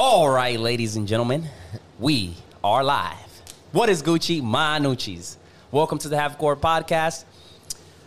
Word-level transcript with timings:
All 0.00 0.30
right, 0.30 0.60
ladies 0.60 0.94
and 0.94 1.08
gentlemen, 1.08 1.48
we 1.98 2.36
are 2.62 2.84
live. 2.84 3.16
What 3.72 3.88
is 3.88 4.00
Gucci? 4.00 4.40
Manucci's. 4.40 5.38
Welcome 5.72 5.98
to 5.98 6.08
the 6.08 6.16
Half 6.16 6.38
Court 6.38 6.60
Podcast. 6.60 7.24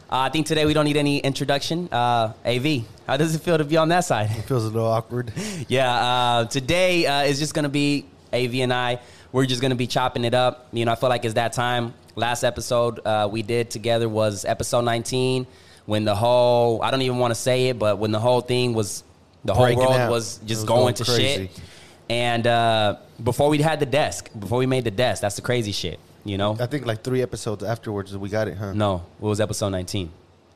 Uh, 0.09 0.19
I 0.19 0.29
think 0.29 0.47
today 0.47 0.65
we 0.65 0.73
don't 0.73 0.85
need 0.85 0.95
any 0.95 1.17
introduction. 1.19 1.89
Uh, 1.91 2.31
AV, 2.45 2.85
how 3.05 3.17
does 3.17 3.35
it 3.35 3.39
feel 3.41 3.57
to 3.57 3.65
be 3.65 3.75
on 3.75 3.89
that 3.89 4.05
side? 4.05 4.31
It 4.31 4.43
feels 4.43 4.63
a 4.63 4.69
little 4.69 4.87
awkward. 4.87 5.33
yeah, 5.67 5.93
uh, 5.93 6.45
today 6.45 7.05
uh, 7.05 7.23
is 7.23 7.39
just 7.39 7.53
going 7.53 7.63
to 7.63 7.69
be 7.69 8.05
AV 8.31 8.55
and 8.55 8.71
I. 8.71 9.01
We're 9.33 9.45
just 9.45 9.59
going 9.59 9.71
to 9.71 9.75
be 9.75 9.87
chopping 9.87 10.23
it 10.23 10.33
up. 10.33 10.69
You 10.71 10.85
know, 10.85 10.93
I 10.93 10.95
feel 10.95 11.09
like 11.09 11.25
it's 11.25 11.33
that 11.33 11.51
time. 11.51 11.93
Last 12.15 12.45
episode 12.45 13.05
uh, 13.05 13.27
we 13.29 13.41
did 13.41 13.69
together 13.69 14.07
was 14.07 14.45
episode 14.45 14.85
19 14.85 15.45
when 15.87 16.05
the 16.05 16.15
whole, 16.15 16.81
I 16.83 16.89
don't 16.89 17.01
even 17.01 17.17
want 17.17 17.31
to 17.31 17.39
say 17.39 17.67
it, 17.67 17.77
but 17.77 17.97
when 17.97 18.11
the 18.11 18.19
whole 18.19 18.39
thing 18.39 18.73
was, 18.73 19.03
the 19.43 19.53
whole 19.53 19.65
Breaking 19.65 19.83
world 19.83 19.95
out. 19.95 20.09
was 20.09 20.37
just 20.45 20.61
was 20.61 20.63
going, 20.63 20.79
going 20.79 20.93
to 20.93 21.03
crazy. 21.03 21.47
shit. 21.47 21.61
And 22.11 22.45
uh, 22.45 22.97
before 23.23 23.47
we 23.47 23.59
had 23.59 23.79
the 23.79 23.85
desk, 23.85 24.29
before 24.37 24.57
we 24.57 24.65
made 24.65 24.83
the 24.83 24.91
desk, 24.91 25.21
that's 25.21 25.37
the 25.37 25.41
crazy 25.41 25.71
shit, 25.71 25.97
you 26.25 26.37
know? 26.37 26.57
I 26.59 26.65
think 26.65 26.85
like 26.85 27.03
three 27.03 27.21
episodes 27.21 27.63
afterwards 27.63 28.15
we 28.17 28.27
got 28.27 28.49
it, 28.49 28.57
huh? 28.57 28.73
No, 28.73 29.05
it 29.17 29.23
was 29.23 29.39
episode 29.39 29.69
19, 29.69 30.11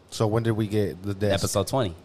So 0.10 0.28
when 0.28 0.44
did 0.44 0.52
we 0.52 0.68
get 0.68 1.02
the 1.02 1.14
desk? 1.14 1.46
episode 1.46 1.68
20. 1.68 1.96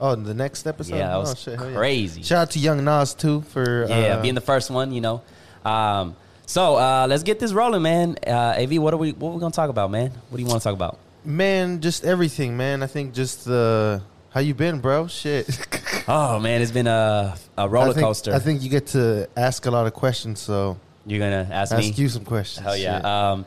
Oh, 0.00 0.14
the 0.14 0.32
next 0.32 0.66
episode. 0.66 0.96
Yeah, 0.96 1.08
that 1.08 1.16
oh, 1.16 1.20
was 1.20 1.38
shit, 1.38 1.58
hell 1.58 1.68
yeah. 1.68 1.76
crazy. 1.76 2.22
Shout 2.22 2.38
out 2.38 2.50
to 2.52 2.58
Young 2.58 2.82
Nas 2.82 3.12
too 3.12 3.42
for 3.42 3.84
Yeah, 3.86 3.94
uh, 3.94 4.22
being 4.22 4.34
the 4.34 4.40
first 4.40 4.70
one, 4.70 4.90
you 4.90 5.02
know. 5.02 5.20
Um, 5.66 6.16
so 6.46 6.76
uh, 6.76 7.06
let's 7.06 7.22
get 7.24 7.38
this 7.38 7.52
rolling, 7.52 7.82
man. 7.82 8.16
Uh, 8.26 8.56
Av, 8.58 8.72
what 8.78 8.94
are 8.94 8.96
we? 8.96 9.12
What 9.12 9.30
are 9.30 9.34
we 9.34 9.40
gonna 9.40 9.52
talk 9.52 9.68
about, 9.68 9.90
man? 9.90 10.12
What 10.30 10.38
do 10.38 10.42
you 10.42 10.48
want 10.48 10.62
to 10.62 10.64
talk 10.64 10.74
about? 10.74 10.98
man, 11.24 11.80
just 11.80 12.04
everything, 12.04 12.56
man. 12.56 12.82
I 12.82 12.86
think 12.86 13.14
just 13.14 13.44
the 13.44 14.02
how 14.34 14.40
you 14.40 14.52
been, 14.52 14.80
bro? 14.80 15.06
Shit. 15.06 15.48
Oh 16.06 16.38
man, 16.38 16.60
it's 16.60 16.70
been 16.70 16.86
a, 16.86 17.34
a 17.56 17.66
roller 17.66 17.90
I 17.90 17.92
think, 17.94 18.04
coaster. 18.04 18.34
I 18.34 18.38
think 18.38 18.62
you 18.62 18.68
get 18.68 18.88
to 18.88 19.26
ask 19.38 19.64
a 19.64 19.70
lot 19.70 19.86
of 19.86 19.94
questions, 19.94 20.38
so 20.38 20.76
You're 21.06 21.18
gonna 21.18 21.48
ask, 21.50 21.72
ask 21.72 21.82
me. 21.82 21.92
you 21.92 22.10
some 22.10 22.26
questions. 22.26 22.62
Hell 22.62 22.76
yeah. 22.76 22.98
Shit. 22.98 23.04
Um, 23.06 23.46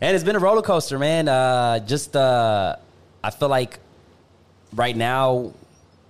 and 0.00 0.14
it's 0.14 0.24
been 0.24 0.36
a 0.36 0.38
roller 0.38 0.62
coaster, 0.62 0.98
man. 0.98 1.28
Uh, 1.28 1.80
just 1.80 2.16
uh, 2.16 2.76
I 3.22 3.28
feel 3.30 3.50
like 3.50 3.78
right 4.74 4.96
now 4.96 5.52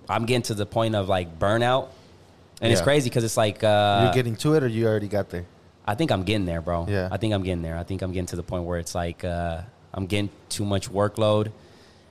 I'm 0.07 0.25
getting 0.25 0.43
to 0.43 0.53
the 0.53 0.65
point 0.65 0.95
of 0.95 1.09
like 1.09 1.37
burnout, 1.37 1.89
and 2.61 2.71
it's 2.71 2.81
crazy 2.81 3.09
because 3.09 3.25
it's 3.25 3.35
like 3.35 3.61
uh, 3.61 4.03
You're 4.05 4.13
getting 4.13 4.37
to 4.37 4.53
it, 4.53 4.63
or 4.63 4.67
you 4.67 4.87
already 4.87 5.09
got 5.09 5.29
there? 5.29 5.45
I 5.85 5.95
think 5.95 6.11
I'm 6.11 6.23
getting 6.23 6.45
there, 6.45 6.61
bro. 6.61 6.85
Yeah. 6.87 7.09
I 7.11 7.17
think 7.17 7.33
I'm 7.33 7.43
getting 7.43 7.61
there. 7.61 7.77
I 7.77 7.83
think 7.83 8.01
I'm 8.03 8.13
getting 8.13 8.27
to 8.27 8.37
the 8.37 8.43
point 8.43 8.63
where 8.63 8.79
it's 8.79 8.95
like 8.95 9.25
uh, 9.25 9.63
I'm 9.93 10.05
getting 10.05 10.29
too 10.47 10.63
much 10.63 10.89
workload, 10.89 11.51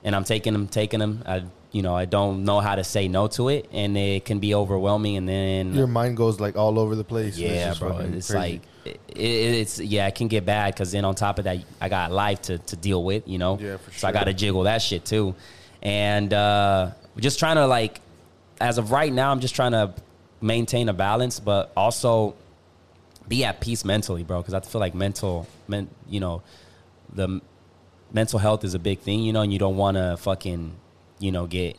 and 0.03 0.15
I'm 0.15 0.25
taking 0.25 0.53
them, 0.53 0.67
taking 0.67 0.99
them. 0.99 1.23
I, 1.25 1.43
you 1.71 1.81
know, 1.83 1.95
I 1.95 2.05
don't 2.05 2.45
know 2.45 2.59
how 2.59 2.75
to 2.75 2.83
say 2.83 3.07
no 3.07 3.27
to 3.27 3.49
it, 3.49 3.69
and 3.71 3.95
it 3.97 4.25
can 4.25 4.39
be 4.39 4.55
overwhelming. 4.55 5.17
And 5.17 5.29
then 5.29 5.73
Your 5.73 5.87
mind 5.87 6.17
goes 6.17 6.39
like 6.39 6.55
all 6.55 6.79
over 6.79 6.95
the 6.95 7.03
place. 7.03 7.35
and 7.37 7.45
it's 7.45 7.53
yeah, 7.55 7.73
bro, 7.87 7.97
it's 7.99 8.31
crazy. 8.31 8.33
like 8.37 8.61
it, 8.85 8.99
it, 9.09 9.19
it's 9.19 9.79
yeah, 9.79 10.07
it 10.07 10.15
can 10.15 10.27
get 10.27 10.45
bad 10.45 10.73
because 10.73 10.91
then 10.91 11.05
on 11.05 11.13
top 11.15 11.37
of 11.37 11.45
that, 11.45 11.57
I 11.79 11.89
got 11.89 12.11
life 12.11 12.41
to 12.43 12.57
to 12.57 12.75
deal 12.75 13.03
with. 13.03 13.27
You 13.27 13.37
know, 13.37 13.59
Yeah, 13.61 13.77
for 13.77 13.91
sure. 13.91 13.99
so 13.99 14.07
I 14.07 14.11
got 14.11 14.23
to 14.23 14.33
jiggle 14.33 14.63
that 14.63 14.81
shit 14.81 15.05
too, 15.05 15.35
and 15.81 16.33
uh, 16.33 16.91
just 17.17 17.37
trying 17.39 17.57
to 17.57 17.67
like, 17.67 18.01
as 18.59 18.77
of 18.77 18.91
right 18.91 19.11
now, 19.13 19.31
I'm 19.31 19.39
just 19.39 19.55
trying 19.55 19.73
to 19.73 19.93
maintain 20.41 20.89
a 20.89 20.93
balance, 20.93 21.39
but 21.39 21.71
also 21.77 22.33
be 23.27 23.43
at 23.43 23.59
peace 23.61 23.85
mentally, 23.85 24.23
bro. 24.23 24.41
Because 24.41 24.53
I 24.55 24.59
feel 24.61 24.79
like 24.81 24.95
mental, 24.95 25.45
men, 25.67 25.87
you 26.09 26.19
know, 26.19 26.41
the 27.13 27.41
mental 28.11 28.39
health 28.39 28.63
is 28.63 28.73
a 28.73 28.79
big 28.79 28.99
thing, 29.01 29.19
you 29.21 29.33
know, 29.33 29.41
and 29.41 29.53
you 29.53 29.59
don't 29.59 29.77
want 29.77 29.97
to 29.97 30.17
fucking, 30.17 30.73
you 31.19 31.31
know, 31.31 31.47
get 31.47 31.77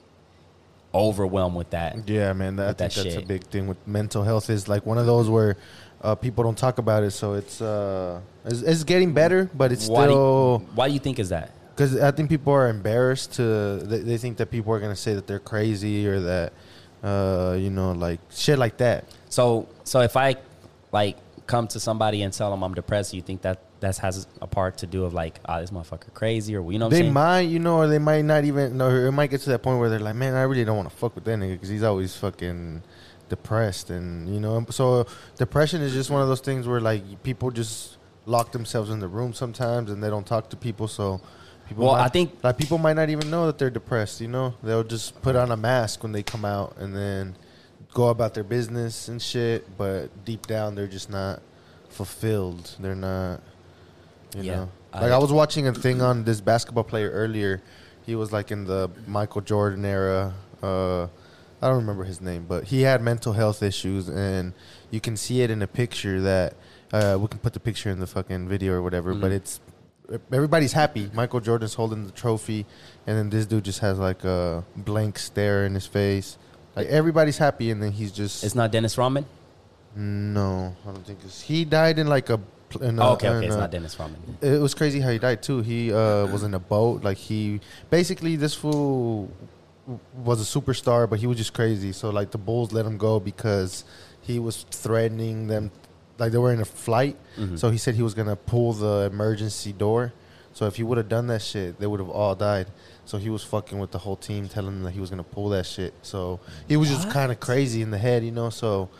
overwhelmed 0.95 1.57
with 1.57 1.71
that. 1.71 2.09
Yeah, 2.09 2.33
man, 2.33 2.57
that, 2.57 2.65
I 2.65 2.67
think 2.69 2.79
that 2.79 2.95
that's 2.95 3.15
shit. 3.15 3.23
a 3.23 3.27
big 3.27 3.45
thing 3.45 3.67
with 3.67 3.87
mental 3.87 4.23
health. 4.23 4.51
Is 4.51 4.69
like 4.69 4.87
one 4.87 4.99
of 4.99 5.07
those 5.07 5.29
where 5.29 5.57
uh, 6.03 6.15
people 6.15 6.45
don't 6.45 6.59
talk 6.59 6.79
about 6.79 7.03
it, 7.03 7.11
so 7.11 7.35
it's 7.35 7.61
uh, 7.61 8.21
it's, 8.45 8.63
it's 8.63 8.85
getting 8.85 9.13
better, 9.13 9.51
but 9.55 9.73
it's 9.73 9.89
why, 9.89 10.07
do 10.07 10.13
still 10.13 10.63
you, 10.63 10.75
why 10.75 10.89
do 10.89 10.95
you 10.95 11.01
think 11.01 11.19
is 11.19 11.31
that? 11.31 11.53
because 11.81 11.99
I 11.99 12.11
think 12.11 12.29
people 12.29 12.53
are 12.53 12.69
embarrassed 12.69 13.35
to. 13.35 13.79
They, 13.79 14.01
they 14.01 14.19
think 14.19 14.37
that 14.37 14.51
people 14.51 14.71
are 14.75 14.81
gonna 14.81 14.95
say 14.95 15.15
that 15.15 15.27
they're 15.27 15.39
crazy 15.39 16.07
or 16.07 16.21
that, 16.21 16.53
uh, 17.03 17.57
you 17.59 17.71
know, 17.71 17.93
like 17.93 18.21
shit 18.31 18.59
like 18.59 18.77
that. 18.79 19.07
So, 19.31 19.67
so 19.85 20.01
if 20.01 20.15
I 20.15 20.37
like 20.93 21.17
come 21.47 21.67
to 21.69 21.81
somebody 21.81 22.21
and 22.21 22.35
tell 22.35 22.51
them 22.51 22.63
I'm 22.63 22.75
depressed, 22.75 23.15
you 23.15 23.23
think 23.23 23.41
that 23.43 23.63
that 23.81 23.97
has 23.99 24.27
a 24.43 24.47
part 24.47 24.79
to 24.79 24.87
do 24.87 25.05
of 25.05 25.15
like, 25.15 25.41
ah, 25.47 25.61
this 25.61 25.71
motherfucker 25.71 26.13
crazy, 26.15 26.55
or 26.55 26.71
you 26.73 26.79
know 26.79 26.89
they 26.89 27.09
might, 27.11 27.41
you 27.41 27.59
know, 27.59 27.79
or 27.79 27.87
they 27.89 27.99
might 27.99 28.25
not 28.25 28.45
even. 28.45 28.77
know. 28.77 28.89
it 28.91 29.11
might 29.13 29.29
get 29.31 29.41
to 29.43 29.51
that 29.51 29.63
point 29.63 29.79
where 29.81 29.89
they're 29.89 29.99
like, 29.99 30.15
man, 30.17 30.35
I 30.35 30.43
really 30.43 30.65
don't 30.65 30.77
want 30.77 30.91
to 30.91 30.97
fuck 30.97 31.15
with 31.15 31.25
that 31.25 31.39
nigga 31.39 31.53
because 31.53 31.69
he's 31.71 31.83
always 31.83 32.15
fucking 32.17 32.83
depressed, 33.29 33.91
and 33.91 34.29
you 34.33 34.41
know, 34.41 34.67
so 34.71 35.07
depression 35.37 35.81
is 35.83 35.93
just 35.93 36.11
one 36.11 36.21
of 36.23 36.29
those 36.29 36.41
things 36.41 36.67
where 36.69 36.81
like 36.81 37.23
people 37.23 37.51
just 37.51 37.97
lock 38.27 38.53
themselves 38.53 38.91
in 38.91 39.01
the 39.01 39.09
room 39.09 39.33
sometimes 39.33 39.91
and 39.91 40.03
they 40.03 40.09
don't 40.11 40.27
talk 40.27 40.51
to 40.51 40.57
people, 40.57 40.87
so. 40.89 41.21
People 41.69 41.85
Well, 41.85 41.95
might- 41.95 42.05
I 42.05 42.09
think- 42.09 42.33
like 42.43 42.59
people 42.59 42.79
might 42.79 42.95
not 42.97 43.11
even 43.11 43.31
know 43.31 43.47
that 43.47 43.57
they're 43.57 43.71
depressed. 43.71 44.21
You 44.21 44.27
know, 44.27 44.55
they'll 44.61 44.83
just 44.83 45.23
put 45.23 45.37
on 45.37 45.53
a 45.53 45.57
mask 45.57 46.03
when 46.03 46.11
they 46.11 46.25
come 46.25 46.45
out 46.45 46.77
and 46.79 46.97
then 46.97 47.37
go 47.95 48.09
about 48.09 48.35
their 48.35 48.43
business 48.43 49.07
and 49.07 49.23
shit. 49.23 49.79
But 49.79 50.25
deep 50.25 50.49
down, 50.49 50.75
they're 50.75 50.89
just 50.89 51.09
not 51.11 51.43
fulfilled. 51.89 52.75
They're 52.81 52.97
not. 52.97 53.41
You 54.35 54.43
Yeah. 54.43 54.57
know, 54.57 54.69
like 54.95 55.13
I 55.13 55.19
was 55.19 55.33
watching 55.33 55.67
a 55.67 55.73
thing 55.75 56.01
on 56.03 56.25
this 56.25 56.41
basketball 56.41 56.85
player 56.85 57.11
earlier. 57.11 57.61
He 58.07 58.15
was 58.15 58.33
like 58.33 58.51
in 58.51 58.65
the 58.65 58.91
Michael 59.07 59.41
Jordan 59.41 59.85
era. 59.85 60.35
Uh, 60.63 61.05
I 61.63 61.69
don't 61.69 61.77
remember 61.77 62.05
his 62.05 62.21
name, 62.21 62.47
but 62.49 62.65
he 62.65 62.83
had 62.83 63.03
mental 63.03 63.33
health 63.35 63.63
issues, 63.63 64.09
and 64.09 64.53
you 64.91 65.01
can 65.01 65.17
see 65.17 65.43
it 65.43 65.51
in 65.51 65.61
a 65.63 65.67
picture 65.67 66.21
that 66.23 66.55
uh, 66.93 67.17
we 67.21 67.29
can 67.29 67.39
put 67.39 67.53
the 67.53 67.61
picture 67.61 67.91
in 67.91 68.01
the 68.01 68.07
fucking 68.07 68.49
video 68.49 68.73
or 68.75 68.83
whatever. 68.83 69.15
But 69.15 69.31
Mhm. 69.31 69.35
it's 69.37 69.61
everybody's 70.33 70.73
happy. 70.73 71.11
Michael 71.13 71.41
Jordan's 71.41 71.75
holding 71.75 72.07
the 72.07 72.13
trophy, 72.13 72.67
and 73.07 73.17
then 73.19 73.31
this 73.31 73.47
dude 73.47 73.65
just 73.65 73.81
has 73.81 73.99
like 73.99 74.25
a 74.25 74.65
blank 74.77 75.19
stare 75.19 75.67
in 75.67 75.75
his 75.75 75.87
face. 75.87 76.37
Like 76.75 76.87
everybody's 76.89 77.39
happy, 77.39 77.71
and 77.71 77.83
then 77.83 77.93
he's 77.93 78.11
just 78.13 78.43
It's 78.43 78.55
not 78.55 78.73
Dennis 78.73 78.97
Rodman. 78.99 79.27
no. 79.95 80.75
I 80.87 80.93
don't 80.93 81.07
think 81.07 81.19
it's, 81.25 81.43
he 81.43 81.65
died 81.65 81.99
in 81.99 82.07
like 82.07 82.31
a. 82.31 82.41
In 82.81 82.99
a 82.99 83.05
Oh, 83.09 83.13
okay, 83.15 83.29
okay, 83.29 83.47
it's 83.47 83.55
a- 83.57 83.59
not 83.59 83.71
Dennis 83.71 83.99
Rodman. 83.99 84.39
it 84.41 84.61
was 84.61 84.75
crazy 84.75 85.01
how 85.01 85.11
he 85.11 85.19
died 85.19 85.43
too. 85.43 85.61
He 85.63 85.93
uh, 85.93 86.27
was 86.27 86.43
in 86.43 86.55
a 86.55 86.59
boat. 86.61 87.03
Like 87.03 87.17
he 87.17 87.61
basically 87.91 88.37
this 88.37 88.55
fool 88.55 89.31
was 90.23 90.41
a 90.41 90.61
superstar, 90.61 91.09
but 91.11 91.19
he 91.19 91.27
was 91.27 91.37
just 91.37 91.53
crazy. 91.53 91.93
So 91.93 92.11
like 92.11 92.31
the 92.31 92.39
Bulls 92.39 92.73
let 92.73 92.87
him 92.87 92.97
go 92.97 93.19
because 93.19 93.85
he 94.21 94.39
was 94.39 94.65
threatening 94.71 95.49
them. 95.49 95.71
Like 96.19 96.33
they 96.33 96.39
were 96.39 96.53
in 96.53 96.61
a 96.61 96.65
flight, 96.67 97.17
Mhm. 97.39 97.59
so 97.59 97.71
he 97.71 97.79
said 97.79 97.95
he 97.95 98.03
was 98.03 98.15
gonna 98.15 98.37
pull 98.37 98.73
the 98.75 99.09
emergency 99.13 99.73
door. 99.73 100.13
So 100.53 100.67
if 100.67 100.77
he 100.77 100.83
would 100.83 100.99
have 100.99 101.09
done 101.09 101.29
that 101.29 101.43
shit, 101.43 101.79
they 101.81 101.87
would 101.87 101.99
have 102.01 102.11
all 102.11 102.35
died. 102.35 102.67
So 103.05 103.19
he 103.19 103.31
was 103.31 103.43
fucking 103.43 103.79
with 103.79 103.91
the 103.93 103.99
whole 103.99 104.17
team, 104.17 104.49
telling 104.49 104.73
them 104.75 104.83
that 104.83 104.91
he 104.93 105.01
was 105.01 105.09
gonna 105.11 105.23
pull 105.25 105.49
that 105.51 105.65
shit. 105.67 105.95
So 106.03 106.39
he 106.69 106.77
was 106.77 106.89
just 106.91 107.09
kind 107.11 107.33
of 107.33 107.41
crazy 107.41 107.83
in 107.83 107.91
the 107.91 107.99
head, 107.99 108.23
you 108.25 108.31
know. 108.33 108.51
So 108.51 108.91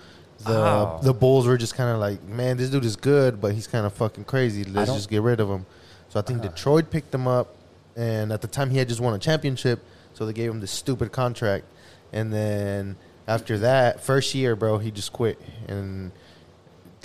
the 0.45 0.53
Ow. 0.59 0.99
the 1.03 1.13
Bulls 1.13 1.47
were 1.47 1.57
just 1.59 1.75
kind 1.75 1.91
of 1.91 1.99
like, 1.99 2.23
man, 2.25 2.57
this 2.57 2.71
dude 2.71 2.85
is 2.85 2.97
good, 2.97 3.41
but 3.41 3.53
he's 3.55 3.67
kind 3.67 3.85
of 3.87 3.93
fucking 3.93 4.25
crazy. 4.25 4.65
Let's 4.65 4.93
just 4.93 5.11
get 5.11 5.23
rid 5.23 5.41
of 5.41 5.49
him. 5.51 5.67
So 6.09 6.19
I 6.19 6.23
think 6.23 6.41
Uh-huh. 6.41 6.49
Detroit 6.49 6.91
picked 6.91 7.15
him 7.15 7.29
up, 7.29 7.55
and 7.97 8.33
at 8.33 8.41
the 8.41 8.49
time 8.49 8.71
he 8.71 8.79
had 8.79 8.89
just 8.89 9.01
won 9.01 9.15
a 9.15 9.19
championship, 9.19 9.81
so 10.15 10.27
they 10.27 10.33
gave 10.33 10.51
him 10.51 10.61
this 10.61 10.71
stupid 10.71 11.13
contract. 11.13 11.65
And 12.13 12.33
then 12.33 12.97
after 13.29 13.59
that, 13.59 14.01
first 14.03 14.35
year, 14.35 14.57
bro, 14.57 14.79
he 14.79 14.91
just 14.91 15.13
quit, 15.13 15.41
and 15.69 16.11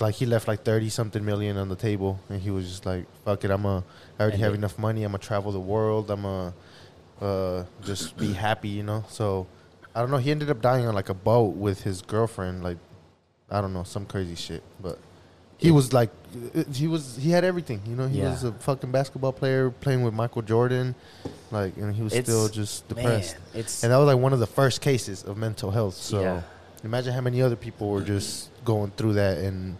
like 0.00 0.14
he 0.16 0.26
left 0.26 0.48
like 0.48 0.62
thirty 0.64 0.88
something 0.88 1.24
million 1.24 1.56
on 1.56 1.68
the 1.68 1.76
table, 1.76 2.18
and 2.28 2.40
he 2.40 2.50
was 2.50 2.68
just 2.68 2.84
like, 2.86 3.04
"Fuck 3.24 3.44
it, 3.44 3.50
I'm 3.50 3.64
a, 3.64 3.84
I 4.18 4.22
already 4.22 4.34
And 4.34 4.42
have 4.44 4.52
they- 4.52 4.58
enough 4.58 4.78
money. 4.78 5.04
I'm 5.04 5.12
gonna 5.12 5.22
travel 5.22 5.52
the 5.52 5.60
world. 5.60 6.10
I'm 6.10 6.22
gonna 6.22 6.54
uh, 7.20 7.64
just 7.84 8.16
be 8.16 8.32
happy, 8.32 8.68
you 8.70 8.82
know." 8.82 9.04
So 9.08 9.46
I 9.94 10.00
don't 10.00 10.10
know. 10.10 10.16
He 10.18 10.30
ended 10.30 10.50
up 10.50 10.60
dying 10.60 10.86
on 10.86 10.94
like 10.94 11.08
a 11.08 11.14
boat 11.14 11.54
with 11.56 11.82
his 11.82 12.02
girlfriend, 12.02 12.62
like 12.64 12.76
I 13.50 13.60
don't 13.60 13.72
know, 13.72 13.84
some 13.84 14.06
crazy 14.06 14.34
shit, 14.34 14.62
but. 14.80 14.98
He 15.58 15.70
was 15.70 15.94
like, 15.94 16.10
he 16.74 16.86
was, 16.86 17.16
he 17.16 17.30
had 17.30 17.42
everything, 17.42 17.80
you 17.88 17.96
know. 17.96 18.06
He 18.06 18.18
Yeah. 18.18 18.28
was 18.28 18.44
a 18.44 18.52
fucking 18.52 18.90
basketball 18.92 19.32
player 19.32 19.70
playing 19.70 20.02
with 20.02 20.12
Michael 20.12 20.42
Jordan, 20.42 20.94
like, 21.50 21.74
and 21.78 21.94
he 21.94 22.02
was 22.02 22.12
It's- 22.12 22.26
still 22.26 22.46
just 22.50 22.86
depressed. 22.88 23.36
Man, 23.54 23.60
it's 23.62 23.82
And 23.82 23.90
that 23.90 23.96
was 23.96 24.06
like 24.06 24.18
one 24.18 24.34
of 24.34 24.38
the 24.38 24.46
first 24.46 24.82
cases 24.82 25.22
of 25.22 25.38
mental 25.38 25.70
health. 25.70 25.94
So 25.94 26.20
Yeah. 26.20 26.40
imagine 26.84 27.14
how 27.14 27.22
many 27.22 27.40
other 27.40 27.56
people 27.56 27.88
were 27.88 28.02
just 28.02 28.50
going 28.66 28.92
through 28.98 29.14
that 29.14 29.38
and 29.38 29.78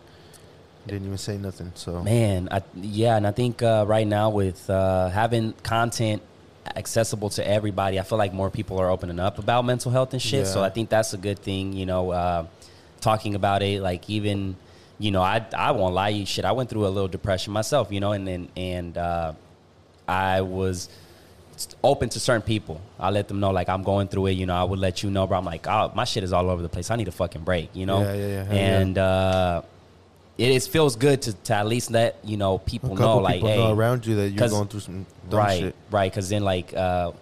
didn't 0.87 1.05
even 1.05 1.19
say 1.19 1.37
nothing. 1.37 1.73
So 1.75 2.03
Man, 2.03 2.49
I, 2.51 2.63
yeah, 2.81 3.17
and 3.19 3.27
I 3.27 3.33
think 3.33 3.63
uh, 3.63 3.85
right 3.87 4.07
now 4.07 4.31
with 4.31 4.71
uh, 4.71 5.11
having 5.11 5.53
content 5.63 6.23
accessible 6.75 7.29
to 7.31 7.47
everybody, 7.47 8.01
I 8.01 8.03
feel 8.03 8.17
like 8.17 8.33
more 8.33 8.49
people 8.49 8.81
are 8.81 8.89
opening 8.89 9.21
up 9.21 9.39
about 9.39 9.67
mental 9.67 9.91
health 9.93 10.15
and 10.15 10.23
shit. 10.23 10.47
So 10.47 10.65
I 10.65 10.71
think 10.71 10.89
that's 10.89 11.13
a 11.13 11.19
good 11.19 11.39
thing. 11.41 11.75
You 11.75 11.85
know, 11.85 12.13
uh, 12.13 12.47
talking 13.01 13.35
about 13.35 13.63
it, 13.63 13.83
like 13.83 14.09
even, 14.09 14.57
you 14.99 15.11
know, 15.11 15.23
I 15.23 15.45
I 15.57 15.73
won't 15.73 15.95
lie, 15.95 16.11
you 16.11 16.27
shit. 16.27 16.45
I 16.45 16.53
went 16.53 16.71
through 16.71 16.87
a 16.87 16.89
little 16.89 17.09
depression 17.09 17.53
myself, 17.53 17.91
you 17.91 18.01
know, 18.01 18.13
and 18.13 18.29
and 18.29 18.49
and 18.57 18.99
uh, 18.99 19.33
I 20.09 20.41
was 20.41 20.89
open 21.83 22.09
to 22.11 22.21
certain 22.21 22.43
people. 22.43 22.81
I 22.99 23.11
let 23.11 23.29
them 23.29 23.41
know 23.41 23.51
like 23.51 23.69
I'm 23.69 23.83
going 23.83 24.09
through 24.09 24.27
it. 24.27 24.33
You 24.33 24.47
know, 24.47 24.55
I 24.55 24.65
would 24.65 24.79
let 24.79 25.03
you 25.03 25.11
know, 25.11 25.27
but 25.27 25.37
I'm 25.37 25.45
like, 25.45 25.67
oh, 25.67 25.93
my 25.95 26.05
shit 26.05 26.25
is 26.25 26.33
all 26.33 26.51
over 26.51 26.63
the 26.63 26.69
place. 26.69 26.91
I 26.91 26.97
need 26.97 27.09
a 27.09 27.13
fucking 27.13 27.43
break. 27.43 27.71
You 27.75 27.87
know. 27.87 28.03
Yeah, 28.03 28.15
yeah, 28.15 28.27
yeah. 28.27 28.53
And 28.53 28.99
uh, 28.99 29.63
it 30.39 30.51
is 30.51 30.67
feels 30.67 30.97
good 30.97 31.23
to, 31.23 31.33
to 31.33 31.55
at 31.55 31.67
least 31.67 31.91
let 31.91 32.19
you 32.25 32.37
know 32.37 32.59
people 32.59 32.95
know 32.95 33.19
like, 33.19 33.37
people 33.37 33.49
hey, 33.49 33.57
know 33.57 33.73
around 33.73 34.07
you 34.07 34.17
that 34.17 34.31
you're 34.31 34.49
going 34.49 34.69
through 34.69 34.81
some 34.81 35.07
dumb 35.29 35.39
right, 35.39 35.61
shit. 35.61 35.77
right. 35.91 36.11
Because 36.11 36.29
then 36.29 36.45
like 36.45 36.75
uh, 36.75 37.13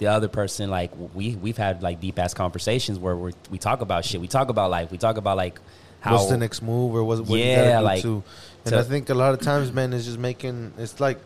the 0.00 0.06
other 0.06 0.28
person, 0.28 0.70
like 0.70 0.90
we 1.14 1.36
we've 1.36 1.58
had 1.58 1.82
like 1.82 2.00
deep 2.00 2.18
ass 2.18 2.32
conversations 2.32 2.98
where 2.98 3.14
we 3.14 3.32
we 3.50 3.58
talk 3.58 3.82
about 3.82 4.04
shit. 4.04 4.18
We 4.20 4.28
talk 4.28 4.48
about 4.48 4.70
life. 4.70 4.90
We 4.90 4.96
talk 4.96 5.18
about 5.18 5.36
like 5.36 5.60
how 6.00 6.14
What's 6.16 6.30
the 6.30 6.38
next 6.38 6.62
move 6.62 6.94
or 6.94 7.04
what, 7.04 7.18
what 7.20 7.38
you 7.38 7.44
Yeah, 7.44 7.78
do 7.80 7.84
like, 7.84 8.02
too. 8.02 8.22
And 8.64 8.72
to- 8.72 8.78
I 8.78 8.82
think 8.82 9.10
a 9.10 9.14
lot 9.14 9.34
of 9.34 9.40
times, 9.42 9.70
man, 9.72 9.92
is 9.92 10.06
just 10.06 10.18
making. 10.18 10.72
It's 10.78 10.98
like 11.00 11.18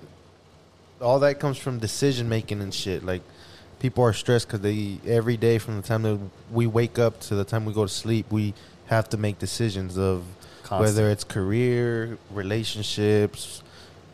all 1.01 1.21
that 1.21 1.39
comes 1.39 1.57
from 1.57 1.79
decision 1.79 2.29
making 2.29 2.61
and 2.61 2.75
shit. 2.75 3.05
Like 3.05 3.23
people 3.79 4.03
are 4.03 4.13
stressed 4.13 4.49
because 4.49 4.61
they 4.61 4.99
every 5.07 5.37
day 5.37 5.59
from 5.59 5.77
the 5.81 5.87
time 5.87 6.03
that 6.03 6.19
we 6.51 6.67
wake 6.67 6.99
up 6.99 7.21
to 7.21 7.37
the 7.37 7.45
time 7.45 7.65
we 7.67 7.73
go 7.73 7.85
to 7.85 7.89
sleep, 7.93 8.27
we 8.33 8.55
have 8.87 9.09
to 9.11 9.17
make 9.17 9.39
decisions 9.39 9.97
of 9.97 10.25
Constant. 10.65 10.81
whether 10.81 11.11
it's 11.11 11.23
career, 11.23 12.19
relationships, 12.33 13.63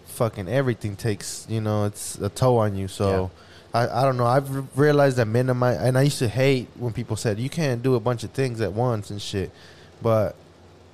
fucking 0.05 0.49
everything 0.49 0.97
takes 0.97 1.47
you 1.49 1.63
know 1.63 1.87
it's 1.87 2.19
a 2.19 2.29
toll 2.29 2.59
on 2.59 2.77
you. 2.77 2.89
So. 2.89 3.31
I, 3.73 3.89
I 3.89 4.05
don't 4.05 4.17
know. 4.17 4.27
I've 4.27 4.77
realized 4.79 5.17
that 5.19 5.27
minimize, 5.27 5.79
and 5.79 5.97
I 5.97 6.03
used 6.03 6.19
to 6.19 6.29
hate 6.29 6.69
when 6.77 6.93
people 6.93 7.17
said 7.17 7.39
you 7.39 7.49
can't 7.51 7.83
do 7.83 7.95
a 7.95 8.01
bunch 8.01 8.25
of 8.25 8.31
things 8.33 8.61
at 8.61 8.73
once 8.73 9.11
and 9.11 9.23
shit. 9.23 9.51
But 10.03 10.35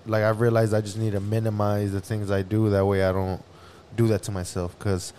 like 0.05 0.23
I've 0.23 0.41
realized 0.41 0.75
I 0.75 0.81
just 0.83 0.99
need 0.99 1.13
to 1.13 1.21
minimize 1.21 1.93
the 1.93 2.01
things 2.01 2.31
I 2.31 2.43
do. 2.43 2.71
That 2.71 2.85
way 2.85 3.03
I 3.05 3.13
don't 3.13 3.43
do 3.97 4.07
that 4.09 4.23
to 4.25 4.31
myself. 4.31 4.79
Cause 4.79 5.13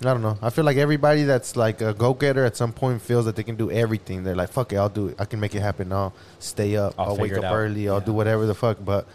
I 0.00 0.06
don't 0.06 0.22
know. 0.22 0.38
I 0.42 0.50
feel 0.50 0.64
like 0.64 0.76
everybody 0.76 1.24
that's 1.24 1.56
like 1.56 1.80
a 1.80 1.94
go 1.94 2.14
getter 2.14 2.44
at 2.44 2.56
some 2.56 2.72
point 2.72 3.00
feels 3.02 3.24
that 3.24 3.36
they 3.36 3.42
can 3.42 3.56
do 3.56 3.70
everything. 3.70 4.22
They're 4.24 4.34
like, 4.36 4.50
fuck 4.50 4.72
it, 4.72 4.76
I'll 4.76 4.88
do 4.88 5.08
it. 5.08 5.16
I 5.20 5.24
can 5.24 5.40
make 5.40 5.54
it 5.54 5.60
happen. 5.60 5.92
I'll 5.92 6.12
stay 6.38 6.76
up. 6.76 6.94
I'll 6.98 7.10
I'll, 7.10 7.16
wake 7.16 7.32
up 7.36 7.44
out. 7.44 7.54
early. 7.54 7.88
I'll 7.88 7.98
Yeah. 7.98 8.04
do 8.06 8.12
whatever 8.12 8.46
the 8.46 8.54
fuck. 8.54 8.78
But 8.84 9.06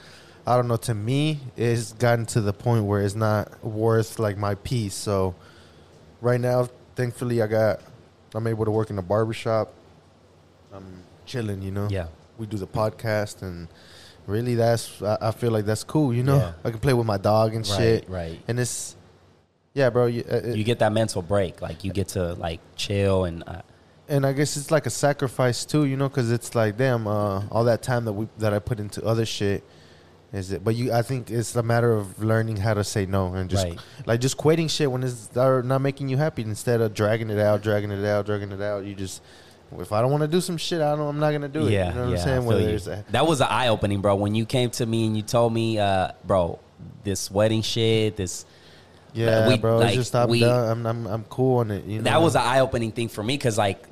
I 0.48 0.56
don't 0.56 0.68
know. 0.68 0.78
To 0.78 0.94
me, 0.94 1.40
it's 1.56 1.94
gotten 1.94 2.26
to 2.28 2.42
the 2.42 2.54
point 2.54 2.86
where 2.86 3.02
it's 3.02 3.16
not 3.16 3.64
worth 3.64 4.20
like 4.20 4.38
my 4.38 4.56
peace. 4.56 4.96
So 4.96 5.36
right 6.22 6.40
now, 6.42 6.70
thankfully, 7.00 7.42
I 7.42 7.48
got. 7.48 7.80
I'm 8.36 8.46
able 8.46 8.66
to 8.66 8.72
work 8.72 8.90
in 8.90 8.98
a 9.00 9.02
barbershop. 9.02 9.74
I'm 10.74 10.86
chilling, 11.26 11.62
you 11.62 11.72
know 11.72 11.88
yeah. 11.90 12.08
we 12.38 12.46
do 12.46 12.58
the 12.58 12.68
podcast 12.68 13.42
and 13.44 13.68
really 14.28 14.56
that's 14.56 15.02
I, 15.02 15.18
I 15.30 15.32
feel 15.32 15.52
like 15.52 15.66
that's 15.66 15.84
cool 15.84 16.12
you 16.14 16.24
know 16.24 16.38
Yeah. 16.38 16.54
i 16.64 16.70
can 16.72 16.80
play 16.80 16.94
with 16.94 17.06
my 17.06 17.18
dog 17.18 17.54
and 17.56 17.68
Right, 17.68 17.78
shit 17.78 18.10
right. 18.10 18.40
and 18.48 18.60
it's 18.60 18.96
yeah 19.74 19.90
bro 19.92 20.06
you, 20.08 20.24
uh, 20.32 20.36
it- 20.36 20.58
You 20.58 20.64
get 20.64 20.80
that 20.80 20.92
mental 20.92 21.22
break. 21.22 21.62
Like 21.62 21.84
you 21.84 21.92
get 21.94 22.10
to 22.10 22.34
like 22.34 22.60
chill 22.76 23.26
and 23.26 23.44
uh, 23.48 23.62
and 24.08 24.26
i 24.26 24.34
guess 24.34 24.58
it's 24.58 24.72
like 24.72 24.86
a 24.88 24.90
sacrifice 24.92 25.66
too 25.66 25.86
you 25.86 25.98
know 25.98 26.10
because 26.10 26.32
it's 26.32 26.54
like 26.56 26.78
damn 26.78 27.06
uh, 27.08 27.42
all 27.52 27.64
that 27.66 27.82
time 27.84 28.06
that 28.06 28.14
we 28.14 28.28
that 28.40 28.54
i 28.54 28.60
put 28.60 28.80
into 28.80 29.04
other 29.06 29.26
shit 29.26 29.64
is 30.32 30.52
it 30.52 30.64
but 30.64 30.76
you 30.76 30.94
i 30.94 31.02
think 31.02 31.32
it's 31.32 31.56
a 31.56 31.64
matter 31.64 31.92
of 31.92 32.22
learning 32.24 32.56
how 32.56 32.74
to 32.74 32.84
say 32.84 33.06
no 33.06 33.34
and 33.34 33.50
just 33.50 33.66
Right. 33.66 33.80
like 34.06 34.22
just 34.22 34.38
quitting 34.38 34.68
shit 34.68 34.92
when 34.92 35.02
it's 35.04 35.34
not 35.36 35.80
making 35.80 36.08
you 36.10 36.18
happy 36.18 36.44
instead 36.44 36.82
of 36.82 36.94
dragging 36.94 37.30
it 37.32 37.40
out 37.40 37.64
dragging 37.64 37.90
it 37.92 38.06
out 38.06 38.26
dragging 38.28 38.52
it 38.52 38.62
out 38.62 38.86
you 38.86 38.94
just 38.94 39.22
if 39.80 39.92
i 39.92 40.02
don't 40.02 40.12
want 40.12 40.22
to 40.22 40.28
do 40.28 40.40
some 40.40 40.58
shit 40.58 40.82
i 40.82 40.96
don't 40.96 41.08
i'm 41.08 41.20
not 41.20 41.32
gonna 41.32 41.48
do 41.48 41.66
it 41.68 41.72
yeah, 41.72 41.90
you 41.90 41.96
know 41.96 42.02
what 42.02 42.10
yeah, 42.12 42.18
i'm 42.18 42.24
saying 42.24 42.46
whether 42.46 42.94
a, 43.00 43.06
that 43.12 43.26
was 43.26 43.42
an 43.42 43.48
eye 43.50 43.70
opening, 43.70 44.02
bro. 44.02 44.16
When 44.16 44.36
you 44.36 44.46
came 44.46 44.70
to 44.72 44.86
me 44.86 45.08
and 45.08 45.16
you 45.18 45.24
told 45.24 45.52
me, 45.54 45.78
uh, 45.80 46.12
bro, 46.26 46.60
this 47.04 47.30
wedding 47.32 47.62
shit, 47.62 48.16
this 48.16 48.46
Yeah, 49.14 49.48
we- 49.48 49.58
bro. 49.58 49.78
like, 49.78 49.90
it's 49.90 49.96
just 49.98 50.16
I'm 50.16 50.30
we- 50.30 50.40
done. 50.42 50.70
I'm, 50.70 50.86
I'm 50.86 51.08
I'm 51.08 51.24
cool 51.26 51.60
on 51.60 51.70
it. 51.72 51.86
You 51.86 51.98
know? 51.98 52.04
that 52.06 52.22
was 52.22 52.36
an 52.36 52.42
eye 52.44 52.60
opening 52.60 52.92
thing 52.92 53.10
for 53.10 53.24
me 53.24 53.36
because 53.38 53.58
like 53.60 53.84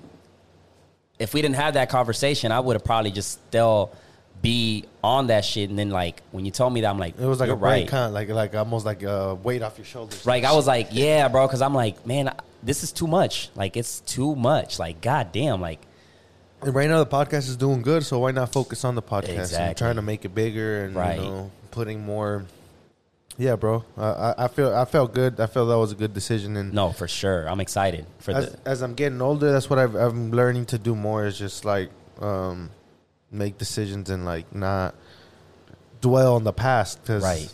if 1.19 1.33
we 1.33 1.41
didn't 1.41 1.55
have 1.55 1.73
that 1.75 1.89
conversation, 1.89 2.51
I 2.51 2.59
would 2.59 2.75
have 2.75 2.83
probably 2.83 3.11
just 3.11 3.31
still 3.47 3.91
be 4.41 4.85
on 5.03 5.27
that 5.27 5.43
shit. 5.45 5.69
And 5.69 5.77
then 5.79 5.89
like 5.89 6.21
when 6.31 6.45
you 6.45 6.51
told 6.51 6.73
me 6.73 6.81
that, 6.81 6.89
I'm 6.89 6.99
like, 6.99 7.19
It 7.19 7.25
was 7.25 7.39
like 7.39 7.49
a 7.49 7.55
right. 7.55 7.87
kind 7.87 8.05
of 8.05 8.13
like 8.13 8.29
like 8.29 8.55
almost 8.55 8.85
like 8.85 9.03
a 9.03 9.35
weight 9.35 9.61
off 9.61 9.77
your 9.77 9.85
shoulders. 9.85 10.25
Like 10.25 10.43
I 10.43 10.53
was 10.53 10.67
like, 10.67 10.89
yeah, 10.91 11.27
bro, 11.27 11.47
because 11.47 11.61
I'm 11.61 11.73
like, 11.73 12.05
man, 12.05 12.33
this 12.63 12.83
is 12.83 12.91
too 12.91 13.07
much. 13.07 13.49
Like 13.55 13.77
it's 13.77 13.99
too 14.01 14.35
much. 14.35 14.79
Like 14.79 15.01
goddamn, 15.01 15.61
like 15.61 15.79
And 16.61 16.73
right 16.73 16.89
now 16.89 17.03
the 17.03 17.09
podcast 17.09 17.49
is 17.49 17.55
doing 17.57 17.81
good, 17.81 18.03
so 18.03 18.19
why 18.19 18.31
not 18.31 18.51
focus 18.51 18.83
on 18.83 18.95
the 18.95 19.01
podcast 19.01 19.57
and 19.57 19.75
trying 19.77 19.95
to 19.95 20.01
make 20.01 20.25
it 20.25 20.33
bigger 20.35 20.85
and 20.85 20.95
Right. 20.95 21.19
you 21.19 21.25
know 21.25 21.51
putting 21.71 22.01
more. 22.01 22.45
Yeah, 23.39 23.55
bro. 23.55 23.83
Uh, 23.95 24.33
I 24.37 24.45
I 24.45 24.47
feel 24.47 24.73
I 24.73 24.85
felt 24.85 25.13
good. 25.13 25.39
I 25.39 25.45
felt 25.45 25.69
that 25.69 25.77
was 25.77 25.91
a 25.91 25.95
good 25.95 26.13
decision. 26.13 26.57
And 26.57 26.73
no, 26.73 26.91
for 26.91 27.07
sure. 27.07 27.47
I'm 27.47 27.59
excited 27.59 28.07
for 28.17 28.31
as, 28.31 28.51
the 28.51 28.69
as 28.69 28.81
I'm 28.81 28.95
getting 28.95 29.21
older, 29.21 29.51
that's 29.51 29.69
what 29.69 29.77
I've, 29.77 29.93
I'm 29.93 30.31
learning 30.31 30.65
to 30.67 30.79
do 30.79 30.95
more. 30.95 31.25
Is 31.27 31.37
just 31.37 31.63
like 31.63 31.91
um, 32.19 32.71
make 33.31 33.57
decisions 33.57 34.09
and 34.09 34.25
like 34.25 34.53
not 34.55 34.95
dwell 36.01 36.35
on 36.35 36.43
the 36.43 36.53
past 36.53 37.01
because 37.01 37.23
Right. 37.23 37.53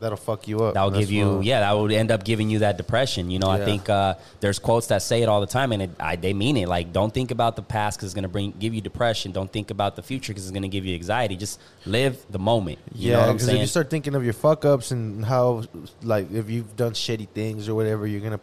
that'll 0.00 0.16
fuck 0.16 0.48
you 0.48 0.58
up. 0.64 0.74
That'll 0.74 0.90
That's 0.90 1.02
give 1.02 1.12
you, 1.12 1.40
yeah, 1.42 1.60
that 1.60 1.72
would 1.72 1.92
end 1.92 2.10
up 2.10 2.24
giving 2.24 2.50
you 2.50 2.58
that 2.60 2.76
depression. 2.76 3.30
You 3.30 3.38
know, 3.38 3.48
I 3.48 3.64
think 3.64 3.88
uh, 3.88 4.14
there's 4.40 4.58
quotes 4.58 4.88
that 4.88 5.02
say 5.02 5.22
it 5.22 5.28
all 5.28 5.40
the 5.40 5.46
time, 5.46 5.72
and 5.72 5.82
it, 5.82 5.90
I, 6.00 6.16
they 6.16 6.32
mean 6.32 6.56
it. 6.56 6.66
Like, 6.68 6.92
don't 6.92 7.12
think 7.14 7.30
about 7.30 7.56
the 7.56 7.62
past 7.62 7.98
because 7.98 8.06
it's 8.08 8.14
gonna 8.14 8.28
bring 8.28 8.52
give 8.58 8.74
you 8.74 8.80
depression. 8.80 9.32
Don't 9.32 9.50
think 9.52 9.70
about 9.70 9.96
the 9.96 10.02
future 10.02 10.32
because 10.32 10.44
it's 10.44 10.52
gonna 10.52 10.68
give 10.68 10.84
you 10.84 10.94
anxiety. 10.94 11.36
Just 11.36 11.60
live 11.86 12.24
the 12.30 12.38
moment. 12.38 12.78
You 12.94 13.12
know 13.12 13.20
yeah, 13.26 13.32
because 13.32 13.48
if 13.48 13.60
you 13.60 13.66
start 13.66 13.90
thinking 13.90 14.14
of 14.14 14.24
your 14.24 14.32
fuck 14.34 14.64
ups 14.64 14.90
and 14.90 15.24
how, 15.24 15.62
like, 16.02 16.30
if 16.32 16.50
you've 16.50 16.74
done 16.76 16.92
shitty 16.92 17.28
things 17.28 17.68
or 17.68 17.74
whatever, 17.74 18.06
you're 18.06 18.20
gonna 18.22 18.40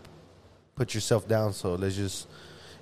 put 0.75 0.93
yourself 0.95 1.27
down. 1.27 1.53
So 1.53 1.75
let's 1.75 1.95
just, 1.95 2.27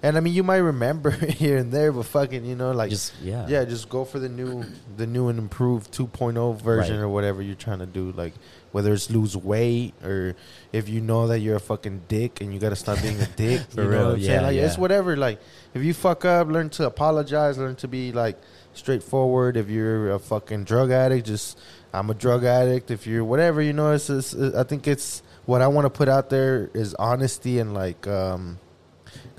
and 0.01 0.15
I 0.17 0.19
mean, 0.21 0.33
you 0.33 0.43
might 0.43 0.57
remember 0.57 1.09
here 1.11 1.57
and 1.57 1.71
there, 1.71 1.91
but 1.91 2.03
fucking, 2.05 2.45
you 2.45 2.55
know, 2.55 2.71
like, 2.71 2.89
just 2.89 3.13
yeah, 3.21 3.45
yeah, 3.47 3.65
just 3.65 3.89
go 3.89 4.05
for 4.05 4.19
the 4.19 4.29
new, 4.29 4.63
the 4.97 5.05
new 5.07 5.27
and 5.27 5.37
improved 5.39 5.91
2.0 5.93 6.61
version 6.61 6.95
Right. 6.97 7.03
or 7.03 7.09
whatever 7.09 7.41
you're 7.41 7.55
trying 7.55 7.79
to 7.79 7.85
do. 7.85 8.11
Like, 8.13 8.33
whether 8.71 8.93
it's 8.93 9.09
lose 9.09 9.35
weight 9.35 9.93
or 10.03 10.35
if 10.71 10.87
you 10.89 11.01
know 11.01 11.27
that 11.27 11.39
you're 11.39 11.55
a 11.55 11.59
fucking 11.59 12.03
dick 12.07 12.39
and 12.39 12.53
you 12.53 12.59
got 12.59 12.69
to 12.69 12.75
stop 12.75 13.01
being 13.01 13.19
a 13.19 13.25
dick. 13.35 13.61
For 13.71 13.81
you 13.83 13.89
know 13.89 13.89
real, 13.97 14.05
what 14.05 14.13
I'm 14.15 14.19
yeah, 14.19 14.27
saying? 14.27 14.43
Like, 14.43 14.55
it's 14.55 14.77
whatever. 14.77 15.17
Like, 15.17 15.39
if 15.73 15.83
you 15.83 15.93
fuck 15.93 16.23
up, 16.25 16.47
learn 16.47 16.69
to 16.71 16.85
apologize, 16.85 17.57
learn 17.57 17.75
to 17.77 17.87
be 17.87 18.11
like 18.11 18.39
straightforward. 18.73 19.57
If 19.57 19.69
you're 19.69 20.11
a 20.11 20.19
fucking 20.19 20.63
drug 20.65 20.91
addict, 20.91 21.27
just 21.27 21.57
I'm 21.93 22.09
a 22.09 22.13
drug 22.13 22.43
addict. 22.43 22.91
If 22.91 23.05
you're 23.07 23.23
whatever, 23.25 23.61
you 23.61 23.73
know, 23.73 23.91
it's, 23.91 24.09
it's 24.09 24.33
I 24.35 24.63
think 24.63 24.87
it's 24.87 25.23
what 25.45 25.61
I 25.61 25.67
want 25.67 25.85
to 25.85 25.89
put 25.89 26.07
out 26.07 26.29
there 26.29 26.69
is 26.73 26.93
honesty 26.95 27.59
and 27.59 27.73
like, 27.73 28.07
um, 28.07 28.59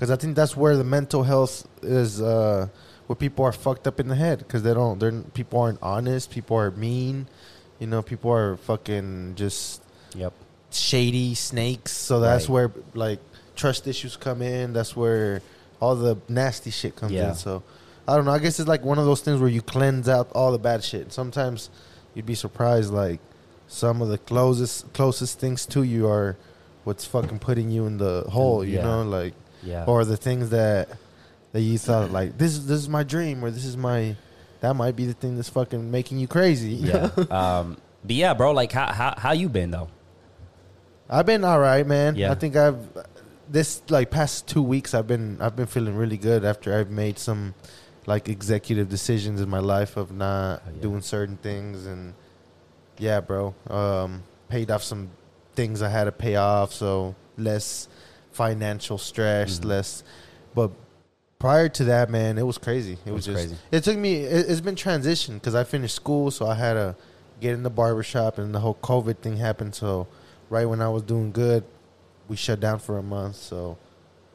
because 0.01 0.09
I 0.09 0.15
think 0.15 0.35
that's 0.35 0.57
where 0.57 0.75
the 0.75 0.83
mental 0.83 1.21
health 1.21 1.67
is. 1.83 2.19
Uh, 2.19 2.67
where 3.05 3.15
people 3.15 3.45
are 3.45 3.51
fucked 3.51 3.85
up 3.87 3.99
in 3.99 4.07
the 4.07 4.15
head 4.15 4.39
because 4.39 4.63
they 4.63 4.73
don't. 4.73 4.97
They're 4.99 5.11
people 5.11 5.59
aren't 5.59 5.77
honest. 5.83 6.31
People 6.31 6.57
are 6.57 6.71
mean. 6.71 7.27
You 7.77 7.85
know, 7.85 8.01
people 8.01 8.31
are 8.31 8.57
fucking 8.57 9.33
just 9.35 9.83
yep, 10.15 10.33
shady 10.71 11.35
snakes. 11.35 11.91
So 11.91 12.19
that's 12.19 12.45
Right. 12.45 12.53
where 12.53 12.71
like 12.95 13.19
trust 13.55 13.85
issues 13.85 14.17
come 14.17 14.41
in. 14.41 14.73
That's 14.73 14.95
where 14.95 15.43
all 15.79 15.95
the 15.95 16.17
nasty 16.29 16.71
shit 16.71 16.95
comes 16.95 17.11
Yeah. 17.11 17.29
in. 17.29 17.35
So 17.35 17.61
I 18.07 18.15
don't 18.15 18.25
know. 18.25 18.31
I 18.31 18.39
guess 18.39 18.59
it's 18.59 18.67
like 18.69 18.83
one 18.83 18.97
of 18.97 19.05
those 19.05 19.21
things 19.21 19.39
where 19.39 19.49
you 19.49 19.61
cleanse 19.61 20.09
out 20.09 20.31
all 20.33 20.51
the 20.51 20.57
bad 20.59 20.83
shit. 20.83 21.13
Sometimes 21.13 21.69
you'd 22.15 22.25
be 22.25 22.33
surprised, 22.35 22.91
like 22.91 23.19
some 23.67 24.01
of 24.01 24.07
the 24.09 24.17
closest 24.17 24.93
closest 24.93 25.37
things 25.39 25.65
to 25.67 25.83
you 25.83 26.07
are 26.07 26.37
what's 26.85 27.05
fucking 27.05 27.37
putting 27.39 27.69
you 27.69 27.85
in 27.85 27.97
the 27.99 28.23
hole. 28.29 28.63
You 28.65 28.77
Yeah. 28.77 28.83
know, 28.85 29.03
like 29.03 29.33
yeah. 29.63 29.85
or 29.85 30.05
the 30.05 30.17
things 30.17 30.49
that 30.49 30.89
that 31.51 31.61
you 31.61 31.77
thought 31.77 32.11
like 32.11 32.37
this 32.37 32.51
is 32.53 32.67
this 32.67 32.79
is 32.79 32.89
my 32.89 33.03
dream 33.03 33.43
or 33.43 33.51
this 33.51 33.65
is 33.65 33.75
my 33.77 34.15
that 34.61 34.75
might 34.75 34.95
be 34.95 35.05
the 35.05 35.13
thing 35.13 35.35
that's 35.35 35.49
fucking 35.49 35.89
making 35.91 36.19
you 36.19 36.27
crazy. 36.27 36.73
yeah. 36.73 37.09
um, 37.29 37.77
but 38.03 38.15
yeah, 38.15 38.33
bro, 38.33 38.51
like 38.51 38.71
how 38.71 38.91
how 38.91 39.13
how 39.17 39.31
you 39.31 39.49
been 39.49 39.71
though? 39.71 39.89
I've 41.09 41.25
been 41.25 41.43
all 41.43 41.59
right, 41.59 41.85
man. 41.85 42.15
Yeah. 42.15 42.31
I 42.31 42.35
think 42.35 42.55
I've 42.55 42.77
this 43.49 43.81
like 43.89 44.09
past 44.11 44.47
two 44.47 44.61
weeks. 44.61 44.93
I've 44.93 45.07
been 45.07 45.37
I've 45.41 45.55
been 45.55 45.67
feeling 45.67 45.95
really 45.95 46.17
good 46.17 46.45
after 46.45 46.77
I've 46.77 46.89
made 46.89 47.19
some 47.19 47.53
like 48.05 48.29
executive 48.29 48.89
decisions 48.89 49.41
in 49.41 49.49
my 49.49 49.59
life 49.59 49.97
of 49.97 50.11
not 50.11 50.63
Oh, 50.65 50.71
yeah. 50.73 50.81
doing 50.81 51.01
certain 51.01 51.37
things 51.37 51.85
and 51.85 52.13
yeah, 52.97 53.19
bro. 53.19 53.53
Um, 53.69 54.23
paid 54.47 54.71
off 54.71 54.83
some 54.83 55.09
things 55.55 55.81
I 55.81 55.89
had 55.89 56.05
to 56.05 56.11
pay 56.11 56.35
off, 56.35 56.71
so 56.71 57.15
less 57.37 57.87
financial 58.31 58.97
stress, 58.97 59.59
Mhm. 59.59 59.65
less. 59.65 60.03
But 60.55 60.71
prior 61.39 61.69
to 61.69 61.83
that, 61.85 62.09
man, 62.09 62.37
it 62.37 62.45
was 62.45 62.57
crazy. 62.57 62.97
It, 63.05 63.11
was, 63.11 63.27
was 63.27 63.35
just 63.35 63.47
crazy. 63.49 63.55
it 63.71 63.83
took 63.83 63.97
me. 63.97 64.15
It, 64.23 64.49
it's 64.49 64.61
been 64.61 64.75
transition 64.75 65.35
because 65.35 65.55
I 65.55 65.63
finished 65.63 65.95
school, 65.95 66.31
so 66.31 66.45
I 66.47 66.55
had 66.55 66.73
to 66.73 66.95
get 67.39 67.53
in 67.53 67.63
the 67.63 67.69
barbershop, 67.69 68.37
and 68.37 68.53
the 68.53 68.59
whole 68.59 68.75
COVID 68.81 69.17
thing 69.17 69.37
happened. 69.37 69.75
So 69.75 70.07
right 70.49 70.65
when 70.65 70.81
I 70.81 70.89
was 70.89 71.03
doing 71.03 71.31
good, 71.31 71.63
we 72.27 72.35
shut 72.35 72.59
down 72.59 72.79
for 72.79 72.97
a 72.97 73.03
month. 73.03 73.35
So 73.37 73.77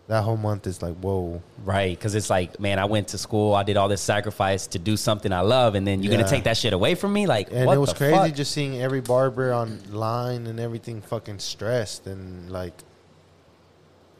that 0.09 0.23
whole 0.23 0.37
month 0.37 0.67
is 0.67 0.83
like 0.83 0.95
whoa. 0.97 1.43
Right, 1.65 1.97
because 1.99 2.15
it's 2.15 2.31
like, 2.31 2.61
man, 2.61 2.79
I 2.79 2.85
went 2.85 3.09
to 3.09 3.19
school, 3.19 3.55
I 3.55 3.62
did 3.65 3.76
all 3.76 3.88
this 3.88 4.00
sacrifice 4.00 4.67
to 4.69 4.79
do 4.79 4.97
something 4.97 5.33
I 5.33 5.41
love, 5.41 5.75
and 5.75 5.85
then 5.87 6.03
you're 6.03 6.12
Yeah. 6.12 6.19
gonna 6.21 6.31
take 6.31 6.45
that 6.45 6.57
shit 6.57 6.73
away 6.73 6.95
from 6.95 7.12
me, 7.12 7.26
like, 7.26 7.49
And 7.53 7.67
what 7.67 7.76
it 7.76 7.81
was 7.81 7.93
crazy 7.93 8.15
fuck? 8.15 8.33
just 8.35 8.53
seeing 8.53 8.81
every 8.81 9.00
barber 9.00 9.53
online 9.53 10.47
and 10.47 10.61
everything 10.61 11.00
fucking 11.03 11.38
stressed 11.41 12.07
and 12.07 12.50
like 12.50 12.73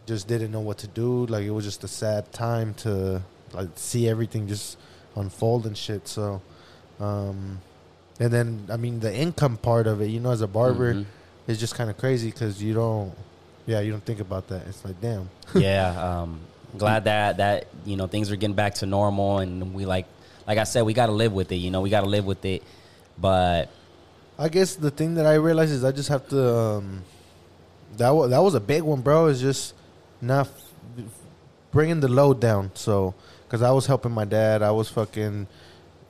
just 0.07 0.29
didn't 0.29 0.53
know 0.53 0.61
what 0.61 0.79
to 0.79 0.87
do. 0.87 1.27
Like 1.27 1.45
it 1.45 1.51
was 1.51 1.65
just 1.65 1.85
a 1.85 1.89
sad 1.89 2.33
time 2.33 2.75
to 2.75 3.23
like 3.53 3.69
see 3.75 4.09
everything 4.09 4.47
just 4.49 4.79
unfold 5.17 5.67
and 5.67 5.77
shit. 5.77 6.07
So, 6.09 6.41
um, 7.01 7.61
and 8.21 8.33
then 8.33 8.67
I 8.71 8.77
mean 8.77 9.01
the 9.01 9.15
income 9.15 9.57
part 9.57 9.87
of 9.87 10.01
it, 10.01 10.07
you 10.07 10.21
know, 10.21 10.31
as 10.31 10.41
a 10.41 10.47
barber, 10.47 10.95
Mhm. 10.95 11.07
is 11.47 11.59
just 11.59 11.75
kind 11.75 11.91
of 11.91 11.99
crazy 11.99 12.31
because 12.31 12.63
you 12.63 12.75
don't, 12.75 13.13
yeah, 13.67 13.81
you 13.81 13.91
don't 13.91 14.05
think 14.05 14.21
about 14.21 14.49
that. 14.49 14.67
It's 14.69 14.85
like 14.85 15.01
damn. 15.01 15.29
yeah, 15.55 16.21
um, 16.23 16.41
glad 16.79 17.05
that 17.05 17.37
that 17.39 17.67
you 17.85 17.97
know 17.97 18.07
things 18.07 18.31
are 18.31 18.37
getting 18.37 18.57
back 18.57 18.75
to 18.77 18.87
normal, 18.87 19.39
and 19.39 19.75
we 19.75 19.85
like 19.87 20.07
like 20.47 20.59
I 20.59 20.65
said, 20.65 20.83
we 20.83 20.95
got 20.95 21.07
to 21.07 21.13
live 21.13 21.33
with 21.33 21.51
it. 21.51 21.57
You 21.57 21.71
know, 21.73 21.81
we 21.81 21.91
got 21.91 22.03
to 22.03 22.07
live 22.09 22.25
with 22.25 22.45
it. 22.45 22.63
But 23.19 23.69
I 24.39 24.49
guess 24.49 24.77
the 24.77 24.91
thing 24.93 25.15
that 25.15 25.27
I 25.27 25.35
realized 25.35 25.73
is 25.73 25.83
I 25.83 25.91
just 25.93 26.09
have 26.09 26.29
to. 26.29 26.55
Um, 26.57 27.03
that 27.97 28.11
was 28.11 28.31
that 28.31 28.39
was 28.43 28.55
a 28.55 28.61
big 28.61 28.83
one, 28.83 29.01
bro. 29.01 29.27
Is 29.27 29.41
just 29.41 29.75
not 30.21 30.47
f- 30.99 31.05
bringing 31.73 32.01
the 32.01 32.09
load 32.09 32.41
down. 32.41 32.71
So, 32.75 33.15
because 33.47 33.63
I 33.63 33.71
was 33.71 33.87
helping 33.87 34.13
my 34.13 34.25
dad, 34.25 34.63
I 34.63 34.71
was 34.71 34.89
fucking. 34.89 35.47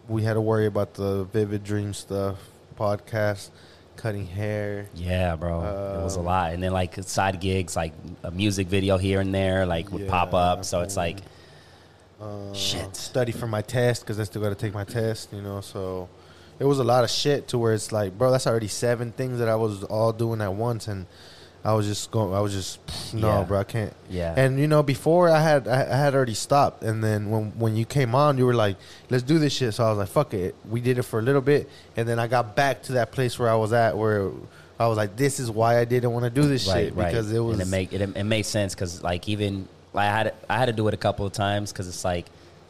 We 0.09 0.23
had 0.23 0.35
to 0.35 0.41
worry 0.41 0.67
about 0.67 0.95
the 0.95 1.25
vivid 1.25 1.65
dream 1.65 1.93
stuff, 1.93 2.37
podcast, 2.79 3.51
cutting 3.97 4.27
hair. 4.27 4.87
yeah, 4.95 5.35
bro, 5.35 5.61
it 5.99 6.05
was 6.05 6.17
a 6.17 6.21
Um, 6.21 6.27
lot. 6.27 6.53
And 6.53 6.63
then 6.63 6.73
like 6.73 6.95
side 7.03 7.41
gigs, 7.41 7.75
like 7.75 7.93
a 8.23 8.31
music 8.31 8.69
video 8.69 8.99
here 8.99 9.21
and 9.21 9.35
there, 9.35 9.67
like 9.67 9.91
would 9.91 10.07
pop 10.09 10.33
up. 10.35 10.65
So 10.65 10.81
it's 10.83 10.97
like 10.97 11.21
Uh, 12.21 12.53
Shit. 12.55 12.97
Study 12.97 13.31
for 13.33 13.47
my 13.47 13.61
test 13.63 14.01
because 14.03 14.19
I 14.19 14.25
still 14.25 14.41
got 14.41 14.49
to 14.49 14.55
take 14.55 14.73
my 14.73 14.85
test. 14.85 15.33
You 15.35 15.43
know, 15.43 15.61
so 15.61 16.09
it 16.59 16.65
was 16.65 16.79
a 16.79 16.85
lot 16.85 17.05
of 17.05 17.11
shit 17.11 17.49
to 17.49 17.59
where 17.59 17.75
it's 17.75 17.93
like, 17.93 18.17
bro, 18.17 18.31
that's 18.31 18.47
already 18.47 18.69
seven 18.69 19.13
things 19.13 19.39
that 19.39 19.49
I 19.51 19.57
was 19.57 19.83
all 19.85 20.13
doing 20.15 20.41
at 20.41 20.55
once, 20.55 20.89
and 20.89 21.05
I 21.67 21.73
was 21.73 21.87
just 21.87 22.13
going. 22.13 22.33
I 22.33 22.39
was 22.41 22.53
just 22.53 22.79
no, 23.13 23.27
Yeah. 23.27 23.43
bro, 23.45 23.59
I 23.59 23.65
can't. 23.65 23.93
yeah, 24.09 24.33
And 24.37 24.61
you 24.61 24.69
know, 24.69 24.85
before 24.85 25.29
I 25.29 25.41
had 25.41 25.67
I, 25.67 25.97
had 26.05 26.15
already 26.15 26.35
stopped, 26.35 26.85
and 26.85 27.03
then 27.03 27.29
when 27.29 27.45
when 27.59 27.75
you 27.77 27.85
came 27.85 28.15
on, 28.15 28.39
you 28.39 28.47
were 28.47 28.55
like, 28.55 28.77
"Let's 29.11 29.25
do 29.25 29.41
this 29.41 29.53
shit." 29.53 29.75
So 29.75 29.85
I 29.85 29.89
was 29.91 29.99
like, 29.99 30.09
"Fuck 30.09 30.33
it." 30.33 30.55
We 30.71 30.81
did 30.81 30.97
it 30.99 31.03
for 31.03 31.19
a 31.19 31.23
little 31.23 31.41
bit, 31.41 31.69
and 31.97 32.09
then 32.09 32.21
I 32.21 32.29
got 32.29 32.55
back 32.55 32.83
to 32.85 32.93
that 32.93 33.11
place 33.11 33.37
where 33.39 33.51
I 33.51 33.57
was 33.57 33.73
at, 33.73 33.99
where 33.99 34.31
I 34.79 34.87
was 34.87 34.97
like, 34.97 35.17
"This 35.17 35.41
is 35.41 35.51
why 35.51 35.81
I 35.81 35.85
didn't 35.85 36.13
want 36.13 36.25
to 36.25 36.31
do 36.31 36.47
this 36.47 36.69
right, 36.69 36.85
shit 36.87 36.95
right. 36.95 37.11
because 37.11 37.33
it 37.33 37.41
was 37.41 37.59
and 37.59 37.67
it 37.67 37.71
make 37.71 37.93
it, 37.93 38.01
it 38.01 38.25
made 38.25 38.47
sense 38.47 38.73
because 38.75 39.03
like 39.03 39.29
even 39.29 39.67
like 39.93 40.07
I 40.09 40.17
had 40.17 40.35
I 40.49 40.59
had 40.59 40.67
to 40.67 40.73
do 40.73 40.87
it 40.87 40.95
a 40.95 41.03
couple 41.07 41.27
of 41.27 41.33
times 41.33 41.73
because 41.73 41.89
it's 41.89 42.05
like. 42.05 42.27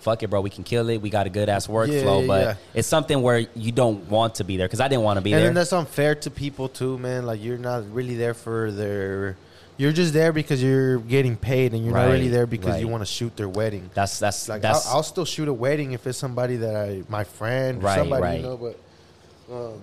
Fuck 0.06 0.22
it, 0.22 0.30
bro. 0.30 0.40
We 0.40 0.50
can 0.50 0.62
kill 0.62 0.88
it. 0.88 1.02
We 1.02 1.10
got 1.10 1.26
a 1.26 1.30
good 1.30 1.48
ass 1.48 1.66
workflow, 1.66 2.20
yeah, 2.20 2.26
but 2.28 2.42
yeah. 2.44 2.54
it's 2.74 2.86
something 2.86 3.22
where 3.22 3.40
you 3.56 3.72
don't 3.72 4.08
want 4.08 4.36
to 4.36 4.44
be 4.44 4.56
there 4.56 4.68
because 4.68 4.78
I 4.78 4.86
didn't 4.86 5.02
want 5.02 5.16
to 5.16 5.20
be 5.20 5.32
and 5.32 5.40
there. 5.40 5.48
then 5.48 5.54
that's 5.54 5.72
unfair 5.72 6.14
to 6.14 6.30
people 6.30 6.68
too, 6.68 6.96
man. 6.96 7.26
Like 7.26 7.42
you're 7.42 7.58
not 7.58 7.92
really 7.92 8.14
there 8.14 8.32
for 8.32 8.70
their. 8.70 9.36
You're 9.78 9.90
just 9.90 10.12
there 10.12 10.32
because 10.32 10.62
you're 10.62 10.98
getting 10.98 11.36
paid, 11.36 11.74
and 11.74 11.84
you're 11.84 11.92
not 11.92 12.06
really 12.06 12.28
there 12.28 12.46
because 12.46 12.80
you 12.80 12.86
want 12.86 13.00
to 13.00 13.06
shoot 13.06 13.36
their 13.36 13.48
wedding. 13.48 13.90
That's 13.94 14.20
that's 14.20 14.48
Like 14.48 14.62
that's 14.62 14.86
I'll, 14.86 14.98
I'll 14.98 15.02
still 15.02 15.24
shoot 15.24 15.48
a 15.48 15.52
wedding 15.52 15.90
if 15.90 16.06
it's 16.06 16.18
somebody 16.18 16.54
that 16.58 16.76
I, 16.76 17.02
my 17.08 17.24
friend, 17.24 17.82
Right, 17.82 17.96
somebody 17.96 18.22
right. 18.22 18.36
you 18.36 18.46
know. 18.46 18.56
But 18.56 18.78
um, 19.52 19.82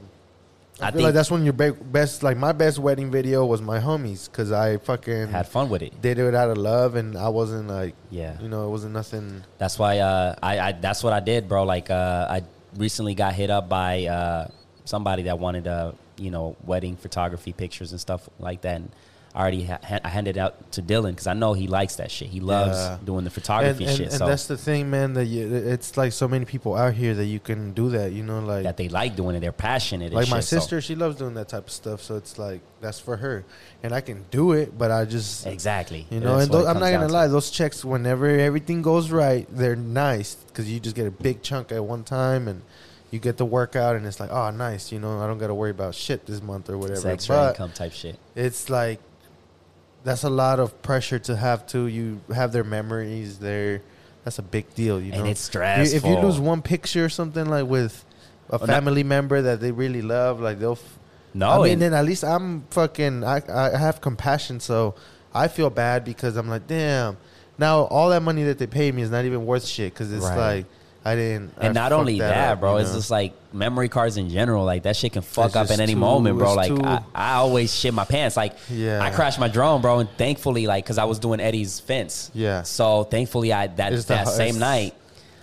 I, 0.82 0.88
I 0.88 0.92
feel 0.92 1.04
like 1.04 1.14
that's 1.14 1.30
when 1.30 1.44
your 1.44 1.54
be- 1.54 1.70
best, 1.72 2.24
like 2.24 2.36
my 2.36 2.52
best 2.52 2.80
wedding 2.80 3.12
video 3.12 3.46
was 3.46 3.62
my 3.62 3.80
homies 3.80 4.30
because 4.30 4.52
I 4.52 4.78
fucking 4.78 5.28
had 5.28 5.48
fun 5.48 5.70
with 5.70 5.82
it. 5.84 6.02
did 6.02 6.18
it 6.18 6.34
out 6.36 6.50
of 6.50 6.58
love, 6.58 6.96
and 6.96 7.16
I 7.18 7.30
wasn't 7.30 7.68
like, 7.68 7.94
Yeah. 8.10 8.40
you 8.42 8.50
know, 8.50 8.66
it 8.66 8.70
wasn't 8.70 8.94
nothing. 8.94 9.44
That's 9.60 9.78
why 9.78 10.00
uh, 10.00 10.36
I, 10.42 10.60
I 10.60 10.72
that's 10.74 11.04
what 11.04 11.14
I 11.14 11.20
did, 11.20 11.48
bro. 11.48 11.64
Like 11.64 11.90
uh, 11.92 12.28
I 12.30 12.44
recently 12.76 13.14
got 13.14 13.34
hit 13.34 13.50
up 13.52 13.70
by 13.70 14.06
uh, 14.06 14.48
somebody 14.86 15.24
that 15.24 15.38
wanted 15.38 15.68
uh, 15.68 15.92
you 16.18 16.32
know 16.32 16.56
wedding 16.66 16.96
photography 16.98 17.54
pictures 17.54 17.92
and 17.92 18.02
stuff 18.02 18.28
like 18.40 18.62
that. 18.62 18.78
And 18.78 18.92
I 19.36 19.42
already 19.42 19.64
ha- 19.64 19.80
I 20.04 20.10
handed 20.10 20.38
out 20.38 20.72
to 20.74 20.82
Dylan 20.84 21.10
because 21.12 21.26
I 21.26 21.34
know 21.34 21.54
he 21.54 21.66
likes 21.68 21.96
that 21.96 22.12
shit. 22.12 22.28
He 22.30 22.40
loves 22.40 22.78
Yeah. 22.78 22.98
doing 23.04 23.24
the 23.24 23.32
photography 23.32 23.86
and, 23.86 23.98
shit. 23.98 24.08
and 24.10 24.18
so 24.20 24.28
that's 24.28 24.46
the 24.46 24.58
thing, 24.58 24.92
man. 24.92 25.14
That 25.14 25.26
you, 25.26 25.52
it's 25.56 25.98
like 25.98 26.14
so 26.14 26.28
many 26.28 26.46
people 26.46 26.76
out 26.76 26.94
here 26.94 27.16
that 27.16 27.26
you 27.26 27.40
can 27.40 27.74
do 27.74 27.90
that. 27.90 28.12
You 28.12 28.22
know, 28.22 28.42
like 28.42 28.62
that 28.64 28.78
they 28.78 28.90
like 28.90 29.16
doing 29.16 29.36
it. 29.36 29.40
They're 29.40 29.52
passionate. 29.52 30.06
and 30.08 30.14
like 30.14 30.30
my 30.30 30.38
shit, 30.38 30.46
so- 30.46 30.60
sister, 30.60 30.82
she 30.82 30.94
loves 30.94 31.16
doing 31.18 31.34
that 31.34 31.48
type 31.50 31.66
of 31.66 31.72
stuff. 31.72 32.04
So 32.04 32.16
it's 32.16 32.38
like 32.38 32.62
that's 32.80 33.00
for 33.00 33.18
her, 33.18 33.44
and 33.82 33.92
I 33.92 34.02
can 34.02 34.24
do 34.30 34.52
it, 34.52 34.78
but 34.78 34.92
I 34.92 35.06
just 35.06 35.48
exactly. 35.48 36.06
You 36.12 36.20
know, 36.20 36.38
and 36.38 36.52
those, 36.52 36.68
I'm 36.68 36.80
not 36.80 36.92
gonna 36.92 37.08
lie. 37.08 37.26
Those 37.28 37.50
checks, 37.50 37.84
whenever 37.84 38.28
everything 38.28 38.84
goes 38.84 39.10
right, 39.10 39.48
they're 39.50 39.76
nice 39.76 40.36
because 40.36 40.70
you 40.72 40.80
just 40.80 40.96
get 40.96 41.08
a 41.08 41.12
big 41.12 41.42
chunk 41.42 41.72
at 41.72 41.84
one 41.84 42.04
time, 42.04 42.48
and 42.48 42.62
you 43.10 43.18
get 43.18 43.38
the 43.38 43.46
workout, 43.46 43.96
and 43.96 44.06
it's 44.06 44.20
like, 44.20 44.32
oh, 44.32 44.52
nice. 44.52 44.92
You 44.92 45.00
know, 45.00 45.20
I 45.22 45.26
don't 45.26 45.40
got 45.40 45.48
to 45.48 45.56
worry 45.56 45.72
about 45.72 45.96
shit 45.96 46.26
this 46.28 46.42
month 46.44 46.70
or 46.70 46.76
It's 46.76 46.82
whatever. 46.82 47.08
extra 47.10 47.36
But 47.36 47.50
income 47.56 47.72
type 47.72 47.94
shit. 47.94 48.18
it's 48.36 48.70
like 48.70 49.00
that's 50.04 50.24
a 50.24 50.30
lot 50.30 50.60
of 50.60 50.82
pressure 50.82 51.20
to 51.20 51.36
have 51.36 51.66
to. 51.68 51.88
You 51.88 52.22
have 52.34 52.52
their 52.52 52.64
memories 52.64 53.40
there. 53.40 53.82
That's 54.24 54.40
a 54.40 54.44
big 54.44 54.74
deal. 54.76 55.02
You 55.02 55.12
know, 55.12 55.20
and 55.20 55.28
it's 55.28 55.42
stressful. 55.42 55.96
if 55.98 56.06
you 56.06 56.18
lose 56.18 56.40
one 56.40 56.62
picture 56.62 57.06
or 57.06 57.10
something 57.10 57.46
like 57.46 57.66
with 57.66 58.06
a 58.50 58.56
Oh, 58.56 58.58
not- 58.58 58.68
family 58.68 59.04
member 59.04 59.42
that 59.42 59.60
they 59.62 59.72
really 59.72 60.02
love, 60.02 60.40
like 60.40 60.60
they'll. 60.60 60.74
F- 60.74 61.00
no, 61.34 61.50
I 61.50 61.64
mean, 61.70 61.80
then 61.80 61.94
at 61.94 62.06
least 62.06 62.24
I'm 62.24 62.62
fucking. 62.70 63.24
I 63.24 63.42
I 63.50 63.78
have 63.78 64.02
compassion, 64.02 64.60
so 64.60 64.96
I 65.34 65.48
feel 65.48 65.70
bad 65.70 66.06
because 66.06 66.36
I'm 66.38 66.48
like, 66.50 66.68
damn. 66.68 67.18
Now 67.58 67.82
all 67.86 68.10
that 68.10 68.22
money 68.24 68.44
that 68.44 68.58
they 68.60 68.68
paid 68.68 68.94
me 68.96 69.02
is 69.02 69.10
not 69.12 69.26
even 69.26 69.46
worth 69.46 69.66
shit 69.66 69.94
because 69.94 70.12
it's 70.12 70.26
Right. 70.26 70.38
like 70.38 70.66
I 71.06 71.16
didn't. 71.16 71.54
I 71.58 71.66
and 71.66 71.74
not 71.76 71.92
only 71.92 72.20
that, 72.20 72.52
up, 72.54 72.60
bro, 72.62 72.78
you 72.78 72.84
it's 72.84 72.94
just 72.94 73.12
like 73.12 73.34
memory 73.52 73.90
cards 73.90 74.16
in 74.18 74.30
general. 74.30 74.64
Like 74.64 74.84
that 74.84 74.96
shit 74.96 75.12
can 75.14 75.22
fuck 75.22 75.48
It's 75.48 75.56
up 75.58 75.70
at 75.72 75.80
any 75.80 75.94
too- 75.94 76.00
moment, 76.00 76.38
bro. 76.38 76.54
Like 76.54 76.72
I, 76.72 77.04
I 77.14 77.34
always 77.36 77.74
shit 77.78 77.94
my 77.94 78.06
pants. 78.06 78.38
Like 78.38 78.56
Yeah. 78.70 79.02
I 79.04 79.10
crashed 79.12 79.40
my 79.40 79.48
drone, 79.50 79.82
bro, 79.82 80.00
and 80.00 80.10
thankfully, 80.18 80.66
like, 80.66 80.86
cause 80.86 80.98
I 80.98 81.04
was 81.04 81.20
doing 81.20 81.40
Eddie's 81.42 81.80
fence. 81.80 82.32
Yeah. 82.34 82.62
So 82.64 83.04
thankfully, 83.04 83.52
I 83.52 83.68
that 83.68 83.92
It's 83.94 84.06
that 84.06 84.28
hu- 84.28 84.34
same 84.34 84.60
night, 84.60 84.94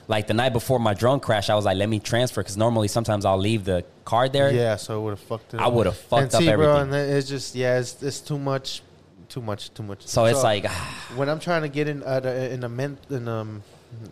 like 0.08 0.26
the 0.26 0.34
night 0.34 0.52
before 0.54 0.78
my 0.80 0.94
drone 0.94 1.20
crash, 1.20 1.50
I 1.50 1.54
was 1.54 1.66
like, 1.66 1.76
let 1.76 1.88
me 1.88 2.00
transfer, 2.00 2.42
cause 2.42 2.56
normally 2.56 2.88
sometimes 2.88 3.24
I'll 3.26 3.36
leave 3.38 3.64
the 3.64 3.84
card 4.06 4.32
there. 4.32 4.50
yeah. 4.50 4.76
So 4.76 4.98
it 4.98 5.02
would 5.04 5.10
have 5.10 5.20
fucked 5.20 5.54
it. 5.54 5.60
I 5.60 5.64
up. 5.66 5.72
would've 5.74 5.96
fucked 5.96 6.22
and 6.22 6.34
up 6.36 6.40
see, 6.40 6.46
Bro, 6.54 6.70
everything. 6.76 6.94
and 7.00 7.12
it's 7.12 7.28
just 7.28 7.54
yeah, 7.54 7.78
it's, 7.78 8.02
it's 8.02 8.20
too 8.20 8.38
much, 8.38 8.82
too 9.28 9.42
much, 9.42 9.72
too 9.74 9.82
much. 9.82 10.06
So 10.06 10.24
it's 10.24 10.42
like, 10.42 10.66
when 11.16 11.28
I'm 11.28 11.38
trying 11.38 11.62
to 11.62 11.68
get 11.68 11.86
in 11.86 12.02
a, 12.04 12.50
in 12.50 12.64
a 12.64 12.68
men, 12.70 12.96
in 13.10 13.28
um 13.28 13.62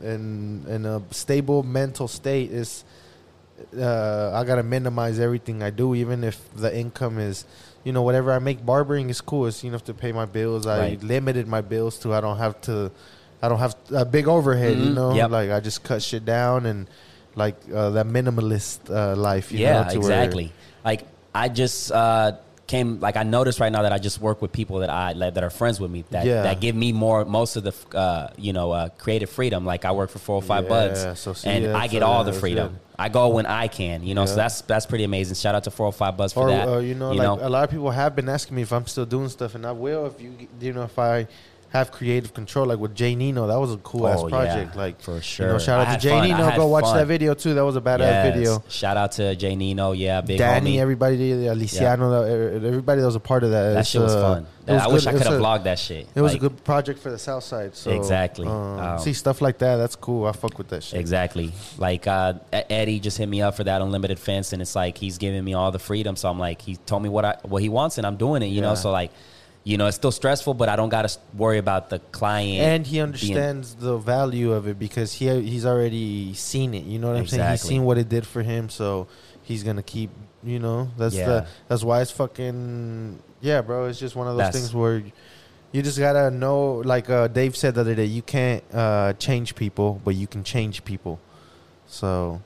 in 0.03 0.65
in 0.69 0.87
a 0.87 1.03
stable 1.11 1.63
mental 1.63 2.09
state 2.09 2.51
is 2.51 2.85
uh, 3.77 4.31
I 4.35 4.45
gotta 4.45 4.63
minimize 4.63 5.19
everything 5.19 5.63
I 5.63 5.71
do, 5.71 5.95
even 5.95 6.23
if 6.25 6.39
the 6.55 6.75
income 6.77 7.19
is 7.19 7.45
you 7.85 7.93
know 7.93 8.03
whatever 8.03 8.33
I 8.33 8.39
make. 8.39 8.65
Barbering 8.65 9.11
is 9.11 9.21
cool. 9.21 9.47
It's 9.47 9.65
enough 9.65 9.85
to 9.85 9.95
pay 9.95 10.13
my 10.13 10.27
bills. 10.27 10.67
I 10.67 10.79
Right. 10.79 11.03
limited 11.03 11.47
my 11.49 11.61
bills 11.61 11.99
to 12.01 12.15
I 12.15 12.21
don't 12.21 12.39
have 12.39 12.61
to 12.63 12.91
I 13.43 13.49
don't 13.49 13.59
have 13.59 13.77
a 13.95 14.05
big 14.05 14.27
overhead. 14.29 14.77
You 14.79 14.91
Mhm. 14.91 14.95
know, 14.95 15.15
Yep. 15.15 15.31
like 15.31 15.51
I 15.51 15.61
just 15.61 15.83
cut 15.85 16.03
shit 16.03 16.25
down 16.25 16.67
and 16.67 16.87
like 17.35 17.57
uh, 17.73 17.91
that 17.91 18.07
minimalist 18.07 18.79
uh, 18.91 19.15
life. 19.17 19.53
You 19.53 19.61
yeah, 19.61 19.83
know, 19.85 19.91
to 19.91 19.99
where- 20.01 20.11
exactly. 20.23 20.53
Like 20.85 21.07
I 21.35 21.49
just 21.49 21.93
uh, 21.93 22.33
came. 22.69 23.01
Like 23.01 23.17
I 23.17 23.25
noticed 23.25 23.59
right 23.59 23.73
now 23.73 23.83
that 23.83 23.93
I 23.93 23.99
just 23.99 24.21
work 24.21 24.41
with 24.41 24.53
people 24.53 24.79
that 24.81 24.91
I 24.91 25.13
that 25.15 25.43
are 25.43 25.51
friends 25.51 25.81
with 25.81 25.91
me 25.91 26.05
that 26.11 26.25
Yeah. 26.25 26.43
that 26.43 26.61
give 26.61 26.77
me 26.77 26.93
more 26.93 27.25
most 27.25 27.57
of 27.57 27.65
the 27.65 27.75
uh, 27.99 28.31
you 28.37 28.53
know 28.53 28.71
uh, 28.71 28.89
creative 28.91 29.29
freedom. 29.31 29.65
Like 29.67 29.85
I 29.85 29.93
work 29.93 30.11
for 30.11 30.19
Four 30.21 30.41
Hundred 30.41 30.49
Five 30.49 30.65
Yeah, 30.65 30.69
Buds, 31.09 31.21
so 31.21 31.33
see, 31.33 31.49
and 31.51 31.77
I 31.77 31.89
get 31.89 32.03
uh, 32.03 32.07
all 32.09 32.23
the 32.25 32.33
freedom. 32.33 32.69
good. 32.69 32.79
I 33.01 33.09
go 33.09 33.29
when 33.29 33.47
I 33.47 33.69
can, 33.69 34.03
you 34.03 34.15
know. 34.15 34.27
So 34.27 34.35
that's 34.37 34.61
that's 34.63 34.87
pretty 34.87 35.05
amazing. 35.05 35.35
Shout 35.37 35.55
out 35.55 35.65
to 35.65 35.71
four 35.71 35.87
or 35.87 35.93
five 35.93 36.17
Buds 36.17 36.33
for 36.33 36.45
or 36.45 36.51
that. 36.51 36.69
uh, 36.69 36.79
you 36.79 36.95
know, 36.95 37.13
like 37.13 37.41
a 37.41 37.49
lot 37.49 37.65
of 37.65 37.71
people 37.71 37.91
have 37.91 38.15
been 38.15 38.29
asking 38.29 38.57
me 38.57 38.63
if 38.63 38.73
I'm 38.73 38.87
still 38.87 39.07
doing 39.07 39.29
stuff, 39.29 39.55
and 39.55 39.65
I 39.67 39.73
will 39.73 40.07
if 40.07 40.21
you 40.21 40.35
you 40.61 40.73
know 40.73 40.83
if 40.83 40.99
I 40.99 41.27
have 41.71 41.93
creative 41.93 42.33
control, 42.33 42.67
like 42.67 42.79
with 42.79 42.95
Jay 42.95 43.15
Nino, 43.15 43.47
that 43.47 43.59
was 43.61 43.75
a 43.75 43.77
cool 43.79 44.09
ass 44.09 44.19
Oh, 44.21 44.29
yeah, 44.29 44.31
project. 44.31 44.77
like 44.77 45.01
for 45.03 45.11
you 45.11 45.17
know, 45.17 45.21
sure. 45.21 45.61
shout 45.61 45.87
out 45.87 45.93
to 45.93 46.01
Jay 46.01 46.09
fun. 46.11 46.29
Nino. 46.29 46.57
Go 46.57 46.67
watch 46.67 46.85
fun. 46.85 46.97
that 46.97 47.07
video 47.07 47.35
too. 47.35 47.53
That 47.53 47.65
was 47.65 47.77
a 47.77 47.81
badass 47.83 47.99
Yes. 47.99 48.35
video. 48.35 48.65
Shout 48.69 48.97
out 48.97 49.13
to 49.13 49.37
Jay 49.37 49.55
Nino, 49.55 49.93
yeah, 49.93 50.23
big 50.23 50.39
Danny, 50.39 50.77
homie. 50.77 50.81
everybody, 50.81 51.33
Aliciano, 51.33 52.11
that- 52.25 52.67
everybody 52.67 53.01
that 53.03 53.07
was 53.07 53.17
a 53.17 53.21
part 53.21 53.45
of 53.45 53.51
that. 53.51 53.75
that 53.75 53.81
It's, 53.81 53.89
shit 53.91 54.01
was 54.01 54.15
uh, 54.15 54.23
fun. 54.23 54.47
was 54.67 54.83
I 54.83 54.87
wish. 54.89 55.07
I 55.07 55.13
could 55.13 55.23
have 55.27 55.41
vlogged 55.41 55.65
that 55.65 55.79
shit. 55.79 56.07
It 56.15 56.21
was 56.23 56.33
Like, 56.33 56.43
a 56.43 56.49
good 56.49 56.65
project 56.65 57.01
for 57.01 57.11
the 57.11 57.19
South 57.19 57.45
Side. 57.45 57.77
So 57.77 57.91
Exactly. 57.91 58.47
um, 58.47 58.53
Um, 58.79 58.99
see 58.99 59.13
stuff 59.13 59.41
like 59.43 59.59
that. 59.59 59.77
That's 59.77 59.97
cool. 59.97 60.27
I 60.27 60.33
fuck 60.33 60.57
with 60.57 60.69
that 60.69 60.83
shit. 60.83 60.99
Exactly. 61.01 61.53
Like 61.77 62.07
uh, 62.07 62.35
Eddie 62.53 62.99
just 63.01 63.19
hit 63.19 63.29
me 63.29 63.43
up 63.43 63.57
for 63.57 63.65
that 63.65 63.83
unlimited 63.83 64.19
fence, 64.19 64.53
and 64.55 64.63
it's 64.63 64.75
like 64.75 64.97
he's 64.97 65.19
giving 65.19 65.45
me 65.45 65.53
all 65.55 65.71
the 65.71 65.79
freedom. 65.79 66.17
So 66.17 66.31
I'm 66.31 66.39
like, 66.39 66.63
he 66.63 66.77
told 66.77 67.03
me 67.03 67.09
what 67.11 67.25
I 67.27 67.37
what 67.43 67.61
he 67.61 67.69
wants, 67.69 67.99
and 67.99 68.07
I'm 68.07 68.17
doing 68.17 68.43
it. 68.43 68.47
You 68.47 68.63
know, 68.63 68.75
so 68.75 68.91
like, 68.91 69.11
you 69.65 69.77
know, 69.77 69.87
it's 69.87 69.97
still 69.97 70.13
stressful, 70.13 70.55
but 70.55 70.69
I 70.69 70.77
don't 70.77 70.89
got 70.89 71.09
to 71.09 71.19
worry 71.35 71.59
about 71.59 71.91
the 71.91 71.99
client. 72.13 72.61
and 72.63 72.87
he 72.87 72.93
being- 72.93 73.03
understands 73.03 73.75
the 73.75 73.99
value 73.99 74.53
of 74.53 74.67
it 74.67 74.79
because 74.79 75.13
he 75.13 75.29
he's 75.43 75.67
already 75.67 76.33
seen 76.35 76.75
it. 76.75 76.85
You 76.85 76.99
know 76.99 77.09
what 77.09 77.17
I'm 77.19 77.27
saying? 77.27 77.51
He's 77.51 77.63
seen 77.63 77.83
what 77.85 77.99
it 77.99 78.09
did 78.09 78.27
for 78.27 78.43
him, 78.43 78.69
so 78.71 79.07
he's 79.43 79.63
gonna 79.63 79.83
keep. 79.83 80.11
You 80.45 80.61
know, 80.61 80.89
that's 80.97 81.15
Yeah. 81.17 81.27
the 81.27 81.47
that's 81.67 81.83
why 81.83 82.01
it's 82.01 82.13
fucking 82.13 83.19
yeah, 83.41 83.61
bro. 83.61 83.87
It's 83.87 83.99
just 83.99 84.15
one 84.17 84.27
of 84.29 84.35
those 84.35 84.39
That's- 84.47 84.55
things 84.55 84.75
where 84.75 85.03
you 85.73 85.83
just 85.83 85.99
gotta 85.99 86.31
know. 86.31 86.77
Like 86.85 87.11
uh, 87.11 87.27
Dave 87.29 87.57
said 87.57 87.75
the 87.75 87.81
other 87.83 87.95
day, 87.97 88.05
you 88.07 88.23
can't 88.23 88.63
uh, 88.73 89.13
change 89.15 89.55
people, 89.57 90.01
but 90.05 90.15
you 90.15 90.27
can 90.29 90.45
change 90.45 90.85
people. 90.85 91.19
So, 91.89 92.41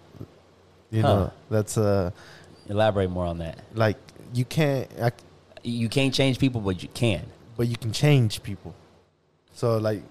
you 0.91 1.03
Huh. 1.03 1.09
know, 1.15 1.33
that's 1.51 1.77
uh 1.77 2.11
Elaborate 2.69 3.11
more 3.11 3.27
on 3.27 3.39
that. 3.39 3.59
like 3.75 3.97
you 4.35 4.45
can't, 4.47 4.89
I, 5.01 5.11
You 5.63 5.89
can't 5.89 6.13
change 6.13 6.39
people, 6.39 6.61
but 6.61 6.83
you 6.83 6.89
can. 6.89 7.23
but 7.57 7.69
you 7.69 7.77
can 7.77 7.93
change 7.93 8.43
people. 8.43 8.75
So 9.53 9.79
like, 9.79 10.03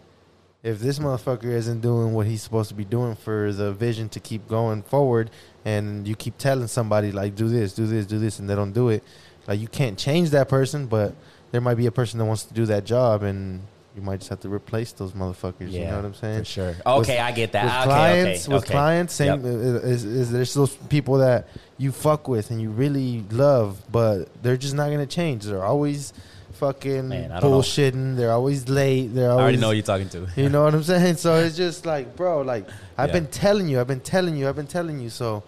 if 0.63 0.79
this 0.79 0.99
motherfucker 0.99 1.45
isn't 1.45 1.81
doing 1.81 2.13
what 2.13 2.27
he's 2.27 2.43
supposed 2.43 2.69
to 2.69 2.75
be 2.75 2.85
doing 2.85 3.15
for 3.15 3.51
the 3.51 3.73
vision 3.73 4.09
to 4.09 4.19
keep 4.19 4.47
going 4.47 4.83
forward, 4.83 5.31
and 5.65 6.07
you 6.07 6.15
keep 6.15 6.37
telling 6.37 6.67
somebody 6.67 7.11
like, 7.11 7.35
do 7.35 7.49
this, 7.49 7.73
do 7.73 7.87
this, 7.87 8.05
do 8.05 8.19
this, 8.19 8.37
and 8.39 8.47
they 8.49 8.55
don't 8.55 8.71
do 8.71 8.89
it, 8.89 9.03
like 9.47 9.59
you 9.59 9.67
can't 9.67 9.97
change 9.97 10.29
that 10.29 10.47
person, 10.49 10.85
but 10.85 11.15
there 11.51 11.61
might 11.61 11.75
be 11.75 11.87
a 11.87 11.91
person 11.91 12.19
that 12.19 12.25
wants 12.25 12.43
to 12.43 12.53
do 12.53 12.65
that 12.67 12.85
job, 12.85 13.23
and 13.23 13.61
you 13.95 14.01
might 14.03 14.17
just 14.19 14.29
have 14.29 14.39
to 14.41 14.49
replace 14.49 14.91
those 14.93 15.11
motherfuckers. 15.13 15.71
you 15.71 15.83
know 15.85 15.95
what 15.97 16.05
I'm 16.05 16.13
saying? 16.13 16.39
For 16.39 16.45
sure. 16.45 16.75
Okay, 16.85 17.17
I 17.17 17.31
get 17.31 17.51
that. 17.53 17.63
With 17.65 17.73
okay, 17.73 17.83
clients, 17.85 18.45
okay, 18.45 18.53
with 18.53 18.63
okay. 18.63 18.71
clients, 18.71 19.13
same 19.15 19.43
Yep. 19.43 19.43
uh, 19.43 19.87
is, 19.87 20.05
is 20.05 20.31
there's 20.31 20.53
those 20.53 20.75
people 20.75 21.17
that 21.17 21.47
you 21.81 21.91
fuck 21.91 22.27
with 22.27 22.51
and 22.51 22.61
you 22.61 22.69
really 22.69 23.23
love, 23.31 23.81
but 23.91 24.25
they're 24.43 24.57
just 24.57 24.75
not 24.75 24.89
gonna 24.91 25.05
change. 25.19 25.45
They're 25.45 25.63
always 25.63 26.13
fucking 26.53 27.09
Man, 27.09 27.31
I 27.31 27.39
don't 27.39 27.49
know. 27.51 27.57
bullshitting. 27.57 28.15
They're 28.17 28.31
always 28.31 28.69
late. 28.69 29.07
They're 29.15 29.29
I 29.29 29.31
always. 29.31 29.43
already 29.43 29.57
know 29.57 29.71
you're 29.71 29.83
talking 29.83 30.09
to. 30.09 30.27
You 30.35 30.49
know 30.49 30.63
what 30.63 30.75
I'm 30.75 30.83
saying? 30.93 31.15
So 31.15 31.35
it's 31.37 31.57
just 31.57 31.85
like, 31.85 32.15
bro, 32.15 32.41
like 32.41 32.65
I've 32.97 33.09
Yeah. 33.09 33.13
been 33.19 33.27
telling 33.27 33.67
you, 33.67 33.79
I've 33.81 33.87
been 33.87 33.99
telling 34.15 34.35
you, 34.37 34.47
I've 34.47 34.55
been 34.55 34.67
telling 34.67 34.99
you. 34.99 35.09
So, 35.09 35.41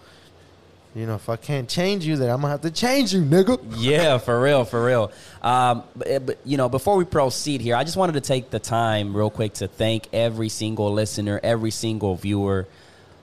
you 0.96 1.06
know, 1.06 1.14
if 1.16 1.28
I 1.28 1.36
can't 1.36 1.68
change 1.68 2.04
you, 2.04 2.16
then 2.16 2.30
I'm 2.30 2.40
gonna 2.40 2.50
have 2.52 2.62
to 2.62 2.70
change 2.70 3.14
you, 3.14 3.22
nigga. 3.22 3.60
yeah, 3.76 4.18
for 4.26 4.40
real, 4.40 4.64
for 4.64 4.84
real. 4.84 5.12
Um, 5.42 5.84
but, 5.94 6.26
but, 6.26 6.38
you 6.44 6.56
know, 6.56 6.68
before 6.68 6.96
we 6.96 7.04
proceed 7.04 7.60
here, 7.60 7.76
I 7.76 7.84
just 7.84 7.96
wanted 7.96 8.12
to 8.14 8.20
take 8.20 8.50
the 8.50 8.58
time 8.60 9.16
real 9.16 9.30
quick 9.30 9.54
to 9.54 9.68
thank 9.68 10.08
every 10.12 10.48
single 10.48 10.92
listener, 10.92 11.38
every 11.44 11.70
single 11.70 12.16
viewer. 12.16 12.66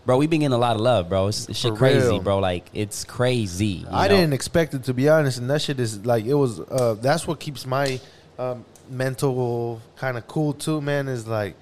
Bro, 0.06 0.18
we've 0.18 0.30
been 0.30 0.40
getting 0.40 0.54
a 0.54 0.58
lot 0.58 0.76
of 0.76 0.82
love, 0.82 1.10
bro. 1.10 1.28
It's, 1.28 1.48
it's 1.48 1.60
shit 1.60 1.74
For 1.74 1.78
crazy, 1.78 2.08
real. 2.08 2.20
bro. 2.22 2.40
Like 2.40 2.68
it's 2.74 3.04
crazy. 3.04 3.66
you 3.66 3.88
I 3.92 4.08
know? 4.08 4.16
didn't 4.16 4.34
expect 4.34 4.74
it 4.74 4.84
to 4.86 4.94
be 4.94 5.08
honest, 5.10 5.38
and 5.38 5.50
that 5.50 5.62
shit 5.62 5.80
is 5.80 6.06
like 6.06 6.26
it 6.26 6.34
was. 6.34 6.60
Uh, 6.60 6.96
that's 7.00 7.28
what 7.28 7.40
keeps 7.40 7.66
my 7.66 8.00
um, 8.40 8.66
mental 8.90 9.80
kind 9.98 10.18
of 10.18 10.28
cool 10.28 10.54
too, 10.54 10.82
man. 10.82 11.08
Is 11.08 11.28
like 11.28 11.56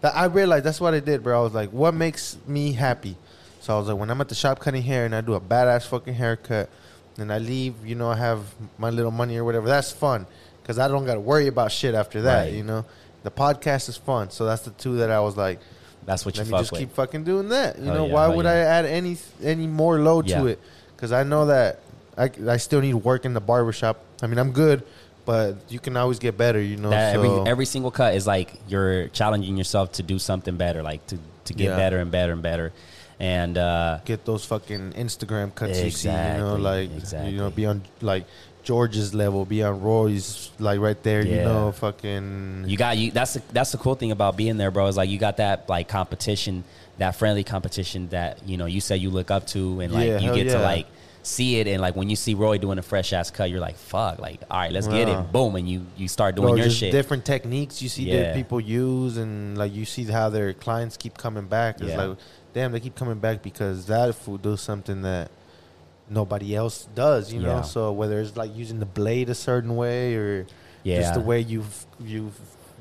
that. 0.00 0.14
I 0.16 0.24
realized 0.26 0.64
that's 0.64 0.80
what 0.80 0.92
I 0.92 1.00
did, 1.00 1.22
bro. 1.22 1.38
I 1.38 1.42
was 1.42 1.54
like, 1.54 1.70
what 1.70 1.94
makes 1.94 2.36
me 2.46 2.72
happy? 2.72 3.16
So 3.60 3.74
I 3.74 3.78
was 3.78 3.88
like, 3.88 3.96
when 3.96 4.10
I'm 4.10 4.20
at 4.20 4.28
the 4.28 4.34
shop 4.34 4.58
cutting 4.58 4.82
hair 4.82 5.06
and 5.06 5.14
I 5.14 5.20
do 5.20 5.34
a 5.34 5.40
badass 5.40 5.86
fucking 5.86 6.14
haircut, 6.14 6.68
and 7.16 7.32
I 7.32 7.38
leave, 7.38 7.74
you 7.86 7.94
know, 7.94 8.10
I 8.10 8.16
have 8.16 8.42
my 8.76 8.90
little 8.90 9.12
money 9.12 9.36
or 9.36 9.44
whatever. 9.44 9.68
That's 9.68 9.92
fun 9.92 10.26
because 10.62 10.78
I 10.80 10.88
don't 10.88 11.06
got 11.06 11.14
to 11.14 11.20
worry 11.20 11.46
about 11.46 11.70
shit 11.70 11.94
after 11.94 12.22
that. 12.22 12.42
Right. 12.46 12.52
You 12.54 12.64
know, 12.64 12.84
the 13.22 13.30
podcast 13.30 13.88
is 13.88 13.96
fun. 13.96 14.30
So 14.30 14.44
that's 14.46 14.62
the 14.62 14.72
two 14.72 14.96
that 14.96 15.10
I 15.10 15.20
was 15.20 15.36
like, 15.36 15.60
That's 16.06 16.24
what 16.26 16.36
you 16.36 16.40
let 16.42 16.46
me 16.46 16.50
fuck 16.52 16.60
just 16.60 16.72
with. 16.72 16.80
keep 16.80 16.92
fucking 16.94 17.24
doing 17.24 17.48
that. 17.48 17.78
You 17.78 17.84
Hell 17.86 17.94
know, 17.94 18.06
yeah, 18.06 18.12
why 18.12 18.22
hell 18.24 18.36
would 18.36 18.44
yeah. 18.46 18.52
I 18.52 18.56
add 18.56 18.84
any 18.86 19.16
any 19.42 19.66
more 19.66 19.98
load 20.00 20.28
Yeah. 20.28 20.40
to 20.40 20.46
it? 20.48 20.60
Because 20.96 21.12
I 21.12 21.22
know 21.22 21.46
that 21.46 21.80
I, 22.16 22.30
I 22.48 22.56
still 22.58 22.80
need 22.80 22.94
work 22.94 23.24
in 23.24 23.34
the 23.34 23.40
barbershop. 23.40 24.00
I 24.22 24.26
mean, 24.26 24.38
I'm 24.38 24.52
good, 24.52 24.84
but 25.26 25.56
you 25.68 25.78
can 25.80 25.96
always 25.96 26.18
get 26.18 26.36
better. 26.36 26.60
You 26.60 26.76
know, 26.76 26.90
that 26.90 27.14
so 27.14 27.22
every 27.22 27.50
every 27.50 27.66
single 27.66 27.90
cut 27.90 28.14
is 28.14 28.26
like 28.26 28.54
you're 28.68 29.08
challenging 29.08 29.56
yourself 29.56 29.92
to 29.92 30.02
do 30.02 30.18
something 30.18 30.56
better, 30.56 30.82
like 30.82 31.06
to 31.08 31.18
to 31.46 31.52
get 31.54 31.70
Yeah. 31.70 31.76
better 31.76 31.98
and 31.98 32.10
better 32.10 32.32
and 32.32 32.42
better. 32.42 32.72
And 33.20 33.56
uh, 33.56 34.00
get 34.04 34.24
those 34.24 34.44
fucking 34.44 34.92
Instagram 34.94 35.54
cuts 35.54 35.80
you 35.82 35.90
see. 35.90 36.08
You 36.08 36.14
know, 36.14 36.56
Exactly, 36.56 36.60
like 36.62 36.90
you 36.90 36.96
exactly. 36.96 37.32
know, 37.32 37.50
be 37.50 37.66
on 37.66 37.82
like 38.00 38.24
George's 38.64 39.14
level, 39.14 39.44
be 39.44 39.62
on 39.62 39.80
Roy's 39.82 40.50
like 40.58 40.80
right 40.80 41.00
there. 41.02 41.24
You 41.24 41.36
know, 41.42 41.72
fucking 41.72 42.64
you 42.66 42.76
got 42.76 42.96
you. 42.96 43.10
That's 43.10 43.34
the 43.34 43.42
that's 43.52 43.72
the 43.72 43.78
cool 43.78 43.94
thing 43.94 44.10
about 44.10 44.36
being 44.36 44.56
there, 44.56 44.70
bro. 44.70 44.86
Is 44.86 44.96
like 44.96 45.10
you 45.10 45.18
got 45.18 45.36
that 45.36 45.68
like 45.68 45.88
competition, 45.88 46.64
that 46.98 47.16
friendly 47.16 47.44
competition 47.44 48.08
that 48.08 48.46
you 48.48 48.56
know 48.56 48.66
you 48.66 48.80
said 48.80 49.00
you 49.00 49.10
look 49.10 49.30
up 49.30 49.46
to, 49.48 49.80
and 49.80 49.92
like 49.92 50.06
Yeah, 50.08 50.18
you 50.18 50.34
get 50.34 50.50
to 50.52 50.58
like 50.60 50.86
see 51.22 51.58
it, 51.60 51.66
and 51.66 51.80
like 51.80 51.94
when 51.96 52.08
you 52.10 52.16
see 52.16 52.34
Roy 52.34 52.58
doing 52.58 52.78
a 52.78 52.82
fresh 52.82 53.12
ass 53.12 53.30
cut, 53.30 53.48
you're 53.50 53.60
like, 53.60 53.76
fuck, 53.76 54.18
like 54.18 54.40
all 54.50 54.58
right, 54.58 54.72
let's 54.72 54.88
get 54.88 55.08
it, 55.08 55.32
boom, 55.32 55.56
and 55.56 55.68
you 55.68 55.86
you 55.96 56.08
start 56.08 56.34
doing 56.34 56.48
Bro, 56.54 56.56
your 56.64 56.70
shit. 56.70 56.90
different 56.92 57.24
techniques 57.24 57.80
you 57.82 57.88
see 57.88 58.04
Yeah. 58.04 58.22
that 58.22 58.34
people 58.34 58.60
use, 58.60 59.16
and 59.18 59.56
like 59.58 59.74
you 59.74 59.84
see 59.84 60.04
how 60.04 60.28
their 60.30 60.52
clients 60.54 60.96
keep 60.96 61.16
coming 61.18 61.46
back. 61.46 61.80
It's 61.80 61.90
Yeah. 61.90 62.02
like, 62.04 62.18
damn, 62.54 62.72
they 62.72 62.80
keep 62.80 62.94
coming 62.94 63.18
back 63.18 63.42
because 63.42 63.86
that 63.86 64.14
food 64.14 64.42
does 64.42 64.60
something 64.60 65.02
that 65.02 65.30
nobody 66.08 66.54
else 66.54 66.88
does. 66.94 67.32
You 67.32 67.40
know, 67.40 67.62
so 67.62 67.92
whether 67.92 68.20
it's 68.20 68.36
like 68.36 68.54
using 68.54 68.78
the 68.78 68.86
blade 68.86 69.28
a 69.30 69.34
certain 69.34 69.76
way 69.76 70.14
or 70.16 70.46
yeah, 70.82 71.00
just 71.00 71.14
the 71.14 71.20
way 71.20 71.40
you 71.40 71.64
you 72.00 72.32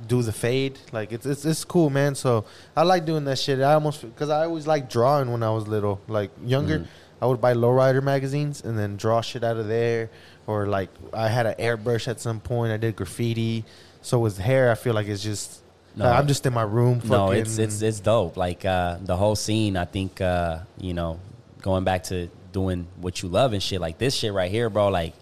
do 0.08 0.21
the 0.21 0.32
fade, 0.34 0.80
like 0.91 1.12
it's 1.12 1.26
it's 1.26 1.45
it's 1.45 1.63
cool, 1.63 1.89
man. 1.89 2.15
So 2.15 2.45
I 2.76 2.84
like 2.84 3.06
doing 3.06 3.26
that 3.26 3.39
shit. 3.39 3.60
I 3.62 3.74
almost 3.74 4.02
because 4.02 4.30
I 4.30 4.43
always 4.45 4.67
like 4.67 4.89
drawing 4.89 5.32
when 5.32 5.43
I 5.43 5.52
was 5.52 5.67
little, 5.67 6.02
like 6.08 6.32
younger. 6.43 6.80
Mhm. 6.80 6.88
I 7.21 7.26
would 7.26 7.39
buy 7.39 7.54
lowrider 7.54 8.04
magazines 8.04 8.62
and 8.62 8.78
then 8.78 8.98
draw 8.98 9.21
shit 9.21 9.45
out 9.45 9.56
of 9.56 9.67
there. 9.69 10.10
Or 10.45 10.67
like 10.67 10.89
I 11.13 11.30
had 11.30 11.45
an 11.45 11.56
airbrush 11.56 12.10
at 12.10 12.19
some 12.19 12.41
point. 12.41 12.74
I 12.74 12.78
did 12.78 12.98
graffiti. 12.98 13.63
So 14.02 14.19
with 14.19 14.38
hair, 14.39 14.69
I 14.69 14.76
feel 14.76 14.93
like 14.93 15.08
it's 15.08 15.24
just 15.24 15.62
No. 15.95 16.06
I'm 16.12 16.28
just 16.28 16.45
in 16.45 16.54
my 16.54 16.63
room. 16.63 17.00
No, 17.06 17.32
it's 17.32 17.58
it's 17.58 17.82
it's 17.82 18.02
dope. 18.02 18.36
Like 18.36 18.65
uh, 18.65 18.98
the 19.00 19.15
whole 19.15 19.38
scene, 19.38 19.78
I 19.78 19.86
think 19.86 20.19
uh, 20.19 20.58
you 20.78 20.93
know, 20.93 21.19
going 21.62 21.86
back 21.86 22.04
to 22.06 22.28
doing 22.54 22.88
what 23.02 23.22
you 23.22 23.28
love 23.28 23.52
and 23.52 23.62
shit 23.62 23.82
like 23.82 23.98
this 23.98 24.16
shit 24.16 24.32
right 24.32 24.50
here, 24.50 24.70
bro. 24.70 24.88
Like 24.88 25.13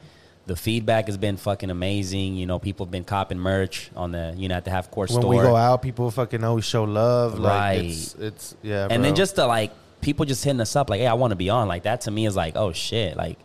the 0.46 0.56
feedback 0.56 1.08
has 1.08 1.18
been 1.18 1.38
fucking 1.38 1.70
amazing. 1.72 2.36
You 2.36 2.46
know, 2.46 2.60
people 2.60 2.86
have 2.86 2.92
been 2.92 3.04
copping 3.04 3.40
merch 3.40 3.90
on 3.96 4.12
the 4.12 4.34
you 4.38 4.50
know 4.50 4.56
at 4.56 4.66
the 4.66 4.72
half 4.72 4.92
court 4.92 5.10
when 5.10 5.22
store. 5.22 5.30
we 5.32 5.38
go 5.38 5.56
out, 5.56 5.82
people 5.82 6.12
fucking 6.12 6.44
always 6.44 6.66
show 6.66 6.84
love. 6.84 7.40
Like 7.40 7.86
it's, 7.86 8.14
it's 8.16 8.56
yeah. 8.62 8.88
and 8.92 9.04
then 9.04 9.16
just 9.16 9.36
the 9.36 9.48
like 9.48 9.72
people 10.02 10.26
just 10.26 10.44
hitting 10.44 10.62
us 10.62 10.76
up 10.76 10.90
like, 10.90 11.00
hey, 11.00 11.08
I 11.08 11.14
want 11.14 11.32
to 11.32 11.36
be 11.36 11.50
on. 11.50 11.68
Like 11.68 11.84
that 11.84 12.02
to 12.02 12.12
me 12.12 12.26
is 12.28 12.36
like, 12.36 12.56
oh 12.56 12.72
shit, 12.74 13.18
like. 13.18 13.40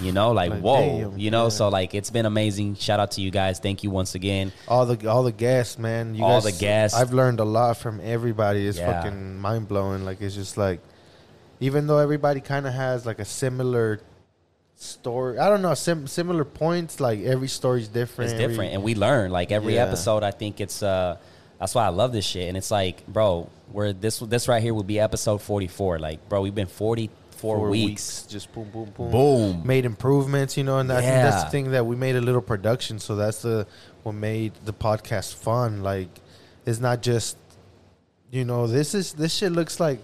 You 0.00 0.12
know, 0.12 0.30
like, 0.30 0.50
Like, 0.50 0.60
whoa, 0.60 1.10
damn, 1.10 1.18
you 1.18 1.32
know, 1.32 1.44
yeah. 1.44 1.48
so 1.48 1.68
like 1.68 1.94
it's 1.96 2.10
been 2.10 2.26
amazing. 2.26 2.76
Shout 2.76 3.00
out 3.00 3.10
to 3.12 3.20
you 3.20 3.32
guys. 3.32 3.58
Thank 3.58 3.82
you 3.82 3.90
once 3.90 4.14
again. 4.14 4.52
all 4.68 4.86
the 4.86 5.10
all 5.10 5.24
the 5.24 5.32
guests, 5.32 5.80
man. 5.80 6.14
You 6.14 6.22
All 6.22 6.40
guys, 6.40 6.44
the 6.44 6.60
guests. 6.64 6.96
I've 6.96 7.12
learned 7.12 7.40
a 7.40 7.44
lot 7.44 7.76
from 7.76 8.00
everybody. 8.04 8.68
It's 8.68 8.78
Yeah. 8.78 9.02
fucking 9.02 9.38
mind 9.38 9.66
blowing. 9.66 10.04
Like 10.04 10.20
it's 10.20 10.36
just 10.36 10.56
like, 10.56 10.78
even 11.62 11.86
though 11.86 11.98
everybody 11.98 12.40
kind 12.40 12.66
of 12.66 12.74
has 12.74 13.06
like 13.06 13.18
a 13.18 13.24
similar 13.24 14.00
story, 14.76 15.38
I 15.38 15.48
don't 15.48 15.62
know, 15.62 15.74
sim- 15.74 16.06
similar 16.06 16.44
points. 16.44 17.00
Like 17.00 17.20
every 17.20 17.48
story's 17.48 17.88
different. 17.88 18.32
It's 18.32 18.40
every- 18.40 18.52
different, 18.54 18.74
and 18.74 18.82
we 18.82 18.94
learn. 18.94 19.30
Like 19.30 19.52
every 19.52 19.74
Yeah. 19.76 19.86
episode, 19.86 20.22
I 20.22 20.30
think 20.32 20.60
it's. 20.60 20.82
uh 20.82 21.16
That's 21.60 21.76
why 21.76 21.84
I 21.86 21.90
love 21.90 22.10
this 22.12 22.24
shit. 22.24 22.48
And 22.48 22.56
it's 22.56 22.72
like, 22.72 23.06
bro, 23.06 23.48
we're 23.70 23.92
this 23.92 24.18
this 24.18 24.48
right 24.48 24.60
here 24.60 24.74
would 24.74 24.88
be 24.88 24.98
episode 24.98 25.40
forty 25.40 25.68
four. 25.68 25.98
Like, 26.00 26.28
bro, 26.28 26.40
we've 26.42 26.54
been 26.62 26.66
forty 26.66 27.08
four 27.30 27.56
four 27.58 27.68
weeks. 27.70 28.26
just 28.28 28.52
boom, 28.52 28.68
boom, 28.70 28.90
boom, 28.96 29.10
Boom. 29.12 29.62
Made 29.66 29.84
improvements, 29.84 30.56
you 30.56 30.64
know, 30.64 30.78
and 30.80 30.90
I 30.92 31.00
think 31.00 31.14
that's 31.26 31.44
the 31.44 31.50
thing 31.50 31.70
that 31.70 31.86
we 31.86 31.94
made 31.94 32.16
a 32.16 32.20
little 32.20 32.42
production. 32.42 32.98
So 32.98 33.14
that's 33.14 33.42
the 33.42 33.66
what 34.02 34.14
made 34.16 34.52
the 34.64 34.72
podcast 34.72 35.34
fun. 35.34 35.82
Like, 35.84 36.08
it's 36.66 36.80
not 36.80 37.00
just, 37.02 37.36
you 38.32 38.44
know, 38.44 38.66
this 38.66 38.92
is 38.94 39.12
this 39.12 39.32
shit 39.32 39.52
looks 39.52 39.78
like. 39.78 40.00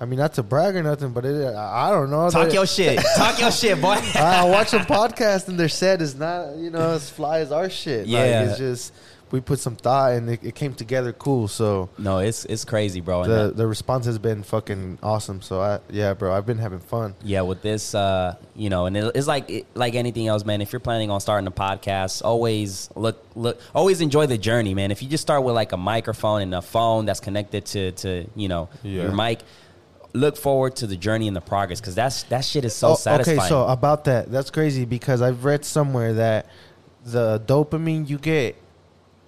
I 0.00 0.04
mean, 0.04 0.18
not 0.18 0.34
to 0.34 0.42
brag 0.42 0.76
or 0.76 0.82
nothing, 0.82 1.12
but 1.12 1.24
it, 1.24 1.54
I 1.54 1.88
I 1.88 1.90
don't 1.90 2.10
know. 2.10 2.28
Talk 2.30 2.48
They- 2.48 2.54
your 2.54 2.66
shit. 2.66 2.98
Talk 3.16 3.40
your 3.40 3.50
shit, 3.50 3.80
boy. 3.80 3.96
I 4.14 4.44
watch 4.44 4.72
a 4.74 4.78
podcast 4.80 5.48
and 5.48 5.58
their 5.58 5.68
set 5.70 6.02
is 6.02 6.14
not, 6.14 6.56
you 6.56 6.70
know, 6.70 6.90
as 6.92 7.08
fly 7.10 7.38
as 7.40 7.50
our 7.52 7.70
shit. 7.70 8.06
Yeah. 8.06 8.18
like, 8.20 8.48
it's 8.50 8.58
just 8.58 8.92
we 9.32 9.40
put 9.40 9.58
some 9.58 9.74
thought 9.74 10.12
and 10.12 10.30
it, 10.30 10.44
it 10.44 10.54
came 10.54 10.72
together 10.74 11.12
cool. 11.12 11.48
So 11.48 11.88
no, 11.98 12.18
it's 12.18 12.44
it's 12.44 12.64
crazy, 12.66 13.00
bro. 13.00 13.24
The 13.24 13.28
that- 13.48 13.56
the 13.56 13.66
response 13.66 14.04
has 14.04 14.18
been 14.18 14.42
fucking 14.42 14.98
awesome. 15.02 15.40
So 15.40 15.62
I 15.62 15.80
yeah, 15.90 16.12
bro, 16.12 16.32
I've 16.36 16.44
been 16.46 16.58
having 16.58 16.78
fun. 16.80 17.14
yeah, 17.24 17.40
with 17.40 17.62
this, 17.62 17.94
uh, 17.94 18.36
you 18.54 18.68
know, 18.68 18.84
and 18.84 18.96
it, 18.98 19.12
it's 19.14 19.26
like 19.26 19.48
it, 19.50 19.66
like 19.74 19.94
anything 19.94 20.26
else, 20.28 20.44
man. 20.44 20.60
If 20.60 20.72
you're 20.74 20.80
planning 20.80 21.10
on 21.10 21.20
starting 21.22 21.46
a 21.46 21.50
podcast, 21.50 22.22
always 22.22 22.90
look 22.94 23.24
look, 23.34 23.58
always 23.74 24.02
enjoy 24.02 24.26
the 24.26 24.38
journey, 24.38 24.74
man. 24.74 24.90
If 24.90 25.02
you 25.02 25.08
just 25.08 25.22
start 25.22 25.42
with 25.42 25.54
like 25.54 25.72
a 25.72 25.76
microphone 25.78 26.42
and 26.42 26.54
a 26.54 26.60
phone 26.62 27.06
that's 27.06 27.20
connected 27.20 27.64
to 27.66 27.92
to 27.92 28.26
you 28.36 28.48
know 28.48 28.68
Yeah. 28.82 29.04
your 29.04 29.12
mic, 29.12 29.40
look 30.16 30.36
forward 30.36 30.74
to 30.76 30.86
the 30.86 30.96
journey 30.96 31.28
and 31.28 31.36
the 31.36 31.40
progress 31.40 31.80
because 31.80 31.94
that's 31.94 32.24
that 32.24 32.44
shit 32.44 32.64
is 32.64 32.74
so 32.74 32.90
Oh, 32.90 32.94
satisfying. 32.94 33.38
Okay, 33.38 33.48
so 33.48 33.66
about 33.66 34.04
that, 34.04 34.30
that's 34.30 34.50
crazy 34.50 34.84
because 34.84 35.22
I've 35.22 35.44
read 35.44 35.64
somewhere 35.64 36.14
that 36.14 36.46
the 37.04 37.40
dopamine 37.46 38.08
you 38.08 38.18
get, 38.18 38.56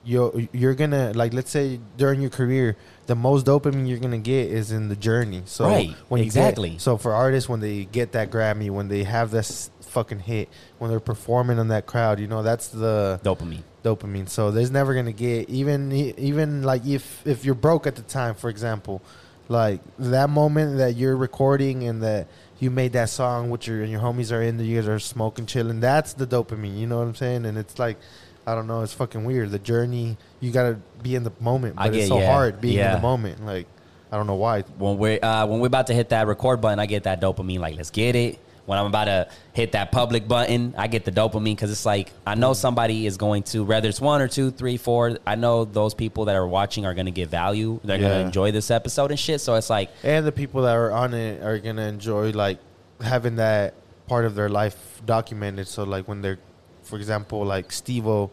you're 0.05 0.33
you're 0.53 0.75
gonna 0.75 1.13
like 1.15 1.35
let's 1.35 1.51
say 1.51 1.79
during 1.97 2.21
your 2.21 2.31
career, 2.31 2.77
the 3.07 3.15
most 3.15 3.47
dopamine 3.47 3.89
you're 3.89 3.99
gonna 3.99 4.19
get 4.19 4.51
is 4.51 4.73
in 4.73 4.89
the 4.89 4.97
journey. 4.97 5.43
So 5.45 5.67
Right, 5.67 5.91
when 6.09 6.23
exactly. 6.23 6.71
Get, 6.71 6.81
so 6.81 6.97
for 6.97 7.13
artists, 7.13 7.49
when 7.49 7.61
they 7.61 7.85
get 7.85 8.13
that 8.13 8.31
Grammy, 8.31 8.71
when 8.71 8.89
they 8.89 9.05
have 9.05 9.31
this 9.31 9.71
fucking 9.83 10.21
hit, 10.21 10.49
when 10.79 10.91
they're 10.91 11.01
performing 11.01 11.59
on 11.59 11.69
that 11.69 11.87
crowd, 11.87 12.21
you 12.21 12.27
know 12.27 12.43
that's 12.43 12.69
the 12.69 13.21
dopamine. 13.23 13.63
dopamine. 13.85 14.29
So 14.29 14.51
there's 14.51 14.71
never 14.71 14.95
gonna 14.95 15.13
get 15.13 15.49
even 15.51 15.93
even 15.93 16.63
like 16.63 16.87
if 16.87 17.27
if 17.27 17.45
you're 17.45 17.55
broke 17.55 17.87
at 17.87 17.97
the 17.97 18.03
time, 18.03 18.35
for 18.35 18.49
example, 18.51 19.03
like 19.49 19.81
that 19.99 20.31
moment 20.31 20.79
that 20.79 20.97
you're 20.97 21.17
recording 21.17 21.85
and 21.85 22.03
that 22.03 22.29
you 22.61 22.71
made 22.71 22.93
that 22.93 23.09
song 23.09 23.51
with 23.51 23.67
your 23.67 23.83
and 23.83 23.91
your 23.91 24.01
homies 24.01 24.33
are 24.33 24.43
in 24.43 24.57
there, 24.57 24.67
you 24.67 24.77
guys 24.77 24.89
are 24.89 24.99
smoking, 24.99 25.47
chilling. 25.47 25.81
That's 25.81 26.13
the 26.13 26.27
dopamine. 26.27 26.79
You 26.79 26.87
know 26.87 26.99
what 26.99 27.07
I'm 27.09 27.15
saying? 27.15 27.47
And 27.47 27.59
it's 27.59 27.79
like. 27.79 27.99
I 28.47 28.55
don't 28.55 28.67
know. 28.67 28.81
It's 28.81 28.95
fucking 28.95 29.27
weird. 29.27 29.51
The 29.51 29.59
journey, 29.59 30.17
you 30.41 30.51
gotta 30.53 30.79
be 31.03 31.15
in 31.15 31.23
the 31.23 31.33
moment, 31.39 31.75
I 31.77 31.89
but 31.91 31.99
it's 31.99 32.09
so 32.09 32.19
yeah, 32.19 32.33
hard 32.33 32.63
being 32.63 32.79
in 32.79 32.93
the 32.93 33.01
moment. 33.01 33.45
Like, 33.45 33.67
I 34.11 34.17
don't 34.17 34.27
know 34.27 34.37
why. 34.37 34.63
when 34.63 34.97
we're 34.97 35.19
uh, 35.23 35.47
when 35.47 35.61
we're 35.61 35.67
about 35.67 35.89
to 35.89 35.93
hit 35.93 36.09
that 36.09 36.27
record 36.27 36.63
button, 36.63 36.79
I 36.79 36.87
get 36.87 37.03
that 37.03 37.21
dopamine. 37.21 37.59
Like, 37.59 37.77
let's 37.77 37.91
get 37.91 38.17
it. 38.17 38.39
When 38.69 38.79
I'm 38.79 38.85
about 38.85 39.07
to 39.07 39.29
hit 39.55 39.73
that 39.73 39.91
public 39.91 40.29
button, 40.29 40.75
I 40.77 40.89
get 40.89 41.07
the 41.07 41.11
dopamine 41.11 41.57
because 41.57 41.71
it's 41.71 41.87
like 41.87 42.13
I 42.27 42.35
know 42.35 42.53
somebody 42.53 43.07
is 43.07 43.17
going 43.17 43.45
to, 43.45 43.65
whether 43.65 43.89
it's 43.89 43.99
one 43.99 44.21
or 44.21 44.29
two, 44.29 44.51
three, 44.51 44.77
four. 44.77 45.17
I 45.27 45.37
know 45.37 45.65
those 45.65 45.95
people 45.95 46.27
that 46.27 46.37
are 46.37 46.47
watching 46.47 46.85
are 46.85 46.93
going 46.93 47.07
to 47.07 47.13
get 47.13 47.31
value. 47.31 47.81
They're 47.83 47.99
going 47.99 48.13
to 48.13 48.21
enjoy 48.21 48.53
this 48.53 48.71
episode 48.71 49.11
and 49.11 49.19
shit. 49.19 49.41
So 49.41 49.55
it's 49.55 49.71
like, 49.71 49.91
and 50.03 50.27
the 50.27 50.33
people 50.33 50.63
that 50.63 50.77
are 50.77 50.93
on 50.93 51.15
it 51.15 51.43
are 51.43 51.59
gonna 51.59 51.87
enjoy 51.87 52.33
like 52.33 52.59
having 53.01 53.37
that 53.37 53.73
part 54.07 54.27
of 54.27 54.35
their 54.35 54.51
life 54.51 55.01
documented. 55.07 55.67
So 55.67 55.85
like 55.85 56.07
when 56.07 56.21
they're, 56.21 56.39
for 56.83 56.97
example, 56.97 57.47
like 57.47 57.71
Stevo, 57.71 58.31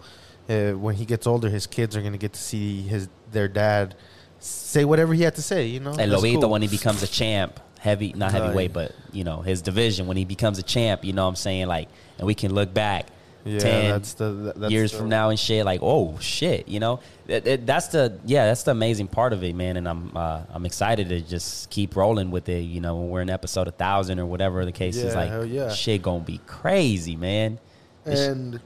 uh, 0.49 0.71
when 0.73 0.95
he 0.95 1.05
gets 1.05 1.25
older, 1.27 1.47
his 1.47 1.65
kids 1.65 1.95
are 1.95 2.01
gonna 2.01 2.17
get 2.17 2.33
to 2.33 2.41
see 2.41 2.81
his 2.81 3.07
their 3.31 3.47
dad 3.47 3.95
say 4.39 4.83
whatever 4.83 5.13
he 5.13 5.23
had 5.23 5.35
to 5.35 5.41
say. 5.41 5.67
You 5.67 5.79
know, 5.79 5.91
and 5.91 6.11
Lobito 6.11 6.41
cool. 6.41 6.49
when 6.49 6.61
he 6.61 6.67
becomes 6.67 7.01
a 7.03 7.07
champ, 7.07 7.59
heavy, 7.85 8.11
not 8.13 8.31
heavyweight, 8.33 8.71
yeah. 8.71 8.73
but 8.73 8.91
you 9.13 9.23
know 9.23 9.41
his 9.41 9.61
division 9.61 10.07
when 10.07 10.17
he 10.17 10.25
becomes 10.25 10.59
a 10.59 10.63
champ. 10.63 11.05
You 11.05 11.13
know 11.13 11.23
what 11.23 11.29
I'm 11.29 11.35
saying? 11.37 11.67
Like, 11.67 11.87
and 12.17 12.27
we 12.27 12.33
can 12.35 12.53
look 12.53 12.73
back. 12.73 13.07
yeah, 13.45 13.59
10 13.59 13.89
that's 13.91 14.13
the 14.15 14.53
that's 14.55 14.71
years 14.71 14.91
the- 14.91 14.97
from 14.97 15.07
now 15.09 15.29
and 15.29 15.37
shit 15.39 15.63
like 15.65 15.79
oh 15.83 16.17
shit 16.19 16.67
you 16.67 16.79
know 16.79 16.99
It- 17.27 17.45
it- 17.45 17.65
that's 17.67 17.89
the 17.89 18.19
yeah 18.25 18.47
that's 18.47 18.63
the 18.63 18.71
amazing 18.71 19.07
part 19.07 19.33
of 19.33 19.43
it 19.43 19.53
man 19.55 19.77
and 19.77 19.87
i'm 19.87 20.17
uh, 20.17 20.41
i'm 20.49 20.65
excited 20.65 21.09
to 21.09 21.21
just 21.21 21.69
keep 21.69 21.95
rolling 21.95 22.31
with 22.31 22.49
it 22.49 22.61
you 22.61 22.81
know 22.81 22.95
when 22.95 23.09
we're 23.11 23.21
in 23.21 23.29
episode 23.29 23.67
1000 23.67 24.17
or 24.19 24.25
whatever 24.25 24.65
the 24.65 24.71
case 24.71 24.97
is 24.97 25.13
like 25.13 25.29
yeah. 25.47 25.69
shit 25.69 26.01
gonna 26.01 26.23
be 26.23 26.39
crazy 26.47 27.15
man 27.15 27.59
And 28.03 28.59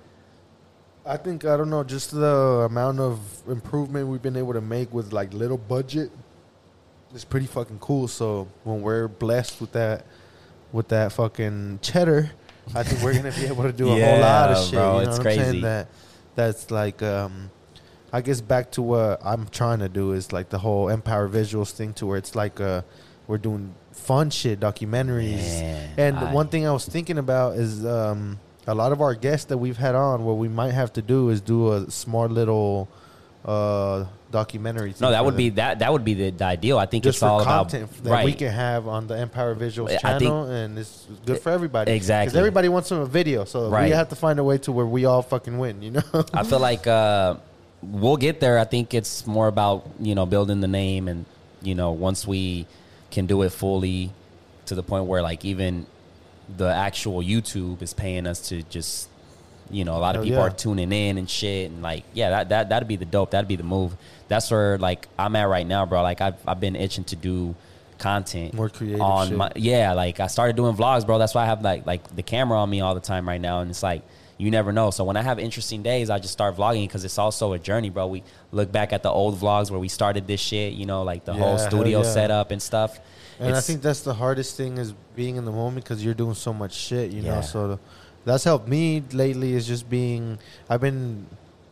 I 1.05 1.17
think 1.17 1.43
I 1.43 1.57
don't 1.57 1.69
know, 1.69 1.83
just 1.83 2.11
the 2.11 2.35
amount 2.69 2.99
of 3.01 3.19
improvement 3.49 4.07
we've 4.07 4.21
been 4.21 4.37
able 4.37 4.53
to 4.53 4.61
make 4.61 4.93
with 4.93 5.11
like 5.11 5.33
little 5.33 5.57
budget 5.57 6.09
is 7.13 7.25
pretty 7.25 7.45
fucking 7.47 7.79
cool. 7.79 8.07
So 8.07 8.47
when 8.63 8.81
we're 8.81 9.07
blessed 9.07 9.61
with 9.61 9.71
that, 9.73 10.05
with 10.71 10.87
that 10.89 11.11
fucking 11.13 11.79
cheddar, 11.81 12.31
I 12.75 12.83
think 12.83 13.01
we're 13.01 13.13
gonna 13.15 13.31
be 13.31 13.45
able 13.47 13.63
to 13.63 13.71
do 13.73 13.87
a 13.87 13.91
whole 13.91 14.19
lot 14.21 14.51
of 14.51 14.57
Yeah, 14.57 14.63
shit. 14.63 14.73
bro, 14.73 14.99
you 14.99 15.05
know 15.05 15.09
it's 15.09 15.17
what 15.17 15.27
I'm 15.27 15.33
saying? 15.37 15.61
That 15.61 15.87
that's 16.35 16.71
like, 16.71 17.01
um, 17.01 17.49
I 18.13 18.21
guess 18.21 18.41
back 18.41 18.71
to 18.71 18.81
what 18.81 19.19
I'm 19.25 19.47
trying 19.47 19.79
to 19.79 19.89
do 19.89 20.11
is 20.13 20.31
like 20.31 20.49
the 20.49 20.59
whole 20.59 20.89
Empire 20.89 21.27
Visuals 21.27 21.71
thing, 21.71 21.93
to 21.95 22.05
where 22.05 22.17
it's 22.17 22.35
like 22.35 22.59
uh, 22.61 22.81
we're 23.27 23.37
doing 23.39 23.73
fun 23.91 24.29
shit, 24.29 24.59
documentaries. 24.59 25.51
And 25.97 26.17
I- 26.17 26.33
one 26.33 26.47
thing 26.47 26.65
I 26.67 26.71
was 26.71 26.85
thinking 26.85 27.17
about 27.17 27.55
is 27.57 27.85
um, 27.85 28.39
a 28.67 28.73
lot 28.75 28.91
of 28.91 29.01
our 29.01 29.15
guests 29.15 29.45
that 29.47 29.57
we've 29.57 29.77
had 29.77 29.95
on. 29.95 30.23
What 30.25 30.37
we 30.37 30.47
might 30.47 30.71
have 30.73 30.93
to 30.93 31.01
do 31.01 31.29
is 31.29 31.41
do 31.41 31.71
a 31.73 31.89
smart 31.91 32.31
little 32.31 32.87
uh, 33.45 34.05
documentary. 34.31 34.91
thing 34.93 35.05
no 35.07 35.11
that 35.11 35.25
would 35.25 35.35
be 35.35 35.49
that 35.49 35.79
that 35.79 35.91
would 35.91 36.05
be 36.05 36.13
the, 36.13 36.29
the 36.29 36.45
ideal 36.45 36.77
i 36.77 36.85
think 36.85 37.03
just 37.03 37.17
it's 37.17 37.23
all 37.23 37.43
content 37.43 37.83
about 37.91 38.03
that 38.03 38.09
right 38.11 38.25
we 38.25 38.33
can 38.33 38.51
have 38.51 38.87
on 38.87 39.07
the 39.07 39.17
Empire 39.17 39.55
Visuals 39.55 39.89
I 40.03 40.17
think- 40.19 40.21
channel, 40.21 40.43
and 40.45 40.77
it's 40.77 41.07
good 41.25 41.39
for 41.39 41.49
everybody. 41.51 41.91
Exactly. 41.91 42.27
because 42.29 42.37
everybody 42.37 42.69
wants 42.69 42.89
some 42.89 43.05
video, 43.09 43.43
so 43.45 43.69
Right. 43.69 43.85
we 43.85 43.95
have 43.95 44.09
to 44.09 44.15
find 44.15 44.37
a 44.39 44.43
way 44.43 44.57
to 44.59 44.71
where 44.71 44.85
we 44.85 45.05
all 45.05 45.21
fucking 45.23 45.57
win. 45.57 45.81
You 45.81 45.91
know? 45.91 46.03
I 46.33 46.43
feel 46.43 46.59
like 46.59 46.85
uh, 46.87 47.35
we'll 47.81 48.17
get 48.17 48.39
there. 48.39 48.59
I 48.59 48.65
think 48.65 48.93
it's 48.93 49.25
more 49.25 49.47
about 49.47 49.87
you 49.99 50.13
know 50.15 50.25
building 50.25 50.61
the 50.61 50.67
name, 50.67 51.07
and 51.07 51.25
you 51.61 51.73
know 51.75 51.91
once 51.91 52.27
we 52.27 52.67
can 53.11 53.25
do 53.25 53.41
it 53.41 53.49
fully 53.51 54.11
to 54.67 54.75
the 54.75 54.83
point 54.83 55.05
where 55.05 55.21
like 55.23 55.43
even 55.43 55.87
the 56.55 56.67
actual 56.67 57.21
YouTube 57.23 57.81
is 57.81 57.93
paying 57.93 58.27
us 58.27 58.49
to 58.49 58.61
just 58.63 59.08
you 59.71 59.85
know 59.85 59.95
a 59.95 59.99
lot 59.99 60.15
of 60.15 60.21
Hell 60.21 60.23
people 60.23 60.39
yeah. 60.39 60.47
are 60.47 60.49
tuning 60.49 60.91
in 60.91 61.17
and 61.17 61.29
shit, 61.29 61.69
and 61.71 61.81
like 61.81 62.03
yeah 62.13 62.29
that 62.31 62.49
that 62.49 62.69
that'd 62.69 62.87
be 62.87 62.95
the 62.95 63.05
dope. 63.05 63.31
That'd 63.31 63.47
be 63.47 63.55
the 63.55 63.63
move. 63.63 63.95
That's 64.27 64.49
where 64.51 64.77
like 64.77 65.07
I'm 65.17 65.35
at 65.35 65.47
right 65.47 65.65
now, 65.67 65.85
bro. 65.85 66.01
Like 66.03 66.21
I've 66.21 66.35
I've 66.47 66.59
been 66.59 66.75
itching 66.75 67.03
to 67.05 67.15
do 67.15 67.55
content 67.97 68.53
More 68.53 68.69
creative 68.69 69.01
on 69.01 69.27
shit. 69.27 69.37
my 69.37 69.51
yeah 69.57 69.91
like 69.91 70.21
i 70.21 70.27
started 70.27 70.55
doing 70.55 70.73
vlogs 70.73 71.05
bro 71.05 71.17
that's 71.17 71.35
why 71.35 71.43
i 71.43 71.45
have 71.45 71.61
like 71.61 71.85
like 71.85 72.15
the 72.15 72.23
camera 72.23 72.57
on 72.57 72.69
me 72.69 72.79
all 72.79 72.95
the 72.95 73.01
time 73.01 73.27
right 73.27 73.41
now 73.41 73.59
and 73.59 73.69
it's 73.69 73.83
like 73.83 74.03
you 74.37 74.49
never 74.49 74.71
know 74.71 74.89
so 74.89 75.03
when 75.03 75.17
i 75.17 75.21
have 75.21 75.37
interesting 75.37 75.83
days 75.83 76.09
i 76.09 76.17
just 76.17 76.31
start 76.31 76.55
vlogging 76.55 76.87
because 76.87 77.03
it's 77.03 77.17
also 77.17 77.51
a 77.51 77.59
journey 77.59 77.89
bro 77.89 78.07
we 78.07 78.23
look 78.53 78.71
back 78.71 78.93
at 78.93 79.03
the 79.03 79.09
old 79.09 79.37
vlogs 79.37 79.69
where 79.69 79.81
we 79.81 79.89
started 79.89 80.27
this 80.27 80.39
shit 80.39 80.71
you 80.71 80.85
know 80.85 81.03
like 81.03 81.25
the 81.25 81.33
Yeah, 81.33 81.39
whole 81.41 81.57
studio 81.57 82.01
yeah. 82.03 82.09
setup 82.13 82.51
and 82.51 82.61
stuff 82.61 83.01
And 83.37 83.53
I 83.53 83.59
think 83.59 83.81
that's 83.81 83.99
the 84.01 84.13
hardest 84.13 84.55
thing 84.55 84.77
is 84.77 84.93
being 85.13 85.35
in 85.35 85.43
the 85.43 85.51
moment 85.51 85.83
because 85.83 86.03
you're 86.03 86.13
doing 86.13 86.35
so 86.35 86.53
much 86.53 86.73
shit, 86.73 87.11
you 87.11 87.21
know. 87.21 87.39
So 87.41 87.67
the, 87.69 87.79
that's 88.25 88.43
helped 88.43 88.67
me 88.67 89.03
lately. 89.11 89.53
Is 89.53 89.67
just 89.67 89.89
being. 89.89 90.39
I've 90.69 90.81
been. 90.81 91.25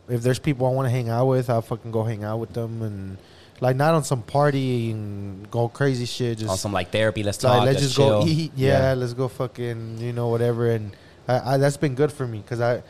If 0.08 0.22
there's 0.22 0.38
people 0.38 0.66
I 0.66 0.70
want 0.70 0.86
to 0.86 0.90
hang 0.90 1.10
out 1.10 1.26
with, 1.26 1.50
I'll 1.50 1.62
fucking 1.62 1.90
go 1.92 2.02
hang 2.02 2.24
out 2.24 2.38
with 2.38 2.54
them 2.54 2.80
and 2.80 3.18
like 3.60 3.76
not 3.76 3.94
on 3.94 4.04
some 4.04 4.22
party 4.22 4.90
and 4.90 5.50
go 5.50 5.68
crazy 5.68 6.06
shit. 6.06 6.38
Just 6.38 6.50
on 6.50 6.56
some 6.56 6.72
like 6.72 6.90
therapy 6.90 7.22
let's 7.22 7.42
like 7.42 7.52
talk 7.52 7.64
let's 7.64 7.82
let's 7.82 7.86
just 7.86 7.96
go 7.96 8.24
eat. 8.26 8.52
Yeah, 8.56 8.94
let's 8.94 9.14
go 9.14 9.28
fucking 9.28 9.98
you 9.98 10.12
know 10.12 10.28
whatever. 10.28 10.70
And 10.70 10.92
I, 11.26 11.54
I, 11.54 11.56
that's 11.56 11.76
been 11.76 11.94
good 11.94 12.12
for 12.12 12.26
me 12.26 12.38
because 12.38 12.60
I. 12.60 12.82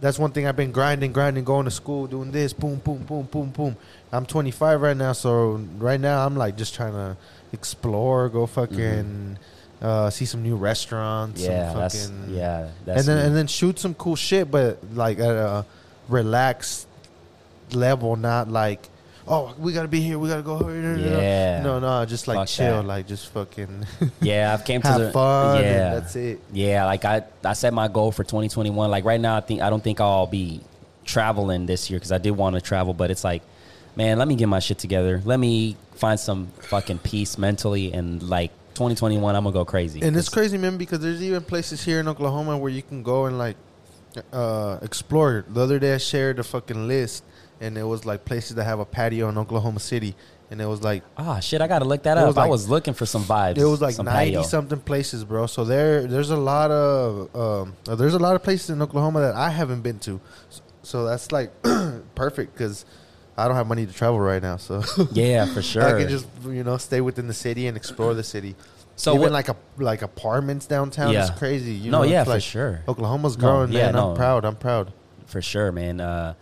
That's 0.00 0.16
one 0.16 0.30
thing 0.30 0.46
I've 0.46 0.54
been 0.54 0.70
grinding, 0.70 1.12
grinding, 1.12 1.42
going 1.42 1.64
to 1.64 1.72
school, 1.72 2.06
doing 2.06 2.30
this, 2.30 2.52
boom, 2.52 2.76
boom, 2.76 2.98
boom, 2.98 3.24
boom, 3.24 3.50
boom. 3.50 3.76
I'm 4.12 4.26
25 4.26 4.80
right 4.80 4.96
now, 4.96 5.12
so 5.12 5.54
right 5.76 5.98
now 5.98 6.24
I'm 6.24 6.36
like 6.36 6.56
just 6.56 6.72
trying 6.72 6.92
to 6.92 7.16
explore, 7.52 8.28
go 8.28 8.46
fucking 8.46 8.76
mm-hmm. 8.78 9.34
Uh, 9.80 10.10
see 10.10 10.24
some 10.24 10.42
new 10.42 10.56
restaurants, 10.56 11.40
yeah 11.40 11.72
that's 11.72 12.10
yeah 12.28 12.68
that's 12.84 13.00
and 13.00 13.08
then 13.08 13.16
me. 13.18 13.26
and 13.26 13.36
then 13.36 13.46
shoot 13.46 13.78
some 13.78 13.94
cool 13.94 14.16
shit, 14.16 14.50
but 14.50 14.78
like 14.94 15.18
at 15.18 15.30
a 15.30 15.64
relaxed 16.08 16.86
level, 17.72 18.16
not 18.16 18.48
like 18.48 18.88
oh 19.26 19.54
we 19.58 19.72
gotta 19.72 19.88
be 19.88 20.00
here, 20.00 20.18
we 20.18 20.28
gotta 20.28 20.42
go 20.42 20.58
here. 20.58 20.96
Yeah. 20.96 21.62
no, 21.62 21.78
no, 21.78 22.04
just 22.06 22.26
like 22.26 22.36
Fuck 22.38 22.48
chill, 22.48 22.76
that. 22.78 22.86
like 22.86 23.06
just 23.06 23.28
fucking 23.32 23.86
yeah 24.20 24.52
i've 24.52 24.64
came 24.64 24.80
to 24.82 24.88
have 24.88 25.00
the 25.00 25.12
fun. 25.12 25.62
yeah 25.62 25.94
that's 25.94 26.16
it. 26.16 26.40
Yeah, 26.52 26.84
like 26.86 27.04
I, 27.04 27.22
I 27.44 27.52
set 27.52 27.72
my 27.72 27.88
goal 27.88 28.10
for 28.10 28.24
2021. 28.24 28.90
Like 28.90 29.04
right 29.04 29.20
now, 29.20 29.36
I 29.36 29.40
think 29.40 29.60
I 29.60 29.70
don't 29.70 29.84
think 29.84 30.00
I'll 30.00 30.26
be 30.26 30.60
traveling 31.04 31.66
this 31.66 31.88
year 31.90 31.98
because 31.98 32.12
I 32.12 32.18
did 32.18 32.32
want 32.32 32.54
to 32.54 32.60
travel, 32.60 32.94
but 32.94 33.10
it's 33.10 33.24
like, 33.24 33.42
man, 33.96 34.18
let 34.18 34.28
me 34.28 34.34
get 34.34 34.46
my 34.46 34.58
shit 34.58 34.78
together. 34.78 35.22
Let 35.24 35.38
me 35.38 35.76
find 35.94 36.18
some 36.18 36.48
fucking 36.62 36.98
peace 36.98 37.38
mentally, 37.38 37.92
and 37.92 38.22
like 38.22 38.50
2021, 38.78 39.34
I'm 39.34 39.42
gonna 39.44 39.52
go 39.52 39.64
crazy. 39.64 40.00
And 40.00 40.16
it's 40.16 40.28
crazy, 40.28 40.56
man, 40.56 40.76
because 40.78 41.00
there's 41.00 41.22
even 41.22 41.42
places 41.42 41.82
here 41.84 41.98
in 42.00 42.08
Oklahoma 42.08 42.56
where 42.56 42.70
you 42.70 42.82
can 42.82 43.02
go 43.02 43.26
and 43.26 43.36
like 43.36 43.56
uh, 44.32 44.78
explore. 44.82 45.44
The 45.48 45.60
other 45.60 45.78
day, 45.78 45.94
I 45.94 45.98
shared 45.98 46.38
a 46.38 46.44
fucking 46.44 46.86
list, 46.88 47.24
and 47.60 47.76
it 47.76 47.82
was 47.84 48.04
like 48.06 48.24
places 48.24 48.54
that 48.56 48.64
have 48.64 48.78
a 48.80 48.84
patio 48.84 49.28
in 49.28 49.36
Oklahoma 49.36 49.80
City, 49.80 50.14
and 50.50 50.60
it 50.60 50.66
was 50.66 50.82
like 50.82 51.02
Ah, 51.16 51.40
shit, 51.40 51.60
I 51.60 51.66
gotta 51.66 51.84
look 51.84 52.04
that 52.04 52.16
up. 52.18 52.26
was 52.28 52.38
I 52.38 52.46
was 52.46 52.68
looking 52.68 52.94
for 52.94 53.04
some 53.06 53.24
vibes. 53.24 53.58
it 53.58 53.64
was 53.64 53.80
like 53.80 53.94
some 53.94 54.06
ninety 54.06 54.32
patio. 54.36 54.42
something 54.48 54.80
places, 54.80 55.24
bro. 55.24 55.46
So 55.46 55.64
there, 55.64 56.06
there's 56.06 56.30
a 56.30 56.36
lot 56.36 56.70
of 56.70 57.34
um, 57.36 57.74
there's 57.96 58.14
a 58.14 58.18
lot 58.18 58.34
of 58.36 58.42
places 58.42 58.70
in 58.70 58.80
Oklahoma 58.80 59.20
that 59.20 59.34
I 59.34 59.50
haven't 59.50 59.82
been 59.82 59.98
to. 60.00 60.20
So, 60.50 60.62
so 60.82 61.04
that's 61.04 61.32
like 61.32 61.50
perfect 62.14 62.54
because 62.54 62.84
I 63.38 63.46
don't 63.46 63.56
have 63.56 63.66
money 63.68 63.86
to 63.86 63.92
travel 63.92 64.18
right 64.20 64.42
now, 64.42 64.56
so 64.56 64.82
Yeah, 65.12 65.46
for 65.46 65.62
sure. 65.70 65.82
I 65.82 65.98
can 66.00 66.08
just 66.08 66.26
you 66.44 66.64
know 66.64 66.76
stay 66.76 67.00
within 67.00 67.26
the 67.28 67.34
city 67.34 67.66
and 67.68 67.76
explore 67.76 68.12
the 68.14 68.24
city. 68.24 68.56
So 68.96 69.12
even 69.12 69.20
what- 69.22 69.32
like 69.32 69.48
a 69.48 69.56
like 69.78 70.02
apartments 70.02 70.66
downtown 70.66 71.12
Yeah. 71.12 71.24
is 71.24 71.30
crazy. 71.30 71.72
You 71.72 71.90
no, 71.92 71.98
know, 71.98 72.04
yeah, 72.04 72.24
for 72.24 72.30
like 72.30 72.42
sure, 72.42 72.82
Oklahoma's 72.88 73.38
No, 73.38 73.40
growing, 73.42 73.72
yeah, 73.72 73.86
man. 73.86 73.94
no. 73.94 74.10
I'm 74.10 74.16
proud. 74.16 74.44
I'm 74.44 74.56
proud. 74.56 74.92
for 75.26 75.40
sure, 75.42 75.70
man. 75.72 76.00
Uh, 76.00 76.34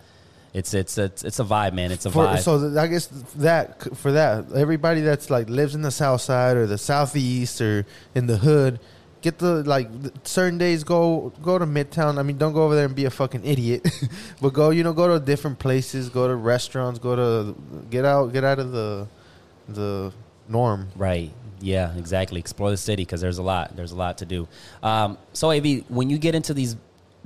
it's 0.53 0.73
it's 0.73 0.97
it's 0.97 1.23
it's 1.23 1.39
a 1.39 1.43
vibe, 1.43 1.73
man. 1.73 1.91
It's 1.91 2.05
a 2.07 2.09
For, 2.11 2.25
vibe. 2.25 2.39
so 2.39 2.59
th- 2.59 2.77
I 2.77 2.87
guess 2.87 3.07
that 3.35 3.95
for 3.97 4.13
that 4.13 4.51
everybody 4.55 5.01
that's 5.01 5.29
like 5.29 5.49
lives 5.49 5.75
in 5.75 5.83
the 5.83 5.91
south 5.91 6.21
side 6.21 6.57
or 6.57 6.65
the 6.65 6.77
southeast 6.79 7.61
or 7.61 7.85
in 8.15 8.25
the 8.27 8.37
hood, 8.37 8.79
get 9.27 9.39
the 9.39 9.63
like 9.63 9.89
certain 10.23 10.57
days 10.57 10.83
go 10.83 11.33
go 11.41 11.59
to 11.59 11.65
Midtown. 11.65 12.17
I 12.17 12.23
mean, 12.23 12.37
don't 12.37 12.53
go 12.53 12.63
over 12.63 12.75
there 12.75 12.85
and 12.85 12.95
be 12.95 13.05
a 13.05 13.09
fucking 13.09 13.43
idiot, 13.43 13.87
but 14.41 14.53
go 14.53 14.69
you 14.69 14.83
know 14.83 14.93
go 14.93 15.07
to 15.07 15.23
different 15.23 15.59
places, 15.59 16.09
go 16.09 16.27
to 16.27 16.35
restaurants, 16.35 16.99
go 16.99 17.15
to 17.15 17.55
get 17.89 18.05
out 18.05 18.33
get 18.33 18.43
out 18.43 18.59
of 18.59 18.71
the 18.71 19.07
the 19.67 20.13
norm. 20.47 20.89
Right. 20.95 21.31
Yeah, 21.59 21.97
exactly. 21.97 22.39
Explore 22.39 22.69
the 22.69 22.77
city 22.77 23.03
because 23.03 23.19
there's 23.19 23.39
a 23.39 23.43
lot. 23.43 23.75
There's 23.75 23.91
a 23.91 23.95
lot 23.95 24.19
to 24.19 24.25
do. 24.25 24.47
Um, 24.83 25.17
so, 25.33 25.51
Av, 25.51 25.65
when 25.89 26.09
you 26.09 26.19
get 26.19 26.35
into 26.35 26.53
these 26.53 26.75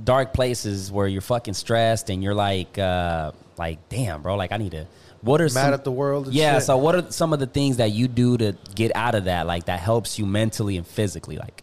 dark 0.02 0.34
places 0.34 0.90
where 0.90 1.08
you're 1.08 1.22
fucking 1.22 1.54
stressed 1.54 2.10
and 2.10 2.24
you're 2.24 2.34
like, 2.34 2.78
uh, 2.78 3.34
like, 3.58 3.90
damn, 3.90 4.22
bro, 4.22 4.36
like 4.36 4.54
I 4.54 4.58
need 4.58 4.72
to. 4.72 4.88
What 5.22 5.42
are 5.42 5.46
Mad 5.46 5.52
some, 5.52 5.74
at 5.74 5.84
the 5.84 5.92
world. 5.92 6.34
Yeah? 6.34 6.56
shit. 6.56 6.64
So, 6.64 6.78
what 6.78 6.96
are 6.96 7.12
some 7.12 7.34
of 7.34 7.40
the 7.40 7.46
things 7.46 7.78
that 7.78 7.92
you 7.92 8.08
do 8.08 8.38
to 8.38 8.56
get 8.74 8.96
out 8.96 9.16
of 9.16 9.26
that? 9.26 9.46
Like 9.46 9.66
that 9.66 9.80
helps 9.80 10.18
you 10.18 10.26
mentally 10.26 10.78
and 10.78 10.88
physically. 10.88 11.38
Like, 11.38 11.62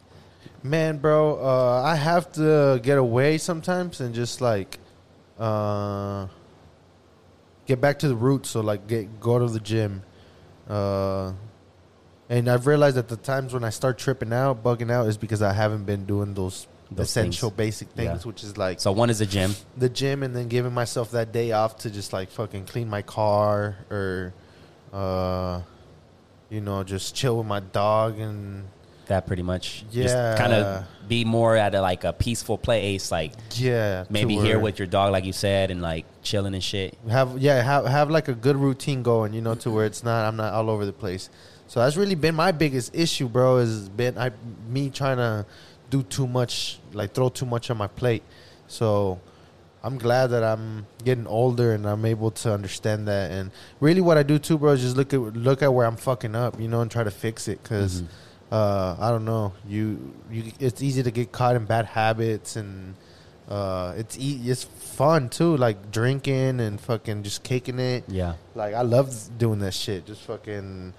Man, 0.62 0.98
bro, 0.98 1.38
uh, 1.40 1.82
I 1.84 1.94
have 1.96 2.32
to 2.32 2.80
get 2.82 2.98
away 2.98 3.38
sometimes 3.38 4.00
and 4.00 4.14
just 4.14 4.40
like 4.40 4.78
uh, 5.38 6.26
get 7.66 7.80
back 7.80 8.00
to 8.00 8.08
the 8.08 8.16
roots. 8.16 8.50
So 8.50 8.60
like, 8.60 8.86
get 8.88 9.20
go 9.20 9.38
to 9.38 9.46
the 9.46 9.60
gym. 9.60 10.02
Uh, 10.68 11.32
and 12.28 12.48
I've 12.50 12.66
realized 12.66 12.96
that 12.96 13.08
the 13.08 13.16
times 13.16 13.54
when 13.54 13.64
I 13.64 13.70
start 13.70 13.98
tripping 13.98 14.32
out, 14.32 14.62
bugging 14.62 14.90
out, 14.90 15.06
is 15.06 15.16
because 15.16 15.40
I 15.42 15.52
haven't 15.52 15.84
been 15.84 16.04
doing 16.04 16.34
those, 16.34 16.66
Those 16.90 17.06
essential 17.06 17.48
things. 17.50 17.56
basic 17.56 17.88
things, 17.90 18.22
Yeah. 18.24 18.28
which 18.28 18.44
is 18.44 18.58
like 18.58 18.80
so 18.80 18.92
one 18.92 19.08
is 19.10 19.20
the 19.20 19.26
gym. 19.26 19.54
the 19.76 19.88
gym, 19.88 20.22
and 20.22 20.34
then 20.36 20.48
giving 20.48 20.74
myself 20.74 21.12
that 21.12 21.32
day 21.32 21.52
off 21.52 21.78
to 21.78 21.90
just 21.90 22.12
like 22.12 22.30
fucking 22.30 22.66
clean 22.66 22.90
my 22.90 23.00
car 23.02 23.76
or, 23.90 24.34
uh, 24.92 25.60
you 26.50 26.60
know, 26.60 26.82
just 26.84 27.14
chill 27.14 27.38
with 27.38 27.46
my 27.46 27.60
dog 27.60 28.18
and 28.18 28.64
that 29.08 29.26
pretty 29.26 29.42
much. 29.42 29.84
Yeah. 29.90 30.36
kind 30.38 30.52
of 30.52 30.84
be 31.08 31.24
more 31.24 31.56
at 31.56 31.74
a, 31.74 31.80
like 31.80 32.04
a 32.04 32.12
peaceful 32.12 32.58
place, 32.58 33.10
like 33.10 33.32
Yeah, 33.54 34.04
maybe 34.10 34.34
here 34.34 34.56
where- 34.56 34.60
with 34.60 34.78
your 34.78 34.86
dog, 34.86 35.10
like 35.12 35.24
you 35.24 35.32
said, 35.32 35.70
and 35.70 35.80
like 35.82 36.04
chilling 36.22 36.54
and 36.54 36.62
shit. 36.62 36.96
have 37.08 37.38
yeah 37.38 37.62
have 37.62 37.86
have 37.86 38.10
like 38.10 38.28
a 38.28 38.34
good 38.34 38.56
routine 38.56 39.02
going 39.02 39.32
you 39.32 39.40
know 39.40 39.54
to 39.54 39.70
where 39.70 39.86
it's 39.86 40.02
not 40.04 40.26
i'm 40.28 40.36
not 40.36 40.52
all 40.52 40.68
over 40.68 40.84
the 40.84 40.92
place 40.92 41.30
so 41.66 41.80
that's 41.80 41.96
really 41.96 42.14
been 42.14 42.34
my 42.34 42.52
biggest 42.52 42.94
issue 42.94 43.26
bro 43.26 43.56
is 43.56 43.88
been 43.88 44.18
i 44.18 44.30
me 44.68 44.90
trying 44.90 45.16
to 45.16 45.46
do 45.88 46.02
too 46.02 46.26
much 46.26 46.78
like 46.92 47.14
throw 47.14 47.30
too 47.30 47.46
much 47.46 47.70
on 47.70 47.78
my 47.78 47.86
plate 47.86 48.22
so 48.66 49.18
i'm 49.82 49.96
glad 49.96 50.26
that 50.26 50.44
i'm 50.44 50.84
getting 51.02 51.26
older 51.26 51.72
and 51.72 51.86
i'm 51.88 52.04
able 52.04 52.30
to 52.30 52.52
understand 52.52 53.08
that 53.08 53.30
and 53.30 53.50
really 53.80 54.02
what 54.02 54.18
i 54.18 54.22
do 54.22 54.38
too 54.38 54.58
bro 54.58 54.72
is 54.72 54.82
just 54.82 54.96
look 54.98 55.14
at 55.14 55.20
look 55.34 55.62
at 55.62 55.72
where 55.72 55.86
i'm 55.86 55.96
fucking 55.96 56.34
up 56.36 56.60
you 56.60 56.68
know 56.68 56.82
and 56.82 56.90
try 56.90 57.02
to 57.02 57.10
fix 57.10 57.48
it 57.48 57.62
because 57.62 58.02
Mhm. 58.02 58.06
Uh, 58.50 58.96
I 58.98 59.10
don't 59.10 59.24
know. 59.24 59.52
You, 59.66 60.12
you, 60.30 60.52
it's 60.58 60.82
easy 60.82 61.02
to 61.02 61.10
get 61.10 61.32
caught 61.32 61.56
in 61.56 61.64
bad 61.66 61.84
habits, 61.86 62.56
and 62.56 62.94
uh, 63.48 63.94
it's 63.96 64.18
e- 64.18 64.40
it's 64.46 64.64
fun 64.64 65.28
too, 65.28 65.56
like 65.56 65.90
drinking 65.90 66.60
and 66.60 66.80
fucking 66.80 67.22
just 67.22 67.42
kicking 67.42 67.78
it. 67.78 68.04
Yeah, 68.08 68.34
Like 68.54 68.74
I 68.74 68.82
love 68.82 69.14
doing 69.38 69.58
that 69.60 69.74
shit. 69.74 70.06
Just 70.06 70.22
fucking. 70.22 70.94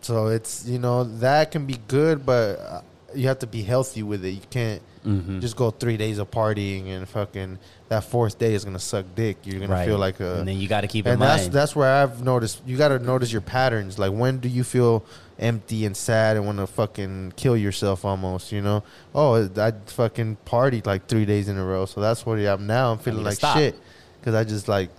So 0.00 0.28
it's 0.28 0.64
you 0.66 0.78
know 0.78 1.04
that 1.18 1.50
can 1.50 1.66
be 1.66 1.78
good, 1.88 2.24
but 2.24 2.84
you 3.14 3.28
have 3.28 3.38
to 3.40 3.46
be 3.46 3.62
healthy 3.62 4.02
with 4.02 4.24
it. 4.24 4.30
You 4.30 4.40
can't 4.50 4.82
mm-hmm. 5.04 5.40
just 5.40 5.56
go 5.56 5.70
three 5.70 5.96
days 5.96 6.18
of 6.18 6.30
partying 6.30 6.88
and 6.88 7.08
fucking 7.08 7.58
that 7.88 8.04
fourth 8.04 8.38
day 8.38 8.54
is 8.54 8.64
gonna 8.64 8.78
suck 8.78 9.06
dick. 9.14 9.38
You're 9.44 9.60
gonna 9.60 9.84
feel 9.84 9.98
like 9.98 10.20
a 10.20 10.38
and 10.38 10.48
then 10.48 10.58
you 10.58 10.68
got 10.68 10.82
to 10.82 10.88
keep 10.88 11.06
in 11.06 11.14
and 11.14 11.22
that's 11.22 11.44
mind. 11.44 11.52
that's 11.52 11.74
where 11.74 11.90
I've 11.90 12.22
noticed. 12.22 12.62
You 12.66 12.76
got 12.76 12.88
to 12.88 12.98
notice 12.98 13.32
your 13.32 13.40
patterns. 13.40 13.98
Like 13.98 14.12
when 14.12 14.38
do 14.38 14.48
you 14.48 14.64
feel 14.64 15.04
empty 15.38 15.86
and 15.86 15.96
sad 15.96 16.36
and 16.36 16.44
want 16.44 16.58
to 16.58 16.66
fucking 16.66 17.32
kill 17.36 17.56
yourself 17.56 18.04
almost? 18.04 18.52
You 18.52 18.60
know? 18.60 18.82
Oh, 19.14 19.48
I 19.56 19.72
fucking 19.86 20.38
partied 20.44 20.86
like 20.86 21.06
three 21.06 21.24
days 21.24 21.48
in 21.48 21.56
a 21.56 21.64
row, 21.64 21.86
so 21.86 22.00
that's 22.00 22.26
what 22.26 22.38
I'm 22.38 22.66
now. 22.66 22.92
I'm 22.92 22.98
feeling 22.98 23.24
like 23.24 23.36
stop. 23.36 23.56
shit 23.56 23.78
because 24.20 24.34
I 24.34 24.44
just 24.44 24.68
like 24.68 24.90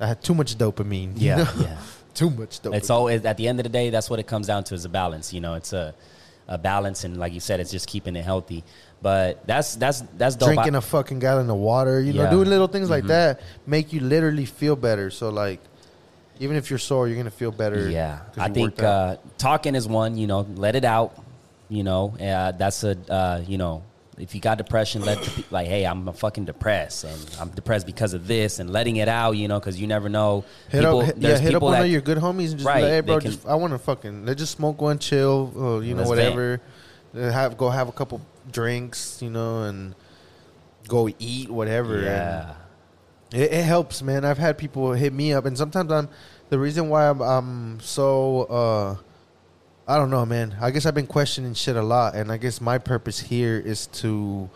I 0.00 0.06
had 0.06 0.22
too 0.22 0.34
much 0.34 0.56
dopamine. 0.56 1.20
you 1.20 1.28
yeah, 1.28 1.36
know? 1.36 1.48
yeah. 1.58 1.78
too 2.14 2.30
much 2.30 2.62
dopamine. 2.62 2.76
It's 2.76 2.90
always 2.90 3.24
at 3.24 3.36
the 3.36 3.48
end 3.48 3.60
of 3.60 3.64
the 3.64 3.70
day, 3.70 3.90
that's 3.90 4.08
what 4.08 4.18
it 4.18 4.26
comes 4.26 4.46
down 4.46 4.64
to 4.64 4.74
is 4.74 4.84
a 4.84 4.88
balance. 4.88 5.32
You 5.32 5.40
know, 5.40 5.54
it's 5.54 5.72
a 5.72 5.94
a 6.50 6.58
balance, 6.58 7.04
and 7.04 7.16
like 7.16 7.32
you 7.32 7.40
said, 7.40 7.60
it's 7.60 7.70
just 7.70 7.88
keeping 7.88 8.16
it 8.16 8.24
healthy. 8.24 8.62
But 9.00 9.46
that's 9.46 9.76
that's 9.76 10.02
that's 10.18 10.36
dope. 10.36 10.48
Drinking 10.52 10.74
a 10.74 10.80
fucking 10.82 11.20
gallon 11.20 11.48
of 11.48 11.56
water, 11.56 12.00
you 12.02 12.12
know, 12.12 12.28
doing 12.28 12.48
little 12.50 12.66
things 12.66 12.90
like 12.90 13.04
Mhm. 13.04 13.08
that 13.08 13.40
make 13.66 13.92
you 13.94 14.00
literally 14.00 14.44
feel 14.44 14.76
better. 14.76 15.10
So 15.10 15.30
like, 15.30 15.60
even 16.38 16.56
if 16.56 16.68
you're 16.68 16.78
sore, 16.78 17.08
you're 17.08 17.16
gonna 17.16 17.30
feel 17.30 17.52
better. 17.52 17.88
Yeah, 17.88 18.18
I 18.36 18.48
think 18.50 18.82
uh, 18.82 19.16
talking 19.38 19.74
is 19.74 19.88
one. 19.88 20.18
You 20.18 20.26
know, 20.26 20.46
let 20.56 20.74
it 20.76 20.84
out. 20.84 21.14
You 21.70 21.84
know, 21.84 22.14
uh, 22.20 22.52
that's 22.52 22.82
a 22.84 22.96
uh, 23.08 23.42
you 23.46 23.56
know, 23.56 23.82
if 24.20 24.34
you 24.34 24.40
got 24.40 24.58
depression, 24.58 25.04
let 25.04 25.22
the, 25.24 25.44
like, 25.50 25.66
hey, 25.66 25.84
I'm 25.86 26.06
a 26.08 26.12
fucking 26.12 26.44
depressed, 26.44 27.04
and 27.04 27.18
I'm 27.40 27.48
depressed 27.50 27.86
because 27.86 28.12
of 28.14 28.26
this, 28.26 28.58
and 28.58 28.70
letting 28.70 28.96
it 28.96 29.08
out. 29.08 29.32
You 29.32 29.48
know, 29.48 29.58
because 29.58 29.80
you 29.80 29.86
never 29.86 30.08
know. 30.08 30.44
Hit 30.68 30.82
people, 30.82 31.00
up, 31.00 31.14
yeah, 31.16 31.38
hit 31.38 31.54
up 31.54 31.62
one 31.62 31.72
that 31.72 31.84
of 31.84 31.90
your 31.90 32.00
good 32.00 32.18
homies 32.18 32.50
and 32.50 32.58
just 32.58 32.66
Right, 32.66 32.76
be 32.76 32.82
like, 32.82 32.90
hey, 32.92 33.00
bro, 33.00 33.18
can- 33.20 33.30
just 33.32 33.46
I 33.46 33.54
want 33.54 33.72
to 33.72 33.78
fucking 33.78 34.26
let's 34.26 34.38
just 34.38 34.52
smoke 34.52 34.80
one, 34.80 34.98
chill, 34.98 35.52
or 35.56 35.82
you 35.82 35.94
know, 35.94 36.04
whatever. 36.04 36.60
Uh, 37.16 37.30
Have 37.30 37.56
go 37.56 37.70
have 37.70 37.88
a 37.88 37.92
couple 37.92 38.20
drinks, 38.50 39.20
you 39.22 39.30
know, 39.30 39.62
and 39.64 39.94
go 40.86 41.08
eat 41.18 41.50
whatever. 41.50 42.00
yeah, 42.00 42.54
it, 43.32 43.52
it 43.52 43.64
helps, 43.64 44.02
man. 44.02 44.24
I've 44.24 44.38
had 44.38 44.58
people 44.58 44.92
hit 44.92 45.12
me 45.12 45.32
up, 45.32 45.44
and 45.44 45.56
sometimes 45.58 45.90
I'm 45.90 46.08
the 46.50 46.58
reason 46.58 46.88
why 46.88 47.08
I'm, 47.08 47.20
I'm 47.20 47.80
so. 47.80 48.42
uh 48.44 48.96
I 49.90 49.96
don't 49.96 50.10
know, 50.10 50.24
man. 50.24 50.54
I 50.60 50.70
guess 50.70 50.86
I've 50.86 50.94
been 50.94 51.08
questioning 51.08 51.52
shit 51.54 51.74
a 51.74 51.82
lot, 51.82 52.14
and 52.14 52.30
I 52.30 52.36
guess 52.36 52.60
my 52.60 52.78
purpose 52.78 53.18
here 53.18 53.58
is 53.58 53.88
to 53.88 54.48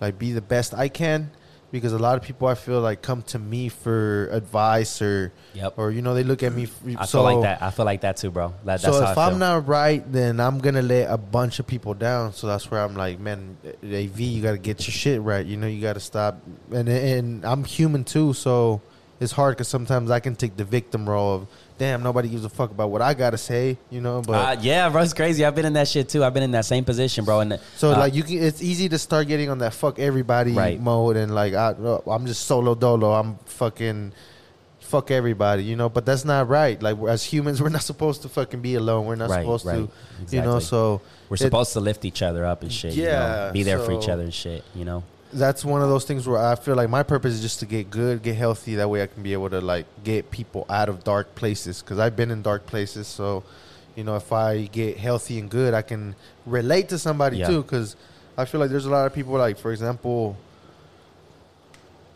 like 0.00 0.18
be 0.18 0.32
the 0.32 0.40
best 0.40 0.74
I 0.74 0.88
can 0.88 1.30
because 1.70 1.92
a 1.92 1.98
lot 1.98 2.16
of 2.16 2.24
people 2.24 2.48
I 2.48 2.56
feel 2.56 2.80
like 2.80 3.00
come 3.00 3.22
to 3.22 3.38
me 3.38 3.68
for 3.68 4.28
advice 4.32 5.00
or 5.00 5.32
Yep. 5.54 5.74
or 5.76 5.92
you 5.92 6.02
know 6.02 6.14
they 6.14 6.24
look 6.24 6.42
at 6.42 6.52
me. 6.52 6.66
I 6.98 7.04
so, 7.06 7.18
feel 7.18 7.22
like 7.22 7.42
that. 7.42 7.62
I 7.62 7.70
feel 7.70 7.84
like 7.84 8.00
that 8.00 8.16
too, 8.16 8.32
bro. 8.32 8.48
That, 8.64 8.82
that's 8.82 8.82
So 8.82 9.04
if 9.08 9.16
I'm 9.16 9.38
not 9.38 9.68
right, 9.68 10.02
then 10.10 10.40
I'm 10.40 10.58
gonna 10.58 10.82
let 10.82 11.08
a 11.08 11.16
bunch 11.16 11.60
of 11.60 11.68
people 11.68 11.94
down. 11.94 12.32
So 12.32 12.48
that's 12.48 12.68
where 12.68 12.82
I'm 12.82 12.96
like, 12.96 13.20
man, 13.20 13.58
AV, 13.84 14.18
you 14.18 14.42
gotta 14.42 14.58
get 14.58 14.88
your 14.88 14.92
shit 14.92 15.20
right. 15.22 15.46
You 15.46 15.56
know, 15.56 15.68
you 15.68 15.80
gotta 15.80 16.00
stop. 16.00 16.40
And 16.72 16.88
and 16.88 17.44
I'm 17.44 17.62
human 17.62 18.02
too, 18.02 18.32
so 18.32 18.80
it's 19.20 19.32
hard 19.32 19.56
because 19.56 19.68
sometimes 19.68 20.10
I 20.10 20.18
can 20.18 20.34
take 20.34 20.56
the 20.56 20.64
victim 20.64 21.08
role 21.08 21.34
of, 21.34 21.46
damn, 21.80 22.02
nobody 22.02 22.28
gives 22.28 22.44
a 22.44 22.48
fuck 22.50 22.70
about 22.70 22.90
what 22.90 23.00
I 23.00 23.14
gotta 23.14 23.38
say. 23.38 23.78
You 23.88 24.02
know, 24.02 24.20
but 24.20 24.32
Uh, 24.34 24.60
yeah, 24.60 24.88
bro, 24.90 25.00
it's 25.02 25.14
crazy. 25.14 25.44
I've 25.46 25.54
been 25.54 25.64
in 25.64 25.72
that 25.72 25.88
shit 25.88 26.10
too. 26.10 26.22
I've 26.22 26.34
been 26.34 26.42
in 26.42 26.50
that 26.52 26.66
same 26.66 26.84
position, 26.84 27.24
bro. 27.24 27.40
And 27.40 27.58
so 27.76 27.92
uh, 27.92 27.98
like 27.98 28.14
you 28.14 28.22
can, 28.22 28.42
it's 28.42 28.62
easy 28.62 28.88
to 28.90 28.98
start 28.98 29.26
getting 29.28 29.48
on 29.48 29.58
that 29.58 29.72
fuck 29.72 29.98
everybody 29.98 30.52
Right. 30.52 30.78
mode 30.78 31.16
and 31.16 31.34
like 31.34 31.54
I, 31.54 31.74
I'm 32.06 32.26
just 32.26 32.44
solo 32.46 32.74
dolo. 32.74 33.12
I'm 33.12 33.36
fucking. 33.46 34.12
Fuck 34.80 35.12
everybody, 35.12 35.62
you 35.62 35.76
know, 35.76 35.88
but 35.88 36.04
that's 36.04 36.24
not 36.24 36.48
right. 36.48 36.82
Like 36.82 36.98
as 37.08 37.22
humans, 37.22 37.62
we're 37.62 37.68
not 37.68 37.82
supposed 37.82 38.22
to 38.22 38.28
fucking 38.28 38.60
be 38.60 38.74
alone. 38.74 39.06
We're 39.06 39.14
not 39.14 39.30
Right, 39.30 39.42
supposed 39.42 39.64
right. 39.64 39.88
to, 40.28 40.36
you 40.36 40.42
know. 40.42 40.58
So 40.58 41.00
we're 41.28 41.36
it- 41.36 41.38
supposed 41.38 41.72
to 41.74 41.80
lift 41.80 42.04
each 42.04 42.22
other 42.22 42.44
up 42.44 42.62
and 42.62 42.72
shit. 42.72 42.94
you 42.94 43.04
know? 43.04 43.10
Yeah, 43.10 43.50
be 43.52 43.62
there 43.62 43.78
for 43.78 43.92
each 43.92 44.08
other 44.08 44.24
and 44.24 44.34
shit. 44.34 44.64
You 44.74 44.84
know. 44.84 45.04
That's 45.32 45.64
one 45.64 45.82
of 45.82 45.88
those 45.88 46.04
things 46.04 46.26
where 46.26 46.38
I 46.40 46.54
feel 46.56 46.74
like 46.74 46.88
my 46.90 47.02
purpose 47.02 47.34
is 47.34 47.42
just 47.42 47.60
to 47.60 47.66
get 47.66 47.90
good, 47.90 48.22
get 48.22 48.36
healthy. 48.36 48.76
That 48.76 48.88
way, 48.90 49.02
I 49.02 49.06
can 49.06 49.22
be 49.22 49.32
able 49.32 49.50
to 49.50 49.60
like 49.60 49.86
get 50.02 50.30
people 50.30 50.66
out 50.68 50.88
of 50.88 51.04
dark 51.04 51.34
places 51.34 51.82
because 51.82 51.98
I've 51.98 52.16
been 52.16 52.30
in 52.30 52.42
dark 52.42 52.66
places. 52.66 53.06
So, 53.06 53.44
you 53.94 54.04
know, 54.04 54.16
if 54.16 54.32
I 54.32 54.66
get 54.66 54.96
healthy 54.98 55.38
and 55.38 55.48
good, 55.50 55.74
I 55.74 55.82
can 55.82 56.14
relate 56.46 56.88
to 56.90 56.98
somebody 56.98 57.38
Yeah. 57.38 57.48
too. 57.48 57.62
Because 57.62 57.96
I 58.36 58.44
feel 58.44 58.60
like 58.60 58.70
there's 58.70 58.86
a 58.86 58.90
lot 58.90 59.06
of 59.06 59.14
people, 59.14 59.34
like 59.34 59.58
for 59.58 59.70
example, 59.72 60.36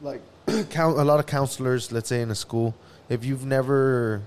like 0.02 0.20
count 0.70 0.98
a 0.98 1.04
lot 1.04 1.20
of 1.20 1.26
counselors. 1.26 1.92
Let's 1.92 2.08
say 2.08 2.20
in 2.20 2.30
a 2.30 2.34
school, 2.34 2.74
if 3.08 3.24
you've 3.24 3.44
never, 3.46 4.22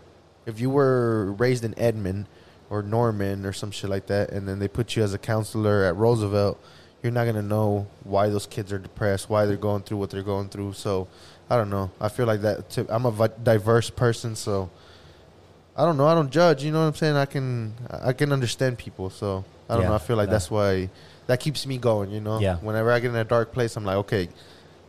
if 0.45 0.60
you 0.60 0.69
were 0.69 1.34
raised 1.34 1.63
in 1.63 1.78
Edmond 1.78 2.26
or 2.69 2.82
Norman 2.82 3.45
or 3.45 3.54
some 3.54 3.71
shit 3.71 3.89
like 3.89 4.08
that, 4.08 4.30
and 4.32 4.47
then 4.47 4.60
they 4.60 4.67
put 4.67 4.95
you 4.95 5.04
as 5.04 5.13
a 5.13 5.17
counselor 5.17 5.84
at 5.84 5.95
Roosevelt 5.95 6.60
you're 7.03 7.12
not 7.12 7.25
gonna 7.25 7.41
know 7.41 7.88
why 8.03 8.29
those 8.29 8.47
kids 8.47 8.73
are 8.73 8.79
depressed, 8.79 9.29
why 9.29 9.45
they're 9.45 9.57
going 9.57 9.83
through 9.83 9.97
what 9.97 10.10
they're 10.10 10.23
going 10.23 10.49
through. 10.49 10.73
So, 10.73 11.07
I 11.49 11.55
don't 11.55 11.69
know. 11.69 11.91
I 12.01 12.10
feel 12.10 12.25
like 12.25 12.41
that. 12.41 12.86
I'm 12.89 13.05
a 13.05 13.29
diverse 13.29 13.89
person, 13.89 14.36
so 14.36 14.69
I 15.77 15.86
don't 15.86 15.95
know. 15.95 16.07
I 16.07 16.15
don't 16.15 16.31
judge. 16.31 16.63
You 16.63 16.71
know 16.71 16.79
what 16.81 16.88
I'm 16.88 16.95
saying? 16.95 17.15
I 17.15 17.25
can 17.25 17.73
I 17.89 18.13
can 18.13 18.33
understand 18.33 18.77
people. 18.77 19.10
So 19.10 19.45
I 19.69 19.75
don't 19.75 19.83
Yeah, 19.83 19.89
know. 19.89 19.95
I 19.95 19.99
feel 19.99 20.17
like 20.17 20.27
yeah. 20.27 20.31
that's 20.31 20.49
why 20.51 20.89
that 21.27 21.39
keeps 21.39 21.65
me 21.67 21.77
going. 21.77 22.10
You 22.12 22.19
know? 22.19 22.39
Yeah. 22.39 22.57
Whenever 22.57 22.91
I 22.91 22.99
get 22.99 23.10
in 23.10 23.15
a 23.15 23.23
dark 23.23 23.53
place, 23.53 23.77
I'm 23.77 23.86
like, 23.86 23.97
okay, 23.97 24.29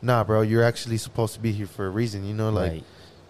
nah, 0.01 0.25
bro, 0.25 0.41
you're 0.41 0.65
actually 0.65 0.97
supposed 0.97 1.35
to 1.35 1.41
be 1.41 1.53
here 1.53 1.67
for 1.67 1.87
a 1.87 1.91
reason. 1.91 2.25
You 2.25 2.35
know, 2.35 2.51
like 2.51 2.73
right. 2.73 2.85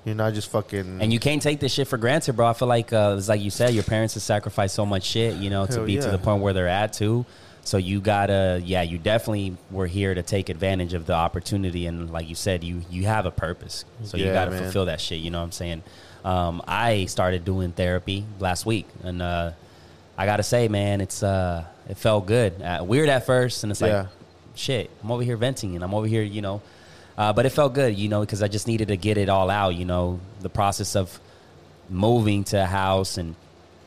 you're 0.05 0.15
not 0.15 0.35
just 0.35 0.51
fucking. 0.51 1.03
And 1.03 1.13
you 1.13 1.19
can't 1.19 1.43
take 1.43 1.59
this 1.59 1.75
shit 1.75 1.89
for 1.89 1.99
granted, 1.99 2.35
bro. 2.35 2.47
I 2.47 2.53
feel 2.53 2.69
like 2.69 2.93
uh, 2.93 3.17
it's 3.19 3.29
like 3.29 3.41
you 3.41 3.51
said, 3.51 3.75
your 3.75 3.85
parents 3.85 4.15
have 4.15 4.23
sacrificed 4.23 4.75
so 4.75 4.87
much 4.87 5.05
shit, 5.05 5.35
you 5.37 5.51
know, 5.51 5.67
to 5.67 5.73
Hell 5.73 5.85
be 5.85 5.97
to 5.97 6.11
the 6.11 6.19
point 6.19 6.43
where 6.43 6.53
they're 6.53 6.69
at 6.69 6.93
too. 6.93 7.27
So 7.69 7.77
you 7.77 8.01
gotta, 8.01 8.63
yeah, 8.65 8.81
you 8.81 8.97
definitely 8.97 9.55
were 9.71 9.87
here 9.87 10.15
to 10.15 10.23
take 10.23 10.49
advantage 10.49 10.95
of 10.95 11.05
the 11.05 11.13
opportunity, 11.13 11.85
and 11.85 12.11
like 12.11 12.27
you 12.27 12.35
said, 12.35 12.65
you 12.65 12.81
you 12.89 13.05
have 13.05 13.27
a 13.27 13.31
purpose, 13.31 13.85
so 14.05 14.17
you 14.17 14.33
gotta 14.33 14.53
man. 14.53 14.63
fulfill 14.63 14.87
that 14.87 15.03
shit. 15.03 15.21
You 15.21 15.31
know 15.31 15.41
what 15.41 15.45
I'm 15.45 15.53
saying? 15.53 15.83
Um, 16.25 16.63
I 16.67 17.05
started 17.05 17.45
doing 17.45 17.73
therapy 17.73 18.25
last 18.39 18.65
week, 18.65 18.87
and 19.05 19.21
uh, 19.21 19.51
I 20.17 20.25
gotta 20.25 20.45
say, 20.45 20.69
man, 20.69 21.03
it's 21.03 21.23
uh, 21.23 21.67
it 21.91 21.99
felt 21.99 22.25
good. 22.25 22.63
Uh, 22.63 22.83
weird 22.89 23.11
at 23.11 23.27
first, 23.27 23.63
and 23.65 23.71
it's 23.71 23.83
like, 23.83 23.91
Yeah. 23.91 24.07
shit, 24.55 24.91
I'm 25.05 25.13
over 25.13 25.23
here 25.23 25.37
venting, 25.37 25.75
and 25.75 25.85
I'm 25.85 25.93
over 25.93 26.07
here, 26.07 26.23
you 26.23 26.41
know, 26.41 26.63
uh, 27.19 27.35
but 27.35 27.45
it 27.45 27.51
felt 27.51 27.75
good, 27.75 27.99
you 27.99 28.09
know, 28.09 28.21
because 28.21 28.43
I 28.43 28.49
just 28.49 28.67
needed 28.67 28.89
to 28.89 28.97
get 28.97 29.19
it 29.19 29.29
all 29.29 29.51
out. 29.51 29.75
You 29.75 29.85
know, 29.85 30.21
the 30.41 30.49
process 30.49 30.97
of 30.97 31.21
moving 31.91 32.45
to 32.45 32.63
a 32.63 32.67
house 32.67 33.19
and 33.19 33.35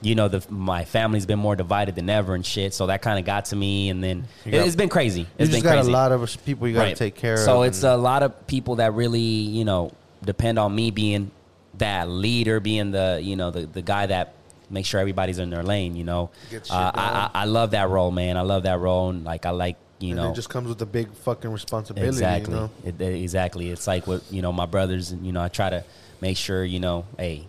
you 0.02 0.16
know 0.16 0.28
the 0.28 0.44
my 0.52 0.84
family's 0.86 1.26
been 1.26 1.40
more 1.40 1.56
divided 1.56 1.96
than 1.96 2.10
ever 2.10 2.34
and 2.36 2.46
shit 2.46 2.74
so 2.74 2.88
that 2.88 3.02
kind 3.02 3.20
of 3.20 3.26
got 3.26 3.46
to 3.46 3.56
me 3.56 3.90
and 3.90 4.04
then 4.04 4.26
got- 4.46 4.66
it's 4.66 4.76
been 4.76 4.90
crazy 4.90 5.22
you 5.22 5.28
just 5.40 5.52
been 5.52 5.62
got 5.62 5.74
crazy 5.76 5.90
a 5.90 5.94
lot 5.94 6.12
of 6.12 6.46
people 6.46 6.68
you 6.68 6.74
got 6.74 6.82
to 6.84 6.88
Right. 6.90 6.96
take 6.98 7.16
care 7.16 7.34
of. 7.36 7.40
so 7.40 7.62
it's 7.64 7.84
and- 7.84 7.94
a 7.94 7.98
lot 7.98 8.24
of 8.24 8.48
people 8.48 8.78
that 8.78 8.94
really 8.94 9.20
you 9.22 9.64
know 9.64 9.92
depend 10.24 10.58
on 10.60 10.74
me 10.74 10.92
being 10.92 11.32
that 11.78 12.10
leader 12.10 12.60
being 12.60 12.92
the 12.92 13.20
you 13.24 13.36
know 13.36 13.52
the, 13.52 13.66
the 13.66 13.82
guy 13.82 14.06
that 14.08 14.34
makes 14.70 14.88
sure 14.88 15.00
everybody's 15.00 15.38
in 15.40 15.50
their 15.50 15.64
lane 15.64 15.96
you 15.96 16.04
know 16.04 16.30
uh, 16.70 16.92
I, 16.96 17.30
I. 17.34 17.42
I 17.42 17.46
love 17.46 17.72
that 17.72 17.90
role 17.90 18.10
man 18.12 18.38
i 18.38 18.42
love 18.42 18.64
that 18.64 18.80
role 18.80 19.10
and 19.10 19.24
like 19.24 19.46
i 19.46 19.50
like 19.52 19.78
you 20.00 20.10
and 20.12 20.18
know 20.18 20.32
it 20.32 20.36
just 20.36 20.50
comes 20.50 20.68
with 20.68 20.82
a 20.82 20.86
big 20.86 21.12
fucking 21.14 21.52
responsibility. 21.52 22.08
exactly 22.08 22.54
You 22.54 22.60
know? 22.62 22.70
It- 22.84 23.00
it- 23.02 23.22
exactly 23.22 23.70
it's 23.70 23.86
like 23.86 24.08
what 24.08 24.24
you 24.32 24.42
know 24.42 24.52
my 24.52 24.66
brothers 24.66 25.12
and 25.12 25.26
you 25.26 25.32
know 25.32 25.42
i 25.44 25.48
try 25.48 25.70
to 25.70 25.84
make 26.22 26.38
sure 26.38 26.64
you 26.64 26.80
know 26.80 27.06
hey 27.18 27.48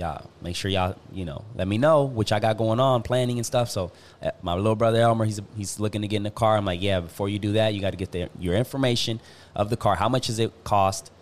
y'all 0.00 0.28
make 0.42 0.56
sure 0.56 0.70
y'all 0.70 0.96
you 1.12 1.24
know 1.24 1.44
let 1.54 1.68
me 1.68 1.78
know 1.78 2.04
which 2.04 2.32
i 2.32 2.40
got 2.40 2.56
going 2.56 2.80
on 2.80 3.02
planning 3.02 3.38
and 3.38 3.46
stuff 3.46 3.70
so 3.70 3.92
uh, 4.22 4.30
my 4.42 4.54
little 4.54 4.74
brother 4.74 5.00
elmer 5.00 5.24
he's 5.24 5.40
he's 5.56 5.78
looking 5.78 6.02
to 6.02 6.08
get 6.08 6.16
in 6.16 6.22
the 6.22 6.30
car 6.30 6.56
i'm 6.56 6.64
like 6.64 6.82
yeah 6.82 7.00
before 7.00 7.28
you 7.28 7.38
do 7.38 7.52
that 7.52 7.74
you 7.74 7.80
got 7.80 7.90
to 7.90 7.96
get 7.96 8.10
the, 8.10 8.28
your 8.38 8.54
information 8.54 9.20
of 9.54 9.70
the 9.70 9.76
car 9.76 9.94
how 9.94 10.08
much 10.08 10.26
does 10.26 10.38
it 10.38 10.52
cost 10.64 11.12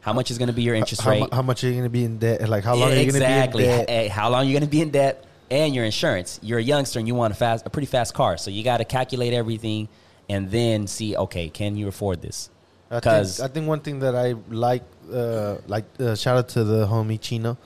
how 0.00 0.12
much 0.12 0.30
is 0.30 0.38
going 0.38 0.48
to 0.48 0.54
be 0.54 0.62
your 0.62 0.74
interest 0.74 1.02
How, 1.02 1.10
rate 1.10 1.32
how 1.32 1.42
much 1.42 1.62
are 1.64 1.66
you 1.66 1.72
going 1.72 1.84
to 1.84 1.90
be 1.90 2.04
in 2.04 2.18
debt? 2.18 2.48
Like 2.48 2.64
how 2.64 2.76
long 2.76 2.92
are 2.92 2.94
you 2.94 3.10
going 3.10 3.20
to 3.20 3.26
exactly 3.26 3.64
be 3.64 3.68
in 3.68 3.78
debt? 3.78 3.90
Hey, 3.90 4.08
how 4.08 4.30
long 4.30 4.42
are 4.42 4.44
you 4.44 4.52
going 4.52 4.62
to 4.62 4.70
be 4.70 4.80
in 4.80 4.90
debt 4.90 5.28
and 5.50 5.74
your 5.74 5.84
insurance. 5.84 6.38
You're 6.42 6.58
a 6.58 6.62
youngster 6.62 6.98
and 6.98 7.08
you 7.08 7.14
want 7.14 7.32
a 7.32 7.36
fast, 7.36 7.66
a 7.66 7.70
pretty 7.70 7.86
fast 7.86 8.14
car, 8.14 8.36
so 8.36 8.50
you 8.50 8.62
got 8.62 8.78
to 8.78 8.84
calculate 8.84 9.32
everything 9.32 9.88
and 10.28 10.50
then 10.50 10.86
see, 10.86 11.16
okay, 11.16 11.48
can 11.48 11.76
you 11.76 11.88
afford 11.88 12.20
this? 12.20 12.50
I 12.90 12.96
Because 12.96 13.38
think, 13.38 13.50
I 13.50 13.52
think 13.52 13.68
one 13.68 13.80
thing 13.80 14.00
that 14.00 14.14
I 14.14 14.34
like, 14.48 14.82
uh, 15.12 15.56
like 15.66 15.84
uh, 15.98 16.14
shout 16.14 16.36
out 16.36 16.48
to 16.50 16.64
the 16.64 16.86
homie 16.86 17.20
Chino. 17.20 17.56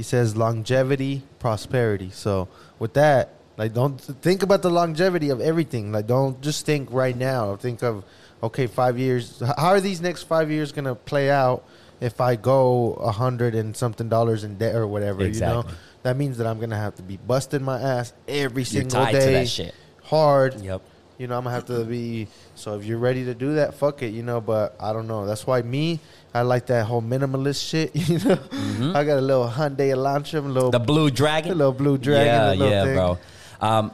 He 0.00 0.04
says 0.04 0.34
longevity, 0.34 1.20
prosperity. 1.40 2.08
So 2.10 2.48
with 2.78 2.94
that, 2.94 3.34
like 3.58 3.74
don't 3.74 4.00
think 4.00 4.42
about 4.42 4.62
the 4.62 4.70
longevity 4.70 5.28
of 5.28 5.42
everything. 5.42 5.92
Like 5.92 6.06
don't 6.06 6.40
just 6.40 6.64
think 6.64 6.88
right 6.90 7.14
now. 7.14 7.56
Think 7.56 7.82
of 7.82 8.02
okay, 8.42 8.66
five 8.66 8.98
years. 8.98 9.42
How 9.58 9.68
are 9.76 9.80
these 9.82 10.00
next 10.00 10.22
five 10.22 10.50
years 10.50 10.72
gonna 10.72 10.94
play 10.94 11.30
out 11.30 11.64
if 12.00 12.18
I 12.18 12.36
go 12.36 12.94
a 12.94 13.12
hundred 13.12 13.54
and 13.54 13.76
something 13.76 14.08
dollars 14.08 14.42
in 14.42 14.56
debt 14.56 14.74
or 14.74 14.86
whatever? 14.86 15.20
You 15.20 15.28
Exactly. 15.28 15.70
know, 15.70 15.78
that 16.02 16.16
means 16.16 16.38
that 16.38 16.46
I'm 16.46 16.58
gonna 16.58 16.78
have 16.78 16.94
to 16.94 17.02
be 17.02 17.18
busting 17.18 17.62
my 17.62 17.78
ass 17.78 18.14
every 18.26 18.64
single 18.64 19.04
day, 19.04 19.12
to 19.12 19.30
that 19.32 19.48
shit. 19.48 19.74
hard. 20.04 20.62
Yep. 20.62 20.80
You 21.18 21.26
know, 21.26 21.36
I'm 21.36 21.44
gonna 21.44 21.54
have 21.56 21.66
to 21.66 21.84
be. 21.84 22.26
So 22.54 22.78
if 22.78 22.86
you're 22.86 22.96
ready 22.96 23.26
to 23.26 23.34
do 23.34 23.56
that, 23.56 23.74
fuck 23.74 24.02
it. 24.02 24.14
You 24.14 24.22
know, 24.22 24.40
but 24.40 24.76
I 24.80 24.94
don't 24.94 25.06
know. 25.06 25.26
That's 25.26 25.46
why 25.46 25.60
me, 25.60 26.00
I 26.32 26.42
like 26.42 26.66
that 26.66 26.86
whole 26.86 27.02
minimalist 27.02 27.68
shit. 27.68 27.90
You 28.08 28.18
know, 28.20 28.92
I 28.94 29.04
got 29.04 29.18
a 29.18 29.20
little 29.20 29.48
Hyundai 29.48 29.90
Elantra, 29.94 30.34
a 30.44 30.48
little, 30.48 30.70
Mm-hmm. 30.70 30.70
The 30.70 30.78
Blue 30.80 31.06
a 31.06 31.10
Dragon. 31.10 31.58
little 31.58 31.72
blue 31.72 31.98
dragon. 31.98 32.58
Yeah, 32.60 32.68
yeah, 32.68 32.84
thing. 32.84 32.94
bro. 32.94 33.18
Um, 33.60 33.92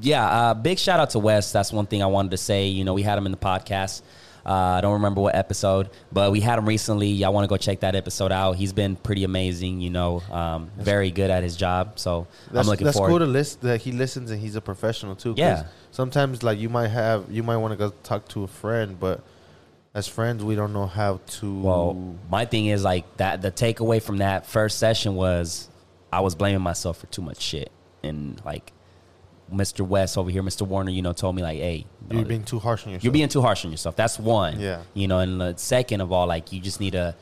yeah, 0.00 0.24
uh, 0.26 0.54
big 0.54 0.78
shout 0.78 1.00
out 1.00 1.10
to 1.10 1.18
Wes. 1.18 1.52
That's 1.52 1.72
one 1.72 1.86
thing 1.86 2.02
I 2.02 2.06
wanted 2.06 2.30
to 2.32 2.36
say. 2.38 2.66
You 2.68 2.84
know, 2.84 2.94
we 2.94 3.02
had 3.02 3.18
him 3.18 3.26
in 3.26 3.32
the 3.32 3.38
podcast. 3.38 4.02
Uh, 4.44 4.50
I 4.50 4.80
don't 4.80 4.94
remember 4.94 5.20
what 5.20 5.36
episode, 5.36 5.90
but 6.10 6.32
we 6.32 6.40
had 6.40 6.58
him 6.58 6.66
recently. 6.66 7.08
Y'all 7.08 7.32
want 7.32 7.44
to 7.44 7.48
go 7.48 7.56
check 7.56 7.80
that 7.80 7.94
episode 7.94 8.32
out? 8.32 8.56
He's 8.56 8.72
been 8.72 8.96
pretty 8.96 9.22
amazing. 9.22 9.80
You 9.80 9.90
know, 9.90 10.22
um, 10.32 10.70
very 10.76 11.10
good 11.12 11.30
at 11.30 11.44
his 11.44 11.56
job. 11.56 11.98
So 12.00 12.26
That's, 12.50 12.66
I'm 12.66 12.70
looking 12.70 12.84
that's 12.86 12.96
forward. 12.96 13.10
cool 13.10 13.18
to 13.20 13.26
list 13.26 13.60
that 13.60 13.82
he 13.82 13.92
listens 13.92 14.30
and 14.32 14.40
he's 14.40 14.56
a 14.56 14.60
professional 14.60 15.14
too. 15.14 15.34
Yeah. 15.36 15.66
Sometimes 15.92 16.42
like 16.42 16.58
you 16.58 16.68
might 16.68 16.88
have 16.88 17.30
you 17.30 17.42
might 17.44 17.58
want 17.58 17.72
to 17.72 17.76
go 17.76 17.92
talk 18.02 18.26
to 18.28 18.42
a 18.42 18.48
friend, 18.48 18.98
but 18.98 19.20
as 19.94 20.08
friends 20.08 20.42
we 20.42 20.54
don't 20.54 20.72
know 20.72 20.86
how 20.86 21.20
to. 21.26 21.60
Well, 21.60 22.16
my 22.30 22.44
thing 22.44 22.66
is 22.66 22.82
like 22.82 23.16
that. 23.18 23.42
The 23.42 23.52
takeaway 23.52 24.02
from 24.02 24.18
that 24.18 24.46
first 24.46 24.78
session 24.78 25.14
was 25.14 25.68
I 26.12 26.20
was 26.20 26.34
blaming 26.34 26.62
myself 26.62 26.98
for 26.98 27.06
too 27.06 27.22
much 27.22 27.40
shit, 27.40 27.70
and 28.02 28.40
like 28.44 28.72
Mr. 29.52 29.86
West 29.86 30.16
over 30.16 30.30
here, 30.30 30.42
Mr. 30.42 30.66
Warner, 30.66 30.90
you 30.90 31.02
know, 31.02 31.12
told 31.12 31.36
me 31.36 31.42
like, 31.42 31.58
hey, 31.58 31.86
you're 32.10 32.22
no, 32.22 32.26
being 32.26 32.44
too 32.44 32.58
harsh 32.58 32.86
on 32.86 32.92
yourself. 32.92 33.04
you're 33.04 33.12
being 33.12 33.28
too 33.28 33.42
harsh 33.42 33.64
on 33.64 33.70
yourself. 33.70 33.96
That's 33.96 34.18
one. 34.18 34.58
Yeah. 34.58 34.82
You 34.94 35.08
know, 35.08 35.18
and 35.18 35.40
the 35.40 35.56
second 35.56 36.00
of 36.00 36.10
all, 36.10 36.26
like 36.26 36.52
you 36.52 36.60
just 36.60 36.80
need 36.80 36.92
to 36.92 37.14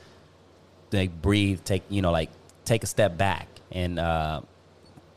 like 0.92 1.20
breathe, 1.20 1.60
take 1.64 1.82
you 1.88 2.02
know, 2.02 2.12
like 2.12 2.30
take 2.64 2.84
a 2.84 2.86
step 2.86 3.16
back 3.16 3.48
and 3.72 3.98
uh, 3.98 4.42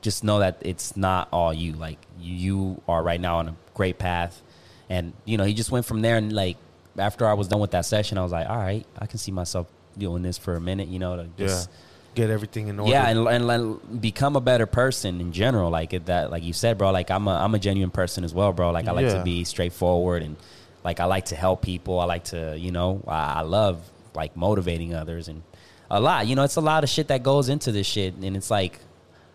just 0.02 0.24
know 0.24 0.40
that 0.40 0.58
it's 0.62 0.98
not 0.98 1.28
all 1.32 1.54
you. 1.54 1.74
Like 1.74 2.00
you 2.20 2.82
are 2.88 3.04
right 3.04 3.22
now 3.22 3.38
on 3.38 3.50
a 3.50 3.56
great 3.76 4.00
path, 4.00 4.42
and 4.90 5.14
you 5.26 5.38
know, 5.38 5.44
he 5.44 5.54
just 5.54 5.72
went 5.72 5.86
from 5.86 6.02
there 6.02 6.18
and 6.18 6.34
like 6.34 6.58
after 6.98 7.26
I 7.28 7.34
was 7.34 7.48
done 7.48 7.60
with 7.60 7.72
that 7.72 7.86
session, 7.86 8.18
I 8.18 8.24
was 8.24 8.32
like, 8.32 8.48
all 8.50 8.58
right, 8.58 8.86
I 9.00 9.06
can 9.06 9.18
see 9.20 9.32
myself 9.32 9.68
doing 9.98 10.22
this 10.24 10.38
for 10.38 10.56
a 10.56 10.62
minute. 10.62 10.88
You 10.90 11.00
know, 11.00 11.16
to 11.18 11.24
yeah. 11.24 11.48
just 11.48 11.70
Get 12.16 12.30
everything 12.30 12.68
in 12.68 12.80
order. 12.80 12.92
yeah, 12.92 13.10
and, 13.10 13.28
and, 13.28 13.50
and 13.50 14.00
become 14.02 14.36
a 14.36 14.42
better 14.42 14.68
person 14.68 15.20
in 15.20 15.32
general. 15.32 15.72
Like 15.72 16.06
that, 16.06 16.30
like 16.30 16.44
you 16.44 16.54
said, 16.54 16.78
bro. 16.78 16.92
Like 16.92 17.10
I'm 17.10 17.28
a 17.28 17.32
I'm 17.32 17.56
a 17.56 17.60
genuine 17.60 17.90
person 17.90 18.24
as 18.24 18.34
well, 18.36 18.54
bro. 18.54 18.70
Like 18.70 18.88
I 18.88 18.92
like 18.92 19.08
Yeah. 19.08 19.18
to 19.18 19.24
be 19.24 19.44
straightforward 19.46 20.22
and 20.22 20.36
like 20.84 21.00
I 21.00 21.06
like 21.06 21.26
to 21.26 21.36
help 21.36 21.64
people. 21.64 22.00
I 22.00 22.06
like 22.06 22.26
to, 22.26 22.56
you 22.56 22.70
know, 22.72 23.02
I, 23.08 23.40
I 23.40 23.42
love 23.42 23.82
like 24.14 24.38
motivating 24.38 24.94
others 24.94 25.28
and 25.28 25.42
a 25.90 26.00
lot. 26.00 26.28
You 26.28 26.36
know, 26.36 26.44
it's 26.44 26.56
a 26.58 26.62
lot 26.62 26.84
of 26.84 26.90
shit 26.92 27.08
that 27.08 27.24
goes 27.24 27.50
into 27.50 27.72
this 27.72 27.88
shit, 27.88 28.14
and 28.14 28.38
it's 28.38 28.52
like, 28.52 28.78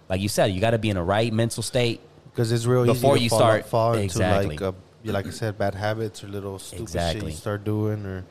like 0.08 0.20
you 0.20 0.28
said, 0.28 0.52
you 0.52 0.60
got 0.60 0.70
to 0.70 0.78
be 0.78 0.90
in 0.90 0.96
a 0.96 1.02
right 1.02 1.32
mental 1.32 1.64
state. 1.64 2.00
because 2.32 2.52
it's 2.52 2.64
real 2.64 2.84
Before 2.84 3.16
easy 3.16 3.18
to 3.18 3.24
you 3.24 3.30
fall, 3.30 3.38
start- 3.40 3.66
fall 3.66 3.92
into 3.94 4.04
exactly. 4.04 4.56
like 4.56 4.60
a, 4.60 4.74
yeah, 5.02 5.12
like 5.12 5.26
I 5.26 5.30
said, 5.30 5.58
bad 5.58 5.74
habits 5.74 6.24
or 6.24 6.28
little 6.28 6.58
stupid 6.58 6.90
shit 6.90 7.22
you 7.22 7.30
start 7.30 7.64
doing, 7.64 8.04
or 8.04 8.24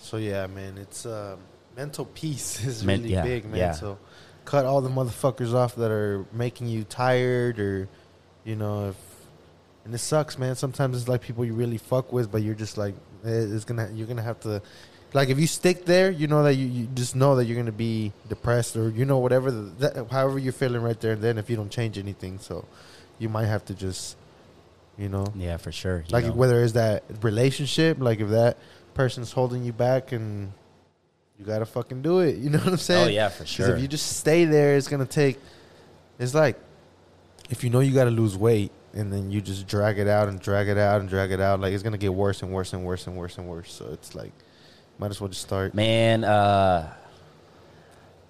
so 0.00 0.16
yeah, 0.16 0.46
man. 0.46 0.78
It's 0.78 1.06
uh, 1.06 1.36
mental 1.76 2.04
peace 2.06 2.64
is 2.64 2.84
Men- 2.84 3.02
really 3.02 3.14
yeah, 3.14 3.22
big, 3.22 3.44
man. 3.44 3.56
yeah. 3.56 3.72
So 3.72 3.98
cut 4.44 4.64
all 4.66 4.80
the 4.80 4.90
motherfuckers 4.90 5.54
off 5.54 5.74
that 5.76 5.90
are 5.90 6.24
making 6.32 6.68
you 6.68 6.84
tired, 6.84 7.58
or 7.58 7.88
you 8.44 8.56
know, 8.56 8.90
if 8.90 8.96
and 9.84 9.94
it 9.94 9.98
sucks, 9.98 10.38
man. 10.38 10.54
Sometimes 10.54 10.98
it's 10.98 11.08
like 11.08 11.22
people 11.22 11.44
you 11.44 11.54
really 11.54 11.78
fuck 11.78 12.12
with, 12.12 12.30
but 12.30 12.42
you're 12.42 12.54
just 12.54 12.76
like, 12.76 12.94
eh, 13.24 13.30
it's 13.30 13.64
gonna, 13.64 13.88
you're 13.94 14.06
gonna 14.06 14.22
have 14.22 14.40
to. 14.40 14.60
Like 15.14 15.30
if 15.30 15.38
you 15.40 15.46
stick 15.46 15.86
there, 15.86 16.10
you 16.10 16.26
know 16.26 16.42
that 16.42 16.54
you, 16.56 16.66
you 16.66 16.86
just 16.94 17.16
know 17.16 17.36
that 17.36 17.46
you're 17.46 17.56
gonna 17.56 17.72
be 17.72 18.12
depressed 18.28 18.76
or 18.76 18.90
you 18.90 19.06
know 19.06 19.16
whatever 19.16 19.50
the, 19.50 19.62
that, 19.78 20.10
however 20.10 20.38
you're 20.38 20.52
feeling 20.52 20.82
right 20.82 21.00
there 21.00 21.12
and 21.12 21.22
then 21.22 21.38
if 21.38 21.48
you 21.48 21.56
don't 21.56 21.70
change 21.70 21.96
anything, 21.96 22.38
so 22.38 22.66
you 23.18 23.30
might 23.30 23.46
have 23.46 23.64
to 23.64 23.74
just 23.74 24.17
you 24.98 25.08
know 25.08 25.26
Yeah, 25.36 25.56
for 25.56 25.72
sure. 25.72 26.04
like 26.10 26.24
know. 26.26 26.32
whether 26.32 26.62
it's 26.62 26.72
that 26.72 27.04
relationship 27.22 27.98
like 28.00 28.20
if 28.20 28.28
that 28.30 28.56
person's 28.94 29.32
holding 29.32 29.64
you 29.64 29.72
back 29.72 30.12
and 30.12 30.52
you 31.38 31.44
gotta 31.44 31.66
fucking 31.66 32.02
do 32.02 32.18
it 32.20 32.36
you 32.42 32.50
know 32.50 32.58
what 32.58 32.68
i'm 32.68 32.76
saying 32.76 33.06
Oh 33.06 33.10
yeah, 33.10 33.28
for 33.28 33.46
sure. 33.46 33.74
if 33.76 33.80
you 33.82 33.88
just 33.88 34.16
stay 34.18 34.44
there 34.44 34.76
it's 34.76 34.88
gonna 34.88 35.06
take 35.06 35.38
it's 36.18 36.34
like 36.34 36.58
if 37.50 37.62
you 37.64 37.70
know 37.70 37.80
you 37.80 37.94
gotta 37.94 38.10
lose 38.10 38.36
weight 38.36 38.72
and 38.94 39.12
then 39.12 39.30
you 39.30 39.40
just 39.40 39.66
drag 39.68 39.98
it 39.98 40.08
out 40.08 40.28
and 40.28 40.40
drag 40.40 40.68
it 40.68 40.78
out 40.78 41.00
and 41.00 41.08
drag 41.08 41.30
it 41.30 41.40
out 41.40 41.60
like 41.60 41.72
it's 41.72 41.82
gonna 41.84 41.96
get 41.98 42.12
worse 42.12 42.42
and 42.42 42.52
worse 42.52 42.72
and 42.72 42.84
worse 42.84 43.06
and 43.06 43.16
worse 43.16 43.38
and 43.38 43.48
worse 43.48 43.72
so 43.72 43.86
it's 43.92 44.14
like 44.14 44.32
might 44.98 45.10
as 45.10 45.20
well 45.20 45.28
just 45.28 45.42
start 45.42 45.74
Man, 45.74 46.24
uh, 46.24 46.92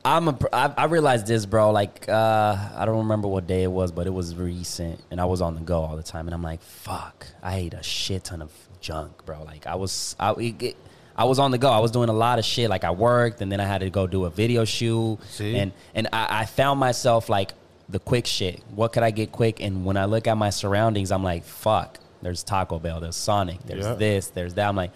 I'm 0.04 0.28
a. 0.28 0.38
I, 0.52 0.72
I 0.76 0.84
realized 0.84 1.26
this, 1.26 1.44
bro. 1.44 1.70
Like, 1.70 2.08
uh, 2.08 2.56
I 2.76 2.84
don't 2.86 2.98
remember 2.98 3.28
what 3.28 3.46
day 3.46 3.62
it 3.64 3.70
was, 3.70 3.92
but 3.92 4.06
it 4.06 4.10
was 4.10 4.34
recent, 4.34 5.00
and 5.10 5.20
I 5.20 5.24
was 5.26 5.40
on 5.42 5.54
the 5.54 5.60
go 5.60 5.80
all 5.82 5.96
the 5.96 6.02
time, 6.02 6.26
and 6.28 6.34
I'm 6.34 6.42
like, 6.42 6.62
fuck, 6.62 7.26
I 7.42 7.56
ate 7.56 7.74
a 7.74 7.82
shit 7.82 8.24
ton 8.24 8.40
of 8.40 8.50
junk, 8.80 9.24
bro. 9.26 9.42
Like, 9.42 9.66
I 9.66 9.74
was, 9.74 10.14
I, 10.18 10.32
it- 10.38 10.76
I 11.16 11.24
was 11.24 11.40
on 11.40 11.50
the 11.50 11.58
go. 11.58 11.68
I 11.68 11.80
was 11.80 11.90
doing 11.90 12.08
a 12.08 12.12
lot 12.12 12.38
of 12.38 12.44
shit. 12.44 12.70
Like, 12.70 12.84
I 12.84 12.92
worked, 12.92 13.40
and 13.40 13.50
then 13.50 13.58
I 13.58 13.64
had 13.64 13.80
to 13.80 13.90
go 13.90 14.06
do 14.06 14.24
a 14.24 14.30
video 14.30 14.64
shoot, 14.64 15.18
See? 15.28 15.56
and 15.56 15.72
and 15.94 16.06
I, 16.12 16.42
I 16.42 16.44
found 16.46 16.78
myself 16.78 17.28
like 17.28 17.50
the 17.88 17.98
quick 17.98 18.24
shit. 18.26 18.62
What 18.74 18.92
could 18.92 19.02
I 19.02 19.10
get 19.10 19.32
quick? 19.32 19.60
And 19.60 19.84
when 19.84 19.96
I 19.96 20.04
look 20.04 20.28
at 20.28 20.36
my 20.36 20.50
surroundings, 20.50 21.10
I'm 21.10 21.24
like, 21.24 21.42
fuck. 21.44 21.98
There's 22.22 22.42
Taco 22.44 22.78
Bell. 22.78 23.00
There's 23.00 23.16
Sonic. 23.16 23.62
There's 23.64 23.84
Yeah. 23.84 23.94
this. 23.94 24.28
There's 24.28 24.54
that. 24.54 24.68
I'm 24.68 24.76
like, 24.76 24.90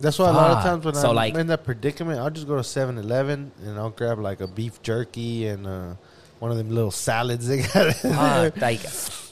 That's 0.00 0.18
why 0.18 0.28
a 0.28 0.32
lot 0.32 0.50
of 0.58 0.62
times 0.62 0.84
when 0.84 0.94
So, 0.94 1.10
I'm 1.10 1.16
like- 1.16 1.34
in 1.34 1.46
that 1.48 1.64
predicament, 1.64 2.20
I'll 2.20 2.30
just 2.30 2.46
go 2.46 2.56
to 2.56 2.62
7-Eleven 2.62 3.52
and 3.64 3.78
I'll 3.78 3.90
grab 3.90 4.18
like 4.20 4.40
a 4.40 4.46
beef 4.46 4.80
jerky 4.82 5.48
and 5.48 5.66
uh, 5.66 5.94
one 6.38 6.50
of 6.52 6.56
them 6.56 6.70
little 6.70 6.92
salads 6.92 7.48
they 7.48 7.62
got. 7.62 7.94
Fuck, 7.96 8.56
like 8.60 8.80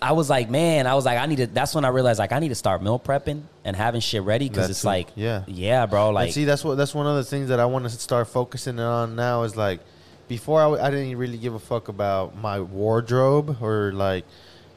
I 0.03 0.11
was 0.13 0.29
like, 0.29 0.51
man, 0.51 0.87
I 0.89 0.95
was 0.95 1.05
like, 1.05 1.19
I 1.19 1.27
need 1.27 1.37
to. 1.37 1.47
That's 1.47 1.73
when 1.75 1.85
I 1.85 1.89
realized 1.89 2.19
like 2.19 2.33
I 2.33 2.41
need 2.41 2.49
to 2.49 2.55
start 2.57 2.83
meal 2.83 2.99
prepping 2.99 3.43
and 3.65 3.77
having 3.77 4.01
shit 4.01 4.23
ready 4.23 4.49
because 4.49 4.69
it's 4.71 4.83
too. 4.83 4.89
like, 4.89 5.09
Yeah. 5.15 5.45
yeah, 5.47 5.87
bro. 5.87 6.07
and 6.09 6.15
Like, 6.17 6.33
see, 6.33 6.45
that's 6.45 6.65
what 6.65 6.77
that's 6.77 6.95
one 6.95 7.07
of 7.07 7.15
the 7.17 7.25
things 7.25 7.49
that 7.49 7.61
I 7.61 7.67
want 7.67 7.85
to 7.85 7.91
start 7.91 8.27
focusing 8.29 8.81
on 8.81 9.15
now 9.15 9.45
is 9.45 9.57
like 9.57 9.81
before 10.29 10.61
I, 10.61 10.89
I 10.89 10.91
didn't 10.91 11.17
really 11.17 11.39
give 11.39 11.55
a 11.55 11.61
fuck 11.61 11.87
about 11.87 12.37
my 12.37 12.59
wardrobe 12.61 13.63
or 13.63 13.93
like 13.93 14.25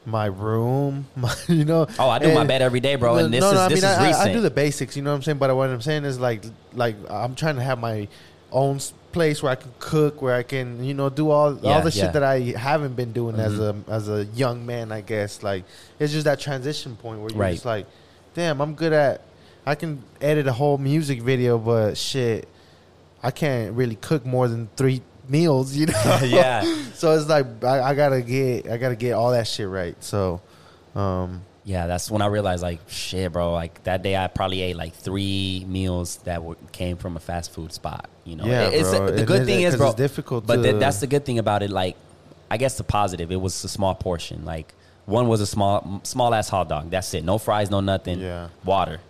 my 0.06 0.26
room, 0.26 1.06
my, 1.16 1.34
you 1.48 1.64
know. 1.64 1.86
oh, 1.98 2.08
I 2.08 2.18
do 2.18 2.32
my 2.34 2.44
bed 2.44 2.62
every 2.62 2.80
day, 2.80 2.94
bro, 2.96 3.16
and 3.16 3.32
this 3.32 3.40
no, 3.40 3.48
is 3.48 3.54
no, 3.54 3.60
I 3.60 3.68
this 3.68 3.82
mean, 3.82 3.90
is 3.90 3.98
I, 3.98 4.06
recent. 4.08 4.28
I 4.28 4.32
do 4.32 4.40
the 4.40 4.50
basics, 4.50 4.96
you 4.96 5.02
know 5.02 5.10
what 5.10 5.16
I'm 5.16 5.22
saying. 5.22 5.38
But 5.38 5.54
what 5.54 5.68
I'm 5.70 5.80
saying 5.82 6.04
is 6.04 6.18
like, 6.18 6.42
like 6.72 6.96
I'm 7.08 7.34
trying 7.34 7.56
to 7.56 7.62
have 7.62 7.78
my 7.78 8.08
own 8.52 8.80
place 9.12 9.42
where 9.42 9.52
I 9.52 9.56
can 9.56 9.72
cook, 9.78 10.22
where 10.22 10.34
I 10.34 10.42
can, 10.42 10.82
you 10.84 10.94
know, 10.94 11.10
do 11.10 11.30
all 11.30 11.56
Yeah, 11.56 11.72
all 11.74 11.82
the 11.82 11.90
shit 11.90 12.02
yeah. 12.02 12.06
Mm-hmm. 12.08 12.12
that 12.14 12.22
I 12.22 12.40
haven't 12.58 12.94
been 12.96 13.12
doing 13.12 13.36
as 13.36 13.58
a 13.58 13.76
as 13.88 14.08
a 14.08 14.24
young 14.26 14.64
man. 14.66 14.90
I 14.92 15.00
guess 15.02 15.42
like 15.42 15.64
it's 15.98 16.12
just 16.12 16.24
that 16.24 16.40
transition 16.40 16.96
point 16.96 17.20
where 17.20 17.30
you're 17.30 17.38
Right. 17.38 17.52
just 17.54 17.64
like, 17.64 17.86
damn, 18.34 18.60
I'm 18.60 18.74
good 18.74 18.92
at, 18.92 19.22
I 19.66 19.74
can 19.74 20.02
edit 20.20 20.46
a 20.46 20.52
whole 20.52 20.78
music 20.78 21.22
video, 21.22 21.58
but 21.58 21.96
shit, 21.96 22.48
I 23.22 23.30
can't 23.30 23.74
really 23.74 23.96
cook 23.96 24.24
more 24.24 24.48
than 24.48 24.68
three 24.76 25.02
meals, 25.30 25.74
you 25.76 25.86
know. 25.86 26.20
yeah, 26.24 26.62
so 26.94 27.12
it's 27.16 27.28
like 27.28 27.62
I, 27.64 27.90
I 27.90 27.94
gotta 27.94 28.20
get 28.22 28.68
I 28.68 28.76
gotta 28.76 28.96
get 28.96 29.12
all 29.12 29.30
that 29.32 29.46
shit 29.46 29.68
right. 29.68 29.94
So, 30.02 30.40
um, 30.94 31.42
yeah. 31.64 31.86
That's 31.86 32.10
when 32.10 32.22
I 32.22 32.26
realized 32.26 32.62
like, 32.62 32.80
shit, 32.88 33.32
bro. 33.32 33.52
Like 33.52 33.82
that 33.84 34.02
day, 34.02 34.16
I 34.16 34.26
probably 34.26 34.60
ate 34.62 34.76
like 34.76 34.94
three 34.94 35.64
meals 35.68 36.16
that 36.24 36.42
were, 36.42 36.56
came 36.72 36.96
from 36.96 37.16
a 37.16 37.20
fast 37.20 37.52
food 37.52 37.72
spot. 37.72 38.08
You 38.24 38.36
know, 38.36 38.44
Yeah, 38.44 38.68
It's- 38.68 38.90
bro. 38.96 39.10
the 39.10 39.24
good 39.24 39.42
it- 39.42 39.46
thing 39.46 39.62
is, 39.62 39.72
'cause 39.74 39.78
bro. 39.78 39.86
it's 39.88 39.96
difficult 39.96 40.46
but 40.46 40.56
to- 40.56 40.62
th- 40.62 40.80
that's 40.80 41.00
the 41.00 41.06
good 41.06 41.24
thing 41.24 41.38
about 41.38 41.62
it. 41.62 41.70
Like, 41.70 41.96
I 42.50 42.56
guess 42.56 42.76
the 42.76 42.84
positive, 42.84 43.30
it 43.30 43.40
was 43.40 43.62
a 43.64 43.68
small 43.68 43.94
portion. 43.94 44.44
Like 44.44 44.74
one 45.06 45.28
was 45.28 45.40
a 45.40 45.46
small, 45.46 46.00
small 46.04 46.34
ass 46.34 46.48
hot 46.48 46.68
dog. 46.68 46.90
That's 46.90 47.12
it. 47.14 47.24
No 47.24 47.38
fries, 47.38 47.70
no 47.70 47.80
nothing. 47.80 48.20
Yeah. 48.20 48.48
Water. 48.64 49.00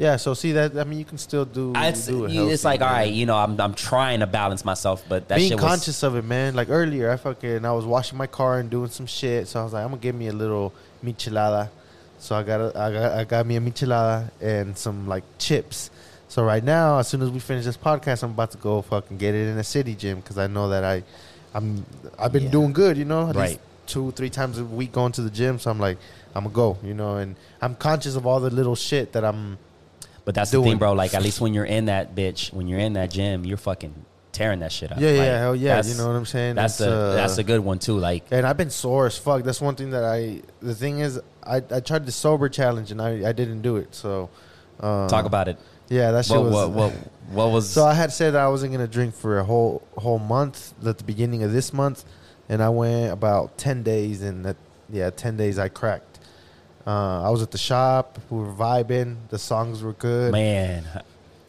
Yeah, 0.00 0.16
so 0.16 0.32
see 0.32 0.52
that 0.52 0.78
I 0.78 0.84
mean 0.84 0.98
you 0.98 1.04
can 1.04 1.18
still 1.18 1.44
do. 1.44 1.72
I- 1.74 1.88
It's, 1.88 2.06
do 2.06 2.24
it 2.24 2.32
it's 2.34 2.64
like 2.64 2.80
all 2.80 2.88
right, 2.90 3.12
you 3.12 3.26
know, 3.26 3.36
I'm 3.36 3.60
I'm 3.60 3.74
trying 3.74 4.20
to 4.20 4.26
balance 4.26 4.64
myself, 4.64 5.04
but 5.12 5.28
that 5.28 5.36
being 5.36 5.50
shit 5.50 5.58
was, 5.60 5.64
conscious 5.70 6.02
of 6.02 6.16
it, 6.16 6.24
man. 6.24 6.54
Like 6.54 6.70
earlier, 6.70 7.10
I 7.10 7.16
fucking 7.16 7.64
I 7.66 7.72
was 7.72 7.84
washing 7.84 8.16
my 8.16 8.26
car 8.26 8.58
and 8.60 8.70
doing 8.70 8.88
some 8.88 9.04
shit, 9.06 9.46
so 9.48 9.60
I 9.60 9.64
was 9.64 9.72
like, 9.74 9.84
I'm 9.84 9.90
gonna 9.90 10.00
give 10.00 10.14
me 10.14 10.28
a 10.28 10.32
little 10.32 10.72
michelada. 11.04 11.68
So 12.18 12.34
I 12.34 12.42
got 12.42 12.60
a, 12.60 12.68
I 12.78 12.92
got 12.92 13.12
I 13.20 13.24
got 13.24 13.46
me 13.46 13.56
a 13.56 13.60
michelada 13.60 14.30
and 14.40 14.76
some 14.76 15.06
like 15.06 15.24
chips. 15.38 15.90
So 16.28 16.44
right 16.44 16.64
now, 16.64 16.98
as 16.98 17.08
soon 17.08 17.20
as 17.22 17.30
we 17.30 17.38
finish 17.40 17.64
this 17.66 17.76
podcast, 17.76 18.22
I'm 18.22 18.30
about 18.30 18.52
to 18.52 18.58
go 18.58 18.80
fucking 18.82 19.18
get 19.18 19.34
it 19.34 19.48
in 19.48 19.58
a 19.58 19.64
city 19.64 19.94
gym 19.94 20.20
because 20.20 20.38
I 20.38 20.46
know 20.46 20.68
that 20.70 20.82
I, 20.84 21.02
I'm 21.52 21.84
I've 22.18 22.32
been 22.32 22.44
Yeah. 22.44 22.50
doing 22.58 22.72
good, 22.72 22.96
you 22.96 23.04
know. 23.04 23.32
Right. 23.32 23.60
two, 23.86 24.12
three 24.12 24.30
times 24.30 24.56
a 24.58 24.64
week 24.64 24.92
going 24.92 25.12
to 25.12 25.22
the 25.22 25.30
gym. 25.30 25.58
So 25.58 25.70
I'm 25.70 25.80
like, 25.80 25.98
I'm 26.34 26.44
gonna 26.44 26.54
go, 26.54 26.78
you 26.82 26.94
know, 26.94 27.16
and 27.16 27.34
I'm 27.60 27.74
conscious 27.74 28.14
of 28.16 28.24
all 28.26 28.40
the 28.40 28.48
little 28.50 28.76
shit 28.76 29.12
that 29.12 29.24
I'm. 29.26 29.58
But 30.30 30.36
that's 30.36 30.52
the 30.52 30.62
thing, 30.62 30.78
bro. 30.78 30.92
Like 30.92 31.12
at 31.14 31.24
least 31.24 31.40
when 31.40 31.54
you're 31.54 31.64
in 31.64 31.86
that 31.86 32.14
bitch, 32.14 32.52
when 32.52 32.68
you're 32.68 32.78
in 32.78 32.92
that 32.92 33.10
gym, 33.10 33.44
you're 33.44 33.56
fucking 33.56 33.92
tearing 34.30 34.60
that 34.60 34.70
shit 34.70 34.92
up. 34.92 35.00
Yeah, 35.00 35.08
Like, 35.08 35.16
yeah, 35.16 35.38
hell 35.40 35.56
yeah. 35.56 35.82
You 35.84 35.94
know 35.94 36.06
what 36.06 36.14
I'm 36.14 36.24
saying? 36.24 36.54
That's 36.54 36.74
It's, 36.74 36.88
a 36.88 36.92
uh, 36.92 37.14
that's 37.14 37.38
a 37.38 37.42
good 37.42 37.58
one 37.58 37.80
too. 37.80 37.98
Like 37.98 38.26
And 38.30 38.46
I've 38.46 38.56
been 38.56 38.70
sore 38.70 39.06
as 39.06 39.18
fuck. 39.18 39.42
That's 39.42 39.60
one 39.60 39.74
thing 39.74 39.90
that 39.90 40.04
I. 40.04 40.42
The 40.60 40.76
thing 40.76 41.00
is, 41.00 41.20
I 41.42 41.56
I 41.56 41.80
tried 41.80 42.06
the 42.06 42.12
sober 42.12 42.48
challenge 42.48 42.92
and 42.92 43.02
I 43.02 43.28
I 43.28 43.32
didn't 43.32 43.62
do 43.62 43.76
it. 43.76 43.92
So. 43.92 44.30
Uh, 44.78 45.08
talk 45.08 45.24
about 45.24 45.48
it. 45.48 45.58
Yeah, 45.88 46.12
that 46.12 46.26
shit 46.26 46.36
What, 46.36 46.44
was. 46.44 46.52
what 46.52 46.70
what 46.70 46.92
what 47.30 47.50
was 47.50 47.68
So 47.68 47.84
I 47.84 47.94
had 47.94 48.12
said 48.12 48.36
I 48.36 48.46
wasn't 48.48 48.72
gonna 48.72 48.86
drink 48.86 49.16
for 49.16 49.40
a 49.40 49.44
whole 49.44 49.82
whole 49.96 50.20
month 50.20 50.74
at 50.86 50.98
the 50.98 51.04
beginning 51.04 51.42
of 51.42 51.50
this 51.50 51.72
month, 51.72 52.04
and 52.48 52.62
I 52.62 52.68
went 52.68 53.12
about 53.12 53.58
ten 53.58 53.82
days, 53.82 54.22
and 54.22 54.44
that 54.44 54.56
yeah, 54.88 55.10
ten 55.10 55.36
days 55.36 55.58
I 55.58 55.68
cracked. 55.68 56.09
Uh, 56.86 57.22
I 57.26 57.30
was 57.30 57.42
at 57.42 57.50
the 57.50 57.58
shop, 57.58 58.18
we 58.30 58.38
were 58.40 58.52
vibing, 58.52 59.16
the 59.28 59.38
songs 59.38 59.82
were 59.82 59.92
good. 59.92 60.32
man? 60.32 60.84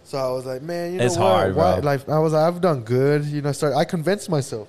So 0.04 0.18
I 0.18 0.30
was 0.32 0.46
like, 0.46 0.62
man, 0.62 0.92
you 0.92 0.98
know 1.00 1.06
It's 1.06 1.16
what? 1.16 1.24
hard, 1.24 1.54
bro. 1.56 1.80
Like 1.82 2.08
I 2.10 2.20
was, 2.20 2.34
like, 2.34 2.54
I've 2.54 2.60
done 2.60 2.82
good. 2.82 3.24
You 3.26 3.42
know, 3.42 3.54
start. 3.54 3.74
I 3.76 3.86
convinced 3.86 4.30
myself. 4.30 4.68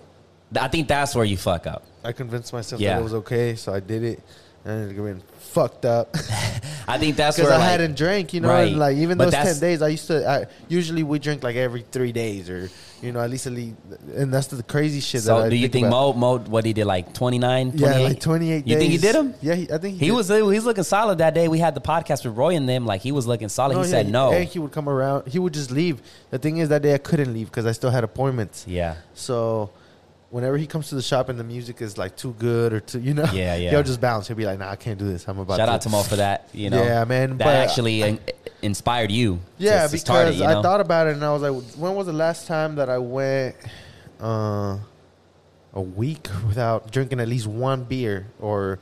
I 0.59 0.69
think 0.69 0.87
that's 0.87 1.15
where 1.17 1.25
you 1.25 1.37
fuck 1.37 1.67
up. 1.67 1.83
I 2.05 2.13
convinced 2.13 2.53
myself 2.53 2.81
Yeah. 2.81 2.95
that 2.95 3.01
it 3.01 3.03
was 3.03 3.15
okay, 3.15 3.57
so 3.57 3.73
I 3.75 3.81
did 3.81 4.05
it, 4.05 4.23
and 4.65 4.73
I 4.73 4.77
ended 4.83 4.99
up 4.99 5.05
getting 5.05 5.23
fucked 5.39 5.85
up. 5.85 6.15
I 6.89 6.99
think 6.99 7.17
that's 7.17 7.37
because 7.37 7.51
I 7.53 7.59
like, 7.59 7.69
hadn't 7.69 7.97
drank, 7.97 8.33
you 8.35 8.41
know, 8.41 8.49
Right. 8.49 8.69
and 8.69 8.79
like 8.79 8.97
even 8.97 9.19
But 9.19 9.27
those 9.31 9.35
ten 9.35 9.59
days, 9.61 9.83
I 9.83 9.89
used 9.89 10.07
to. 10.09 10.29
I, 10.29 10.47
usually 10.69 11.03
we 11.03 11.19
drink 11.19 11.43
like 11.43 11.57
every 11.57 11.85
three 11.91 12.13
days, 12.13 12.49
or 12.51 12.71
you 13.01 13.13
know, 13.13 13.21
at 13.21 13.31
least 13.31 13.47
at 13.47 13.53
least, 13.53 13.75
and 14.15 14.33
that's 14.33 14.47
the 14.49 14.63
crazy 14.63 15.01
shit. 15.01 15.23
that 15.23 15.27
So 15.27 15.51
do 15.51 15.57
you 15.57 15.69
think 15.69 15.87
about. 15.89 16.17
Mo 16.17 16.39
Mo 16.39 16.45
what 16.51 16.65
he 16.65 16.73
did 16.73 16.85
like 16.87 17.13
29, 17.13 17.73
28? 17.73 17.81
Yeah, 17.81 17.99
like 18.09 18.21
twenty 18.21 18.53
eight. 18.53 18.67
You 18.67 18.79
think 18.79 18.93
he 18.93 18.99
did 18.99 19.15
him? 19.15 19.35
Yeah, 19.41 19.55
he, 19.55 19.71
I 19.73 19.79
think 19.79 19.99
He 19.99 20.07
did. 20.07 20.13
was 20.13 20.29
he 20.29 20.43
was 20.43 20.65
looking 20.65 20.85
solid 20.85 21.19
that 21.19 21.35
day. 21.35 21.49
We 21.49 21.59
had 21.59 21.75
the 21.75 21.81
podcast 21.81 22.25
with 22.25 22.37
Roy 22.37 22.55
and 22.55 22.69
them. 22.69 22.87
Like 22.87 23.01
he 23.01 23.13
was 23.13 23.27
looking 23.27 23.49
solid. 23.49 23.75
he 23.75 23.81
oh, 23.81 23.83
yeah, 23.83 23.89
said 23.91 24.09
no. 24.09 24.33
And 24.33 24.49
he 24.49 24.59
would 24.59 24.73
come 24.73 24.89
around. 24.89 25.27
He 25.29 25.39
would 25.39 25.55
just 25.55 25.71
leave. 25.71 26.01
The 26.31 26.39
thing 26.39 26.59
is, 26.59 26.69
that 26.71 26.83
day 26.83 26.95
I 26.95 26.99
couldn't 26.99 27.33
leave 27.35 27.47
because 27.49 27.67
I 27.67 27.73
still 27.73 27.91
had 27.91 28.05
appointments. 28.05 28.65
yeah, 28.69 28.97
So. 29.15 29.71
Whenever 30.33 30.57
he 30.57 30.67
comes 30.67 30.89
to 30.89 30.95
the 30.95 31.03
shop 31.03 31.29
and 31.29 31.39
the 31.39 31.45
music 31.45 31.83
is 31.83 31.99
like 31.99 32.17
too 32.17 32.35
good 32.39 32.73
or 32.73 32.81
too, 32.81 32.99
you 32.99 33.13
know, 33.13 33.25
Yeah, 33.35 33.55
yeah. 33.57 33.69
he'll 33.71 33.83
just 33.83 34.01
bounce. 34.01 34.27
He'll 34.29 34.37
be 34.37 34.47
like, 34.47 34.59
"Nah, 34.59 34.71
I 34.71 34.77
can't 34.77 34.99
do 34.99 35.07
this. 35.07 35.29
I'm 35.29 35.39
about 35.39 35.59
shout 35.59 35.69
to." 35.69 35.73
out 35.75 35.81
to 35.83 35.89
Mo 35.91 36.03
for 36.03 36.17
that. 36.17 36.49
You 36.55 36.71
know, 36.71 36.83
Yeah, 36.83 37.05
man, 37.05 37.37
That 37.37 37.45
but- 37.45 37.55
actually 37.55 38.01
in- 38.01 38.19
inspired 38.63 39.11
you. 39.11 39.41
Yeah, 39.59 39.87
to 39.87 39.93
because 39.93 40.35
it, 40.37 40.39
you 40.39 40.45
I 40.47 40.63
thought 40.63 40.81
about 40.81 41.07
it 41.09 41.15
and 41.17 41.23
I 41.25 41.33
was 41.35 41.43
like, 41.43 41.53
when 41.77 41.95
was 41.95 42.07
the 42.07 42.15
last 42.15 42.47
time 42.47 42.77
that 42.77 42.89
I 42.89 42.97
went 42.97 43.57
uh, 44.23 44.79
a 45.75 45.81
week 45.83 46.29
without 46.47 46.91
drinking 46.91 47.21
at 47.21 47.29
least 47.29 47.47
one 47.47 47.85
beer 47.85 48.27
or, 48.41 48.79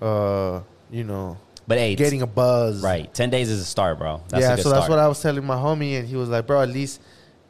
uh, 0.00 0.60
you 0.90 1.02
know, 1.02 1.36
but 1.66 1.78
hey, 1.78 1.96
getting 1.96 2.22
a 2.22 2.26
buzz? 2.28 2.80
right. 2.82 3.12
Ten 3.12 3.28
days 3.30 3.48
is 3.50 3.60
a 3.60 3.64
start, 3.64 3.98
bro. 3.98 4.20
That's 4.28 4.42
yeah, 4.42 4.50
so 4.56 4.70
that's 4.70 4.84
start. 4.84 4.90
what 4.90 4.98
I 5.00 5.08
was 5.08 5.20
telling 5.20 5.44
my 5.44 5.56
homie, 5.56 5.98
and 5.98 6.06
he 6.06 6.14
was 6.16 6.28
like, 6.28 6.46
"Bro, 6.46 6.62
at 6.62 6.68
least 6.68 7.00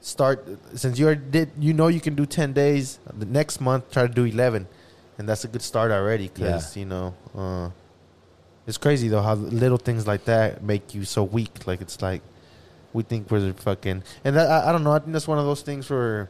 start 0.02 0.46
since 0.74 0.98
you 0.98 1.06
already 1.06 1.22
did. 1.30 1.50
You 1.58 1.72
know, 1.72 1.88
you 1.88 2.00
can 2.00 2.14
do 2.14 2.26
ten 2.26 2.52
days. 2.52 2.98
The 3.16 3.24
next 3.26 3.60
month, 3.60 3.90
try 3.90 4.06
to 4.06 4.12
do 4.12 4.24
eleven, 4.24 4.66
and 5.18 5.28
that's 5.28 5.44
a 5.44 5.48
good 5.48 5.62
start 5.62 5.90
already. 5.90 6.28
Because 6.28 6.76
you 6.76 6.84
know, 6.84 7.14
uh, 7.34 7.70
it's 8.66 8.78
crazy 8.78 9.08
though 9.08 9.22
how 9.22 9.34
little 9.34 9.78
things 9.78 10.06
like 10.06 10.24
that 10.26 10.62
make 10.62 10.94
you 10.94 11.04
so 11.04 11.24
weak. 11.24 11.66
Like 11.66 11.80
it's 11.80 12.00
like 12.02 12.22
we 12.92 13.02
think 13.02 13.30
we're 13.30 13.52
fucking, 13.54 14.02
and 14.24 14.36
that 14.36 14.50
I, 14.50 14.68
I 14.68 14.72
don't 14.72 14.84
know. 14.84 14.92
I 14.92 14.98
think 14.98 15.12
that's 15.12 15.28
one 15.28 15.38
of 15.38 15.46
those 15.46 15.62
things 15.62 15.88
where 15.88 16.28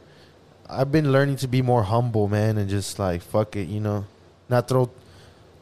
I've 0.69 0.91
been 0.91 1.11
learning 1.11 1.35
to 1.37 1.47
be 1.47 1.61
more 1.61 1.83
humble, 1.83 2.27
man, 2.27 2.57
and 2.57 2.69
just 2.69 2.99
like 2.99 3.21
fuck 3.21 3.55
it, 3.55 3.67
you 3.67 3.79
know, 3.81 4.05
not 4.49 4.67
throw 4.67 4.89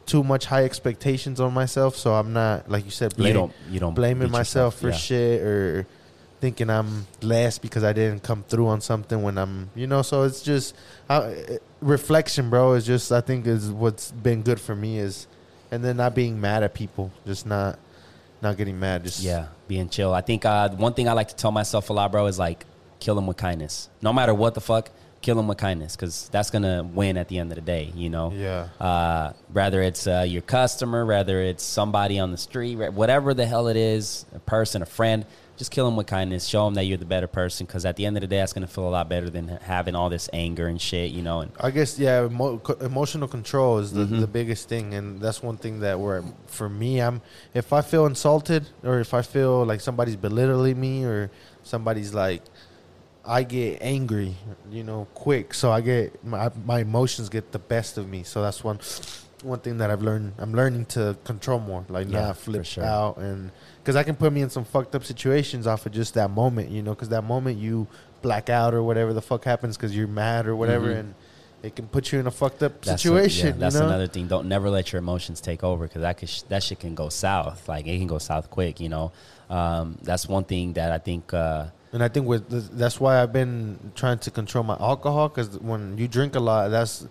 too 0.04 0.22
much 0.24 0.46
high 0.46 0.64
expectations 0.64 1.40
on 1.40 1.52
myself. 1.54 1.96
So 1.96 2.14
I'm 2.14 2.32
not 2.32 2.68
like 2.70 2.84
you 2.84 2.90
said, 2.90 3.16
blame, 3.16 3.28
you 3.28 3.32
don't 3.34 3.52
you 3.70 3.80
don't 3.80 3.94
blaming 3.94 4.30
myself 4.30 4.74
yourself. 4.74 4.80
for 4.80 4.88
Yeah. 4.88 4.94
shit 4.94 5.40
or 5.42 5.86
thinking 6.42 6.68
I'm 6.68 7.06
less 7.22 7.58
because 7.58 7.84
I 7.84 7.92
didn't 7.92 8.24
come 8.24 8.42
through 8.48 8.66
on 8.66 8.80
something 8.80 9.22
when 9.22 9.38
I'm, 9.38 9.70
you 9.76 9.86
know. 9.86 10.02
So 10.02 10.24
it's 10.24 10.42
just 10.42 10.74
uh, 11.08 11.32
reflection, 11.80 12.50
bro. 12.50 12.72
Is 12.72 12.84
just 12.84 13.12
I 13.12 13.20
think 13.20 13.46
is 13.46 13.70
what's 13.70 14.10
been 14.10 14.42
good 14.42 14.60
for 14.60 14.74
me 14.74 14.98
is, 14.98 15.28
and 15.70 15.84
then 15.84 15.96
not 15.96 16.16
being 16.16 16.40
mad 16.40 16.64
at 16.64 16.74
people, 16.74 17.12
just 17.24 17.46
not 17.46 17.78
not 18.42 18.56
getting 18.56 18.78
mad. 18.78 19.04
Just 19.04 19.22
Yeah, 19.22 19.46
being 19.68 19.88
chill. 19.88 20.12
I 20.12 20.20
think 20.20 20.44
uh, 20.44 20.68
one 20.70 20.94
thing 20.94 21.08
I 21.08 21.12
like 21.12 21.28
to 21.28 21.36
tell 21.36 21.52
myself 21.52 21.90
a 21.90 21.92
lot, 21.92 22.10
bro, 22.10 22.26
is 22.26 22.40
like 22.40 22.66
kill 22.98 23.14
them 23.14 23.28
with 23.28 23.36
kindness. 23.36 23.88
No 24.02 24.12
matter 24.12 24.34
what 24.34 24.54
the 24.54 24.60
fuck, 24.60 24.90
kill 25.20 25.36
them 25.36 25.46
with 25.46 25.58
kindness 25.58 25.94
because 25.94 26.28
that's 26.30 26.50
gonna 26.50 26.82
win 26.82 27.16
at 27.18 27.28
the 27.28 27.38
end 27.38 27.52
of 27.52 27.54
the 27.54 27.62
day. 27.62 27.92
You 27.94 28.10
know. 28.10 28.32
yeah, 28.34 28.66
Uh, 28.80 29.32
whether 29.52 29.80
it's 29.80 30.08
uh, 30.08 30.24
your 30.26 30.42
customer, 30.42 31.06
whether 31.06 31.40
it's 31.40 31.62
somebody 31.62 32.18
on 32.18 32.32
the 32.32 32.36
street, 32.36 32.74
whatever 32.92 33.32
the 33.32 33.46
hell 33.46 33.68
it 33.68 33.76
is, 33.76 34.26
a 34.34 34.40
person, 34.40 34.82
a 34.82 34.86
friend, 34.86 35.24
just 35.62 35.70
kill 35.70 35.84
them 35.84 35.94
with 35.94 36.08
kindness. 36.08 36.46
Show 36.46 36.64
them 36.64 36.74
that 36.74 36.84
you're 36.86 36.98
the 36.98 37.04
better 37.04 37.28
person 37.28 37.66
because 37.66 37.84
at 37.84 37.94
the 37.94 38.04
end 38.04 38.16
of 38.16 38.20
the 38.20 38.26
day, 38.26 38.38
that's 38.38 38.52
gonna 38.52 38.66
feel 38.66 38.88
a 38.88 38.90
lot 38.90 39.08
better 39.08 39.30
than 39.30 39.46
having 39.62 39.94
all 39.94 40.10
this 40.10 40.28
anger 40.32 40.66
and 40.66 40.80
shit. 40.80 41.12
You 41.12 41.22
know. 41.22 41.40
And 41.42 41.52
I 41.60 41.70
guess 41.70 41.98
yeah, 41.98 42.26
emo- 42.26 42.60
emotional 42.80 43.28
control 43.28 43.78
is 43.78 43.92
the, 43.92 44.04
Mhm. 44.04 44.20
the 44.20 44.26
biggest 44.26 44.68
thing, 44.68 44.92
and 44.94 45.20
that's 45.20 45.40
one 45.42 45.56
thing 45.56 45.78
that 45.80 46.00
where 46.00 46.24
for 46.46 46.68
me, 46.68 47.00
I'm 47.00 47.22
if 47.54 47.72
I 47.72 47.80
feel 47.80 48.06
insulted 48.06 48.66
or 48.82 48.98
if 48.98 49.14
I 49.14 49.22
feel 49.22 49.64
like 49.64 49.80
somebody's 49.80 50.16
belittling 50.16 50.80
me 50.80 51.04
or 51.04 51.30
somebody's 51.62 52.12
like, 52.12 52.42
I 53.24 53.44
get 53.44 53.78
angry, 53.80 54.34
you 54.68 54.82
know, 54.82 55.06
quick. 55.14 55.54
So 55.54 55.70
I 55.70 55.80
get 55.80 56.24
my 56.24 56.50
my 56.66 56.80
emotions 56.80 57.28
get 57.28 57.52
the 57.52 57.60
best 57.60 57.96
of 57.98 58.08
me. 58.08 58.24
So 58.24 58.42
that's 58.42 58.64
one 58.64 58.80
one 59.44 59.60
thing 59.60 59.78
that 59.78 59.90
I've 59.92 60.02
learned. 60.02 60.32
I'm 60.38 60.52
learning 60.54 60.86
to 60.86 61.16
control 61.24 61.60
more, 61.60 61.84
like 61.88 62.08
Yeah, 62.10 62.26
not 62.26 62.36
flip 62.36 62.64
sure. 62.64 62.84
out, 62.84 63.16
and 63.18 63.50
because 63.82 63.96
I 63.96 64.02
can 64.04 64.14
put 64.16 64.32
me 64.32 64.42
in 64.42 64.50
some 64.50 64.64
fucked 64.64 64.94
up 64.94 65.04
situations 65.04 65.66
off 65.66 65.86
of 65.86 65.92
just 65.92 66.14
that 66.14 66.30
moment, 66.30 66.70
you 66.70 66.82
know, 66.82 66.92
because 66.94 67.08
that 67.10 67.22
moment 67.24 67.58
you 67.58 67.86
black 68.22 68.48
out 68.48 68.74
or 68.74 68.82
whatever 68.82 69.12
the 69.12 69.22
fuck 69.22 69.44
happens 69.44 69.76
because 69.76 69.96
you're 69.96 70.06
mad 70.06 70.46
or 70.46 70.54
whatever, 70.54 70.86
Mhm. 70.94 71.00
and 71.00 71.14
it 71.64 71.74
can 71.76 71.86
put 71.88 72.12
you 72.12 72.20
in 72.20 72.26
a 72.26 72.30
fucked 72.30 72.62
up 72.62 72.82
That's 72.82 73.04
a- 73.04 73.08
situation. 73.08 73.46
yeah, 73.48 73.52
that's 73.58 73.74
you 73.74 73.80
know? 73.80 73.86
another 73.88 74.06
thing. 74.06 74.28
Don't 74.28 74.46
never 74.46 74.70
let 74.70 74.92
your 74.92 74.98
emotions 75.00 75.40
take 75.40 75.62
over 75.64 75.86
because 75.86 76.02
that 76.02 76.16
could 76.18 76.28
sh- 76.28 76.42
that 76.48 76.62
shit 76.62 76.78
can 76.80 76.94
go 76.94 77.08
south. 77.08 77.68
Like 77.68 77.86
it 77.86 77.98
can 77.98 78.06
go 78.06 78.18
south 78.18 78.50
quick. 78.50 78.78
You 78.80 78.88
know, 78.88 79.12
um, 79.50 79.98
that's 80.02 80.28
one 80.28 80.44
thing 80.44 80.72
that 80.74 80.92
I 80.92 80.98
think. 80.98 81.32
Uh, 81.34 81.66
And 81.92 82.02
I 82.02 82.08
think 82.08 82.26
with 82.26 82.48
that's 82.78 82.98
why 83.00 83.20
I've 83.22 83.32
been 83.34 83.92
trying 83.94 84.18
to 84.20 84.30
control 84.30 84.64
my 84.64 84.76
alcohol 84.80 85.28
because 85.28 85.58
when 85.58 85.98
you 85.98 86.08
drink 86.08 86.34
a 86.36 86.40
lot, 86.40 86.68
that's 86.70 87.06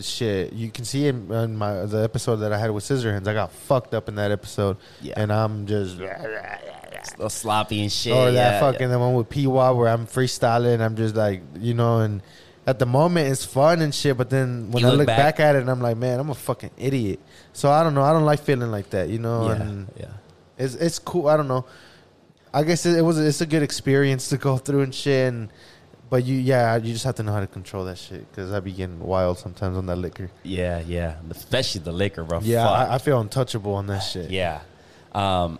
shit. 0.00 0.52
You 0.52 0.70
can 0.70 0.84
see 0.84 1.06
in, 1.08 1.30
in 1.32 1.56
my 1.56 1.84
the 1.86 1.98
episode 2.02 2.36
that 2.36 2.52
I 2.52 2.58
had 2.58 2.70
with 2.70 2.84
Scissorhands, 2.84 3.26
I 3.26 3.32
got 3.34 3.52
fucked 3.52 3.94
up 3.94 4.08
in 4.08 4.14
that 4.16 4.30
episode, 4.30 4.76
Yeah. 5.00 5.14
and 5.16 5.32
I'm 5.32 5.66
just 5.66 5.98
a 6.00 7.30
sloppy 7.30 7.82
and 7.82 7.92
shit. 7.92 8.12
or 8.12 8.30
that 8.32 8.54
yeah, 8.54 8.60
fucking 8.60 8.90
the 8.90 8.98
one 8.98 9.14
with 9.14 9.28
P-Wah 9.28 9.72
where 9.72 9.88
I'm 9.88 10.06
freestyling. 10.06 10.80
I'm 10.80 10.96
just 10.96 11.14
like 11.14 11.42
you 11.58 11.74
know, 11.74 12.00
and 12.00 12.22
at 12.66 12.78
the 12.78 12.86
moment 12.86 13.28
it's 13.28 13.44
fun 13.44 13.80
and 13.80 13.94
shit, 13.94 14.16
but 14.18 14.28
then 14.30 14.70
when 14.70 14.82
You 14.82 14.88
I 14.88 14.90
look 14.90 14.98
look 14.98 15.06
back- 15.06 15.36
back, 15.36 15.40
at 15.40 15.56
it, 15.56 15.66
I'm 15.68 15.80
like, 15.80 15.96
man, 15.96 16.20
I'm 16.20 16.30
a 16.30 16.34
fucking 16.34 16.70
idiot. 16.76 17.20
So 17.52 17.70
I 17.70 17.82
don't 17.82 17.94
know. 17.94 18.02
I 18.02 18.12
don't 18.12 18.24
like 18.26 18.40
feeling 18.40 18.70
like 18.70 18.90
that, 18.90 19.08
you 19.08 19.18
know. 19.18 19.46
yeah, 19.48 19.62
And 19.62 19.88
yeah. 19.98 20.06
it's 20.58 20.74
it's 20.74 20.98
cool. 20.98 21.28
I 21.28 21.36
don't 21.36 21.48
know. 21.48 21.64
I 22.52 22.62
guess 22.64 22.84
it, 22.86 22.98
it 22.98 23.02
was 23.02 23.18
it's 23.18 23.40
a 23.40 23.46
good 23.46 23.62
experience 23.62 24.28
to 24.30 24.36
go 24.38 24.56
through 24.58 24.82
and 24.82 24.94
shit. 24.94 25.32
And, 25.32 25.48
but 26.10 26.24
you 26.24 26.36
yeah 26.36 26.76
you 26.76 26.92
just 26.92 27.04
have 27.04 27.14
to 27.16 27.22
know 27.22 27.32
how 27.32 27.40
to 27.40 27.46
control 27.46 27.84
that 27.84 27.98
shit 27.98 28.30
because 28.30 28.52
I 28.52 28.60
be 28.60 28.72
getting 28.72 28.98
wild 29.00 29.38
sometimes 29.38 29.76
on 29.76 29.86
that 29.86 29.96
liquor. 29.96 30.30
Yeah, 30.42 30.80
yeah. 30.86 31.16
Especially 31.30 31.80
the 31.82 31.92
liquor, 31.92 32.24
bro. 32.24 32.40
Yeah, 32.42 32.68
I, 32.68 32.94
I 32.94 32.98
feel 32.98 33.20
untouchable 33.20 33.74
on 33.74 33.86
that 33.88 34.00
shit. 34.00 34.30
yeah. 34.30 34.60
Um, 35.12 35.58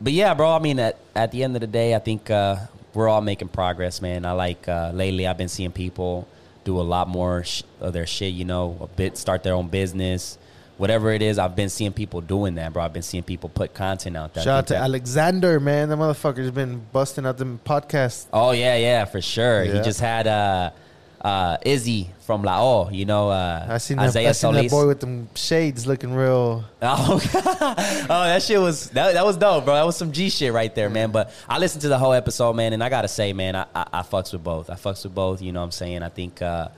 but 0.00 0.12
yeah, 0.12 0.34
bro. 0.34 0.52
I 0.52 0.58
mean, 0.58 0.78
at 0.78 0.98
at 1.14 1.32
the 1.32 1.42
end 1.44 1.56
of 1.56 1.60
the 1.60 1.66
day, 1.66 1.94
I 1.94 1.98
think 1.98 2.30
uh, 2.30 2.56
we're 2.94 3.08
all 3.08 3.20
making 3.20 3.48
progress, 3.48 4.00
man. 4.00 4.24
I 4.24 4.32
like 4.32 4.68
uh, 4.68 4.90
lately. 4.94 5.26
I've 5.26 5.38
been 5.38 5.48
seeing 5.48 5.72
people 5.72 6.28
do 6.64 6.78
a 6.80 6.82
lot 6.82 7.08
more 7.08 7.44
sh- 7.44 7.62
of 7.80 7.92
their 7.92 8.06
shit. 8.06 8.34
You 8.34 8.44
know, 8.44 8.76
a 8.80 8.86
bit 8.86 9.16
start 9.16 9.42
their 9.42 9.54
own 9.54 9.68
business, 9.68 10.38
whatever 10.78 11.10
it 11.10 11.20
is. 11.20 11.38
I've 11.38 11.54
been 11.54 11.68
seeing 11.68 11.92
people 11.92 12.20
doing 12.22 12.54
that, 12.54 12.72
bro. 12.72 12.82
I've 12.82 12.92
been 12.92 13.02
seeing 13.02 13.22
people 13.22 13.48
put 13.50 13.74
content 13.74 14.16
out 14.16 14.32
there. 14.32 14.44
Shout 14.44 14.58
out 14.58 14.66
to 14.68 14.74
that- 14.74 14.82
Alexander, 14.84 15.60
man. 15.60 15.88
The 15.90 15.96
motherfucker's 15.96 16.50
been 16.50 16.80
busting 16.92 17.26
out 17.26 17.36
them 17.38 17.60
podcasts. 17.64 18.26
Oh 18.32 18.52
yeah, 18.52 18.76
yeah, 18.76 19.04
for 19.04 19.20
sure. 19.20 19.64
He 19.64 19.72
just 19.82 20.00
had 20.00 20.26
uh, 20.26 20.70
uh, 21.20 21.58
Izzy 21.66 22.10
from 22.20 22.42
La 22.42 22.62
O. 22.62 22.90
You 22.90 23.04
know, 23.06 23.28
uh, 23.30 23.66
I 23.68 23.78
seen 23.78 23.96
that, 23.96 24.14
I 24.16 24.32
seen 24.32 24.52
that 24.54 24.70
boy 24.70 24.86
with 24.86 25.00
them 25.00 25.28
shades 25.34 25.86
looking 25.86 26.14
real. 26.14 26.64
Oh, 26.82 27.20
oh, 28.10 28.24
that 28.24 28.42
shit 28.42 28.60
was 28.60 28.90
that, 28.90 29.14
that 29.14 29.24
was 29.24 29.36
dope, 29.36 29.64
bro. 29.64 29.74
That 29.74 29.86
was 29.86 29.96
some 29.96 30.12
G 30.12 30.30
shit 30.30 30.52
right 30.52 30.72
there, 30.74 30.88
man. 30.88 31.10
But 31.10 31.32
I 31.48 31.58
listened 31.58 31.82
to 31.82 31.88
the 31.88 31.98
whole 31.98 32.12
episode, 32.12 32.52
man, 32.54 32.72
and 32.72 32.82
I 32.84 32.88
gotta 32.88 33.08
say, 33.08 33.32
man, 33.32 33.56
I, 33.56 33.66
I, 33.74 33.86
I 33.94 34.02
fucks 34.02 34.32
with 34.32 34.44
both. 34.44 34.70
I 34.70 34.74
fucks 34.74 35.04
with 35.04 35.14
both. 35.14 35.42
You 35.42 35.52
know 35.52 35.60
what 35.60 35.64
I'm 35.66 35.70
saying? 35.72 36.02
I 36.02 36.08
think 36.08 36.40
uh, 36.40 36.68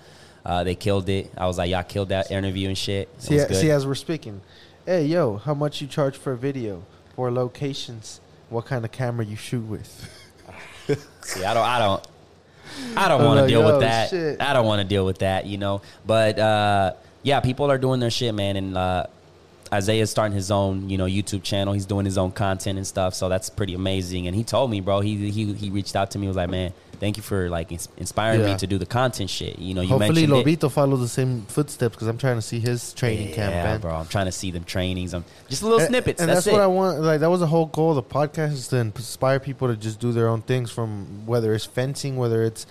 uh, 0.44 0.64
they 0.64 0.74
killed 0.74 1.08
it. 1.08 1.30
I 1.36 1.46
was 1.46 1.58
like, 1.58 1.70
y'all 1.70 1.82
killed 1.82 2.08
that 2.10 2.30
interview 2.30 2.68
and 2.68 2.78
shit. 2.78 3.08
It 3.16 3.22
See, 3.22 3.34
was 3.34 3.44
good. 3.44 3.56
see, 3.56 3.70
as 3.70 3.86
we're 3.86 3.94
speaking, 3.94 4.40
hey 4.86 5.04
yo, 5.06 5.36
how 5.36 5.54
much 5.54 5.80
you 5.80 5.86
charge 5.86 6.16
for 6.16 6.32
a 6.32 6.36
video 6.36 6.82
for 7.14 7.30
locations? 7.30 8.20
What 8.48 8.66
kind 8.66 8.84
of 8.84 8.92
camera 8.92 9.24
you 9.24 9.36
shoot 9.36 9.64
with? 9.64 9.88
See, 11.22 11.44
I 11.44 11.54
don't, 11.54 11.66
I 11.66 11.78
don't, 11.78 12.06
I 12.96 13.08
don't 13.08 13.24
want 13.24 13.38
to 13.38 13.42
like, 13.42 13.48
deal 13.48 13.64
with 13.64 13.80
that. 13.80 14.10
shit. 14.10 14.40
I 14.40 14.52
don't 14.52 14.66
want 14.66 14.82
to 14.82 14.88
deal 14.88 15.04
with 15.06 15.18
that, 15.18 15.46
you 15.46 15.58
know. 15.58 15.82
But 16.04 16.38
uh, 16.38 16.94
yeah, 17.22 17.40
people 17.40 17.70
are 17.70 17.78
doing 17.78 18.00
their 18.00 18.10
shit, 18.10 18.34
man, 18.34 18.56
and 18.56 18.76
uh, 18.76 19.06
Isaiah's 19.72 20.10
starting 20.10 20.34
his 20.34 20.50
own, 20.50 20.88
you 20.90 20.98
know, 20.98 21.06
YouTube 21.06 21.42
channel. 21.42 21.74
He's 21.74 21.86
doing 21.86 22.04
his 22.04 22.18
own 22.18 22.32
content 22.32 22.76
and 22.78 22.86
stuff, 22.86 23.14
so 23.14 23.28
that's 23.28 23.50
pretty 23.50 23.74
amazing. 23.74 24.26
And 24.26 24.34
he 24.34 24.42
told 24.42 24.70
me, 24.70 24.80
bro, 24.80 25.00
he 25.00 25.30
he 25.30 25.52
he 25.52 25.70
reached 25.70 25.94
out 25.94 26.10
to 26.12 26.18
me, 26.18 26.26
was 26.26 26.36
like, 26.36 26.50
man, 26.50 26.72
thank 27.00 27.16
you 27.16 27.22
for 27.22 27.48
like 27.48 27.72
ins- 27.72 27.88
inspiring 27.96 28.40
Yeah. 28.40 28.52
me 28.52 28.56
to 28.58 28.66
do 28.66 28.78
the 28.78 28.86
content 28.86 29.30
shit. 29.30 29.58
You 29.58 29.74
know, 29.74 29.80
you 29.80 29.88
Hopefully, 29.88 30.26
mentioned 30.26 30.48
it. 30.48 30.58
Lobito 30.60 30.70
follows 30.70 31.00
the 31.00 31.08
same 31.08 31.42
footsteps 31.46 31.96
because 31.96 32.06
I'm 32.06 32.18
trying 32.18 32.36
to 32.36 32.42
see 32.42 32.60
his 32.60 32.92
training 32.92 33.30
yeah, 33.30 33.34
camp, 33.34 33.52
man. 33.54 33.80
bro. 33.80 33.94
I'm 33.94 34.06
trying 34.06 34.26
to 34.26 34.32
see 34.32 34.50
them 34.50 34.64
trainings. 34.64 35.14
I'm 35.14 35.24
just 35.48 35.62
little 35.62 35.78
And- 35.80 35.88
snippets. 35.88 36.20
And 36.20 36.28
that's, 36.30 36.44
that's, 36.44 36.52
what. 36.52 36.60
I 36.62 36.66
want. 36.66 37.00
Like 37.00 37.20
that 37.20 37.30
was 37.30 37.40
the 37.40 37.46
whole 37.48 37.66
goal 37.66 37.90
of 37.90 37.96
the 37.96 38.02
podcast 38.02 38.52
is 38.52 38.68
to 38.68 38.76
inspire 38.76 39.40
people 39.40 39.66
to 39.68 39.76
just 39.76 39.98
do 39.98 40.12
their 40.12 40.28
own 40.28 40.42
things. 40.42 40.70
From 40.70 41.26
whether 41.26 41.54
it's 41.54 41.64
fencing, 41.64 42.16
whether 42.16 42.44
it's 42.44 42.66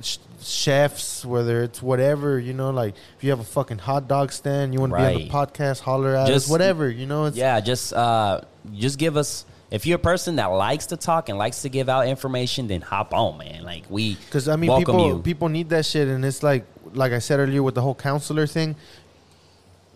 sh- 0.00 0.16
chefs, 0.40 1.24
whether 1.24 1.62
it's 1.62 1.82
whatever. 1.82 2.38
You 2.38 2.54
know, 2.54 2.70
like 2.70 2.94
if 3.18 3.24
you 3.24 3.30
have 3.30 3.40
a 3.40 3.44
fucking 3.44 3.78
hot 3.78 4.08
dog 4.08 4.32
stand, 4.32 4.72
you 4.72 4.80
want 4.80 4.92
to 4.94 4.98
be 4.98 5.04
on 5.04 5.14
the 5.14 5.28
podcast, 5.28 5.80
holler 5.80 6.16
at 6.16 6.26
Just- 6.26 6.46
us, 6.46 6.50
whatever. 6.50 6.88
You 6.88 7.06
know, 7.06 7.26
it's 7.26 7.36
yeah, 7.36 7.60
just 7.60 7.92
uh, 7.92 8.40
just 8.74 8.98
give 8.98 9.16
us. 9.16 9.44
If 9.70 9.84
you're 9.84 9.96
a 9.96 9.98
person 9.98 10.36
that 10.36 10.46
likes 10.46 10.86
to 10.86 10.96
talk 10.96 11.28
and 11.28 11.36
likes 11.38 11.62
to 11.62 11.68
give 11.68 11.88
out 11.88 12.06
information, 12.06 12.68
then 12.68 12.80
hop 12.82 13.12
on, 13.12 13.38
man. 13.38 13.64
Like 13.64 13.84
we, 13.90 14.14
Because 14.14 14.48
I 14.48 14.54
mean, 14.56 14.70
people 14.78 15.06
you. 15.06 15.18
people 15.22 15.48
need 15.48 15.68
that 15.70 15.84
shit, 15.84 16.06
and 16.08 16.24
it's 16.24 16.42
like 16.42 16.64
like 16.94 17.12
I 17.12 17.18
said 17.18 17.40
earlier 17.40 17.62
with 17.62 17.74
the 17.74 17.82
whole 17.82 17.94
counselor 17.94 18.46
thing. 18.46 18.76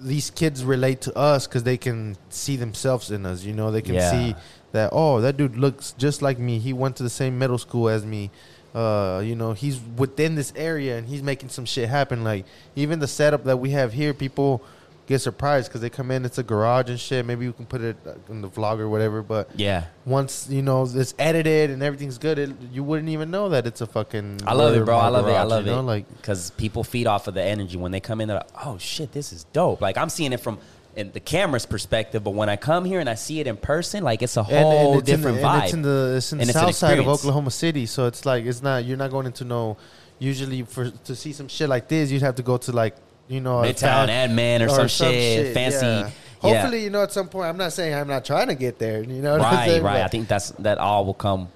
These 0.00 0.30
kids 0.30 0.64
relate 0.64 1.02
to 1.02 1.16
us 1.16 1.46
because 1.46 1.62
they 1.62 1.76
can 1.76 2.16
see 2.30 2.56
themselves 2.56 3.10
in 3.10 3.26
us. 3.26 3.44
You 3.44 3.52
know, 3.52 3.70
they 3.70 3.82
can 3.82 3.94
Yeah. 3.96 4.10
see 4.10 4.34
that 4.72 4.90
oh, 4.92 5.20
that 5.20 5.36
dude 5.36 5.56
looks 5.56 5.92
just 5.98 6.22
like 6.22 6.38
me. 6.38 6.58
He 6.58 6.72
went 6.72 6.96
to 6.96 7.02
the 7.02 7.10
same 7.10 7.38
middle 7.38 7.58
school 7.58 7.88
as 7.88 8.04
me. 8.04 8.30
Uh, 8.74 9.20
you 9.24 9.34
know, 9.34 9.52
he's 9.52 9.78
within 9.96 10.36
this 10.36 10.52
area 10.56 10.96
and 10.96 11.06
he's 11.08 11.22
making 11.22 11.48
some 11.50 11.64
shit 11.64 11.88
happen. 11.88 12.24
Like 12.24 12.44
even 12.76 12.98
the 12.98 13.08
setup 13.08 13.44
that 13.44 13.58
we 13.58 13.70
have 13.70 13.92
here, 13.92 14.14
people 14.14 14.62
get 15.10 15.20
surprised 15.20 15.68
because 15.68 15.80
they 15.80 15.90
come 15.90 16.12
in. 16.12 16.24
It's 16.24 16.38
a 16.38 16.42
garage 16.44 16.88
and 16.88 16.98
shit. 16.98 17.26
Maybe 17.26 17.44
you 17.44 17.52
can 17.52 17.66
put 17.66 17.80
it 17.80 17.96
uh, 18.06 18.14
in 18.28 18.40
the 18.40 18.48
vlog 18.48 18.78
or 18.78 18.88
whatever. 18.88 19.22
But 19.22 19.50
yeah, 19.56 19.86
once 20.06 20.48
you 20.48 20.62
know 20.62 20.84
it's 20.84 21.14
edited 21.18 21.70
and 21.70 21.82
everything's 21.82 22.16
good, 22.16 22.38
it, 22.38 22.50
you 22.72 22.84
wouldn't 22.84 23.08
even 23.08 23.30
know 23.30 23.48
that 23.50 23.66
it's 23.66 23.80
a 23.80 23.86
fucking. 23.86 24.42
I 24.46 24.54
love 24.54 24.74
it, 24.74 24.84
bro. 24.84 24.96
I 24.96 25.08
love 25.08 25.26
it. 25.26 25.32
I 25.32 25.42
love 25.42 25.66
you 25.66 25.72
know? 25.72 25.80
it. 25.80 25.82
Like 25.82 26.08
because 26.16 26.52
people 26.52 26.84
feed 26.84 27.08
off 27.08 27.26
of 27.26 27.34
the 27.34 27.42
energy 27.42 27.76
when 27.76 27.90
they 27.90 28.00
come 28.00 28.20
in. 28.20 28.28
They're 28.28 28.38
like, 28.38 28.64
"Oh 28.64 28.78
shit, 28.78 29.12
this 29.12 29.32
is 29.32 29.44
dope." 29.52 29.80
Like 29.80 29.98
I'm 29.98 30.08
seeing 30.08 30.32
it 30.32 30.40
from 30.40 30.58
in 30.94 31.10
the 31.10 31.20
camera's 31.20 31.66
perspective, 31.66 32.22
but 32.22 32.32
when 32.32 32.48
I 32.48 32.56
come 32.56 32.84
here 32.84 33.00
and 33.00 33.08
I 33.08 33.14
see 33.14 33.40
it 33.40 33.48
in 33.48 33.56
person, 33.56 34.04
like 34.04 34.22
it's 34.22 34.36
a 34.36 34.44
whole 34.44 34.98
it's 34.98 35.10
in 35.10 35.16
different 35.16 35.38
the, 35.38 35.42
vibe. 35.42 35.54
And 35.54 35.64
it's 35.64 35.72
in 35.72 35.82
the 35.82 36.14
it's 36.16 36.32
in 36.32 36.38
the 36.38 36.42
And 36.42 36.50
it's 36.50 36.58
south 36.58 36.74
side 36.76 36.98
of. 37.00 37.08
Oklahoma 37.08 37.50
City, 37.50 37.86
so 37.86 38.06
it's 38.06 38.24
like 38.24 38.44
it's 38.44 38.62
not 38.62 38.84
you're 38.84 38.96
not 38.96 39.10
going 39.10 39.26
into 39.26 39.44
no. 39.44 39.76
Usually, 40.20 40.62
for 40.62 40.90
to 40.90 41.16
see 41.16 41.32
some 41.32 41.48
shit 41.48 41.68
like 41.68 41.88
this, 41.88 42.10
you'd 42.12 42.20
have 42.20 42.34
to 42.34 42.42
go 42.42 42.58
to 42.58 42.72
like 42.72 42.94
you 43.30 43.40
know 43.40 43.62
Midtown, 43.62 44.08
Edmond, 44.08 44.64
or, 44.64 44.68
some, 44.68 44.88
shit, 44.88 45.54
fancy. 45.54 45.86
yeah. 45.86 46.10
Yeah. 46.42 46.60
Hopefully, 46.62 46.82
you 46.84 46.90
know, 46.90 47.02
at 47.02 47.12
some 47.12 47.28
point, 47.28 47.48
I'm 47.48 47.58
not 47.58 47.72
saying 47.72 47.94
I'm 47.94 48.08
not 48.08 48.24
trying 48.24 48.48
to 48.48 48.54
get 48.54 48.78
there. 48.78 49.02
You 49.02 49.20
know, 49.20 49.32
what 49.32 49.42
I'm 49.42 49.54
right, 49.54 49.82
right. 49.82 49.82
But, 49.82 50.02
I 50.02 50.08
think 50.08 50.26
that's 50.26 50.50
that 50.52 50.78
all 50.78 51.04
will 51.04 51.12
come. 51.12 51.48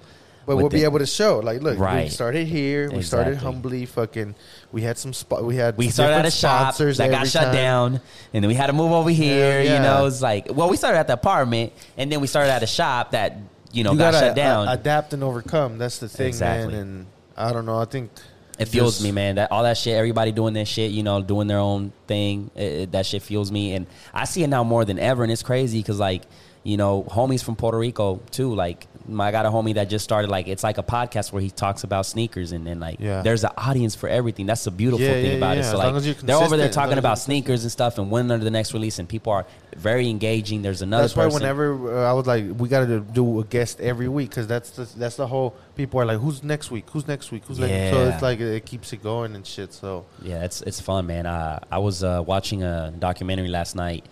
but 0.45 0.57
we'll 0.57 0.69
be 0.69 0.83
able 0.83 0.99
to 0.99 1.07
show, 1.07 1.39
like, 1.39 1.59
look, 1.63 1.79
we 1.79 2.07
started 2.09 2.45
here. 2.47 2.91
We 2.91 3.01
started 3.01 3.37
humbly. 3.37 3.87
Fucking, 3.87 4.35
we 4.71 4.83
had 4.83 4.99
some 4.99 5.11
spot. 5.11 5.43
We 5.43 5.55
had 5.55 5.75
We 5.75 5.89
started 5.89 6.17
at 6.17 6.25
a 6.27 6.31
shop 6.31 6.75
sponsors 6.75 6.97
that 6.97 7.09
got 7.09 7.27
shut 7.27 7.45
time. 7.45 7.53
down, 7.55 8.01
and 8.31 8.43
then 8.43 8.47
we 8.47 8.53
had 8.53 8.67
to 8.67 8.73
move 8.73 8.91
over 8.91 9.09
here. 9.09 9.59
Yeah, 9.63 9.77
You 9.77 9.81
know, 9.81 10.05
it's 10.05 10.21
like, 10.21 10.47
well, 10.51 10.69
we 10.69 10.77
started 10.77 10.99
at 10.99 11.07
the 11.07 11.13
apartment, 11.13 11.73
and 11.97 12.11
then 12.11 12.21
we 12.21 12.27
started 12.27 12.51
at 12.51 12.61
a 12.61 12.67
shop 12.67 13.09
that 13.11 13.37
you 13.71 13.83
know 13.83 13.91
you 13.93 13.97
got 13.97 14.11
gotta 14.13 14.27
shut 14.27 14.35
down. 14.35 14.67
a- 14.67 14.73
adapt 14.73 15.13
and 15.13 15.23
overcome. 15.23 15.79
That's 15.79 15.97
the 15.97 16.07
thing, 16.07 16.27
Exactly. 16.27 16.73
man. 16.73 16.81
And 16.81 17.05
I 17.35 17.51
don't 17.53 17.65
know. 17.65 17.79
I 17.79 17.85
think 17.85 18.11
It 18.57 18.67
fuels 18.69 19.03
me, 19.03 19.11
man. 19.11 19.35
That 19.35 19.51
all 19.51 19.63
that 19.63 19.77
shit, 19.77 19.95
everybody 19.95 20.31
doing 20.31 20.53
their 20.53 20.65
shit, 20.65 20.91
you 20.91 21.03
know, 21.03 21.21
doing 21.21 21.47
their 21.47 21.59
own 21.59 21.91
thing. 22.07 22.51
It, 22.55 22.61
it- 22.63 22.91
that 22.93 23.05
shit 23.05 23.21
fuels 23.21 23.51
me, 23.51 23.73
and 23.73 23.85
I 24.13 24.25
see 24.25 24.43
it 24.43 24.47
now 24.47 24.63
more 24.63 24.85
than 24.85 24.97
ever, 24.99 25.23
and 25.23 25.31
it's 25.31 25.43
crazy 25.43 25.79
because 25.79 25.99
like, 25.99 26.23
you 26.63 26.77
know, 26.77 27.03
homies 27.03 27.43
from 27.43 27.55
Puerto 27.55 27.77
Rico 27.77 28.21
too. 28.31 28.53
Like, 28.55 28.87
I 29.19 29.31
got 29.31 29.45
a 29.45 29.49
homie 29.49 29.73
that 29.75 29.89
just 29.89 30.03
started. 30.03 30.29
Like, 30.29 30.47
it's 30.47 30.63
like 30.63 30.77
a 30.77 30.83
podcast 30.83 31.31
where 31.31 31.41
he 31.41 31.49
talks 31.49 31.83
about 31.83 32.05
sneakers, 32.05 32.51
and 32.51 32.65
then 32.65 32.79
like, 32.79 32.99
Yeah. 32.99 33.21
there's 33.21 33.43
an 33.43 33.51
audience 33.57 33.95
for 33.95 34.09
everything. 34.09 34.45
That's 34.45 34.63
the 34.63 34.71
beautiful 34.71 35.05
Yeah, 35.05 35.13
thing 35.13 35.25
yeah, 35.25 35.37
about 35.37 35.57
it. 35.57 35.63
So 35.63 35.69
As 35.71 35.75
like, 35.75 35.85
long 35.87 35.95
as 35.97 36.05
you're 36.05 36.15
they're 36.15 36.35
over 36.37 36.57
there 36.57 36.69
talking 36.69 36.97
about 36.97 37.19
sneakers 37.19 37.63
and 37.63 37.71
stuff, 37.71 37.97
and 37.97 38.09
when 38.09 38.31
under 38.31 38.43
the 38.43 38.51
next 38.51 38.73
release, 38.73 38.99
and 38.99 39.07
people 39.07 39.31
are 39.33 39.45
very 39.75 40.09
engaging. 40.09 40.61
There's 40.61 40.81
another. 40.81 41.03
That's 41.03 41.15
why 41.15 41.27
whenever 41.27 41.97
uh, 42.05 42.09
I 42.09 42.13
was 42.13 42.25
like, 42.27 42.45
we 42.57 42.67
got 42.69 42.85
to 42.87 42.99
do 43.01 43.39
a 43.39 43.43
guest 43.43 43.79
every 43.81 44.07
week 44.07 44.29
because 44.29 44.47
that's 44.47 44.69
the 44.71 44.87
that's 44.97 45.15
the 45.17 45.27
whole. 45.27 45.55
People 45.75 45.99
are 45.99 46.05
like, 46.05 46.19
who's 46.19 46.43
next 46.43 46.71
week? 46.71 46.85
Who's 46.91 47.07
next 47.07 47.31
week? 47.31 47.43
Who's 47.45 47.59
next? 47.59 47.93
So 47.93 48.07
it's 48.07 48.21
like 48.21 48.39
it 48.39 48.65
keeps 48.65 48.93
it 48.93 49.03
going 49.03 49.35
and 49.35 49.45
shit. 49.45 49.73
So 49.73 50.05
Yeah, 50.21 50.43
it's 50.43 50.61
it's 50.61 50.79
fun, 50.79 51.05
man. 51.07 51.25
Uh, 51.25 51.59
I 51.71 51.79
was 51.79 52.03
uh, 52.03 52.23
watching 52.25 52.63
a 52.63 52.93
documentary 52.97 53.49
last 53.49 53.75
night 53.75 54.05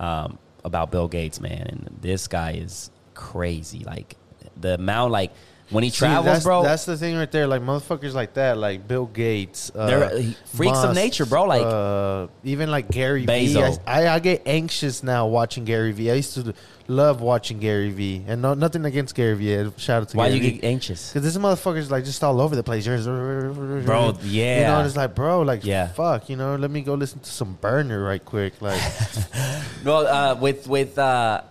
um, 0.00 0.38
about 0.64 0.90
Bill 0.90 1.08
Gates, 1.08 1.40
man, 1.40 1.66
and 1.68 1.98
this 2.00 2.26
guy 2.26 2.52
is 2.52 2.90
crazy. 3.14 3.84
Like 3.84 4.16
the 4.56 4.74
amount, 4.74 5.12
like 5.12 5.32
when 5.70 5.84
he 5.84 5.90
See, 5.90 5.98
travels, 5.98 6.24
that's, 6.26 6.44
bro. 6.44 6.62
That's 6.64 6.84
the 6.84 6.96
thing 6.96 7.16
right 7.16 7.30
there. 7.30 7.46
Like 7.46 7.62
motherfuckers 7.62 8.12
like 8.12 8.34
that, 8.34 8.58
like 8.58 8.88
Bill 8.88 9.06
Gates, 9.06 9.70
uh, 9.74 9.86
They're, 9.86 10.04
uh, 10.04 10.22
freaks 10.46 10.78
of 10.78 10.94
nature, 10.94 11.24
bro, 11.26 11.44
like- 11.44 11.62
uh, 11.62 12.26
even 12.42 12.70
like 12.70 12.90
Gary 12.90 13.24
Vee. 13.24 13.54
Bezos. 13.54 13.78
I, 13.86 14.08
I 14.08 14.18
get 14.18 14.42
anxious 14.46 15.02
now 15.04 15.26
watching 15.28 15.64
Gary 15.64 15.92
Vee. 15.92 16.10
I 16.10 16.14
used 16.14 16.34
to 16.34 16.54
love 16.88 17.20
watching 17.20 17.60
Gary 17.60 17.90
Vee, 17.90 18.24
and 18.26 18.42
no, 18.42 18.54
nothing 18.54 18.84
against 18.84 19.14
Gary 19.14 19.36
Vee. 19.36 19.70
Shout 19.76 20.02
out 20.02 20.08
to 20.08 20.16
why 20.16 20.26
Gary 20.30 20.38
you 20.40 20.42
Vee. 20.50 20.58
get 20.58 20.64
anxious? 20.64 21.12
Cause 21.12 21.22
this 21.22 21.36
motherfucker's 21.36 21.88
like 21.88 22.04
just 22.04 22.24
all 22.24 22.40
over 22.40 22.56
the 22.56 22.64
place, 22.64 22.84
bro. 22.86 24.18
Yeah. 24.24 24.56
You 24.58 24.64
know, 24.66 24.84
it's 24.84 24.96
like, 24.96 25.14
bro, 25.14 25.42
like, 25.42 25.64
Yeah. 25.64 25.86
fuck, 25.86 26.28
you 26.28 26.34
know, 26.34 26.56
let 26.56 26.72
me 26.72 26.80
go 26.80 26.94
listen 26.94 27.20
to 27.20 27.30
some 27.30 27.54
Burner 27.60 28.02
right 28.02 28.24
quick, 28.24 28.60
like, 28.60 28.80
Well, 29.84 30.06
uh, 30.08 30.34
with 30.34 30.66
with 30.66 30.98
uh, 30.98 31.42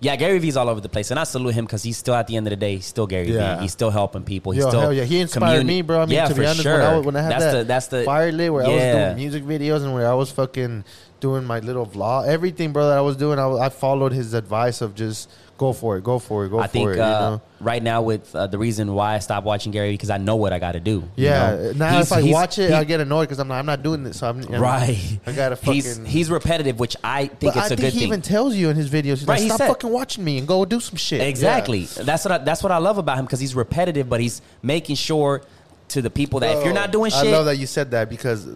yeah, 0.00 0.14
Gary 0.16 0.38
Vee's 0.38 0.56
all 0.56 0.68
over 0.68 0.80
the 0.80 0.88
place, 0.88 1.10
and 1.10 1.18
I 1.18 1.24
salute 1.24 1.54
him 1.54 1.64
because 1.64 1.82
he's 1.82 1.96
still 1.98 2.14
at 2.14 2.26
the 2.28 2.36
end 2.36 2.46
of 2.46 2.50
the 2.50 2.56
day, 2.56 2.76
he's 2.76 2.86
still 2.86 3.06
Gary 3.06 3.32
Yeah. 3.32 3.56
Vee. 3.56 3.62
He's 3.62 3.72
still 3.72 3.90
helping 3.90 4.22
people. 4.22 4.52
He's 4.52 4.62
yo, 4.62 4.68
still 4.68 4.80
hell 4.80 4.92
yeah, 4.92 5.04
he 5.04 5.18
inspired 5.20 5.62
communi- 5.62 5.66
me, 5.66 5.82
bro. 5.82 6.02
I 6.02 6.06
mean, 6.06 6.14
yeah, 6.14 6.28
to 6.28 6.34
be 6.34 6.42
for 6.42 6.46
honest, 6.46 6.62
sure. 6.62 6.72
when 6.78 6.82
I, 6.82 6.98
when 6.98 7.16
I 7.16 7.22
had 7.22 7.32
that's 7.32 7.44
that 7.44 7.52
the 7.58 7.64
that's 7.64 7.86
the 7.88 8.04
fire 8.04 8.30
lit 8.32 8.52
where 8.52 8.64
I 8.64 8.68
was 8.68 8.80
doing 8.80 9.16
music 9.16 9.44
videos 9.44 9.82
and 9.84 9.92
where 9.94 10.08
I 10.08 10.14
was 10.14 10.30
fucking 10.30 10.84
doing 11.20 11.44
my 11.44 11.58
little 11.58 11.84
vlog, 11.86 12.28
everything, 12.28 12.72
bro, 12.72 12.88
that 12.88 12.98
I 12.98 13.00
was 13.00 13.16
doing, 13.16 13.38
I, 13.40 13.48
I 13.50 13.68
followed 13.70 14.12
his 14.12 14.34
advice 14.34 14.80
of 14.82 14.94
just 14.94 15.28
go 15.58 15.72
for 15.74 15.98
it, 15.98 16.04
go 16.04 16.18
for 16.18 16.46
it, 16.46 16.48
go 16.48 16.58
I 16.60 16.66
for 16.68 16.72
think 16.72 16.90
it. 16.92 16.96
you 16.96 17.02
uh, 17.02 17.20
know? 17.20 17.42
right 17.60 17.82
now 17.82 18.00
with 18.00 18.34
uh, 18.34 18.46
the 18.46 18.56
reason 18.56 18.94
why 18.94 19.14
I 19.14 19.18
stopped 19.18 19.44
watching 19.44 19.72
Gary 19.72 19.90
because 19.90 20.08
I 20.08 20.16
know 20.16 20.36
what 20.36 20.52
I 20.52 20.58
got 20.58 20.72
to 20.72 20.80
do. 20.80 21.02
you 21.16 21.26
Yeah. 21.26 21.50
know? 21.56 21.72
Now 21.72 21.90
He's- 21.92 22.10
if 22.10 22.16
I 22.16 22.22
watch 22.32 22.58
it, 22.58 22.68
he- 22.70 22.74
I 22.74 22.84
get 22.84 23.00
annoyed 23.00 23.24
because 23.24 23.38
I'm 23.40 23.48
not, 23.48 23.58
I'm 23.58 23.66
not 23.66 23.82
doing 23.82 24.04
this. 24.04 24.18
So 24.20 24.28
I'm, 24.28 24.40
I'm 24.54 24.62
right. 24.62 25.18
I 25.26 25.32
gotta 25.32 25.56
fucking. 25.56 25.74
He's 25.74 25.98
he's 26.06 26.30
repetitive, 26.30 26.78
which 26.80 26.96
I 27.04 27.26
think 27.26 27.56
it's 27.56 27.56
I 27.56 27.66
a 27.66 27.68
think 27.70 27.80
good 27.80 27.92
he 27.92 27.98
thing. 27.98 28.08
even 28.08 28.22
tells 28.22 28.54
you 28.54 28.70
in 28.70 28.76
his 28.76 28.88
videos, 28.88 29.18
he's 29.18 29.26
Right, 29.26 29.40
like, 29.40 29.48
stop 29.48 29.58
said- 29.58 29.68
fucking 29.68 29.90
watching 29.90 30.24
me 30.24 30.38
and 30.38 30.48
go 30.48 30.64
do 30.64 30.80
some 30.80 30.96
shit. 30.96 31.20
Exactly. 31.20 31.80
Yeah. 31.80 32.04
That's 32.04 32.24
what 32.24 32.32
I, 32.32 32.38
that's 32.38 32.62
what 32.62 32.72
I 32.72 32.78
love 32.78 32.96
about 32.98 33.18
him 33.18 33.26
because 33.26 33.40
he's 33.40 33.54
repetitive, 33.54 34.08
but 34.08 34.20
he's 34.20 34.40
making 34.62 34.96
sure 34.96 35.42
to 35.88 36.00
the 36.02 36.10
people 36.10 36.40
that 36.40 36.56
if 36.58 36.64
you're 36.64 36.72
not 36.74 36.92
doing 36.92 37.10
shit, 37.10 37.26
I 37.26 37.30
love 37.32 37.46
that 37.46 37.56
you 37.58 37.66
said 37.66 37.90
that 37.90 38.08
because 38.08 38.46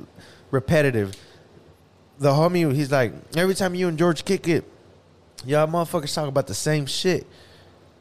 repetitive. 0.50 1.16
The 2.18 2.28
homie, 2.30 2.72
he's 2.72 2.92
like, 2.92 3.12
every 3.36 3.54
time 3.54 3.74
you 3.74 3.88
and 3.88 3.98
George 3.98 4.24
kick 4.24 4.46
it, 4.46 4.64
y'all 5.46 5.66
motherfuckers 5.66 6.14
talk 6.14 6.28
about 6.28 6.46
the 6.46 6.54
same 6.54 6.86
shit. 6.86 7.26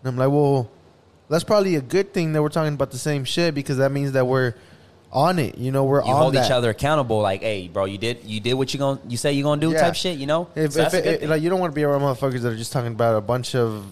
And 0.04 0.08
I'm 0.10 0.18
like, 0.18 0.30
well, 0.30 0.70
that's 1.30 1.44
probably 1.44 1.76
a 1.76 1.82
good 1.82 2.14
thing 2.14 2.34
that 2.34 2.42
we're 2.42 2.50
talking 2.50 2.74
about 2.74 2.92
the 2.92 2.98
same 2.98 3.24
shit 3.24 3.54
because 3.56 3.78
that 3.78 3.92
means 3.92 4.12
that 4.14 4.26
we're 4.28 4.54
on 5.12 5.40
it. 5.40 5.58
You 5.58 5.72
know, 5.72 5.84
we're 5.84 6.04
you 6.04 6.12
on 6.12 6.18
hold 6.22 6.34
that. 6.36 6.46
each 6.46 6.52
other 6.52 6.70
accountable. 6.70 7.20
Like, 7.22 7.42
hey, 7.42 7.68
bro, 7.68 7.86
you 7.86 7.98
did 7.98 8.24
you 8.26 8.40
did 8.40 8.54
what 8.56 8.74
you 8.74 8.80
going 8.80 9.00
you 9.08 9.18
say 9.18 9.34
you 9.34 9.44
gonna 9.44 9.62
do 9.62 9.72
Yeah. 9.72 9.82
type 9.82 9.96
shit. 9.96 10.18
You 10.18 10.26
know, 10.28 10.48
If, 10.56 10.74
So 10.74 10.82
if 10.84 10.94
it, 10.94 11.04
good 11.04 11.24
it- 11.24 11.30
like 11.30 11.42
you 11.42 11.50
don't 11.50 11.60
want 11.60 11.72
to 11.72 11.76
be 11.76 11.84
around 11.84 12.02
motherfuckers 12.02 12.42
that 12.42 12.54
are 12.54 12.56
just 12.58 12.72
talking 12.74 12.92
about 12.94 13.16
a 13.16 13.22
bunch 13.22 13.54
of 13.56 13.86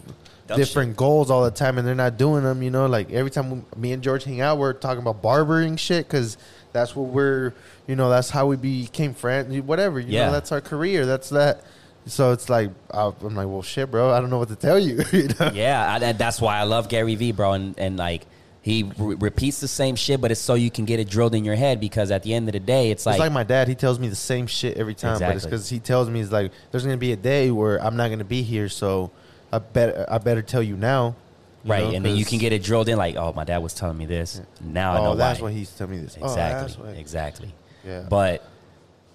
Dumb 0.48 0.58
different 0.58 0.96
goals 0.98 1.30
all 1.30 1.44
the 1.44 1.52
time 1.52 1.78
and 1.78 1.88
they're 1.88 1.94
not 1.94 2.18
doing 2.18 2.44
them. 2.44 2.64
You 2.64 2.72
know, 2.72 2.88
like 2.88 3.12
every 3.12 3.30
time 3.32 3.52
we, 3.52 3.62
me 3.78 3.92
and 3.92 4.02
George 4.02 4.24
hang 4.24 4.42
out, 4.42 4.58
we're 4.58 4.74
talking 4.74 5.02
about 5.02 5.22
barbering 5.22 5.76
shit 5.78 6.08
because 6.08 6.38
that's 6.74 6.96
what 6.96 7.08
we're. 7.10 7.54
You 7.88 7.96
know, 7.96 8.10
that's 8.10 8.30
how 8.30 8.46
we 8.48 8.56
became 8.56 9.14
friends. 9.14 9.54
Whatever. 9.62 10.00
You 10.00 10.14
Yeah. 10.14 10.26
know, 10.28 10.32
that's 10.32 10.52
our 10.52 10.62
career. 10.62 11.06
That's 11.06 11.30
that. 11.30 11.64
So 12.10 12.32
it's 12.32 12.50
like 12.50 12.72
I'm 12.92 13.36
like, 13.36 13.48
well, 13.48 13.62
shit, 13.62 13.90
bro. 13.92 14.12
I 14.12 14.20
don't 14.20 14.30
know 14.30 14.40
what 14.40 14.50
to 14.50 14.56
tell 14.56 14.80
you. 14.80 15.04
you 15.12 15.30
know? 15.40 15.52
yeah, 15.54 15.94
I, 15.94 16.04
and 16.04 16.18
that's 16.18 16.42
why 16.42 16.58
I 16.58 16.64
love 16.64 16.90
Gary 16.90 17.16
Vee, 17.16 17.32
bro, 17.32 17.54
and 17.54 17.78
and 17.80 17.98
like. 17.98 18.26
He 18.62 18.84
re- 18.98 19.16
repeats 19.16 19.62
the 19.62 19.70
same 19.70 19.96
shit, 19.96 20.20
but 20.20 20.32
it's 20.32 20.42
so 20.42 20.54
you 20.54 20.70
can 20.70 20.84
get 20.84 21.00
it 21.00 21.10
drilled 21.10 21.34
in 21.34 21.46
your 21.46 21.56
head 21.56 21.80
because 21.80 22.12
at 22.12 22.24
the 22.24 22.34
end 22.34 22.50
of 22.50 22.54
the 22.54 22.60
day, 22.60 22.92
it's 22.92 23.06
like, 23.06 23.14
it's 23.14 23.22
like 23.22 23.32
my 23.32 23.46
dad. 23.46 23.70
He 23.70 23.74
tells 23.74 23.98
me 24.00 24.10
the 24.10 24.18
same 24.18 24.48
shit 24.48 24.76
every 24.76 24.94
time, 24.94 25.18
but 25.18 25.34
it's 25.34 25.46
because 25.46 25.70
he 25.70 25.80
tells 25.80 26.10
me 26.10 26.20
it's 26.20 26.32
like 26.32 26.52
there's 26.70 26.84
gonna 26.84 26.98
be 26.98 27.14
a 27.14 27.16
day 27.16 27.52
where 27.52 27.82
I'm 27.82 27.96
not 27.96 28.10
gonna 28.10 28.26
be 28.26 28.44
here, 28.44 28.68
so 28.68 29.12
I 29.52 29.60
bet 29.60 30.12
I 30.12 30.18
better 30.18 30.42
tell 30.42 30.62
you 30.62 30.76
now. 30.76 31.16
you 31.64 31.72
right, 31.72 31.84
know, 31.86 31.92
and 31.92 32.06
then 32.06 32.18
you 32.18 32.26
can 32.26 32.38
get 32.38 32.52
it 32.52 32.62
drilled 32.62 32.90
in. 32.90 32.98
Like, 32.98 33.16
oh, 33.16 33.32
my 33.32 33.46
dad 33.46 33.60
was 33.60 33.74
telling 33.74 33.98
me 33.98 34.06
this. 34.06 34.42
Now 34.62 34.92
I 34.92 34.98
oh, 34.98 35.04
know 35.04 35.12
Oh, 35.12 35.16
that's 35.16 35.40
why. 35.40 35.52
he's 35.52 35.72
telling 35.72 35.94
me 35.94 36.00
this. 36.00 36.18
Oh, 36.22 36.26
Exactly. 36.26 36.84
why. 36.84 36.92
Exactly. 36.92 37.54
Yeah. 37.86 38.06
But 38.10 38.46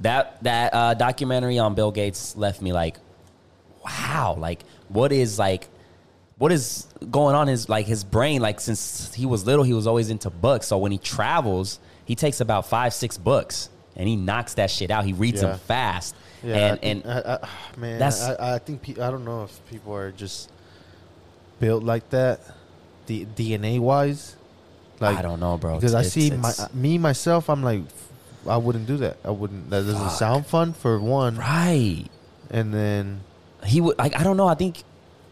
that 0.01 0.43
that 0.43 0.75
uh, 0.75 0.95
documentary 0.95 1.59
on 1.59 1.75
Bill 1.75 1.91
Gates 1.91 2.37
left 2.37 2.61
me 2.63 2.73
like, 2.73 2.97
wow, 3.85 4.37
like 4.39 4.63
what 4.89 5.13
is 5.13 5.39
like, 5.39 5.69
what 6.39 6.53
is 6.53 6.87
going 7.11 7.35
on? 7.35 7.47
His 7.49 7.69
like 7.69 7.87
his 7.87 8.05
brain 8.05 8.41
like 8.43 8.61
since 8.61 9.13
he 9.15 9.27
was 9.27 9.47
little, 9.47 9.65
he 9.65 9.73
was 9.73 9.87
always 9.87 10.11
into 10.11 10.31
books. 10.31 10.67
So 10.67 10.79
when 10.79 10.93
he 10.93 10.99
travels, 10.99 11.79
he 12.05 12.15
takes 12.15 12.41
about 12.41 12.67
five 12.67 12.93
six 12.95 13.17
books. 13.19 13.71
and 13.97 14.09
he 14.09 14.17
knocks 14.17 14.55
that 14.55 14.71
shit 14.73 14.91
out. 14.91 15.05
He 15.05 15.13
reads 15.13 15.41
Yeah. 15.41 15.51
them 15.51 15.59
fast, 15.61 16.17
Yeah, 16.43 16.75
and 16.75 16.79
and 16.83 17.07
I, 17.07 17.39
I, 17.45 17.49
man, 17.79 17.99
that's- 18.01 18.21
I, 18.23 18.55
I 18.57 18.59
think 18.59 18.83
pe- 18.83 19.01
I 19.01 19.09
don't 19.11 19.25
know 19.25 19.45
if 19.45 19.65
people 19.71 19.95
are 19.95 20.11
just 20.11 20.51
built 21.61 21.85
like 21.85 22.11
that, 22.11 22.41
D- 23.07 23.25
DNA 23.37 23.79
wise. 23.79 24.35
Like 24.99 25.17
I 25.19 25.23
don't 25.23 25.39
know, 25.39 25.57
bro. 25.59 25.77
because 25.77 25.95
I 25.95 26.03
see 26.03 26.31
my 26.33 26.53
me 26.73 26.99
myself. 26.99 27.49
I'm 27.49 27.63
like, 27.63 27.83
I 28.49 28.57
wouldn't 28.57 28.87
do 28.87 28.97
that. 28.99 29.17
I 29.25 29.31
wouldn't. 29.31 29.71
That 29.71 29.81
doesn't 29.81 29.95
Fuck. 29.97 30.19
sound 30.19 30.47
fun 30.47 30.73
for 30.73 30.99
one, 31.01 31.37
right. 31.37 32.05
and 32.51 32.73
then 32.73 33.21
He 33.65 33.81
would 33.81 33.99
like. 33.99 34.19
I 34.19 34.23
don't 34.23 34.37
know. 34.37 34.47
I 34.47 34.55
think. 34.55 34.83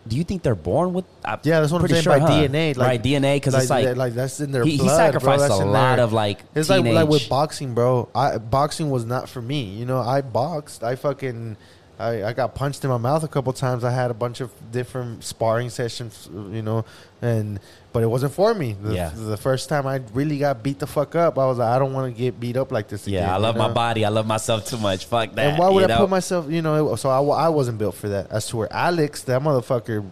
Do 0.07 0.17
you 0.17 0.25
think 0.25 0.43
they're 0.43 0.57
born 0.57 0.95
with? 0.95 1.05
I, 1.25 1.39
yeah, 1.45 1.61
that's 1.61 1.71
what 1.71 1.81
I'm 1.81 1.87
saying 1.87 2.03
sure, 2.03 2.19
by 2.19 2.19
huh? 2.19 2.29
DNA. 2.29 2.77
Like, 2.77 2.89
right, 2.89 3.03
DNA 3.03 3.37
because 3.37 3.55
it's 3.55 3.71
like, 3.71 3.85
that- 3.85 3.97
like 3.97 4.15
that's 4.15 4.41
in 4.41 4.51
their 4.51 4.65
he, 4.65 4.73
he 4.73 4.79
blood. 4.79 4.97
sacrificed 4.97 5.47
bro. 5.47 5.63
A 5.63 5.71
lot 5.71 6.01
of 6.01 6.13
like. 6.13 6.41
It's 6.57 6.69
like 6.69 6.85
like 6.85 7.09
with 7.09 7.29
boxing, 7.29 7.75
bro. 7.75 8.09
I 8.15 8.39
boxing 8.39 8.91
was 8.91 9.05
not 9.05 9.29
for 9.29 9.41
me. 9.41 9.63
You 9.63 9.87
know, 9.87 10.01
I 10.01 10.23
boxed. 10.23 10.83
I 10.83 10.97
fucking 10.97 11.57
I, 12.03 12.25
I 12.25 12.33
got 12.33 12.55
punched 12.57 12.83
in 12.83 12.91
my 12.91 12.97
mouth 12.97 13.23
a 13.23 13.29
couple 13.29 13.53
times. 13.53 13.85
I 13.85 13.93
had 13.93 14.11
a 14.11 14.15
bunch 14.15 14.41
of 14.41 14.51
different 14.73 15.23
sparring 15.23 15.71
sessions, 15.71 16.29
you 16.33 16.63
know, 16.63 16.85
and 17.23 17.59
but 17.93 18.03
it 18.03 18.07
wasn't 18.07 18.33
for 18.33 18.53
me. 18.55 18.75
The, 18.83 18.95
Yeah. 18.95 19.11
the 19.15 19.37
first 19.37 19.69
time 19.69 19.87
I 19.87 20.01
really 20.13 20.39
got 20.39 20.63
beat 20.63 20.79
the 20.79 20.87
fuck 20.87 21.15
up, 21.15 21.39
I 21.39 21.47
was 21.47 21.59
like, 21.59 21.69
I 21.69 21.79
don't 21.79 21.93
want 21.93 22.13
to 22.15 22.19
get 22.19 22.41
beat 22.41 22.57
up 22.57 22.73
like 22.73 22.89
this 22.89 23.07
again. 23.07 23.23
Yeah, 23.23 23.33
I 23.33 23.37
you 23.37 23.43
love 23.43 23.57
my 23.57 23.69
body. 23.73 24.05
I 24.05 24.09
love 24.09 24.27
myself 24.27 24.67
too 24.67 24.79
much. 24.79 25.05
Fuck 25.07 25.35
that. 25.35 25.47
And 25.47 25.59
why 25.59 25.69
would 25.71 25.85
I 25.85 25.87
know? 25.95 25.99
put 25.99 26.11
myself, 26.11 26.51
you 26.51 26.63
know, 26.63 26.97
so 26.97 27.09
I, 27.11 27.21
I 27.47 27.49
wasn't 27.51 27.79
built 27.79 27.95
for 27.95 28.09
that. 28.09 28.31
As 28.31 28.47
to 28.49 28.57
where 28.57 28.73
Alex, 28.73 29.23
that 29.25 29.41
motherfucker, 29.43 30.05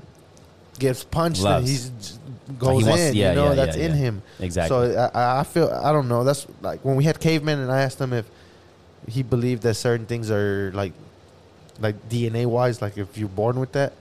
gets 0.79 1.05
punched 1.05 1.43
Loves. 1.43 1.59
and 1.61 1.69
he's 1.69 2.19
goes 2.59 2.85
wants- 2.85 3.01
in. 3.03 3.15
yeah, 3.15 3.31
you 3.31 3.37
know, 3.37 3.49
yeah, 3.51 3.55
that's 3.55 3.77
yeah, 3.77 3.85
in 3.87 3.93
him. 3.93 4.23
Exactly. 4.41 4.93
So 4.93 5.11
I, 5.15 5.41
I 5.41 5.45
feel 5.45 5.69
I 5.71 5.93
don't 5.93 6.09
know. 6.09 6.23
That's 6.25 6.47
like 6.63 6.85
when 6.85 6.97
we 6.97 7.05
had 7.05 7.19
caveman, 7.21 7.59
and 7.61 7.71
I 7.73 7.83
asked 7.83 8.01
him 8.01 8.13
if 8.13 8.27
he 9.09 9.23
believed 9.23 9.63
that 9.63 9.75
certain 9.75 10.05
things 10.07 10.31
are 10.31 10.71
like 10.75 10.93
like 11.81 12.09
DNA 12.11 12.45
wise, 12.47 12.83
like 12.83 12.99
if 12.99 13.17
you're 13.17 13.29
born 13.29 13.59
with 13.59 13.73
that, 13.73 13.95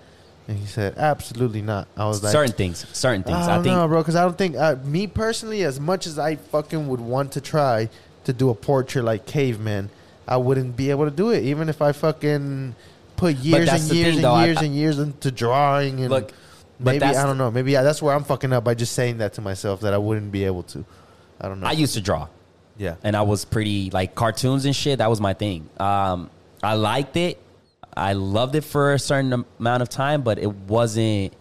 and 0.50 0.58
he 0.58 0.66
said 0.66 0.96
absolutely 0.98 1.62
not. 1.62 1.88
I 1.96 2.06
was 2.08 2.24
like. 2.24 2.32
certain 2.32 2.54
things. 2.54 2.86
Certain 2.92 3.22
things. 3.24 3.38
I 3.38 3.44
I, 3.44 3.56
don't 3.56 3.64
think. 3.64 3.76
know, 3.76 3.88
bro, 3.88 4.02
because 4.02 4.16
I 4.16 4.24
don't 4.24 4.38
think 4.38 4.56
uh, 4.58 4.76
me 4.84 5.06
personally, 5.06 5.64
as 5.64 5.80
much 5.80 6.08
as 6.08 6.18
I 6.18 6.36
fucking 6.38 6.88
would 6.88 7.00
want 7.00 7.34
to 7.34 7.42
try 7.42 7.88
to 8.24 8.34
do 8.34 8.50
a 8.50 8.56
portrait 8.56 9.04
like 9.04 9.28
caveman, 9.28 9.92
I 10.28 10.38
wouldn't 10.38 10.76
be 10.76 10.90
able 10.90 11.06
to 11.06 11.12
do 11.12 11.30
it, 11.30 11.44
even 11.44 11.70
if 11.70 11.82
I 11.84 11.92
fucking 11.92 12.76
put 13.16 13.36
years 13.36 13.70
and 13.70 13.82
years 13.84 14.08
thing, 14.08 14.16
and 14.16 14.24
though, 14.24 14.34
I- 14.34 14.46
years 14.48 14.58
I- 14.58 14.64
and 14.66 14.76
years 14.76 14.98
into 14.98 15.30
drawing 15.32 16.00
and 16.00 16.10
Look, 16.10 16.32
maybe 16.80 17.04
I 17.06 17.26
don't 17.26 17.38
know. 17.38 17.52
Maybe 17.52 17.78
I, 17.78 17.84
that's 17.84 18.02
where 18.02 18.16
I'm 18.16 18.24
fucking 18.24 18.52
up 18.52 18.64
by 18.64 18.74
just 18.74 18.94
saying 18.94 19.20
that 19.20 19.34
to 19.34 19.42
myself 19.42 19.82
that 19.82 19.94
I 19.94 20.00
wouldn't 20.00 20.32
be 20.32 20.46
able 20.46 20.64
to. 20.64 20.84
I 21.40 21.48
don't 21.48 21.60
know. 21.60 21.68
I 21.68 21.74
used 21.74 21.94
to 21.94 22.02
draw. 22.02 22.28
yeah. 22.78 22.96
and 23.04 23.16
I 23.16 23.22
was 23.22 23.46
pretty 23.46 23.92
like 23.92 24.16
cartoons 24.16 24.66
and 24.66 24.76
shit. 24.76 24.98
That 24.98 25.10
was 25.12 25.22
my 25.22 25.34
thing. 25.34 25.70
Um, 25.80 26.30
I 26.64 26.74
liked 26.74 27.16
it. 27.18 27.40
I 27.96 28.14
loved 28.14 28.56
it 28.56 28.62
for 28.64 28.94
a 28.94 29.00
certain 29.00 29.46
amount 29.60 29.82
of 29.82 29.90
time, 29.90 30.22
but 30.22 30.40
it 30.40 30.52
wasn't 30.54 31.34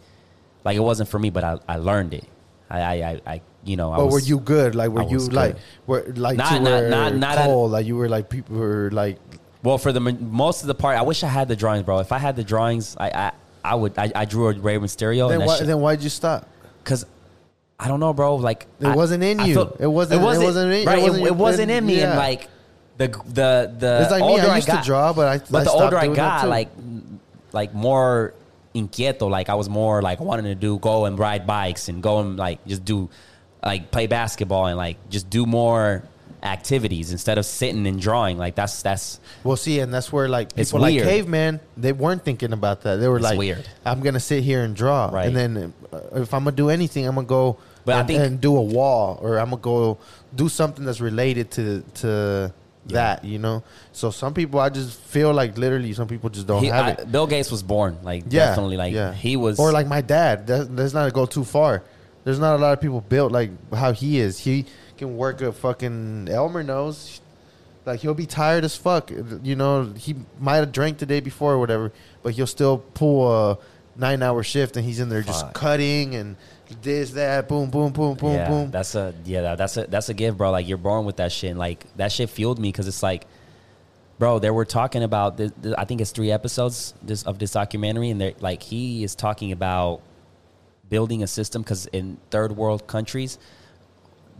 like 0.64 0.76
it 0.76 0.80
wasn't 0.80 1.08
for 1.08 1.18
me. 1.18 1.30
But 1.30 1.44
I, 1.44 1.58
I 1.68 1.76
learned 1.76 2.14
it. 2.14 2.24
I, 2.70 2.80
I, 3.02 3.20
I, 3.26 3.40
you 3.64 3.76
know. 3.76 3.92
I 3.92 3.96
But 3.98 4.06
was, 4.06 4.14
were 4.14 4.20
you 4.20 4.40
good? 4.40 4.74
Like, 4.74 4.90
were 4.90 5.02
you 5.04 5.14
was 5.14 5.32
like, 5.32 5.56
were 5.86 6.04
like 6.16 6.36
Not- 6.36 6.52
you 6.52 6.60
not- 6.60 6.82
were 6.82 6.88
not- 6.88 7.14
not 7.14 7.38
at- 7.38 7.46
cold? 7.46 7.70
like 7.72 7.86
you 7.86 7.96
were 7.96 8.08
like 8.08 8.28
people 8.28 8.56
were 8.56 8.90
like 8.92 9.18
well 9.62 9.78
for 9.78 9.92
the 9.92 10.00
most 10.00 10.62
of 10.62 10.66
the 10.68 10.74
part? 10.74 10.96
I 10.98 11.02
wish 11.02 11.22
I 11.22 11.28
had 11.28 11.48
the 11.48 11.56
drawings, 11.56 11.84
bro. 11.84 11.98
If 12.00 12.12
I 12.12 12.18
had 12.18 12.36
the 12.36 12.44
drawings, 12.44 12.96
I, 12.98 13.10
I, 13.10 13.32
I 13.64 13.74
would. 13.74 13.98
I, 13.98 14.10
I 14.14 14.24
drew 14.24 14.48
a 14.48 14.52
Rey 14.54 14.76
Mysterio, 14.78 15.28
then 15.28 15.44
why 15.44 15.58
that 15.58 15.66
then 15.66 15.80
why'd 15.80 16.02
you 16.02 16.08
stop? 16.10 16.46
because. 16.82 17.06
I 17.80 17.86
don't 17.86 18.00
know, 18.00 18.12
bro. 18.12 18.34
Like 18.34 18.66
It 18.80 18.88
I- 18.88 18.96
wasn't 18.96 19.22
in 19.22 19.38
you. 19.38 19.54
felt- 19.54 19.76
It 19.80 19.86
wasn't- 19.86 20.20
it 20.20 20.24
wasn't 20.24 20.72
in- 20.72 20.84
right. 20.86 20.98
It 20.98 21.02
wasn't 21.02 21.22
it 21.22 21.26
your- 21.26 21.34
wasn't 21.34 21.70
in 21.70 21.86
me, 21.86 21.98
yeah. 22.00 22.08
and 22.10 22.18
like 22.18 22.48
the 22.98 23.08
the 23.08 23.74
the 23.78 23.98
It's 24.02 24.10
like 24.10 24.22
me. 24.22 24.28
older 24.28 24.48
I 24.50 24.56
used 24.56 24.66
got, 24.66 24.82
to 24.82 24.86
draw, 24.86 25.12
but 25.12 25.28
I 25.28 25.38
But 25.50 25.60
I 25.60 25.64
the 25.64 25.70
older 25.70 25.96
I 25.96 26.08
got, 26.08 26.48
like 26.48 26.68
like 27.52 27.72
more 27.74 28.34
inquieto. 28.74 29.28
Like 29.28 29.48
I 29.48 29.54
was 29.54 29.68
more 29.68 30.02
like 30.02 30.20
wanting 30.20 30.44
to 30.46 30.54
do 30.54 30.78
go 30.78 31.04
and 31.06 31.18
ride 31.18 31.46
bikes 31.46 31.88
and 31.88 32.02
go 32.02 32.20
and 32.20 32.36
like 32.36 32.64
just 32.66 32.84
do 32.84 33.08
like 33.64 33.90
play 33.90 34.06
basketball 34.06 34.66
and 34.66 34.76
like 34.76 34.96
just 35.08 35.30
do 35.30 35.46
more 35.46 36.02
activities 36.42 37.10
instead 37.10 37.36
of 37.38 37.44
sitting 37.46 37.86
and 37.86 38.00
drawing. 38.00 38.38
Like 38.38 38.54
that's 38.54 38.82
that's 38.82 39.18
Well, 39.42 39.56
see, 39.56 39.80
and 39.80 39.92
that's 39.92 40.12
where 40.12 40.28
like 40.28 40.50
It's 40.56 40.70
people 40.70 40.82
like 40.82 40.94
caveman, 41.02 41.60
they 41.76 41.92
weren't 41.92 42.24
thinking 42.24 42.52
about 42.52 42.82
that. 42.82 42.96
They 42.96 43.08
were 43.08 43.16
It's 43.16 43.24
like, 43.24 43.38
weird. 43.38 43.66
I'm 43.84 44.00
gonna 44.00 44.20
sit 44.20 44.44
here 44.44 44.62
and 44.62 44.74
draw, 44.76 45.06
Right. 45.12 45.26
and 45.26 45.34
then 45.36 45.72
uh, 45.92 45.98
if 46.20 46.32
I'm 46.34 46.44
gonna 46.44 46.54
do 46.56 46.70
anything, 46.70 47.06
I'm 47.06 47.14
gonna 47.16 47.26
go 47.26 47.56
But 47.84 47.94
I 47.96 47.98
and, 48.00 48.08
think- 48.08 48.22
and 48.22 48.40
do 48.40 48.56
a 48.56 48.62
wall, 48.62 49.18
or 49.22 49.38
I'm 49.38 49.50
gonna 49.50 49.62
go 49.62 49.98
do 50.34 50.48
something 50.48 50.84
that's 50.84 51.00
related 51.00 51.50
to 51.52 51.82
to 52.02 52.52
that, 52.88 53.24
you 53.24 53.38
know. 53.38 53.62
So 53.92 54.10
some 54.10 54.34
people, 54.34 54.60
I 54.60 54.68
just 54.68 54.98
feel 55.00 55.32
like 55.32 55.56
literally, 55.58 55.92
some 55.92 56.08
people 56.08 56.30
just 56.30 56.46
don't 56.46 56.62
he, 56.62 56.68
have 56.68 56.86
I- 56.86 56.90
it. 57.02 57.12
Bill 57.12 57.26
Gates 57.26 57.50
was 57.50 57.62
born 57.62 57.98
like 58.02 58.24
Yeah, 58.28 58.46
definitely 58.46 58.76
like 58.76 58.92
yeah. 58.92 59.12
he 59.12 59.36
was 59.36 59.58
or 59.58 59.72
like 59.72 59.86
my 59.86 60.00
dad. 60.00 60.46
That, 60.46 60.74
that's 60.76 60.94
not 60.94 61.12
go 61.12 61.26
too 61.26 61.44
far. 61.44 61.82
There's 62.24 62.38
not 62.38 62.56
a 62.56 62.58
lot 62.58 62.72
of 62.72 62.80
people 62.80 63.00
built 63.00 63.32
like 63.32 63.50
how 63.72 63.92
he 63.92 64.18
is. 64.18 64.38
He 64.38 64.66
can 64.96 65.16
work 65.16 65.40
a 65.40 65.52
fucking 65.52 66.28
Elmer 66.28 66.62
knows. 66.62 67.20
Like 67.86 68.00
he'll 68.00 68.12
be 68.14 68.26
tired 68.26 68.64
as 68.64 68.76
fuck. 68.76 69.10
You 69.42 69.56
know, 69.56 69.92
he 69.96 70.14
might 70.38 70.56
have 70.56 70.72
drank 70.72 70.98
the 70.98 71.06
day 71.06 71.20
before 71.20 71.54
or 71.54 71.58
whatever, 71.58 71.92
but 72.22 72.34
he'll 72.34 72.46
still 72.46 72.78
pull 72.78 73.32
a 73.32 73.58
nine 73.96 74.22
hour 74.22 74.42
shift 74.42 74.76
and 74.76 74.84
he's 74.84 75.00
in 75.00 75.08
there 75.08 75.22
just 75.22 75.44
Fuck. 75.46 75.54
cutting 75.54 76.14
and 76.14 76.36
this, 76.82 77.10
that, 77.12 77.48
boom, 77.48 77.70
boom, 77.70 77.92
boom, 77.92 78.14
boom, 78.14 78.32
yeah, 78.32 78.48
boom. 78.48 78.70
That's 78.70 78.94
a 78.94 79.14
yeah, 79.24 79.54
that's 79.54 79.76
a 79.76 79.86
that's 79.86 80.08
a 80.08 80.14
gift, 80.14 80.38
bro. 80.38 80.50
Like 80.50 80.68
you're 80.68 80.78
born 80.78 81.04
with 81.04 81.16
that 81.16 81.32
shit. 81.32 81.50
And, 81.50 81.58
like 81.58 81.84
that 81.96 82.12
shit 82.12 82.30
fueled 82.30 82.58
me 82.58 82.68
because 82.70 82.86
it's 82.88 83.02
like, 83.02 83.26
bro, 84.18 84.38
they 84.38 84.50
were 84.50 84.64
talking 84.64 85.02
about. 85.02 85.36
This, 85.36 85.52
I 85.76 85.84
think 85.84 86.00
it's 86.00 86.10
three 86.10 86.30
episodes 86.30 86.94
this, 87.02 87.22
of 87.24 87.38
this 87.38 87.52
documentary, 87.52 88.10
and 88.10 88.20
they're 88.20 88.34
like 88.40 88.62
he 88.62 89.04
is 89.04 89.14
talking 89.14 89.52
about 89.52 90.00
building 90.88 91.22
a 91.22 91.26
system 91.26 91.62
because 91.62 91.86
in 91.86 92.16
third 92.30 92.56
world 92.56 92.86
countries, 92.86 93.38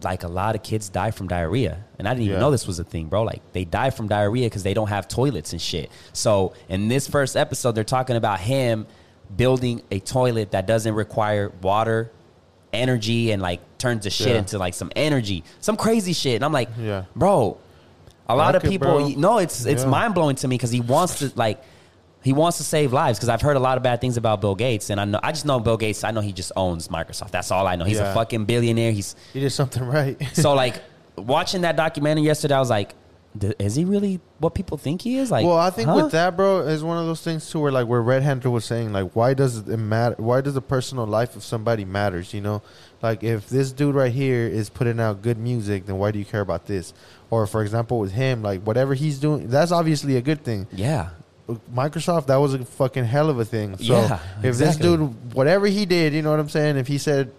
like 0.03 0.23
a 0.23 0.29
lot 0.29 0.55
of 0.55 0.63
kids 0.63 0.89
die 0.89 1.11
from 1.11 1.29
diarrhea, 1.29 1.85
and 1.99 2.09
I 2.09 2.13
didn't 2.13 2.25
even 2.25 2.35
Yeah. 2.37 2.41
know 2.41 2.51
this 2.51 2.67
was 2.67 2.79
a 2.79 2.85
thing, 2.85 3.07
bro. 3.09 3.23
Like 3.23 3.43
they 3.53 3.65
die 3.65 3.91
from 3.91 4.09
diarrhea 4.09 4.47
because 4.47 4.63
they 4.63 4.75
don't 4.75 4.89
have 4.89 5.09
toilets 5.09 5.53
and 5.53 5.61
shit. 5.61 5.91
So 6.13 6.55
in 6.69 6.89
this 6.89 7.07
first 7.09 7.37
episode, 7.37 7.73
they're 7.73 7.85
talking 7.85 8.17
about 8.17 8.41
him 8.41 8.87
building 9.37 9.83
a 9.91 9.99
toilet 10.01 10.53
that 10.53 10.67
doesn't 10.67 10.95
require 10.95 11.53
water, 11.61 12.11
energy, 12.73 13.31
and 13.33 13.41
like 13.43 13.61
turns 13.79 14.05
the 14.05 14.11
shit 14.11 14.29
Yeah. 14.29 14.39
into 14.39 14.59
like 14.59 14.75
some 14.75 14.91
energy, 14.97 15.45
some 15.61 15.77
crazy 15.77 16.13
shit. 16.13 16.37
And 16.37 16.45
I'm 16.45 16.53
like, 16.53 16.69
Yeah. 16.79 17.05
bro, 17.17 17.57
a 18.29 18.37
lot 18.37 18.55
of 18.55 18.63
Like 18.63 18.69
it, 18.69 18.71
people. 18.73 18.89
bro. 18.99 19.09
No, 19.09 19.39
it's 19.39 19.65
it's 19.67 19.83
Yeah. 19.85 19.89
mind 19.89 20.15
blowing 20.15 20.37
to 20.37 20.49
me 20.49 20.57
because 20.57 20.71
he 20.71 20.81
wants 20.81 21.19
to 21.21 21.33
like. 21.37 21.63
He 22.21 22.33
wants 22.33 22.59
to 22.59 22.65
save 22.65 22.93
lives 22.93 23.17
because 23.17 23.29
I've 23.29 23.41
heard 23.41 23.57
a 23.57 23.61
lot 23.61 23.77
of 23.77 23.85
bad 23.85 24.01
things 24.01 24.17
about 24.17 24.41
Bill 24.41 24.57
Gates, 24.57 24.91
and 24.91 25.01
I 25.01 25.05
know 25.05 25.21
I 25.23 25.31
just 25.31 25.47
know 25.47 25.61
Bill 25.61 25.77
Gates. 25.77 26.03
I 26.03 26.11
know 26.11 26.21
he 26.21 26.33
just 26.33 26.51
owns 26.57 26.89
Microsoft. 26.89 27.31
That's 27.31 27.51
all 27.53 27.67
I 27.67 27.77
know. 27.77 27.85
He's 27.85 27.99
Yeah. 27.99 28.11
a 28.11 28.15
fucking 28.15 28.45
billionaire. 28.45 28.91
He's 28.91 29.15
He 29.33 29.39
did 29.41 29.51
something 29.51 29.85
right. 29.87 30.21
so 30.33 30.53
like 30.53 30.83
watching 31.17 31.61
that 31.63 31.77
documentary 31.77 32.25
yesterday. 32.27 32.55
I 32.57 32.61
was 32.61 32.71
like, 32.71 32.91
"D- 32.91 32.95
is 33.59 33.75
he 33.75 33.85
really 33.85 34.21
what 34.39 34.55
people 34.55 34.79
think 34.79 35.03
he 35.03 35.17
is? 35.17 35.31
Like, 35.31 35.45
well, 35.45 35.59
I 35.59 35.71
think 35.71 35.89
huh? 35.89 35.97
with 35.97 36.13
that, 36.13 36.37
bro, 36.37 36.61
is 36.61 36.83
one 36.83 36.99
of 36.99 37.07
those 37.07 37.23
things 37.23 37.51
too, 37.51 37.61
where 37.61 37.73
like 37.73 37.87
where 37.87 38.03
Red 38.03 38.23
Hunter 38.23 38.51
was 38.51 38.65
saying, 38.65 38.93
like, 38.93 39.15
why 39.15 39.35
does 39.35 39.59
it 39.59 39.77
matter? 39.77 40.17
Why 40.19 40.41
does 40.41 40.55
the 40.55 40.63
personal 40.63 41.07
life 41.07 41.37
of 41.37 41.43
somebody 41.43 41.85
matters? 41.85 42.33
You 42.35 42.41
know, 42.41 42.63
like 43.03 43.23
if 43.23 43.49
this 43.49 43.73
dude 43.73 43.95
right 43.95 44.13
here 44.13 44.47
is 44.47 44.71
putting 44.71 45.01
out 45.01 45.23
good 45.23 45.39
music, 45.39 45.87
then 45.87 45.99
why 45.99 46.11
do 46.11 46.19
you 46.19 46.25
care 46.25 46.41
about 46.41 46.67
this? 46.67 46.95
Or 47.31 47.47
for 47.47 47.63
example, 47.63 47.99
with 47.99 48.13
him, 48.13 48.43
like 48.43 48.63
whatever 48.63 48.95
he's 48.95 49.19
doing, 49.19 49.49
that's 49.49 49.73
obviously 49.73 50.17
a 50.17 50.23
good 50.23 50.45
thing. 50.45 50.67
yeah, 50.73 51.11
Microsoft, 51.75 52.27
that 52.27 52.37
was 52.37 52.55
a 52.55 52.65
fucking 52.65 53.05
hell 53.05 53.31
of 53.31 53.39
a 53.39 53.45
thing. 53.45 53.77
So 53.79 53.95
Yeah, 53.95 54.21
if 54.43 54.57
this 54.57 54.77
dude, 54.77 55.35
whatever 55.35 55.67
he 55.67 55.87
did, 55.87 56.13
you 56.13 56.23
know 56.23 56.31
what 56.31 56.41
I'm 56.41 56.49
saying? 56.49 56.77
If 56.77 56.87
he 56.87 56.99
said, 56.99 57.33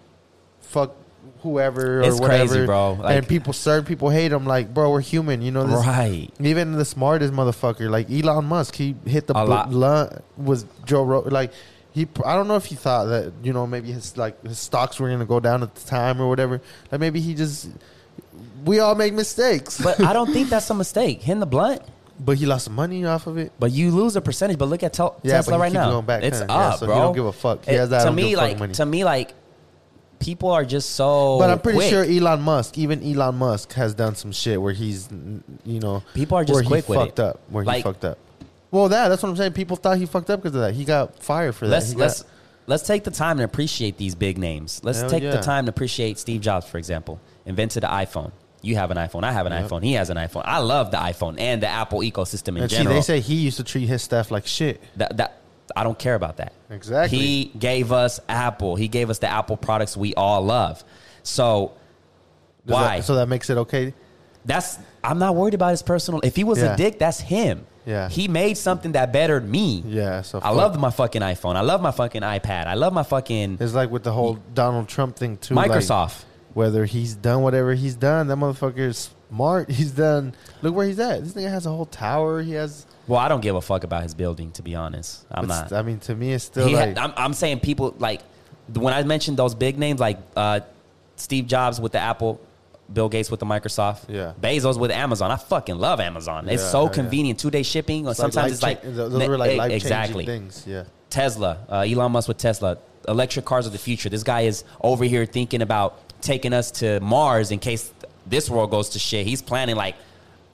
"Fuck." 0.60 0.96
Whoever 1.42 2.00
or 2.00 2.02
It's 2.02 2.20
whatever, 2.20 2.48
crazy, 2.52 2.66
bro. 2.66 2.92
Like- 2.94 3.16
and 3.16 3.28
people, 3.28 3.52
certain 3.52 3.84
people 3.86 4.10
hate 4.10 4.32
him. 4.32 4.46
Like, 4.46 4.72
bro, 4.74 4.90
we're 4.90 5.00
human. 5.00 5.42
You 5.42 5.50
know, 5.50 5.66
this, 5.66 5.86
right. 5.86 6.28
even 6.40 6.72
the 6.72 6.84
smartest 6.84 7.32
motherfucker, 7.32 7.88
like 7.90 8.10
Elon 8.10 8.44
Musk, 8.44 8.74
he 8.74 8.94
hit 9.06 9.26
the 9.26 9.34
blunt 9.34 10.22
with 10.36 10.66
Joe 10.86 11.02
Rogan. 11.04 11.32
Like 11.32 11.52
he, 11.92 12.06
I 12.24 12.34
don't 12.36 12.46
know 12.48 12.56
if 12.56 12.66
he 12.66 12.74
thought 12.74 13.06
that 13.06 13.32
you 13.42 13.52
know 13.52 13.66
maybe 13.66 13.90
his 13.90 14.16
like 14.16 14.40
his 14.44 14.58
stocks 14.58 15.00
were 15.00 15.08
gonna 15.10 15.26
go 15.26 15.40
down 15.40 15.62
at 15.62 15.74
the 15.74 15.86
time 15.88 16.20
or 16.20 16.28
whatever. 16.28 16.60
Like 16.92 17.00
maybe 17.00 17.20
he 17.20 17.34
just. 17.34 17.68
We 18.64 18.78
all 18.78 18.94
make 18.94 19.14
mistakes, 19.14 19.80
But 19.80 20.00
I 20.02 20.12
don't 20.12 20.32
think 20.32 20.48
that's 20.50 20.68
a 20.70 20.74
mistake. 20.74 21.22
Hitting 21.22 21.40
the 21.40 21.46
blunt, 21.46 21.80
but 22.18 22.36
he 22.36 22.44
lost 22.46 22.66
some 22.66 22.74
money 22.74 23.04
off 23.06 23.26
of 23.26 23.38
it. 23.38 23.52
but 23.58 23.72
you 23.72 23.90
lose 23.90 24.14
a 24.16 24.20
percentage. 24.20 24.58
But 24.58 24.66
look 24.68 24.82
at 24.82 24.92
Tel- 24.92 25.18
Yeah, 25.22 25.36
Tesla 25.36 25.52
but 25.52 25.56
he 25.56 25.62
right 25.62 25.72
now. 25.72 25.90
going 25.90 26.04
back 26.06 26.22
it's 26.22 26.40
up, 26.42 26.48
Yeah, 26.50 26.70
so 26.74 26.86
he 26.86 26.92
bro. 26.92 26.98
don't 27.00 27.14
give 27.14 27.24
a 27.24 27.32
fuck. 27.32 27.64
He 27.64 27.70
It- 27.72 27.78
has 27.78 27.88
that, 27.90 28.04
to 28.04 28.12
me, 28.12 28.36
like 28.36 28.58
money. 28.58 28.74
to 28.74 28.84
me, 28.86 29.04
like 29.04 29.32
people 30.20 30.50
are 30.52 30.64
just 30.64 30.90
so. 30.90 31.38
But 31.40 31.50
I'm 31.50 31.58
pretty 31.58 31.78
quick. 31.78 31.90
sure 31.90 32.04
Elon 32.04 32.42
Musk, 32.42 32.78
even 32.78 33.02
Elon 33.02 33.34
Musk, 33.36 33.72
has 33.72 33.94
done 33.94 34.14
some 34.14 34.30
shit 34.30 34.60
where 34.62 34.72
he's, 34.72 35.08
you 35.64 35.80
know, 35.80 36.02
People 36.14 36.36
are 36.38 36.44
just 36.44 36.54
where 36.54 36.62
quick 36.64 36.84
he 36.84 36.90
with 36.92 36.98
fucked 37.00 37.18
it. 37.18 37.22
up. 37.22 37.40
Where 37.48 37.64
he 37.64 37.82
fucked 37.82 38.04
up. 38.04 38.18
Well, 38.70 38.88
that 38.90 39.08
that's 39.08 39.22
what 39.22 39.30
I'm 39.30 39.36
saying. 39.36 39.54
People 39.54 39.76
thought 39.76 39.98
he 39.98 40.06
fucked 40.06 40.30
up 40.30 40.40
because 40.42 40.54
of 40.54 40.60
that. 40.60 40.74
He 40.74 40.84
got 40.84 41.20
fired 41.20 41.56
for 41.56 41.66
that. 41.66 41.72
let's 41.72 41.94
let's 41.96 42.24
let's 42.68 42.82
take 42.86 43.02
the 43.02 43.10
time 43.10 43.38
to 43.38 43.44
appreciate 43.44 43.96
these 43.96 44.14
big 44.14 44.38
names. 44.38 44.80
Let's 44.84 45.00
Hell 45.00 45.10
take 45.10 45.22
the 45.24 45.40
time 45.40 45.64
to 45.66 45.70
appreciate 45.70 46.18
Steve 46.20 46.40
Jobs, 46.40 46.66
for 46.68 46.78
example, 46.78 47.18
invented 47.46 47.82
the 47.82 47.88
iPhone. 47.88 48.30
You 48.62 48.76
have 48.76 48.90
an 48.90 48.98
iPhone. 48.98 49.24
I 49.24 49.32
have 49.32 49.46
an 49.46 49.52
Yep. 49.52 49.70
iPhone. 49.70 49.82
He 49.82 49.94
has 49.94 50.10
an 50.10 50.18
iPhone. 50.18 50.42
I 50.44 50.58
love 50.58 50.90
the 50.90 50.98
iPhone 50.98 51.40
and 51.40 51.62
the 51.62 51.66
Apple 51.66 52.00
ecosystem 52.00 52.48
in 52.56 52.58
And 52.58 52.70
see, 52.70 52.76
general. 52.76 52.94
they 52.96 53.00
say 53.00 53.18
he 53.20 53.36
used 53.36 53.56
to 53.56 53.64
treat 53.64 53.86
his 53.86 54.02
staff 54.02 54.30
like 54.30 54.46
shit. 54.46 54.80
that, 54.96 55.16
that 55.16 55.40
I 55.76 55.84
don't 55.84 55.98
care 55.98 56.14
about 56.14 56.36
that. 56.38 56.52
Exactly. 56.70 57.18
He 57.18 57.44
gave 57.58 57.92
us 57.92 58.20
Apple. 58.28 58.76
He 58.76 58.88
gave 58.88 59.10
us 59.10 59.18
the 59.18 59.28
Apple 59.28 59.56
products 59.56 59.96
we 59.96 60.14
all 60.14 60.42
love. 60.42 60.82
So 61.22 61.72
Does 62.66 62.72
why? 62.74 62.96
that- 62.98 63.04
so 63.04 63.14
that 63.16 63.28
makes 63.28 63.50
it 63.50 63.58
okay. 63.58 63.94
that's 64.44 64.78
I'm 65.04 65.18
not 65.18 65.34
worried 65.34 65.54
about 65.54 65.70
his 65.70 65.82
personal. 65.82 66.20
If 66.22 66.36
he 66.36 66.44
was 66.44 66.58
Yeah. 66.60 66.74
a 66.74 66.76
dick, 66.76 66.98
that's 66.98 67.20
him. 67.20 67.66
Yeah. 67.86 68.08
He 68.08 68.28
made 68.28 68.58
something 68.58 68.92
that 68.92 69.12
bettered 69.12 69.48
me. 69.48 69.82
Yeah. 69.86 70.20
So 70.22 70.38
I 70.38 70.42
fuck. 70.42 70.54
love 70.56 70.78
my 70.78 70.90
fucking 70.90 71.22
iPhone. 71.22 71.56
I 71.56 71.62
love 71.62 71.80
my 71.80 71.90
fucking 71.90 72.22
iPad. 72.22 72.66
I 72.66 72.74
love 72.74 72.92
my 72.92 73.02
fucking 73.02 73.56
It's 73.60 73.72
like 73.74 73.90
with 73.90 74.02
the 74.04 74.12
whole 74.12 74.38
Donald 74.54 74.88
Trump 74.88 75.16
thing 75.16 75.38
too. 75.38 75.54
like, 75.54 75.70
Microsoft. 75.70 76.24
whether 76.52 76.84
he's 76.84 77.14
done 77.14 77.42
whatever 77.42 77.74
he's 77.74 77.94
done, 77.94 78.28
that 78.28 78.36
motherfucker 78.36 78.78
is 78.78 79.10
smart. 79.30 79.70
He's 79.78 79.92
done. 79.92 80.34
Look 80.60 80.74
where 80.74 80.86
he's 80.86 80.98
at. 80.98 81.22
This 81.22 81.32
nigga 81.34 81.50
has 81.50 81.64
a 81.64 81.70
whole 81.70 81.86
tower. 81.86 82.42
He 82.42 82.52
has. 82.52 82.84
Well, 83.10 83.18
I 83.20 83.28
don't 83.28 83.40
give 83.42 83.56
a 83.56 83.60
fuck 83.60 83.84
about 83.84 84.02
his 84.04 84.14
building, 84.14 84.52
to 84.52 84.62
be 84.62 84.74
honest. 84.74 85.26
I'm 85.30 85.44
it's- 85.44 85.70
not. 85.70 85.78
I 85.78 85.82
mean, 85.82 85.98
to 86.00 86.14
me, 86.14 86.32
it's 86.32 86.44
still 86.44 86.66
He 86.66 86.74
like. 86.74 86.88
had, 86.88 86.98
I'm, 86.98 87.12
I'm 87.16 87.32
saying 87.34 87.60
people 87.60 87.94
like 87.98 88.22
when 88.72 88.94
I 88.94 89.02
mentioned 89.02 89.36
those 89.36 89.54
big 89.54 89.78
names 89.78 90.00
like 90.00 90.18
uh, 90.36 90.60
Steve 91.16 91.46
Jobs 91.46 91.80
with 91.80 91.92
the 91.92 91.98
Apple, 91.98 92.40
Bill 92.92 93.08
Gates 93.08 93.30
with 93.30 93.40
the 93.40 93.46
Microsoft, 93.46 94.04
Yeah. 94.08 94.32
Bezos 94.40 94.78
with 94.78 94.90
Amazon. 94.90 95.30
I 95.30 95.36
fucking 95.36 95.76
love 95.78 96.00
Amazon. 96.00 96.48
It's 96.48 96.62
Yeah, 96.62 96.68
so 96.70 96.84
yeah. 96.84 96.90
convenient, 96.92 97.38
two 97.40 97.50
day 97.50 97.62
shipping. 97.62 98.06
Or 98.06 98.14
sometimes 98.14 98.52
it's 98.52 98.62
like 98.62 98.82
life-cha- 98.84 99.08
those 99.08 99.28
were 99.28 99.38
like 99.38 99.52
e- 99.52 99.56
life 99.58 99.72
exactly 99.72 100.24
things. 100.26 100.64
Yeah. 100.66 100.84
Tesla, 101.10 101.58
uh, 101.68 101.76
Elon 101.88 102.12
Musk 102.12 102.28
with 102.28 102.38
Tesla, 102.38 102.78
electric 103.08 103.44
cars 103.44 103.66
of 103.66 103.72
the 103.72 103.78
future. 103.78 104.08
This 104.08 104.22
guy 104.22 104.42
is 104.42 104.62
over 104.80 105.04
here 105.04 105.26
thinking 105.26 105.62
about 105.62 105.98
taking 106.20 106.52
us 106.52 106.70
to 106.72 107.00
Mars 107.00 107.50
in 107.50 107.58
case 107.58 107.92
this 108.26 108.48
world 108.48 108.70
goes 108.70 108.90
to 108.90 108.98
shit. 109.00 109.26
He's 109.26 109.42
planning 109.42 109.74
like, 109.74 109.96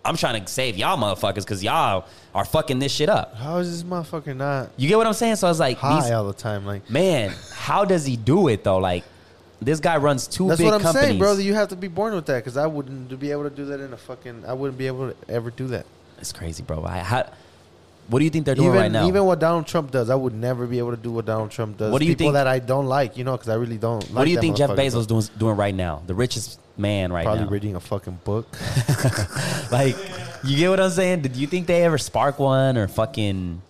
I'm 0.06 0.16
trying 0.16 0.42
to 0.42 0.50
save 0.50 0.76
y'all 0.76 0.96
motherfuckers 0.96 1.44
because 1.44 1.62
y'all 1.62 2.06
are 2.34 2.44
fucking 2.44 2.78
this 2.78 2.92
shit 2.92 3.08
up. 3.08 3.34
How 3.34 3.58
is 3.58 3.70
this 3.70 3.88
motherfucker 3.88 4.36
not 4.36 4.70
You 4.76 4.88
get 4.88 4.96
what 4.98 5.06
I'm 5.06 5.12
saying? 5.14 5.36
So 5.36 5.46
I 5.46 5.50
was 5.50 5.60
like, 5.60 5.78
high 5.78 6.02
these, 6.02 6.10
all 6.10 6.26
the 6.26 6.32
time? 6.32 6.64
Like 6.64 6.88
man, 6.90 7.32
how 7.52 7.84
does 7.84 8.06
he 8.06 8.16
do 8.16 8.48
it 8.48 8.64
though? 8.64 8.78
Like, 8.78 9.04
this 9.60 9.80
guy 9.80 9.96
runs 9.96 10.26
two 10.26 10.48
that's 10.48 10.58
big 10.58 10.66
what 10.66 10.74
I'm 10.74 10.82
companies. 10.82 11.08
saying, 11.08 11.18
bro. 11.18 11.36
You 11.38 11.54
have 11.54 11.68
to 11.68 11.76
be 11.76 11.88
born 11.88 12.14
with 12.14 12.26
that 12.26 12.36
because 12.36 12.56
I 12.56 12.66
wouldn't 12.66 13.18
be 13.18 13.30
able 13.30 13.44
to 13.44 13.50
do 13.50 13.64
that 13.66 13.80
in 13.80 13.92
a 13.92 13.96
fucking. 13.96 14.44
I 14.46 14.52
wouldn't 14.52 14.78
be 14.78 14.86
able 14.86 15.12
to 15.12 15.16
ever 15.28 15.50
do 15.50 15.66
that. 15.68 15.86
It's 16.18 16.32
crazy, 16.32 16.62
bro. 16.62 16.84
I, 16.84 16.98
how, 16.98 17.28
what 18.08 18.18
do 18.20 18.24
you 18.24 18.30
think 18.30 18.44
they're 18.46 18.54
doing 18.54 18.68
even 18.68 18.80
right 18.80 18.90
now? 18.92 19.06
even 19.08 19.24
what 19.24 19.38
Donald 19.40 19.66
Trump 19.66 19.90
does, 19.90 20.10
I 20.10 20.14
would 20.14 20.34
never 20.34 20.66
be 20.66 20.78
able 20.78 20.90
to 20.92 20.96
do 20.96 21.10
what 21.12 21.26
Donald 21.26 21.50
Trump 21.50 21.76
does. 21.78 21.90
What 21.92 21.98
do 22.00 22.04
you 22.06 22.12
People 22.12 22.26
think- 22.26 22.34
that 22.34 22.46
I 22.46 22.58
don't 22.60 22.86
like, 22.86 23.16
you 23.16 23.24
know, 23.24 23.32
because 23.32 23.48
I 23.48 23.54
really 23.54 23.78
don't. 23.78 24.02
what 24.04 24.14
like 24.14 24.24
do 24.26 24.30
you 24.30 24.40
think 24.40 24.56
Jeff 24.56 24.70
Bezos 24.70 25.06
doing 25.06 25.24
doing 25.38 25.56
right 25.56 25.74
now? 25.74 26.02
The 26.06 26.14
richest 26.14 26.60
man 26.76 27.12
right 27.12 27.24
Probably 27.24 27.40
now. 27.40 27.44
Probably 27.46 27.56
reading 27.58 27.74
a 27.76 27.80
fucking 27.80 28.20
book. 28.24 28.46
like, 29.72 29.96
you 30.44 30.56
get 30.58 30.68
what 30.70 30.80
I'm 30.80 30.90
saying? 30.90 31.22
Did 31.22 31.36
you 31.36 31.46
think 31.46 31.66
they 31.66 31.82
ever 31.84 31.98
spark 31.98 32.38
one 32.38 32.76
or 32.76 32.86
fucking, 32.86 33.62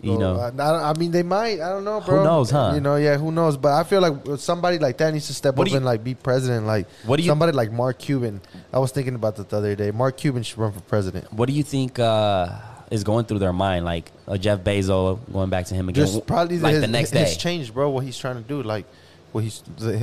you 0.00 0.18
know? 0.18 0.38
I, 0.58 0.90
I 0.90 0.94
mean, 0.98 1.10
they 1.10 1.22
might. 1.22 1.60
I 1.60 1.68
don't 1.68 1.84
know, 1.84 2.00
bro. 2.00 2.18
Who 2.18 2.24
knows, 2.24 2.50
huh? 2.50 2.72
You 2.74 2.80
know, 2.80 2.96
yeah, 2.96 3.16
who 3.16 3.30
knows? 3.30 3.56
But 3.56 3.72
I 3.72 3.84
feel 3.84 4.00
like 4.00 4.38
somebody 4.40 4.78
like 4.78 4.96
that 4.98 5.12
needs 5.12 5.26
to 5.28 5.34
step 5.34 5.56
What 5.56 5.68
up 5.68 5.70
you- 5.72 5.76
and 5.76 5.84
like 5.86 6.02
be 6.02 6.14
president. 6.14 6.66
Like 6.66 6.88
What 7.06 7.16
do 7.18 7.22
you- 7.22 7.28
somebody 7.30 7.52
like 7.52 7.70
Mark 7.70 7.98
Cuban. 7.98 8.40
I 8.72 8.78
was 8.78 8.90
thinking 8.90 9.14
about 9.14 9.36
that 9.36 9.48
the 9.50 9.56
other 9.58 9.74
day. 9.76 9.90
Mark 9.90 10.16
Cuban 10.16 10.42
should 10.42 10.58
run 10.58 10.72
for 10.72 10.80
president. 10.80 11.32
what 11.32 11.46
do 11.46 11.52
you 11.54 11.62
think 11.62 11.98
uh, 11.98 12.48
is 12.94 13.02
going 13.04 13.24
through 13.26 13.40
their 13.40 13.52
mind? 13.52 13.84
Like 13.84 14.10
uh, 14.28 14.38
Jeff 14.38 14.60
Bezos 14.60 15.18
going 15.32 15.50
back 15.50 15.66
to 15.66 15.74
him 15.74 15.88
again, 15.88 16.06
Just 16.06 16.26
probably 16.26 16.58
like 16.58 16.74
his, 16.74 16.80
the 16.82 16.88
next 16.88 17.10
his 17.10 17.32
day. 17.32 17.36
change, 17.36 17.74
bro. 17.74 17.90
What 17.90 18.04
he's 18.04 18.16
trying 18.16 18.36
to 18.36 18.48
do, 18.48 18.62
like 18.62 18.86
what 19.32 19.42
he's 19.44 19.62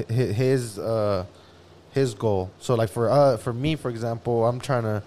his 0.10 0.78
uh 0.78 1.26
his 1.94 2.14
goal. 2.14 2.52
So 2.60 2.76
like 2.76 2.90
for 2.90 3.10
uh 3.10 3.38
for 3.38 3.54
me, 3.54 3.76
for 3.76 3.90
example, 3.90 4.46
I'm 4.46 4.60
trying 4.60 4.84
to. 4.84 5.02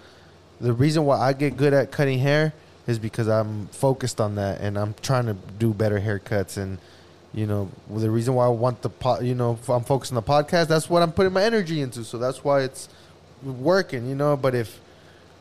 The 0.59 0.73
reason 0.73 1.05
why 1.05 1.19
I 1.19 1.33
get 1.33 1.57
good 1.57 1.73
at 1.73 1.91
cutting 1.91 2.19
hair 2.19 2.53
is 2.87 2.97
because 2.97 3.27
I'm 3.27 3.67
focused 3.67 4.19
on 4.21 4.35
that, 4.35 4.61
and 4.61 4.79
I'm 4.79 4.95
trying 5.01 5.25
to 5.27 5.33
do 5.59 5.73
better 5.73 5.99
haircuts. 5.99 6.57
And 6.57 6.79
you 7.33 7.45
know, 7.45 7.69
the 7.89 8.09
reason 8.09 8.33
why 8.33 8.45
I 8.45 8.49
want 8.49 8.81
the 8.81 8.89
pod, 8.89 9.23
you 9.23 9.35
know, 9.35 9.59
I'm 9.69 9.83
focused 9.83 10.11
on 10.11 10.15
the 10.15 10.23
podcast. 10.23 10.67
That's 10.67 10.89
what 10.89 11.03
I'm 11.03 11.11
putting 11.11 11.33
my 11.33 11.43
energy 11.43 11.81
into. 11.81 12.03
So 12.03 12.17
that's 12.17 12.43
why 12.43 12.61
it's 12.61 12.89
working, 13.43 14.07
you 14.07 14.15
know. 14.15 14.37
But 14.37 14.55
if 14.55 14.79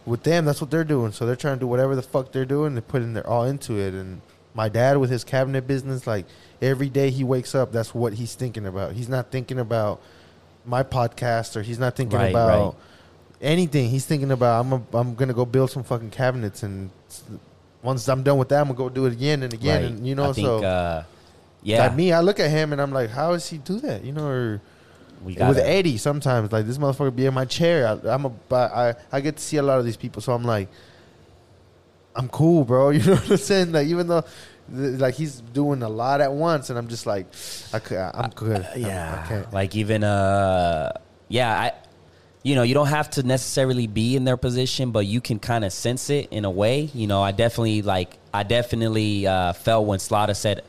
with 0.07 0.23
them, 0.23 0.45
that's 0.45 0.61
what 0.61 0.71
they're 0.71 0.85
doing. 0.85 1.13
So 1.13 1.27
they're 1.27 1.37
trying 1.37 1.57
to 1.57 1.61
do 1.61 1.67
whatever 1.67 1.97
the 1.97 2.03
fuck 2.03 2.33
they're 2.33 2.45
doing. 2.45 2.75
They're 2.75 2.83
putting 2.83 3.15
their 3.15 3.27
all 3.27 3.45
into 3.45 3.79
it. 3.79 3.95
And 3.95 4.21
my 4.55 4.69
dad 4.69 4.99
with 4.99 5.11
his 5.11 5.25
cabinet 5.25 5.67
business, 5.67 6.07
like 6.07 6.27
every 6.61 6.89
day 6.89 7.11
he 7.11 7.25
wakes 7.25 7.55
up, 7.55 7.73
that's 7.73 7.95
what 7.95 8.15
he's 8.15 8.35
thinking 8.35 8.67
about. 8.67 8.93
He's 8.93 9.09
not 9.09 9.31
thinking 9.31 9.59
about 9.59 10.01
my 10.67 10.83
podcast 10.83 11.57
or 11.57 11.63
he's 11.63 11.79
not 11.79 11.97
thinking 11.97 12.19
Right, 12.19 12.31
about 12.31 12.75
right. 12.75 12.83
anything. 13.43 13.91
He's 13.91 14.07
thinking 14.07 14.31
about 14.31 14.65
I'm 14.65 14.73
a, 14.73 14.83
I'm 14.99 15.15
gonna 15.15 15.35
go 15.35 15.45
build 15.45 15.71
some 15.71 15.83
fucking 15.85 16.11
cabinets 16.11 16.63
and 16.63 16.91
once 17.83 18.09
I'm 18.09 18.23
done 18.23 18.39
with 18.39 18.49
that, 18.49 18.61
I'm 18.61 18.67
gonna 18.69 18.79
go 18.79 18.89
do 18.89 19.07
it 19.07 19.13
again 19.13 19.43
and 19.43 19.53
again. 19.53 19.83
Right. 19.83 19.91
And 19.91 20.07
you 20.07 20.15
know, 20.15 20.31
I 20.31 20.33
think, 20.33 20.47
so 20.47 20.63
uh, 20.65 21.05
yeah, 21.63 21.81
like 21.87 21.95
me, 21.97 22.13
I 22.13 22.21
look 22.21 22.41
at 22.41 22.51
him 22.51 22.73
and 22.73 22.81
I'm 22.81 22.93
like, 22.93 23.11
how 23.11 23.33
does 23.33 23.49
he 23.49 23.59
do 23.59 23.81
that? 23.81 24.05
You 24.05 24.13
know, 24.13 24.27
or 24.27 24.63
we 25.25 25.33
with 25.33 25.39
got 25.39 25.57
Eddie 25.57 25.97
sometimes 25.99 26.53
like 26.53 26.67
this 26.67 26.79
motherfucker 26.79 27.15
be 27.15 27.27
in 27.27 27.35
my 27.35 27.45
chair. 27.47 27.87
I, 27.89 28.09
I'm 28.15 28.25
a 28.27 28.33
I 28.55 28.95
I 29.11 29.21
get 29.21 29.37
to 29.37 29.43
see 29.43 29.57
a 29.57 29.63
lot 29.63 29.79
of 29.79 29.85
these 29.85 29.97
people, 29.97 30.21
so 30.23 30.33
I'm 30.33 30.45
like, 30.45 30.69
I'm 32.17 32.29
cool, 32.29 32.65
bro. 32.65 32.91
You 32.97 33.03
know 33.05 33.15
what 33.15 33.31
I'm 33.31 33.37
saying? 33.37 33.73
Like 33.73 33.89
even 33.89 34.07
though. 34.09 34.23
th- 34.75 35.01
Like 35.01 35.15
he's 35.15 35.41
doing 35.41 35.83
a 35.83 35.89
lot 35.89 36.21
at 36.21 36.33
once, 36.33 36.71
and 36.71 36.79
I'm 36.79 36.89
just 36.89 37.07
like, 37.07 37.27
I, 37.73 37.79
I'm 38.15 38.31
good. 38.31 38.63
I'm- 38.65 38.81
yeah 38.81 39.23
I 39.25 39.29
can't. 39.29 39.53
like 39.53 39.75
even 39.77 40.03
uh 40.05 40.91
yeah 41.29 41.59
i 41.61 41.73
you 42.43 42.55
know 42.55 42.63
you 42.63 42.75
don't 42.75 42.89
have 42.89 43.09
to 43.11 43.23
necessarily 43.23 43.87
be 43.87 44.15
in 44.17 44.25
their 44.25 44.37
position 44.37 44.91
but 44.91 45.07
you 45.07 45.21
can 45.23 45.39
kind 45.39 45.65
of 45.65 45.73
sense 45.73 46.11
it 46.11 46.29
in 46.31 46.45
a 46.45 46.51
way 46.51 46.91
you 46.93 47.07
know 47.07 47.23
i 47.23 47.33
definitely 47.33 47.81
like 47.81 48.19
i 48.35 48.43
definitely 48.43 49.27
uh 49.27 49.55
felt 49.55 49.87
when 49.87 49.99
slaughter 49.99 50.35
said 50.35 50.63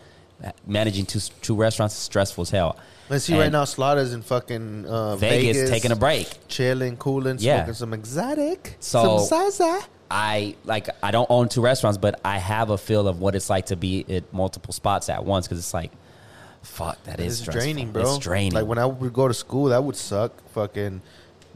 managing 0.65 1.05
two 1.05 1.19
two 1.41 1.55
restaurants 1.55 1.93
is 1.95 2.01
stressful 2.01 2.43
as 2.43 2.49
hell 2.49 2.77
Let's 3.09 3.25
see 3.25 3.33
And 3.33 3.41
right 3.41 3.51
now. 3.51 3.65
Slaughter's 3.65 4.13
in 4.13 4.21
fucking 4.21 4.85
uh, 4.85 5.15
vegas, 5.15 5.57
Vegas, 5.57 5.69
taking 5.69 5.91
a 5.91 5.95
break 5.95 6.27
chilling, 6.47 6.97
cooling, 6.97 7.37
Yeah. 7.39 7.57
smoking 7.59 7.73
some 7.75 7.93
exotic, 7.93 8.77
So- 8.79 9.19
some 9.19 9.39
salsa. 9.39 9.83
I 10.09 10.55
like 10.65 10.87
I 11.01 11.09
don't 11.11 11.29
own 11.31 11.49
two 11.49 11.61
restaurants, 11.61 11.97
but 11.97 12.19
I 12.23 12.37
have 12.37 12.69
a 12.69 12.77
feel 12.77 13.07
of 13.07 13.19
what 13.19 13.33
it's 13.35 13.49
like 13.49 13.67
to 13.67 13.75
be 13.75 14.05
at 14.07 14.31
multiple 14.31 14.71
spots 14.73 15.09
at 15.09 15.25
once 15.25 15.47
because 15.47 15.57
it's 15.57 15.73
like, 15.73 15.91
fuck, 16.61 17.03
that 17.05 17.19
is 17.19 17.41
It's 17.41 17.49
draining, 17.51 17.91
bro. 17.91 18.03
It's 18.03 18.17
draining. 18.19 18.53
Like 18.53 18.67
when 18.67 18.77
I 18.77 18.85
would 18.85 19.13
go 19.13 19.27
to 19.27 19.33
school, 19.33 19.65
that 19.65 19.83
would 19.83 19.95
suck. 19.95 20.31
Fucking 20.51 21.01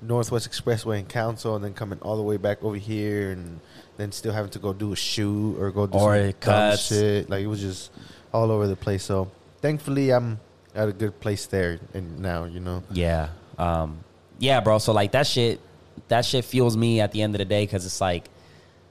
Northwest 0.01 0.49
Expressway 0.49 0.97
and 0.97 1.07
Council, 1.07 1.55
and 1.55 1.63
then 1.63 1.73
coming 1.73 1.99
all 2.01 2.15
the 2.17 2.23
way 2.23 2.37
back 2.37 2.63
over 2.63 2.75
here, 2.75 3.31
and 3.31 3.59
then 3.97 4.11
still 4.11 4.33
having 4.33 4.49
to 4.51 4.59
go 4.59 4.73
do 4.73 4.93
a 4.93 4.95
shoot 4.95 5.55
or 5.59 5.69
go 5.71 5.85
do 5.85 5.97
Or 5.97 6.31
some 6.41 6.77
shit. 6.77 7.29
Like 7.29 7.41
it 7.43 7.47
was 7.47 7.61
just 7.61 7.91
all 8.33 8.49
over 8.49 8.65
the 8.65 8.75
place. 8.75 9.03
So 9.03 9.29
thankfully, 9.61 10.09
I'm 10.11 10.39
at 10.79 10.89
a 10.89 10.93
good 10.93 11.19
place 11.19 11.45
there 11.45 11.79
and 11.93 12.19
now. 12.19 12.45
You 12.45 12.59
know, 12.59 12.83
Yeah. 12.91 13.29
Um, 13.57 13.99
yeah, 14.39 14.61
bro. 14.61 14.77
So 14.79 14.93
like 14.93 15.11
that 15.11 15.27
shit, 15.27 15.59
that 16.07 16.25
shit 16.25 16.45
fuels 16.45 16.77
me 16.77 17.01
at 17.01 17.11
the 17.11 17.21
end 17.21 17.35
of 17.35 17.39
the 17.39 17.45
day 17.45 17.63
because 17.63 17.85
it's 17.85 17.99
like 17.99 18.29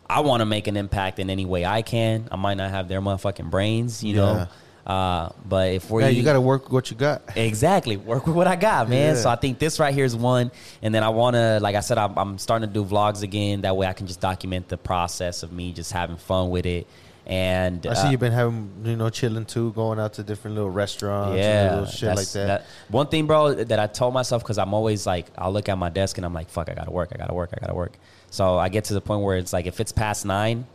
I 0.08 0.20
want 0.20 0.40
to 0.42 0.46
make 0.46 0.66
an 0.66 0.76
impact 0.76 1.18
in 1.18 1.30
any 1.30 1.46
way 1.46 1.64
I 1.64 1.82
can. 1.82 2.28
I 2.30 2.36
might 2.36 2.54
not 2.58 2.70
have 2.70 2.88
their 2.88 3.00
motherfucking 3.00 3.50
brains, 3.50 4.04
you 4.04 4.16
know. 4.16 4.46
Uh, 4.86 5.28
but 5.46 5.72
if 5.72 5.90
we're 5.90 6.00
yeah, 6.00 6.08
you 6.08 6.22
got 6.22 6.32
to 6.32 6.40
work 6.40 6.64
with 6.64 6.72
what 6.72 6.90
you 6.90 6.96
got. 6.96 7.20
Exactly. 7.36 7.98
Work 7.98 8.26
with 8.26 8.34
what 8.34 8.46
I 8.46 8.56
got, 8.56 8.88
man. 8.88 9.14
Yeah. 9.14 9.20
So 9.20 9.28
I 9.28 9.36
think 9.36 9.58
this 9.58 9.78
right 9.78 9.92
here 9.92 10.06
is 10.06 10.16
one. 10.16 10.50
And 10.80 10.94
then 10.94 11.02
I 11.02 11.10
want 11.10 11.34
to, 11.34 11.58
like 11.60 11.74
I 11.76 11.80
said, 11.80 11.98
I'm, 11.98 12.16
I'm 12.18 12.38
starting 12.38 12.68
to 12.68 12.72
do 12.72 12.84
vlogs 12.84 13.22
again. 13.22 13.60
That 13.62 13.76
way 13.76 13.86
I 13.86 13.92
can 13.92 14.06
just 14.06 14.20
document 14.20 14.68
the 14.68 14.78
process 14.78 15.42
of 15.42 15.52
me 15.52 15.74
just 15.74 15.92
having 15.92 16.16
fun 16.16 16.48
with 16.48 16.64
it. 16.64 16.86
And 17.28 17.86
I 17.86 17.90
uh, 17.90 17.94
see 17.94 18.10
you've 18.10 18.20
been 18.20 18.32
having, 18.32 18.70
you 18.84 18.96
know, 18.96 19.10
chilling 19.10 19.44
too, 19.44 19.72
going 19.72 20.00
out 20.00 20.14
to 20.14 20.22
different 20.22 20.54
little 20.56 20.70
restaurants, 20.70 21.36
yeah, 21.36 21.66
and 21.66 21.76
little 21.80 21.92
shit 21.92 22.08
like 22.08 22.16
that's- 22.28 22.32
that. 22.32 22.64
One 22.88 23.06
thing, 23.08 23.26
bro, 23.26 23.52
that 23.52 23.78
I 23.78 23.86
told 23.86 24.14
myself 24.14 24.42
because 24.42 24.56
I'm 24.56 24.72
always 24.72 25.06
like, 25.06 25.26
I'll 25.36 25.52
look 25.52 25.68
at 25.68 25.76
my 25.76 25.90
desk 25.90 26.16
and 26.16 26.24
I'm 26.24 26.32
like, 26.32 26.48
fuck, 26.48 26.70
I 26.70 26.74
gotta 26.74 26.90
work, 26.90 27.10
I 27.14 27.18
gotta 27.18 27.34
work, 27.34 27.50
I 27.54 27.60
gotta 27.60 27.74
work. 27.74 27.92
So 28.30 28.56
I 28.58 28.70
get 28.70 28.84
to 28.84 28.94
the 28.94 29.02
point 29.02 29.22
where 29.22 29.36
it's 29.36 29.52
like, 29.52 29.66
if 29.66 29.78
it's 29.78 29.92
past 29.92 30.24
nine 30.24 30.66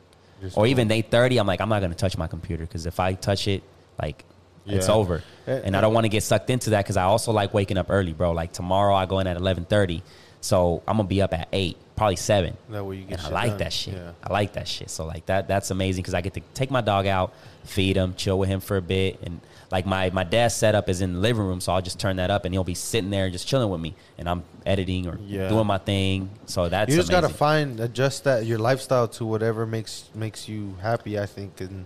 Just 0.41 0.55
or 0.55 0.67
even 0.67 0.91
eight 0.91 1.09
thirty, 1.09 1.39
I'm 1.39 1.47
like, 1.47 1.59
I'm 1.59 1.69
not 1.69 1.81
gonna 1.81 1.95
touch 1.95 2.17
my 2.19 2.27
computer 2.27 2.65
because 2.65 2.85
if 2.85 2.99
I 2.99 3.13
touch 3.15 3.47
it, 3.47 3.63
like, 3.99 4.23
it's 4.67 4.89
over. 4.89 5.23
Eh, 5.47 5.59
And 5.65 5.75
I 5.75 5.81
don't 5.81 5.93
want 5.93 6.05
to 6.05 6.09
get 6.09 6.21
sucked 6.23 6.49
into 6.51 6.69
that 6.69 6.85
because 6.85 6.97
I 6.97 7.03
also 7.03 7.31
like 7.31 7.53
waking 7.53 7.77
up 7.79 7.87
early, 7.89 8.13
bro. 8.13 8.31
Like 8.31 8.53
tomorrow, 8.53 8.93
I 8.95 9.07
go 9.07 9.17
in 9.19 9.25
at 9.27 9.37
eleven 9.37 9.65
thirty, 9.65 10.03
so 10.39 10.83
I'm 10.87 10.97
gonna 10.97 11.07
be 11.09 11.21
up 11.21 11.33
at 11.33 11.47
eight, 11.51 11.77
probably 11.95 12.15
seven. 12.15 12.57
That 12.69 12.83
way 12.85 12.97
you 12.97 13.03
get 13.03 13.19
And 13.19 13.27
I 13.27 13.29
like 13.31 13.49
done. 13.51 13.57
that 13.59 13.73
shit. 13.73 13.93
Yeah. 13.95 14.11
I 14.23 14.33
like 14.33 14.53
that 14.53 14.67
shit. 14.67 14.89
So 14.89 15.05
like 15.05 15.25
that 15.27 15.47
that's 15.47 15.69
amazing 15.71 16.01
because 16.01 16.13
I 16.13 16.21
get 16.21 16.33
to 16.35 16.41
take 16.53 16.71
my 16.71 16.81
dog 16.81 17.05
out, 17.07 17.33
feed 17.65 17.95
him, 17.95 18.15
chill 18.15 18.39
with 18.39 18.49
him 18.49 18.59
for 18.59 18.77
a 18.77 18.81
bit, 18.81 19.19
and 19.23 19.39
like 19.71 19.85
my 19.85 20.09
my 20.11 20.23
dad's 20.23 20.53
setup 20.55 20.89
is 20.89 21.01
in 21.01 21.13
the 21.13 21.19
living 21.19 21.43
room, 21.43 21.61
so 21.61 21.71
I'll 21.73 21.81
just 21.81 21.99
turn 21.99 22.15
that 22.17 22.29
up 22.31 22.45
and 22.45 22.53
he'll 22.53 22.63
be 22.63 22.73
sitting 22.75 23.09
there 23.09 23.29
just 23.29 23.47
chilling 23.47 23.69
with 23.69 23.81
me, 23.81 23.95
and 24.17 24.27
I'm 24.29 24.43
editing 24.65 25.07
or 25.07 25.17
Yeah. 25.25 25.49
doing 25.49 25.67
my 25.67 25.77
thing. 25.77 26.29
So 26.45 26.69
that's 26.69 26.89
you 26.91 26.95
just 26.97 27.11
gotta 27.11 27.29
find 27.29 27.79
adjust 27.79 28.23
that 28.25 28.45
your 28.45 28.59
lifestyle 28.59 29.07
to 29.09 29.25
whatever 29.25 29.65
makes 29.65 30.05
makes 30.15 30.47
you 30.49 30.75
happy. 30.81 31.19
I 31.19 31.25
think, 31.25 31.61
and 31.61 31.85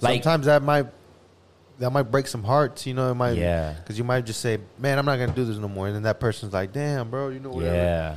Like- 0.00 0.22
sometimes 0.22 0.46
that 0.46 0.62
might 0.62 0.86
that 1.80 1.90
might 1.90 2.04
break 2.10 2.28
some 2.28 2.44
hearts. 2.44 2.86
You 2.86 2.94
know, 2.94 3.10
it 3.10 3.14
might. 3.14 3.32
Yeah. 3.36 3.72
Because 3.72 3.98
you 3.98 4.04
might 4.04 4.24
just 4.26 4.40
say, 4.40 4.58
"Man, 4.78 4.96
I'm 4.96 5.04
not 5.04 5.16
gonna 5.18 5.32
do 5.32 5.44
this 5.44 5.56
no 5.58 5.66
more," 5.68 5.86
and 5.88 5.96
then 5.96 6.04
that 6.04 6.20
person's 6.20 6.52
like, 6.52 6.72
"Damn, 6.72 7.10
bro, 7.10 7.30
you 7.30 7.40
know 7.40 7.50
whatever." 7.50 7.74
Yeah. 7.74 8.14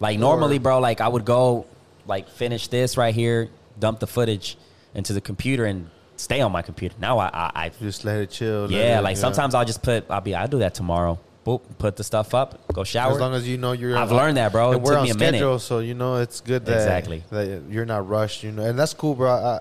Like 0.00 0.18
normally, 0.18 0.58
bro, 0.58 0.78
like 0.80 1.00
I 1.00 1.08
would 1.08 1.24
go 1.24 1.66
like 2.06 2.28
finish 2.28 2.68
this 2.68 2.96
right 2.96 3.14
here, 3.14 3.48
dump 3.78 4.00
the 4.00 4.06
footage 4.06 4.56
into 4.94 5.12
the 5.12 5.20
computer 5.20 5.64
and 5.66 5.90
stay 6.16 6.40
on 6.40 6.52
my 6.52 6.62
computer. 6.62 6.94
Now 7.00 7.18
I 7.18 7.28
I, 7.32 7.50
I 7.54 7.68
Just 7.80 8.04
let 8.04 8.18
it 8.18 8.30
chill. 8.30 8.70
yeah, 8.70 8.98
it- 8.98 9.02
like 9.02 9.16
sometimes 9.16 9.54
I'll 9.54 9.64
just 9.64 9.82
put 9.82 10.04
I'll 10.10 10.20
be 10.20 10.34
I'll 10.34 10.48
do 10.48 10.58
that 10.60 10.74
tomorrow. 10.74 11.18
Boop, 11.44 11.60
put 11.78 11.94
the 11.94 12.02
stuff 12.02 12.34
up, 12.34 12.60
go 12.72 12.82
shower. 12.82 13.12
As 13.12 13.20
long 13.20 13.32
as 13.32 13.46
you 13.48 13.56
know 13.56 13.70
you're. 13.70 13.96
I've 13.96 14.10
learned 14.10 14.36
that, 14.36 14.50
bro. 14.50 14.76
We're 14.78 14.90
took 14.92 14.98
on 14.98 15.04
me 15.04 15.10
a 15.10 15.14
minute. 15.14 15.60
so 15.60 15.78
you 15.78 15.94
know 15.94 16.16
it's 16.16 16.40
good 16.40 16.66
that 16.66 16.74
Exactly. 16.74 17.22
that 17.30 17.62
you're 17.70 17.86
not 17.86 18.08
rushed. 18.08 18.42
You 18.42 18.50
know, 18.50 18.64
and 18.64 18.76
that's 18.76 18.92
cool, 18.94 19.14
bro. 19.14 19.30
I, 19.30 19.60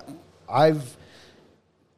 I've 0.50 0.98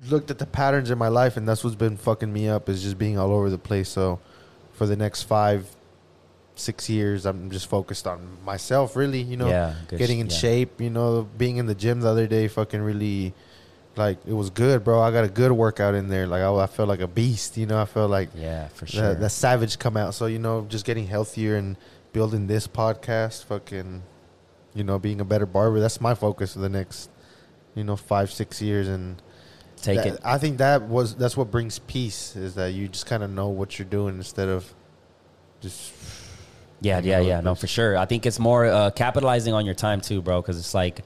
looked 0.09 0.29
at 0.29 0.39
the 0.39 0.45
patterns 0.45 0.91
in 0.91 0.97
my 0.97 1.07
life, 1.07 1.37
and 1.37 1.47
that's 1.47 1.63
what's 1.63 1.77
been 1.77 1.95
fucking 1.95 2.31
me 2.31 2.49
up 2.49 2.67
is 2.67 2.83
just 2.83 2.97
being 2.97 3.17
all 3.17 3.31
over 3.31 3.49
the 3.49 3.57
place. 3.57 3.87
So, 3.87 4.19
for 4.73 4.85
the 4.85 4.97
next 4.97 5.23
five, 5.23 5.69
six 6.59 6.89
years, 6.89 7.25
I'm 7.25 7.49
just 7.51 7.67
focused 7.69 8.07
on 8.07 8.19
myself. 8.45 8.95
Really, 8.95 9.21
you 9.21 9.37
know, 9.37 9.47
Yeah, 9.47 9.75
getting 9.89 10.19
in 10.19 10.27
yeah. 10.27 10.35
shape. 10.35 10.81
You 10.81 10.89
know, 10.89 11.27
being 11.37 11.57
in 11.57 11.65
the 11.65 11.75
gym 11.75 12.01
the 12.01 12.09
other 12.09 12.27
day, 12.27 12.47
fucking 12.47 12.81
really. 12.81 13.33
Like 13.95 14.19
it 14.27 14.33
was 14.33 14.51
good, 14.51 14.83
bro. 14.83 15.01
I 15.01 15.09
got 15.09 15.23
a 15.23 15.27
good 15.27 15.51
workout 15.51 15.95
in 15.95 16.07
there. 16.07 16.27
Like 16.27 16.43
I, 16.43 16.53
I 16.53 16.67
felt 16.67 16.87
like 16.87 16.99
a 16.99 17.07
beast. 17.07 17.57
You 17.57 17.65
know, 17.65 17.81
I 17.81 17.85
felt 17.85 18.11
like 18.11 18.29
yeah, 18.35 18.67
for 18.67 18.85
sure. 18.85 19.01
that, 19.01 19.19
that 19.21 19.31
savage 19.31 19.79
come 19.79 19.97
out. 19.97 20.13
So 20.13 20.27
you 20.27 20.37
know, 20.37 20.67
just 20.69 20.85
getting 20.85 21.07
healthier 21.07 21.55
and 21.55 21.75
building 22.13 22.45
this 22.45 22.67
podcast, 22.67 23.45
fucking, 23.45 24.03
you 24.75 24.83
know, 24.83 24.99
being 24.99 25.19
a 25.19 25.25
better 25.25 25.47
barber. 25.47 25.79
That's 25.79 25.99
my 25.99 26.13
focus 26.13 26.53
for 26.53 26.59
the 26.59 26.69
next, 26.69 27.09
you 27.73 27.83
know, 27.83 27.95
five 27.95 28.31
six 28.31 28.61
years. 28.61 28.87
And 28.87 29.19
Take 29.77 29.97
that- 29.97 30.07
it. 30.07 30.19
I 30.23 30.37
think 30.37 30.59
that 30.59 30.83
was 30.83 31.15
that's 31.15 31.35
what 31.35 31.49
brings 31.49 31.79
peace 31.79 32.35
is 32.35 32.53
that 32.53 32.73
you 32.73 32.87
just 32.89 33.07
kind 33.07 33.23
of 33.23 33.31
know 33.31 33.47
what 33.47 33.79
you're 33.79 33.87
doing 33.87 34.17
instead 34.17 34.47
of 34.47 34.75
just 35.59 35.91
Yeah, 36.81 36.99
yeah, 36.99 37.19
yeah. 37.19 37.41
No, 37.41 37.55
for 37.55 37.67
sure. 37.67 37.97
I 37.97 38.05
think 38.05 38.25
it's 38.25 38.39
more 38.39 38.65
uh, 38.65 38.91
capitalizing 38.91 39.53
on 39.53 39.65
your 39.65 39.75
time 39.75 40.01
too, 40.01 40.21
bro. 40.21 40.41
Because 40.41 40.57
it's 40.59 40.73
like, 40.73 41.01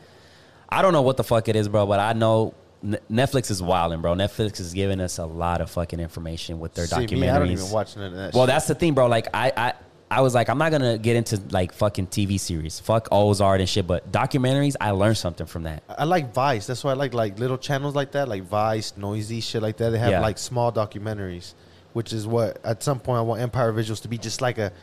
I 0.70 0.82
don't 0.82 0.94
know 0.94 1.02
what 1.02 1.18
the 1.18 1.24
fuck 1.24 1.48
it 1.48 1.56
is, 1.56 1.68
bro, 1.68 1.86
but 1.86 2.00
I 2.00 2.14
know 2.14 2.54
N- 2.84 2.98
Netflix 3.10 3.52
is 3.52 3.62
wilding, 3.62 4.02
bro. 4.02 4.14
Netflix 4.16 4.60
is 4.60 4.74
giving 4.74 5.00
us 5.00 5.18
a 5.18 5.26
lot 5.26 5.62
of 5.62 5.70
fucking 5.72 6.00
information 6.00 6.60
with 6.60 6.74
their 6.74 6.88
See, 6.88 6.96
documentaries. 6.96 7.20
me, 7.20 7.30
I 7.30 7.40
don't 7.40 7.50
even 7.52 7.70
watch 7.72 7.96
none 7.96 8.06
of 8.08 8.14
that. 8.14 8.34
Well, 8.34 8.44
shit. 8.46 8.48
that's 8.54 8.68
the 8.68 8.76
thing, 8.76 8.94
bro. 8.94 9.08
Like 9.08 9.28
I, 9.34 9.52
I, 9.56 9.74
I 10.10 10.20
was 10.22 10.34
like, 10.36 10.50
I'm 10.50 10.58
not 10.58 10.72
gonna 10.74 10.98
get 10.98 11.16
into 11.16 11.40
like 11.52 11.72
fucking 11.74 12.08
TV 12.08 12.38
series, 12.38 12.80
fuck 12.82 13.08
Ozark 13.12 13.60
and 13.62 13.70
shit. 13.70 13.88
But 13.88 14.12
documentaries, 14.12 14.76
I 14.82 14.92
learned 14.92 15.18
something 15.18 15.46
from 15.48 15.64
that. 15.64 15.84
I 15.88 16.04
like 16.04 16.34
Vice. 16.34 16.68
That's 16.68 16.84
why 16.84 16.92
I 16.92 16.96
like 16.96 17.14
like 17.14 17.40
little 17.40 17.58
channels 17.58 17.96
like 17.96 18.12
that, 18.12 18.28
like 18.28 18.44
Vice, 18.44 18.98
Noisy, 18.98 19.40
shit 19.40 19.62
like 19.62 19.78
that. 19.78 19.92
They 19.92 20.00
have 20.00 20.12
Yeah. 20.12 20.20
like 20.22 20.38
small 20.38 20.72
documentaries, 20.72 21.54
which 21.94 22.12
is 22.12 22.28
what 22.28 22.60
at 22.66 22.84
some 22.84 23.00
point 23.00 23.20
I 23.20 23.22
want 23.22 23.40
Empire 23.42 23.72
Visuals 23.72 24.02
to 24.02 24.10
be 24.10 24.18
just 24.18 24.42
like 24.42 24.58
a 24.58 24.74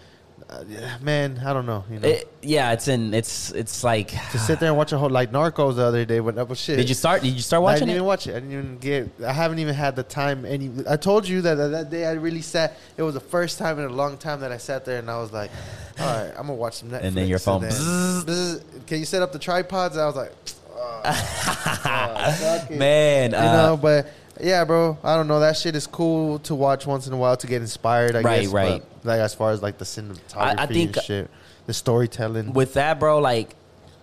uh, 0.49 0.64
man. 1.03 1.41
I 1.45 1.53
don't 1.53 1.66
know, 1.66 1.84
you 1.91 1.99
know. 2.01 2.09
It, 2.09 2.32
yeah, 2.43 2.72
it's 2.72 2.89
in. 2.89 3.12
It's 3.14 3.51
it's 3.53 3.84
like. 3.84 4.09
to 4.30 4.39
sit 4.39 4.61
there 4.61 4.68
and 4.68 4.76
watch 4.76 4.93
a 4.93 4.99
whole 4.99 5.11
like 5.11 5.32
Narcos 5.32 5.76
the 5.76 5.84
other 5.84 6.05
day, 6.05 6.18
that 6.18 6.57
shit. 6.57 6.76
Did 6.76 6.89
you 6.89 6.95
start? 6.95 7.22
Did 7.22 7.34
you 7.34 7.41
start 7.41 7.61
I 7.61 7.64
watching 7.64 7.80
didn't 7.80 7.91
it? 7.91 7.95
even 7.95 8.05
watch 8.07 8.26
it. 8.26 8.30
I 8.36 8.41
didn't 8.41 8.53
even 8.53 8.78
get. 8.78 9.11
I 9.24 9.32
haven't 9.32 9.59
even 9.59 9.74
had 9.74 9.97
the 9.97 10.03
time. 10.03 10.45
Any. 10.45 10.70
I 10.89 10.97
told 10.97 11.28
you 11.28 11.43
that 11.43 11.55
that, 11.57 11.68
that 11.68 11.91
day 11.91 12.07
I 12.07 12.12
really 12.12 12.43
sat. 12.43 12.76
It 12.97 13.03
was 13.03 13.14
the 13.14 13.20
first 13.20 13.59
time 13.59 13.78
in 13.78 13.84
a 13.84 13.93
long 13.93 14.16
time 14.18 14.41
that 14.41 14.53
I 14.53 14.59
sat 14.59 14.84
there 14.84 14.99
and 14.99 15.11
I 15.11 15.18
was 15.18 15.32
like, 15.32 15.51
all 16.01 16.07
right, 16.07 16.30
I'm 16.30 16.47
gonna 16.47 16.55
watch 16.55 16.74
some 16.74 16.91
Netflix. 16.91 17.03
And 17.03 17.16
then 17.16 17.28
your 17.28 17.39
phone 17.39 17.62
then, 17.62 17.72
bzzz, 17.72 18.86
can 18.86 18.99
you 18.99 19.05
set 19.05 19.22
up 19.22 19.32
the 19.32 19.39
tripods? 19.39 19.97
And 19.97 20.03
I 20.03 20.07
was 20.07 20.16
like, 20.16 20.32
oh, 20.74 22.36
fuck 22.39 22.70
it. 22.70 22.78
Man, 22.78 23.32
you 23.32 23.36
uh, 23.36 23.53
know, 23.53 23.76
but. 23.76 24.11
Yeah, 24.41 24.64
bro. 24.64 24.99
I 25.03 25.16
don't 25.16 25.28
know. 25.28 25.41
That 25.41 25.57
shit 25.57 25.74
is 25.76 25.86
cool 25.86 26.39
to 26.41 26.55
watch 26.55 26.86
once 26.86 27.07
in 27.07 27.12
a 27.12 27.16
while 27.16 27.36
to 27.36 27.47
get 27.47 27.61
inspired. 27.62 28.16
I 28.16 28.20
Right, 28.22 28.43
guess. 28.43 28.51
right. 28.53 28.82
But, 29.03 29.09
like 29.09 29.20
as 29.20 29.34
far 29.34 29.51
as 29.53 29.62
like 29.62 29.78
the 29.78 29.84
cinematography 29.84 30.68
think- 30.68 30.97
and 30.97 31.05
shit, 31.05 31.30
the 31.66 31.74
storytelling. 31.74 32.53
with 32.53 32.74
that, 32.74 32.99
bro, 33.01 33.18
like 33.20 33.55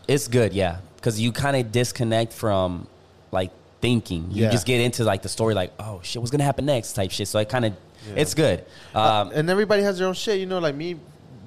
it's 0.07 0.27
good, 0.27 0.53
yeah, 0.53 0.77
because 0.97 1.19
you 1.19 1.31
kind 1.31 1.55
of 1.57 1.71
disconnect 1.71 2.33
from 2.33 2.87
like 3.31 3.51
thinking. 3.81 4.27
You 4.31 4.43
Yeah. 4.45 4.51
just 4.51 4.65
get 4.65 4.81
into 4.81 5.03
like 5.03 5.21
the 5.21 5.29
story, 5.29 5.53
like 5.53 5.71
oh 5.79 5.99
shit, 6.03 6.21
what's 6.21 6.31
gonna 6.31 6.43
happen 6.43 6.65
next, 6.65 6.93
type 6.93 7.11
shit. 7.11 7.27
So 7.27 7.39
it 7.39 7.49
kind 7.49 7.65
of, 7.65 7.73
Yeah. 8.07 8.13
it's 8.17 8.33
good. 8.33 8.65
Um, 8.93 9.31
and 9.33 9.49
everybody 9.49 9.83
has 9.83 9.97
their 9.99 10.07
own 10.07 10.13
shit. 10.13 10.39
You 10.39 10.45
know, 10.45 10.59
like 10.59 10.75
me, 10.75 10.97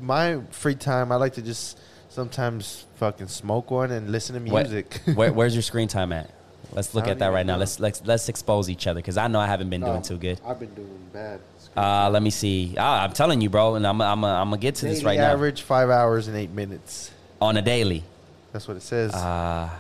my 0.01 0.39
free 0.51 0.75
time, 0.75 1.11
I 1.13 1.17
like 1.17 1.35
to 1.35 1.43
just 1.43 1.79
sometimes 2.11 2.85
fucking 2.97 3.29
smoke 3.29 3.71
one 3.71 3.91
and 3.93 4.11
listen 4.11 4.35
to 4.35 4.41
music. 4.41 5.01
where, 5.15 5.33
where's 5.33 5.55
your 5.55 5.63
screen 5.63 5.89
time 5.89 6.13
at? 6.13 6.31
Let's 6.73 6.95
look 6.95 7.09
at 7.09 7.19
that 7.19 7.27
even 7.27 7.35
right 7.35 7.47
now. 7.47 7.57
Let's 7.57 7.81
let's 7.81 8.03
let's 8.05 8.29
expose 8.29 8.69
each 8.69 8.87
other 8.87 8.99
because 9.01 9.17
I 9.17 9.27
know 9.29 9.41
I 9.41 9.47
haven't 9.47 9.71
been 9.71 9.81
doing 9.81 10.03
too 10.03 10.19
good. 10.19 10.41
I've 10.45 10.61
been 10.61 10.75
doing 10.75 10.99
bad. 11.13 11.41
Uh, 11.77 12.11
let 12.11 12.23
me 12.23 12.31
see. 12.31 12.75
Ah, 12.79 13.05
I'm 13.05 13.13
telling 13.13 13.41
you, 13.41 13.49
bro, 13.51 13.77
and 13.77 13.87
I'm 13.87 14.01
I'm 14.01 14.25
I'm 14.25 14.51
gonna 14.51 14.59
get 14.59 14.75
to 14.77 14.87
this 14.87 14.99
Daily 15.01 15.07
right 15.07 15.19
now 15.19 15.33
average 15.33 15.63
five 15.63 15.91
hours 15.91 16.29
and 16.29 16.37
eight 16.37 16.51
minutes. 16.51 17.11
on 17.41 17.57
a 17.57 17.63
daily. 17.63 18.05
That's 18.53 18.67
what 18.69 18.77
it 18.77 18.83
says. 18.83 19.15
Uh, 19.15 19.71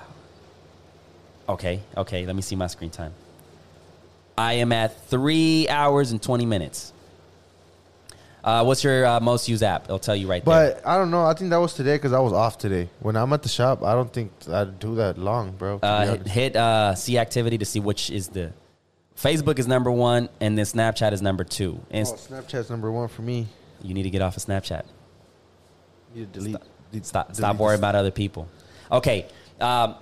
okay, 1.48 1.80
okay. 1.96 2.24
Let 2.26 2.36
me 2.36 2.42
see 2.42 2.56
my 2.56 2.66
screen 2.68 2.90
time. 2.90 3.12
I 4.36 4.54
am 4.54 4.72
at 4.72 5.08
three 5.08 5.68
hours 5.68 6.10
and 6.12 6.22
twenty 6.22 6.46
minutes. 6.46 6.92
Uh, 8.44 8.64
what's 8.64 8.84
your 8.84 9.04
uh, 9.04 9.20
most 9.20 9.48
used 9.48 9.62
app? 9.62 9.84
It'll 9.84 9.98
tell 9.98 10.14
you 10.16 10.28
right 10.28 10.44
there. 10.44 10.74
but 10.74 10.86
I 10.86 10.96
don't 10.96 11.10
know. 11.10 11.24
I 11.26 11.34
think 11.34 11.50
that 11.50 11.56
was 11.58 11.74
today 11.74 11.96
because 11.96 12.12
I 12.12 12.20
was 12.20 12.32
off 12.32 12.56
today. 12.58 12.88
When 13.00 13.16
I'm 13.16 13.32
at 13.32 13.42
the 13.42 13.48
shop, 13.48 13.82
I 13.82 13.94
don't 13.94 14.12
think 14.12 14.30
I'd 14.50 14.78
do 14.78 14.94
that 14.96 15.18
long, 15.18 15.52
bro. 15.52 15.76
to 15.76 15.80
be 15.80 15.86
Uh, 15.86 16.00
hit 16.00 16.10
honest. 16.20 16.30
hit 16.30 16.56
uh, 16.56 16.94
see 16.94 17.18
activity 17.18 17.58
to 17.58 17.64
see 17.64 17.80
which 17.80 18.10
is 18.10 18.28
the. 18.28 18.52
Facebook 19.16 19.58
is 19.58 19.66
number 19.66 19.90
one, 19.90 20.28
and 20.40 20.56
then 20.56 20.64
Snapchat 20.64 21.12
is 21.12 21.20
number 21.20 21.42
two. 21.42 21.80
And 21.90 22.06
oh, 22.06 22.12
Snapchat's 22.12 22.70
number 22.70 22.90
one 22.92 23.08
for 23.08 23.22
me. 23.22 23.48
you 23.82 23.92
need 23.92 24.04
to 24.04 24.10
get 24.10 24.22
off 24.22 24.36
of 24.36 24.44
Snapchat. 24.44 24.84
You 26.14 26.26
delete. 26.26 26.56
de- 26.92 27.02
Stop, 27.04 27.26
delete 27.26 27.36
stop 27.36 27.56
worrying 27.56 27.80
about 27.80 27.94
other 27.96 28.10
people. 28.12 28.48
Okay, 28.90 29.26
um, 29.60 29.96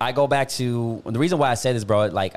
I 0.00 0.12
go 0.12 0.26
back 0.28 0.50
to 0.50 1.02
the 1.06 1.18
reason 1.18 1.38
why 1.38 1.50
I 1.50 1.54
said 1.54 1.74
this, 1.74 1.82
bro. 1.84 2.06
Like 2.06 2.34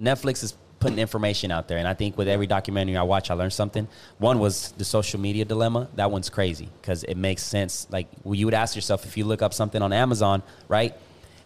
Netflix 0.00 0.42
is 0.42 0.54
putting 0.84 0.98
information 0.98 1.50
out 1.50 1.66
there, 1.66 1.78
and 1.78 1.88
I 1.88 1.94
think 1.94 2.16
with 2.18 2.28
every 2.28 2.46
documentary 2.46 2.96
I 2.96 3.02
watch, 3.02 3.30
I 3.30 3.34
learn 3.34 3.50
something. 3.50 3.88
One 4.18 4.38
was 4.38 4.72
the 4.72 4.84
social 4.84 5.18
media 5.18 5.44
dilemma. 5.44 5.88
That 5.96 6.10
one's 6.10 6.28
crazy 6.30 6.68
because 6.80 7.04
it 7.04 7.16
makes 7.16 7.42
sense. 7.42 7.86
Like 7.90 8.06
well, 8.22 8.34
you 8.34 8.44
would 8.46 8.54
ask 8.54 8.76
yourself 8.76 9.06
if 9.06 9.16
you 9.16 9.24
look 9.24 9.42
up 9.42 9.54
something 9.54 9.80
on 9.80 9.92
Amazon, 9.92 10.42
right? 10.68 10.94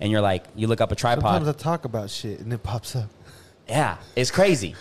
And 0.01 0.11
you're 0.11 0.21
like, 0.21 0.45
you 0.57 0.67
look 0.67 0.81
up 0.81 0.93
a 0.93 0.97
tripod. 0.97 1.23
Sometimes 1.23 1.49
I 1.49 1.53
talk 1.53 1.85
about 1.85 2.11
shit 2.11 2.41
and 2.41 2.53
it 2.53 2.63
pops 2.63 2.95
up. 2.97 3.09
yeah, 3.69 3.97
it's 4.17 4.31
crazy. 4.31 4.75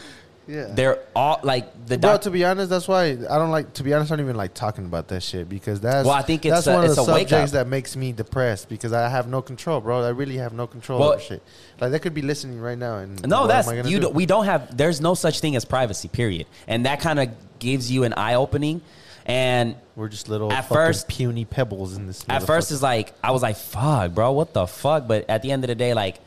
Yeah. 0.47 0.67
They're 0.69 0.99
all 1.15 1.39
like 1.43 1.85
the 1.87 1.97
Bro, 1.97 2.17
to 2.19 2.31
be 2.31 2.45
honest, 2.45 2.69
that's 2.69 2.87
why 2.87 3.05
I 3.07 3.15
don't 3.15 3.51
like. 3.51 3.73
To 3.73 3.83
be 3.83 3.93
honest, 3.93 4.11
I 4.11 4.15
don't 4.15 4.23
even 4.25 4.37
like 4.37 4.53
talking 4.53 4.85
about 4.85 5.09
that 5.09 5.21
shit 5.23 5.49
because 5.49 5.81
that's. 5.81 6.05
Well, 6.05 6.15
I 6.15 6.21
think 6.21 6.45
it's 6.45 6.55
that's 6.55 6.67
a- 6.67 6.73
one 6.73 6.85
of 6.85 6.95
the 6.95 7.03
subjects 7.03 7.51
that 7.51 7.67
makes 7.67 7.95
me 7.97 8.13
depressed 8.13 8.69
because 8.69 8.93
I 8.93 9.09
have 9.09 9.27
no 9.27 9.41
control, 9.41 9.81
bro. 9.81 10.03
I 10.03 10.09
really 10.09 10.37
have 10.37 10.53
no 10.53 10.65
control 10.65 10.99
Well- 10.99 11.13
over 11.13 11.19
shit. 11.21 11.43
Like 11.81 11.91
they 11.91 11.99
could 11.99 12.13
be 12.13 12.21
listening 12.21 12.61
right 12.61 12.77
now, 12.77 12.97
and 12.97 13.21
No, 13.27 13.45
that's 13.47 13.67
am 13.67 13.73
I 13.73 13.77
gonna 13.77 13.89
you. 13.89 13.99
do? 13.99 14.09
We 14.09 14.25
don't 14.25 14.45
have. 14.45 14.75
There's 14.77 15.01
no 15.01 15.13
such 15.15 15.41
thing 15.41 15.55
as 15.57 15.65
privacy. 15.65 16.07
Period. 16.07 16.47
And 16.67 16.85
that 16.85 17.01
kind 17.01 17.19
of 17.19 17.29
gives 17.59 17.91
you 17.91 18.03
an 18.05 18.13
eye 18.13 18.35
opening. 18.35 18.81
And 19.25 19.75
We're 19.97 20.07
just 20.07 20.29
little 20.29 20.53
At 20.53 20.69
first- 20.69 21.09
puny 21.09 21.43
pebbles 21.43 21.97
in 21.97 22.07
this. 22.07 22.23
at 22.29 22.43
first, 22.43 22.71
it's 22.71 22.81
like 22.81 23.13
I 23.21 23.31
was 23.31 23.41
like, 23.41 23.57
"Fuck, 23.57 24.13
bro, 24.13 24.31
what 24.31 24.53
the 24.53 24.65
fuck?" 24.67 25.05
But 25.07 25.29
at 25.29 25.41
the 25.41 25.51
end 25.51 25.65
of 25.65 25.67
the 25.67 25.75
day, 25.75 25.93
like, 25.93 26.21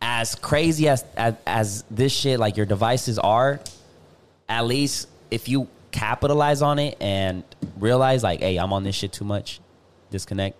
as 0.00 0.34
crazy 0.34 0.88
as 0.88 1.04
as, 1.16 1.34
as 1.46 1.84
this 1.90 2.12
shit, 2.12 2.38
like 2.38 2.56
your 2.56 2.66
devices 2.66 3.18
are, 3.18 3.60
at 4.48 4.64
least 4.66 5.08
if 5.30 5.48
you 5.48 5.68
capitalize 5.90 6.62
on 6.62 6.78
it 6.78 6.96
and 7.00 7.42
realize, 7.78 8.22
like, 8.22 8.40
"Hey, 8.40 8.56
I'm 8.58 8.72
on 8.72 8.84
this 8.84 8.94
shit 8.94 9.12
too 9.12 9.24
much," 9.24 9.60
disconnect. 10.10 10.58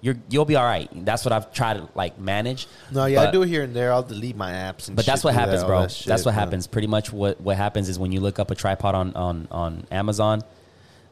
You're 0.00 0.16
you'll 0.28 0.44
be 0.44 0.56
all 0.56 0.64
right. 0.64 0.88
That's 1.04 1.24
what 1.24 1.32
I've 1.32 1.52
tried 1.52 1.74
to 1.74 1.88
like 1.94 2.18
manage. 2.18 2.66
no, 2.90 3.06
yeah, 3.06 3.22
I 3.22 3.30
do 3.30 3.42
it 3.42 3.48
here 3.48 3.62
and 3.62 3.74
there. 3.74 3.92
I'll 3.92 4.02
delete 4.02 4.36
my 4.36 4.50
apps, 4.50 4.88
and 4.88 4.96
But 4.96 5.06
that's 5.06 5.22
what 5.22 5.30
do 5.30 5.36
that, 5.36 5.46
happens, 5.48 5.62
bro. 5.64 5.80
that 5.82 5.82
that's 5.84 5.94
shit, 5.94 6.08
what 6.26 6.26
man. 6.26 6.34
happens. 6.34 6.66
Pretty 6.66 6.88
much 6.88 7.12
what, 7.12 7.40
what 7.40 7.56
happens 7.56 7.88
is 7.88 8.00
when 8.00 8.10
you 8.10 8.18
look 8.20 8.40
up 8.40 8.50
a 8.50 8.56
tripod 8.56 8.96
on, 8.96 9.14
on, 9.14 9.46
on 9.52 9.86
Amazon, 9.92 10.42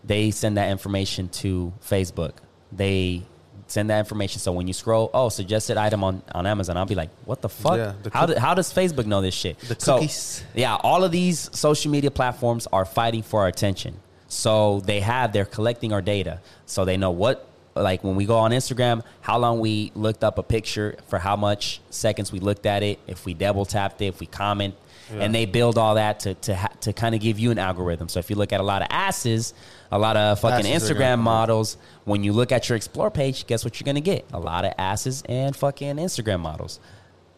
they 0.02 0.32
send 0.32 0.56
that 0.56 0.70
information 0.72 1.28
to 1.28 1.72
Facebook. 1.86 2.32
They 2.72 3.22
send 3.70 3.90
that 3.90 3.98
information. 4.00 4.40
So 4.40 4.52
when 4.52 4.66
you 4.66 4.72
scroll, 4.72 5.10
oh, 5.14 5.28
suggested 5.28 5.76
item 5.76 6.02
on, 6.02 6.22
on 6.34 6.46
Amazon, 6.46 6.76
I'll 6.76 6.86
be 6.86 6.94
like, 6.94 7.10
what 7.24 7.40
the 7.40 7.48
fuck? 7.48 7.76
Yeah, 7.76 7.92
the 8.02 8.10
how, 8.10 8.26
cook- 8.26 8.34
do, 8.36 8.40
how 8.40 8.54
does 8.54 8.72
Facebook 8.72 9.06
know 9.06 9.20
this 9.20 9.34
shit? 9.34 9.58
The 9.60 9.76
So, 9.78 9.94
cookies. 9.96 10.44
yeah, 10.54 10.74
all 10.76 11.04
of 11.04 11.12
these 11.12 11.48
social 11.56 11.90
media 11.90 12.10
platforms 12.10 12.66
are 12.72 12.84
fighting 12.84 13.22
for 13.22 13.40
our 13.42 13.46
attention. 13.46 13.96
So 14.28 14.80
they 14.80 15.00
have, 15.00 15.32
they're 15.32 15.44
collecting 15.44 15.92
our 15.92 16.02
data. 16.02 16.40
So 16.66 16.84
they 16.84 16.96
know 16.96 17.10
what, 17.10 17.46
like 17.74 18.02
when 18.02 18.16
we 18.16 18.26
go 18.26 18.38
on 18.38 18.50
Instagram, 18.50 19.02
how 19.20 19.38
long 19.38 19.60
we 19.60 19.92
looked 19.94 20.24
up 20.24 20.38
a 20.38 20.42
picture, 20.42 20.96
for 21.06 21.18
how 21.18 21.36
much 21.36 21.80
seconds 21.90 22.32
we 22.32 22.40
looked 22.40 22.66
at 22.66 22.82
it, 22.82 22.98
if 23.06 23.24
we 23.24 23.34
double 23.34 23.64
tapped 23.64 24.02
it, 24.02 24.06
if 24.06 24.20
we 24.20 24.26
comment. 24.26 24.74
And 25.18 25.34
they 25.34 25.44
build 25.46 25.78
all 25.78 25.96
that 25.96 26.20
to 26.20 26.34
to 26.34 26.56
ha- 26.56 26.72
to 26.82 26.92
kind 26.92 27.14
of 27.14 27.20
give 27.20 27.38
you 27.38 27.50
an 27.50 27.58
algorithm. 27.58 28.08
So 28.08 28.18
if 28.20 28.30
you 28.30 28.36
look 28.36 28.52
at 28.52 28.60
a 28.60 28.64
lot 28.64 28.82
of 28.82 28.88
asses, 28.90 29.54
a 29.90 29.98
lot 29.98 30.16
of 30.16 30.40
fucking 30.40 30.70
Asses 30.70 30.90
Instagram 30.90 31.18
models, 31.18 31.76
when 32.04 32.22
you 32.22 32.32
look 32.32 32.52
at 32.52 32.68
your 32.68 32.76
explore 32.76 33.10
page, 33.10 33.46
guess 33.46 33.64
what 33.64 33.80
you're 33.80 33.86
gonna 33.86 34.00
get? 34.00 34.24
A 34.32 34.38
lot 34.38 34.64
of 34.64 34.72
asses 34.78 35.22
and 35.28 35.54
fucking 35.56 35.96
Instagram 35.96 36.40
models. 36.40 36.78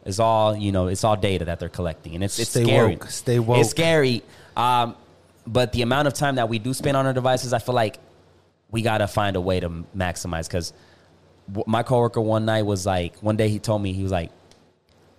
It's 0.05 0.19
all 0.19 0.57
you 0.57 0.73
know. 0.73 0.89
It's 0.89 1.05
all 1.05 1.17
data 1.17 1.47
that 1.47 1.61
they're 1.61 1.69
collecting, 1.69 2.15
and 2.15 2.25
it's 2.25 2.39
it's 2.39 2.51
Stay 2.51 2.65
scary. 2.65 2.93
woke. 2.97 3.11
Stay 3.11 3.39
woke. 3.39 3.59
It's 3.59 3.71
scary. 3.71 4.23
Um, 4.57 4.97
but 5.47 5.73
the 5.73 5.83
amount 5.83 6.09
of 6.09 6.15
time 6.15 6.35
that 6.37 6.49
we 6.49 6.59
do 6.59 6.75
spend 6.75 6.97
on 6.97 7.07
our 7.07 7.13
devices, 7.13 7.53
I 7.53 7.59
feel 7.59 7.75
like 7.75 7.99
we 8.71 8.83
gotta 8.83 9.07
find 9.07 9.37
a 9.37 9.41
way 9.41 9.61
to 9.61 9.69
maximize. 9.97 10.49
Because 10.49 10.73
my 11.67 11.83
coworker 11.83 12.21
one 12.21 12.45
night 12.45 12.63
was 12.63 12.85
like, 12.85 13.17
one 13.19 13.37
day 13.37 13.49
he 13.49 13.59
told 13.59 13.81
me 13.83 13.93
he 13.93 14.03
was 14.03 14.13
like, 14.13 14.31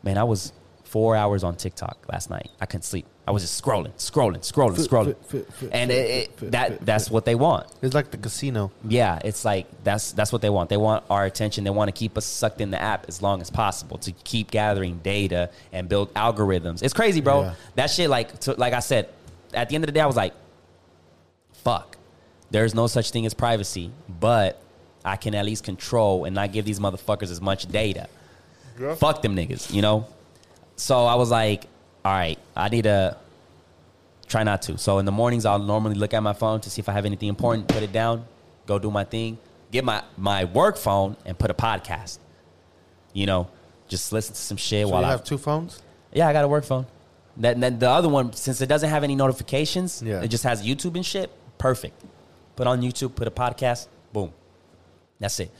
"Man, 0.04 0.18
I 0.18 0.24
was 0.24 0.52
four 0.94 1.16
hours 1.16 1.44
on 1.44 1.56
TikTok 1.56 1.98
last 2.08 2.30
night. 2.30 2.52
I 2.62 2.68
couldn't 2.68 2.84
sleep. 2.84 3.08
I 3.28 3.32
was 3.32 3.42
just 3.42 3.60
scrolling, 3.60 3.94
scrolling, 3.94 4.42
scrolling, 4.42 4.76
Fit, 4.76 4.90
scrolling." 4.92 5.16
fit, 5.26 5.48
fit, 5.48 5.54
fit, 5.54 5.70
And 5.74 5.90
it, 5.90 6.30
it, 6.40 6.52
that 6.52 6.86
that's 6.86 7.10
what 7.10 7.26
they 7.26 7.34
want. 7.34 7.66
It's 7.82 7.96
like 7.96 8.12
the 8.12 8.18
casino. 8.18 8.72
Yeah, 8.88 9.18
it's 9.26 9.44
like 9.44 9.66
that's 9.84 10.12
that's 10.12 10.32
what 10.32 10.44
they 10.44 10.52
want. 10.52 10.70
They 10.70 10.78
want 10.78 11.04
our 11.10 11.26
attention. 11.26 11.64
They 11.64 11.72
want 11.72 11.88
to 11.88 11.94
keep 11.94 12.16
us 12.16 12.26
sucked 12.26 12.62
in 12.62 12.70
the 12.70 12.80
app 12.80 13.08
as 13.08 13.24
long 13.24 13.42
as 13.42 13.50
possible 13.50 13.98
to 14.00 14.12
keep 14.12 14.52
gathering 14.52 15.00
data 15.00 15.50
and 15.72 15.90
build 15.90 16.14
algorithms. 16.14 16.84
It's 16.84 16.94
crazy, 16.94 17.22
bro. 17.22 17.42
Yeah. 17.42 17.54
That 17.74 17.90
shit, 17.90 18.08
like, 18.08 18.40
to, 18.42 18.54
like 18.54 18.74
I 18.74 18.80
said, 18.80 19.10
at 19.52 19.70
the 19.70 19.76
end 19.76 19.84
of 19.84 19.88
the 19.88 19.94
day, 19.94 20.02
I 20.02 20.06
was 20.06 20.16
like, 20.16 20.36
"Fuck." 21.64 21.98
There's 22.52 22.76
no 22.76 22.86
such 22.86 23.10
thing 23.10 23.26
as 23.26 23.34
privacy, 23.34 23.90
but 24.08 24.62
I 25.04 25.16
can 25.16 25.34
at 25.34 25.44
least 25.44 25.64
control 25.64 26.26
and 26.26 26.36
not 26.36 26.52
give 26.52 26.66
these 26.66 26.80
motherfuckers 26.80 27.32
as 27.32 27.42
much 27.42 27.66
data. 27.66 28.08
Fuck 28.98 29.24
them 29.24 29.36
niggas, 29.36 29.74
you 29.74 29.82
know. 29.82 30.06
So 30.76 31.06
I 31.06 31.16
was 31.16 31.30
like, 31.32 31.66
"All 32.04 32.14
right, 32.14 32.40
I 32.56 32.70
need 32.70 32.84
to." 32.84 33.18
try 34.34 34.42
not 34.44 34.64
to. 34.64 34.78
So 34.80 34.98
in 34.98 35.06
the 35.06 35.12
mornings, 35.12 35.46
I'll 35.46 35.60
normally 35.60 35.94
look 35.94 36.14
at 36.14 36.22
my 36.24 36.34
phone 36.34 36.60
to 36.62 36.70
see 36.70 36.80
if 36.80 36.90
I 36.90 36.94
have 36.94 37.06
anything 37.06 37.30
important, 37.30 37.68
put 37.68 37.84
it 37.84 37.92
down, 37.92 38.26
go 38.66 38.80
do 38.80 38.90
my 38.90 39.04
thing, 39.04 39.38
get 39.72 39.84
my, 39.84 40.02
my 40.18 40.46
work 40.46 40.76
phone 40.78 41.16
and 41.26 41.38
put 41.38 41.52
a 41.52 41.54
podcast. 41.54 42.18
You 43.14 43.28
know, 43.28 43.48
just 43.88 44.12
listen 44.12 44.34
to 44.34 44.42
some 44.42 44.58
shit 44.58 44.88
So 44.88 44.92
while 44.92 45.02
you 45.02 45.08
I 45.08 45.12
have 45.12 45.24
two 45.24 45.38
phones. 45.38 45.84
yeah, 46.12 46.28
I 46.28 46.34
got 46.34 46.44
a 46.44 46.48
work 46.48 46.64
phone. 46.64 46.88
That 47.38 47.60
then 47.60 47.78
the 47.78 47.90
other 47.90 48.10
one, 48.10 48.34
since 48.34 48.60
it 48.62 48.68
doesn't 48.68 48.90
have 48.90 49.04
any 49.04 49.14
notifications, 49.14 50.02
Yeah. 50.02 50.24
it 50.24 50.30
just 50.30 50.46
has 50.46 50.66
YouTube 50.66 50.96
and 50.96 51.06
shit. 51.06 51.30
Perfect. 51.60 52.02
Put 52.56 52.66
on 52.66 52.82
YouTube, 52.82 53.14
put 53.14 53.28
a 53.28 53.32
podcast, 53.32 53.88
boom. 54.14 54.32
That's 55.20 55.40
it. 55.42 55.52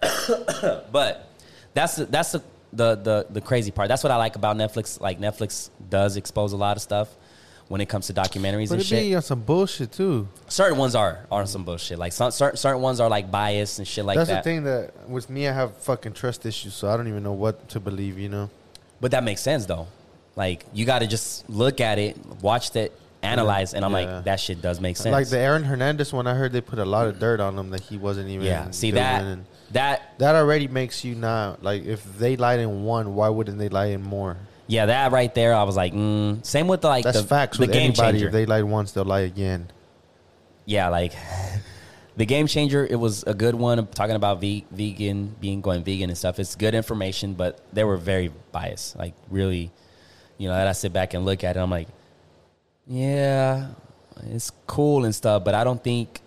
but 0.92 1.28
that's 1.72 1.96
the, 1.96 2.04
that's 2.04 2.32
the, 2.32 2.42
the 2.74 2.94
the 2.96 3.26
the 3.30 3.40
crazy 3.40 3.70
part. 3.70 3.88
That's 3.88 4.02
what 4.02 4.10
I 4.10 4.16
like 4.16 4.36
about 4.36 4.56
Netflix. 4.56 5.00
Like 5.00 5.18
Netflix 5.20 5.70
does 5.90 6.16
expose 6.16 6.52
a 6.52 6.56
lot 6.56 6.76
of 6.76 6.82
stuff 6.82 7.08
when 7.68 7.80
it 7.80 7.88
comes 7.88 8.08
to 8.08 8.12
documentaries 8.12 8.68
But 8.68 8.74
and 8.74 8.82
it 8.82 8.86
shit. 8.86 9.02
be 9.04 9.14
on 9.14 9.22
some 9.22 9.40
bullshit 9.40 9.90
too. 9.92 10.28
certain 10.48 10.76
ones 10.78 10.94
are 10.94 11.26
are 11.32 11.46
some 11.46 11.64
bullshit. 11.64 11.98
Like 11.98 12.12
some 12.12 12.30
certain, 12.30 12.56
certain 12.58 12.82
ones 12.82 13.00
are 13.00 13.08
like 13.08 13.30
biased 13.30 13.78
and 13.78 13.88
shit 13.88 14.04
like 14.04 14.16
That's 14.16 14.28
that. 14.28 14.44
the 14.44 14.50
thing 14.50 14.64
that 14.64 15.08
with 15.08 15.30
me, 15.30 15.48
I 15.48 15.52
have 15.52 15.76
fucking 15.78 16.12
trust 16.12 16.44
issues, 16.44 16.74
so 16.74 16.88
I 16.88 16.96
don't 16.96 17.08
even 17.08 17.22
know 17.22 17.32
what 17.32 17.68
to 17.70 17.80
believe. 17.80 18.18
You 18.18 18.28
know. 18.28 18.50
But 19.00 19.12
that 19.12 19.24
makes 19.24 19.40
sense 19.40 19.66
though. 19.66 19.86
Like 20.36 20.64
you 20.72 20.84
got 20.84 20.98
to 20.98 21.06
just 21.06 21.48
look 21.48 21.80
at 21.80 21.98
it, 21.98 22.16
watch 22.42 22.74
it, 22.76 22.92
analyze, 23.22 23.72
and 23.72 23.84
I'm 23.84 23.92
Yeah. 23.92 24.16
like, 24.16 24.24
that 24.24 24.40
shit 24.40 24.60
does 24.60 24.80
make 24.80 24.96
sense. 24.96 25.12
Like 25.12 25.28
the 25.28 25.38
Aaron 25.38 25.64
Hernandez 25.64 26.12
one, 26.12 26.26
I 26.26 26.34
heard 26.34 26.52
they 26.52 26.60
put 26.60 26.78
a 26.78 26.84
lot 26.84 27.06
of 27.06 27.18
dirt 27.18 27.40
on 27.40 27.56
him 27.58 27.70
that 27.70 27.80
he 27.82 27.96
wasn't 27.96 28.28
even. 28.28 28.44
yeah. 28.46 28.70
See 28.72 28.90
that 28.92 29.22
and 29.22 29.46
that 29.72 30.18
that 30.18 30.34
already 30.34 30.68
makes 30.68 31.04
you 31.04 31.14
not 31.14 31.62
like 31.62 31.84
if 31.84 32.04
they 32.18 32.36
lied 32.36 32.60
in 32.60 32.84
one, 32.84 33.14
why 33.14 33.28
wouldn't 33.28 33.58
they 33.58 33.68
lie 33.68 33.86
in 33.86 34.02
more? 34.02 34.36
yeah 34.66 34.86
that 34.86 35.12
right 35.12 35.34
there. 35.34 35.54
I 35.54 35.62
was 35.64 35.76
like, 35.76 35.92
mm. 35.92 36.44
same 36.44 36.68
with 36.68 36.80
the 36.80 36.88
like 36.88 37.04
That's 37.04 37.20
the, 37.20 37.26
facts. 37.26 37.58
the 37.58 37.62
with 37.62 37.72
game 37.72 37.90
anybody, 37.90 38.18
changer. 38.18 38.26
if 38.26 38.32
they 38.32 38.46
lied 38.46 38.64
once, 38.64 38.92
they'll 38.92 39.04
lie 39.04 39.20
again. 39.20 39.70
yeah, 40.64 40.88
like 40.88 41.12
the 42.16 42.26
game 42.26 42.46
changer. 42.46 42.86
It 42.86 42.96
was 42.96 43.22
a 43.24 43.34
good 43.34 43.54
one. 43.54 43.86
Talking 43.88 44.16
about 44.16 44.40
ve- 44.40 44.64
vegan, 44.70 45.34
being 45.40 45.60
going 45.60 45.84
vegan 45.84 46.10
and 46.10 46.16
stuff. 46.18 46.38
It's 46.38 46.54
good 46.54 46.74
information, 46.74 47.34
but 47.34 47.60
they 47.72 47.84
were 47.84 47.96
very 47.96 48.30
biased. 48.52 48.96
Like 48.96 49.14
really, 49.30 49.70
you 50.38 50.48
know, 50.48 50.54
that 50.54 50.66
I 50.66 50.72
sit 50.72 50.92
back 50.92 51.14
and 51.14 51.24
look 51.24 51.44
at 51.44 51.56
it. 51.56 51.60
I'm 51.60 51.70
like, 51.70 51.88
yeah, 52.86 53.68
it's 54.30 54.50
cool 54.66 55.04
and 55.04 55.14
stuff, 55.14 55.44
but 55.44 55.54
I 55.54 55.64
don't 55.64 55.82
think 55.82 56.20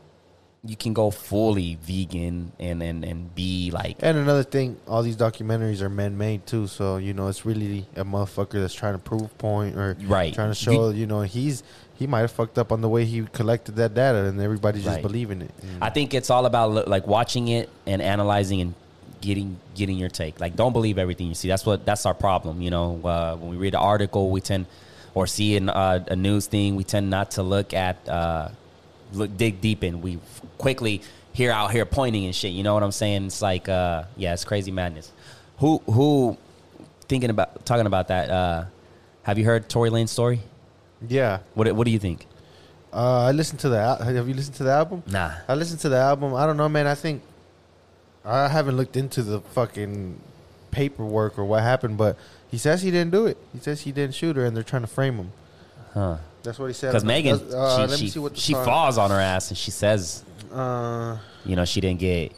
you 0.66 0.76
can 0.76 0.94
go 0.94 1.12
fully 1.12 1.78
vegan 1.82 2.52
and 2.60 2.82
and 2.82 3.06
and 3.06 3.34
be 3.36 3.72
like 3.72 3.98
And 4.02 4.18
another 4.18 4.44
thing, 4.44 4.78
all 4.88 5.04
these 5.04 5.16
documentaries 5.16 5.82
are 5.82 5.90
man-made 5.90 6.46
too, 6.46 6.68
so 6.68 6.98
you 6.98 7.14
know 7.14 7.28
it's 7.28 7.46
really 7.46 7.86
a 7.96 8.04
motherfucker 8.04 8.54
that's 8.62 8.74
trying 8.74 8.94
to 8.94 9.00
prove 9.00 9.36
point 9.38 9.76
or 9.76 9.96
Right. 10.06 10.34
trying 10.34 10.50
to 10.50 10.56
show. 10.56 10.90
You 10.90 11.06
know, 11.08 11.22
he's 11.22 11.64
he 11.98 12.06
might 12.08 12.22
have 12.22 12.32
fucked 12.32 12.58
up 12.58 12.72
on 12.72 12.82
the 12.82 12.90
way 12.90 13.06
he 13.06 13.24
collected 13.32 13.76
that 13.78 13.94
data, 13.94 14.26
and 14.26 14.40
everybody's 14.42 14.84
just 14.84 14.96
Right. 14.96 15.02
believing 15.02 15.42
it. 15.42 15.52
I 15.82 15.90
think 15.90 16.14
it's 16.14 16.30
all 16.30 16.46
about 16.46 16.88
like 16.88 17.08
watching 17.08 17.48
it 17.48 17.70
and 17.86 18.02
analyzing 18.02 18.62
and 18.62 18.74
getting 19.22 19.58
getting 19.76 19.98
your 19.98 20.10
take. 20.10 20.40
Like, 20.40 20.56
don't 20.56 20.74
believe 20.74 20.98
everything 20.98 21.28
you 21.28 21.36
see. 21.36 21.48
That's 21.48 21.66
what 21.66 21.86
that's 21.86 22.06
our 22.06 22.14
problem. 22.14 22.62
You 22.62 22.72
know, 22.72 23.00
uh, 23.04 23.36
when 23.36 23.50
we 23.52 23.58
read 23.58 23.74
an 23.76 23.80
article, 23.82 24.30
we 24.32 24.42
tend 24.42 24.66
or 25.14 25.26
see 25.28 25.56
an, 25.58 25.70
uh, 25.70 26.04
a 26.10 26.16
news 26.16 26.46
thing, 26.48 26.76
we 26.76 26.84
tend 26.84 27.10
not 27.10 27.32
to 27.32 27.42
look 27.44 27.74
at 27.74 28.08
uh, 28.08 28.50
look 29.14 29.36
dig 29.36 29.60
deep 29.62 29.84
in. 29.84 30.02
We 30.02 30.20
quickly 30.58 31.02
here 31.34 31.52
out 31.52 31.72
here 31.72 31.86
pointing 31.86 32.26
and 32.26 32.36
shit. 32.36 32.52
You 32.52 32.64
know 32.64 32.74
what 32.74 32.84
I'm 32.84 32.92
saying? 32.92 33.28
It's 33.28 33.42
like, 33.42 33.70
uh, 33.70 34.04
yeah, 34.16 34.34
it's 34.34 34.44
crazy 34.46 34.72
madness. 34.72 35.12
Who 35.60 35.80
who 35.86 36.38
thinking 37.08 37.30
about 37.30 37.66
talking 37.66 37.86
about 37.86 38.08
that? 38.10 38.30
Uh, 38.30 38.66
have 39.24 39.38
you 39.38 39.46
heard 39.46 39.70
Tory 39.70 39.90
Lanez 39.90 40.10
story? 40.10 40.42
yeah, 41.08 41.40
What 41.54 41.72
what 41.74 41.86
do 41.86 41.92
you 41.92 42.00
think? 42.00 42.26
uh, 42.94 43.26
I 43.26 43.32
listened 43.32 43.60
to 43.62 43.70
the. 43.70 43.78
al- 43.80 44.02
Have 44.02 44.28
you 44.28 44.34
listened 44.34 44.56
to 44.58 44.64
the 44.64 44.72
album? 44.72 45.04
Nah. 45.06 45.32
I 45.48 45.54
listened 45.56 45.80
to 45.82 45.90
the 45.90 45.98
album. 45.98 46.34
I 46.34 46.46
don't 46.46 46.58
know, 46.58 46.70
man. 46.70 46.88
I 46.88 46.96
think 46.96 47.22
I 48.26 48.48
haven't 48.48 48.78
looked 48.78 48.98
into 48.98 49.22
the 49.22 49.42
fucking 49.42 50.20
paperwork 50.72 51.38
or 51.38 51.46
what 51.46 51.62
happened, 51.64 51.98
but 51.98 52.18
he 52.50 52.58
says 52.58 52.82
he 52.82 52.90
didn't 52.92 53.12
do 53.12 53.26
it. 53.26 53.38
He 53.54 53.60
says 53.60 53.82
he 53.82 53.92
didn't 53.92 54.16
shoot 54.16 54.36
her, 54.38 54.46
and 54.46 54.56
they're 54.56 54.64
trying 54.64 54.82
to 54.84 54.88
frame 54.88 55.16
him. 55.18 55.32
Huh. 55.94 56.18
That's 56.44 56.58
what 56.60 56.68
he 56.68 56.74
said. 56.74 56.90
Because 56.90 57.04
Megan, 57.04 57.40
uh, 57.54 57.78
let 57.80 57.90
me 57.92 57.98
she, 57.98 58.10
see 58.10 58.20
what 58.20 58.34
the 58.34 58.40
she, 58.40 58.54
she 58.54 58.54
falls 58.54 58.98
on 58.98 59.12
her 59.12 59.20
ass 59.20 59.50
and 59.50 59.58
she 59.58 59.70
says, 59.72 60.24
Uh, 60.52 61.18
you 61.46 61.56
know, 61.56 61.66
she 61.66 61.82
didn't 61.82 62.00
get. 62.00 62.32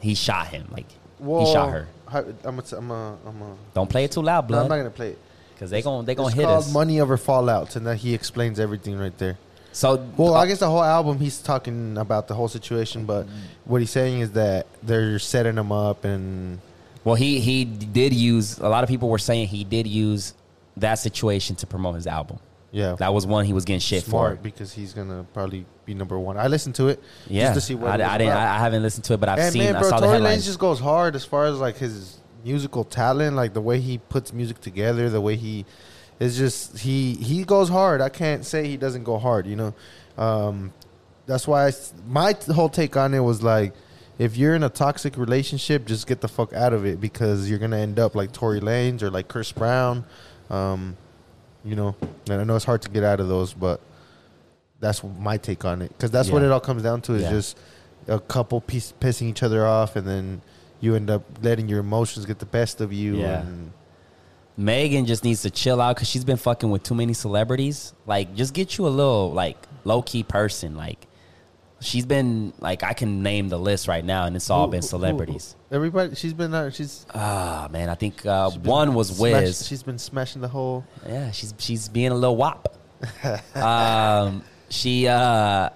He 0.00 0.14
shot 0.14 0.48
him. 0.48 0.68
Like 0.70 0.86
well, 1.18 1.46
he 1.46 1.52
shot 1.52 1.70
her. 1.70 1.88
I'm 2.08 2.58
a, 2.58 2.64
I'm 2.76 2.90
a, 2.90 3.18
I'm 3.26 3.42
a, 3.42 3.56
Don't 3.72 3.90
play 3.90 4.04
it 4.04 4.12
too 4.12 4.22
loud, 4.22 4.48
no, 4.48 4.60
I'm 4.60 4.68
not 4.68 4.76
gonna 4.76 4.90
play 4.90 5.10
it. 5.10 5.18
because 5.54 5.70
they 5.70 5.82
gon' 5.82 6.04
they 6.04 6.14
gonna 6.14 6.28
it's 6.28 6.36
hit 6.36 6.44
called 6.44 6.64
us. 6.64 6.72
"Money 6.72 7.00
Over 7.00 7.16
Fallouts," 7.16 7.76
and 7.76 7.86
that 7.86 7.96
he 7.96 8.14
explains 8.14 8.60
everything 8.60 8.98
right 8.98 9.16
there. 9.18 9.38
So, 9.72 10.06
Well, 10.16 10.34
I 10.34 10.46
guess 10.46 10.60
the 10.60 10.68
whole 10.70 10.84
album 10.84 11.18
he's 11.18 11.40
talking 11.42 11.98
about 11.98 12.28
the 12.28 12.34
whole 12.34 12.46
situation, 12.46 13.06
but 13.06 13.26
what 13.64 13.80
he's 13.80 13.90
saying 13.90 14.20
is 14.20 14.30
that 14.32 14.68
they're 14.84 15.18
setting 15.18 15.56
him 15.56 15.72
up, 15.72 16.04
and 16.04 16.60
well, 17.02 17.16
he 17.16 17.40
he 17.40 17.64
did 17.64 18.14
use. 18.14 18.58
A 18.58 18.68
lot 18.68 18.84
of 18.84 18.88
people 18.88 19.08
were 19.08 19.18
saying 19.18 19.48
he 19.48 19.64
did 19.64 19.88
use 19.88 20.34
that 20.76 21.00
situation 21.00 21.56
to 21.56 21.66
promote 21.66 21.96
his 21.96 22.06
album. 22.06 22.38
Yeah, 22.74 22.96
That 22.98 23.14
was 23.14 23.24
one 23.24 23.44
he 23.44 23.52
was 23.52 23.64
getting 23.64 23.78
shit 23.78 24.02
smart 24.02 24.38
for. 24.38 24.42
because 24.42 24.72
he's 24.72 24.92
gonna 24.92 25.24
probably 25.32 25.64
be 25.84 25.94
number 25.94 26.18
one. 26.18 26.36
I 26.36 26.48
listened 26.48 26.74
to 26.74 26.88
it 26.88 27.00
Yeah, 27.28 27.44
just 27.44 27.54
to 27.54 27.60
see 27.60 27.74
what 27.76 28.00
I, 28.00 28.14
I 28.14 28.18
didn't. 28.18 28.32
I, 28.32 28.56
I 28.56 28.58
haven't 28.58 28.82
listened 28.82 29.04
to 29.04 29.14
it, 29.14 29.20
but 29.20 29.28
I've 29.28 29.38
and 29.38 29.52
seen. 29.52 29.62
man, 29.62 29.76
I 29.76 29.80
bro, 29.80 29.90
saw 29.90 30.00
the 30.00 30.06
Tory 30.06 30.14
headlines. 30.14 30.42
Lanez 30.42 30.46
just 30.46 30.58
goes 30.58 30.80
hard 30.80 31.14
as 31.14 31.24
far 31.24 31.46
as 31.46 31.58
like 31.60 31.76
his 31.76 32.18
musical 32.44 32.82
talent, 32.82 33.36
like 33.36 33.54
the 33.54 33.60
way 33.60 33.78
he 33.80 33.98
puts 33.98 34.32
music 34.32 34.60
together, 34.60 35.08
the 35.08 35.20
way 35.20 35.36
he 35.36 35.64
is 36.18 36.36
just 36.36 36.78
he 36.78 37.14
he 37.14 37.44
goes 37.44 37.68
hard. 37.68 38.00
I 38.00 38.08
can't 38.08 38.44
say 38.44 38.66
he 38.66 38.76
doesn't 38.76 39.04
go 39.04 39.18
hard. 39.18 39.46
You 39.46 39.54
know, 39.56 39.74
um, 40.18 40.72
that's 41.26 41.46
why 41.46 41.68
I 41.68 41.72
my 42.08 42.34
whole 42.52 42.68
take 42.68 42.96
on 42.96 43.14
it 43.14 43.20
was 43.20 43.40
like. 43.42 43.72
If 44.16 44.36
you're 44.36 44.54
in 44.54 44.62
a 44.62 44.68
toxic 44.68 45.16
relationship, 45.16 45.86
just 45.86 46.06
get 46.06 46.20
the 46.20 46.28
fuck 46.28 46.52
out 46.52 46.72
of 46.72 46.86
it 46.86 47.00
because 47.00 47.50
you're 47.50 47.58
gonna 47.58 47.78
end 47.78 47.98
up 47.98 48.14
like 48.14 48.30
Tory 48.30 48.60
Lanez 48.60 49.02
or 49.02 49.10
like 49.10 49.26
Chris 49.26 49.50
Brown, 49.50 50.04
um, 50.50 50.96
you 51.64 51.74
know. 51.76 51.94
And 52.28 52.40
I 52.40 52.44
know 52.44 52.56
it's 52.56 52.64
hard 52.64 52.82
to 52.82 52.88
get 52.90 53.04
out 53.04 53.20
of 53.20 53.28
those, 53.28 53.52
but 53.54 53.80
that's 54.80 55.02
my 55.18 55.36
take 55.38 55.64
on 55.64 55.82
it 55.82 55.88
because 55.88 56.10
that's 56.10 56.30
what 56.30 56.42
it 56.42 56.50
all 56.50 56.60
comes 56.60 56.82
down 56.82 57.00
to 57.02 57.14
is 57.14 57.22
Yeah. 57.22 57.30
just 57.30 57.56
a 58.08 58.20
couple 58.20 58.60
piece, 58.60 58.92
pissing 59.00 59.28
each 59.28 59.42
other 59.42 59.66
off, 59.66 59.96
and 59.96 60.06
then 60.06 60.42
you 60.80 60.94
end 60.94 61.08
up 61.10 61.22
letting 61.42 61.68
your 61.68 61.80
emotions 61.80 62.26
get 62.26 62.38
the 62.38 62.46
best 62.46 62.80
of 62.80 62.92
you. 62.92 63.16
Yeah. 63.16 63.40
And 63.40 63.72
Megan 64.56 65.06
just 65.06 65.24
needs 65.24 65.42
to 65.42 65.50
chill 65.50 65.80
out 65.80 65.96
because 65.96 66.08
she's 66.08 66.24
been 66.24 66.36
fucking 66.36 66.70
with 66.70 66.82
too 66.82 66.94
many 66.94 67.12
celebrities. 67.14 67.92
Like, 68.06 68.34
just 68.34 68.52
get 68.54 68.76
you 68.78 68.86
a 68.86 68.90
little 68.90 69.32
like 69.32 69.56
low 69.84 70.02
key 70.02 70.22
person. 70.22 70.76
Like, 70.76 71.06
she's 71.84 72.06
been 72.06 72.52
like 72.60 72.82
I 72.82 72.92
can 72.94 73.22
name 73.22 73.48
the 73.48 73.58
list 73.58 73.86
right 73.88 74.04
now, 74.04 74.24
and 74.26 74.34
it's 74.36 74.50
all 74.50 74.66
Who- 74.66 74.72
been 74.72 74.82
celebrities. 74.82 75.54
who- 75.70 75.76
everybody, 75.76 76.14
she's 76.16 76.32
been 76.32 76.52
uh, 76.54 76.70
she's 76.70 77.06
Ah 77.14 77.68
man, 77.70 77.88
I 77.88 77.94
think 77.94 78.24
uh, 78.26 78.50
one 78.50 78.94
was 78.94 79.08
smash- 79.08 79.18
Wiz. 79.20 79.66
she's 79.66 79.82
been 79.82 79.98
smashing 79.98 80.40
the 80.42 80.48
whole. 80.48 80.84
Yeah, 81.06 81.30
she's 81.30 81.54
she's 81.58 81.88
being 81.88 82.10
a 82.12 82.14
little 82.14 82.36
wop. 82.36 82.76
um, 83.54 84.42
she 84.70 85.06
uh, 85.06 85.68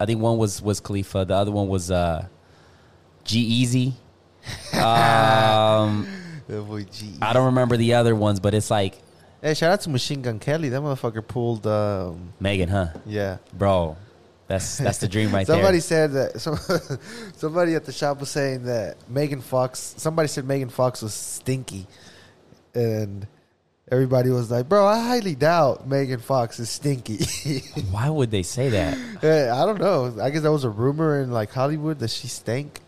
I 0.00 0.06
think 0.06 0.20
one 0.20 0.38
was 0.38 0.62
was 0.62 0.80
Khalifa. 0.80 1.24
The 1.24 1.34
other 1.34 1.50
one 1.52 1.68
was 1.68 1.90
uh, 1.90 2.26
G-Eazy. 3.24 3.92
Um, 4.74 6.06
The 6.46 6.60
boy 6.60 6.84
G. 6.84 7.14
I 7.22 7.32
don't 7.32 7.46
remember 7.46 7.78
the 7.78 7.94
other 7.94 8.14
ones, 8.14 8.38
but 8.38 8.52
it's 8.52 8.70
like 8.70 8.98
Hey, 9.40 9.54
shout 9.54 9.72
out 9.72 9.80
to 9.82 9.90
Machine 9.90 10.20
Gun 10.22 10.38
Kelly. 10.38 10.68
That 10.68 10.80
motherfucker 10.82 11.26
pulled. 11.26 11.66
Um, 11.66 12.34
Megan, 12.40 12.68
huh, 12.68 12.88
yeah. 13.06 13.38
bro? 13.54 13.96
That's 14.46 14.78
that's 14.86 14.98
the 14.98 15.08
dream 15.08 15.32
right 15.32 15.46
somebody 15.46 15.78
there. 15.78 15.80
said 15.80 16.12
that. 16.12 16.40
Some, 16.40 16.58
somebody 17.36 17.74
at 17.74 17.84
the 17.84 17.92
shop 17.92 18.20
was 18.20 18.30
saying 18.30 18.64
that 18.64 18.96
Megan 19.08 19.40
Fox. 19.40 19.94
Somebody 19.96 20.28
said 20.28 20.44
Megan 20.44 20.68
Fox 20.68 21.00
was 21.02 21.14
stinky, 21.14 21.86
and 22.74 23.26
everybody 23.90 24.30
was 24.30 24.50
like, 24.50 24.68
"Bro, 24.68 24.86
I 24.86 24.98
highly 25.00 25.34
doubt 25.34 25.88
Megan 25.88 26.20
Fox 26.20 26.58
is 26.58 26.68
stinky." 26.70 27.18
Why 27.90 28.10
would 28.10 28.30
they 28.30 28.42
say 28.42 28.68
that? 28.70 28.94
I 29.22 29.64
don't 29.64 29.80
know. 29.80 30.14
I 30.22 30.30
guess 30.30 30.42
that 30.42 30.52
was 30.52 30.64
a 30.64 30.70
rumor 30.70 31.20
in 31.22 31.30
like 31.30 31.50
Hollywood 31.52 31.98
that 32.00 32.10
she 32.10 32.28
stank. 32.28 32.80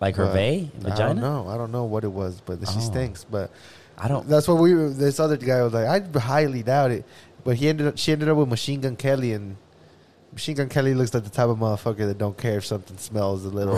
Like 0.00 0.16
her 0.16 0.26
but 0.26 0.32
vay, 0.34 0.54
I 0.56 0.82
don't 0.82 0.82
vagina? 0.92 1.20
know. 1.20 1.48
I 1.48 1.56
don't 1.58 1.72
know 1.72 1.84
what 1.84 2.04
it 2.04 2.12
was, 2.12 2.40
but 2.40 2.60
that 2.60 2.68
she 2.70 2.78
Oh. 2.78 2.80
stinks. 2.80 3.24
But 3.24 3.50
I 3.98 4.08
don't. 4.08 4.26
that's 4.28 4.48
what 4.48 4.54
we. 4.58 4.72
This 4.72 5.20
other 5.20 5.36
guy 5.36 5.62
was 5.62 5.74
like, 5.74 5.86
I 5.86 6.18
highly 6.18 6.62
doubt 6.62 6.90
it. 6.92 7.04
But 7.44 7.56
he 7.56 7.68
ended 7.68 7.86
up. 7.86 7.98
She 7.98 8.12
ended 8.12 8.28
up 8.28 8.36
with 8.38 8.48
Machine 8.48 8.80
Gun 8.80 8.96
Kelly, 8.96 9.32
and 9.34 9.56
Machine 10.32 10.54
Gun 10.56 10.68
Kelly 10.68 10.94
looks 10.94 11.12
like 11.12 11.24
the 11.24 11.30
type 11.30 11.48
of 11.48 11.58
motherfucker 11.58 12.06
that 12.06 12.18
don't 12.18 12.36
care 12.38 12.58
if 12.58 12.64
something 12.66 12.96
smells 12.98 13.44
a 13.44 13.48
little. 13.48 13.76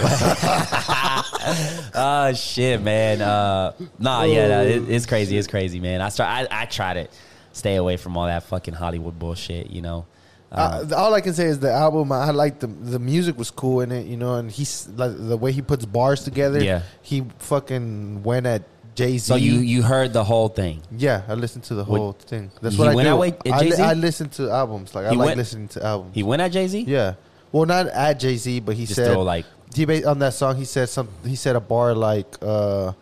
Oh 1.94 2.32
shit, 2.36 2.82
man. 2.82 3.22
Uh, 3.22 3.72
nah, 3.98 4.24
yeah, 4.24 4.48
no, 4.48 4.62
it, 4.62 4.88
it's 4.88 5.06
crazy. 5.06 5.36
It's 5.36 5.48
crazy, 5.48 5.80
man. 5.80 6.00
I 6.00 6.08
start. 6.10 6.28
I, 6.50 6.62
I 6.62 6.64
try 6.66 6.94
to 6.94 7.08
stay 7.52 7.76
away 7.76 7.96
from 7.96 8.16
all 8.16 8.26
that 8.26 8.42
fucking 8.44 8.74
Hollywood 8.74 9.18
bullshit. 9.18 9.70
You 9.70 9.82
know. 9.82 10.06
Uh, 10.50 10.84
Uh, 10.90 10.96
all 10.96 11.14
I 11.14 11.22
can 11.22 11.32
say 11.32 11.46
is 11.46 11.60
the 11.60 11.72
album. 11.72 12.12
I 12.12 12.30
like 12.30 12.60
the 12.60 12.66
the 12.66 12.98
music 12.98 13.38
was 13.38 13.50
cool 13.50 13.80
in 13.80 13.90
it, 13.90 14.06
you 14.06 14.18
know, 14.18 14.34
and 14.34 14.50
he's 14.50 14.86
like 14.88 15.12
the 15.16 15.36
way 15.38 15.52
he 15.52 15.62
puts 15.62 15.86
bars 15.86 16.24
together. 16.24 16.62
Yeah. 16.62 16.82
he 17.00 17.24
fucking 17.38 18.22
went 18.22 18.44
at 18.46 18.62
Jay 18.94 19.12
Z. 19.18 19.18
so 19.18 19.34
you 19.36 19.54
you 19.60 19.82
heard 19.82 20.12
the 20.12 20.24
whole 20.24 20.48
thing? 20.48 20.82
yeah, 20.96 21.22
I 21.28 21.34
listened 21.34 21.64
to 21.64 21.74
the 21.74 21.84
whole 21.84 22.12
thing. 22.12 22.50
That's 22.60 22.76
what 22.76 22.88
I 22.88 22.94
went 22.94 23.08
do. 23.08 23.16
way 23.16 23.34
I, 23.50 23.60
li-? 23.62 23.72
I 23.76 23.92
listen 23.94 24.28
to 24.30 24.50
albums. 24.50 24.94
Like 24.94 25.06
I 25.06 25.10
He 25.10 25.16
like 25.16 25.26
went- 25.26 25.36
listening 25.38 25.68
to 25.68 25.84
albums. 25.84 26.14
He 26.14 26.22
went 26.22 26.42
at 26.42 26.52
Jay 26.52 26.66
Z. 26.68 26.80
yeah, 26.86 27.14
well, 27.52 27.64
not 27.66 27.86
at 27.86 28.20
Jay 28.20 28.36
Z, 28.36 28.60
but 28.60 28.76
he 28.76 28.84
Just 28.84 28.96
said 28.96 29.10
throw 29.12 29.22
like 29.22 29.46
he 29.74 30.04
on 30.04 30.18
that 30.18 30.34
song. 30.34 30.56
He 30.56 30.64
said 30.66 30.88
some. 30.90 31.08
He 31.24 31.36
said 31.36 31.56
a 31.56 31.60
bar 31.60 31.94
like. 31.94 32.36
uh 32.42 32.92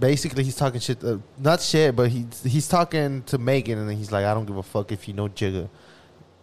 Basically, 0.00 0.42
he's 0.42 0.56
talking 0.56 0.80
shit. 0.80 1.02
Uh, 1.04 1.18
not 1.38 1.60
shit, 1.60 1.94
but 1.94 2.10
he's 2.10 2.42
he's 2.42 2.66
talking 2.66 3.22
to 3.24 3.38
Megan, 3.38 3.78
and 3.78 3.88
then 3.88 3.96
he's 3.96 4.10
like, 4.10 4.24
"I 4.24 4.34
don't 4.34 4.44
give 4.44 4.56
a 4.56 4.62
fuck 4.62 4.90
if 4.90 5.06
you 5.06 5.14
know 5.14 5.28
Jigga, 5.28 5.68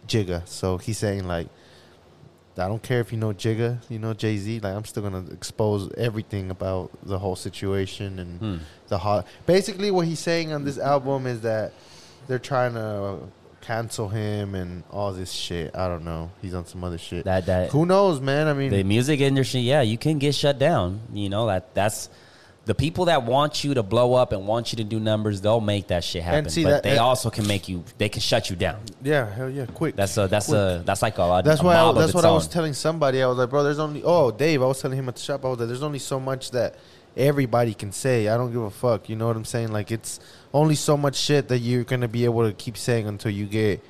Jigga." 0.07 0.47
So 0.47 0.77
he's 0.77 0.97
saying 0.97 1.27
like, 1.27 1.47
"I 2.59 2.67
don't 2.67 2.83
care 2.83 2.99
if 2.99 3.11
you 3.11 3.17
know 3.17 3.33
Jigga, 3.33 3.77
you 3.89 3.99
know 3.99 4.13
Jay 4.13 4.37
Z. 4.37 4.59
Like, 4.59 4.75
I'm 4.75 4.85
still 4.85 5.03
gonna 5.03 5.25
expose 5.31 5.91
everything 5.97 6.51
about 6.51 6.91
the 7.03 7.19
whole 7.19 7.35
situation 7.35 8.19
and 8.19 8.39
hmm. 8.39 8.57
the 8.87 8.97
hot." 8.97 9.27
Basically, 9.45 9.91
what 9.91 10.07
he's 10.07 10.19
saying 10.19 10.51
on 10.51 10.65
this 10.65 10.77
album 10.77 11.27
is 11.27 11.41
that 11.41 11.73
they're 12.27 12.39
trying 12.39 12.73
to 12.73 13.19
cancel 13.61 14.09
him 14.09 14.55
and 14.55 14.83
all 14.89 15.13
this 15.13 15.31
shit. 15.31 15.75
I 15.75 15.87
don't 15.87 16.03
know. 16.03 16.31
He's 16.41 16.53
on 16.53 16.65
some 16.65 16.83
other 16.83 16.97
shit. 16.97 17.25
that 17.25 17.45
that 17.45 17.69
Who 17.69 17.85
knows, 17.85 18.19
man? 18.19 18.47
I 18.47 18.53
mean, 18.53 18.71
the 18.71 18.83
music 18.83 19.19
industry. 19.19 19.61
Yeah, 19.61 19.81
you 19.81 19.97
can 19.97 20.17
get 20.17 20.35
shut 20.35 20.59
down. 20.59 21.01
You 21.13 21.29
know 21.29 21.47
that 21.47 21.73
that's. 21.73 22.09
The 22.69 22.75
people 22.75 23.05
that 23.05 23.23
want 23.23 23.63
you 23.63 23.73
to 23.73 23.81
blow 23.81 24.13
up 24.13 24.31
and 24.31 24.45
want 24.45 24.71
you 24.71 24.77
to 24.77 24.83
do 24.83 24.99
numbers, 24.99 25.41
they'll 25.41 25.59
make 25.59 25.87
that 25.87 26.03
shit 26.03 26.21
happen. 26.21 26.51
see 26.51 26.63
but 26.63 26.69
that- 26.69 26.83
they 26.83 26.99
also 26.99 27.31
can 27.31 27.47
make 27.47 27.67
you. 27.67 27.83
They 27.97 28.09
can 28.09 28.21
shut 28.21 28.51
you 28.51 28.55
down. 28.55 28.79
yeah, 29.01 29.27
hell 29.33 29.49
yeah, 29.49 29.65
quick. 29.65 29.95
That's 29.95 30.15
a 30.17 30.27
that's 30.27 30.45
Quick. 30.45 30.59
a 30.59 30.83
that's 30.85 31.01
like 31.01 31.17
a, 31.17 31.41
That's 31.43 31.61
a 31.61 31.63
why. 31.63 31.77
I, 31.77 31.91
that's 31.93 32.13
what 32.13 32.25
I 32.25 32.31
was 32.31 32.47
telling 32.47 32.73
somebody. 32.73 33.23
I 33.23 33.25
was 33.25 33.39
like, 33.39 33.49
bro, 33.49 33.63
there's 33.63 33.79
only. 33.79 34.03
Oh, 34.03 34.29
Dave, 34.29 34.61
I 34.61 34.67
was 34.67 34.79
telling 34.79 34.99
him 34.99 35.09
at 35.09 35.15
the 35.15 35.21
shop. 35.21 35.45
I 35.45 35.47
was 35.47 35.57
like, 35.57 35.67
there's 35.67 35.81
only 35.81 35.97
so 35.97 36.19
much 36.19 36.51
that 36.51 36.75
everybody 37.17 37.73
can 37.73 37.91
say. 37.91 38.27
I 38.27 38.37
don't 38.37 38.51
give 38.51 38.61
a 38.61 38.69
fuck. 38.69 39.09
You 39.09 39.15
know 39.15 39.25
what 39.25 39.35
I'm 39.35 39.45
saying? 39.45 39.71
Like, 39.71 39.89
it's 39.89 40.19
only 40.53 40.75
so 40.75 40.95
much 40.95 41.15
shit 41.15 41.47
that 41.47 41.57
you're 41.57 41.85
gonna 41.85 42.07
be 42.07 42.23
able 42.25 42.47
to 42.47 42.53
keep 42.53 42.77
saying 42.77 43.07
until 43.07 43.31
you 43.31 43.47
get 43.47 43.83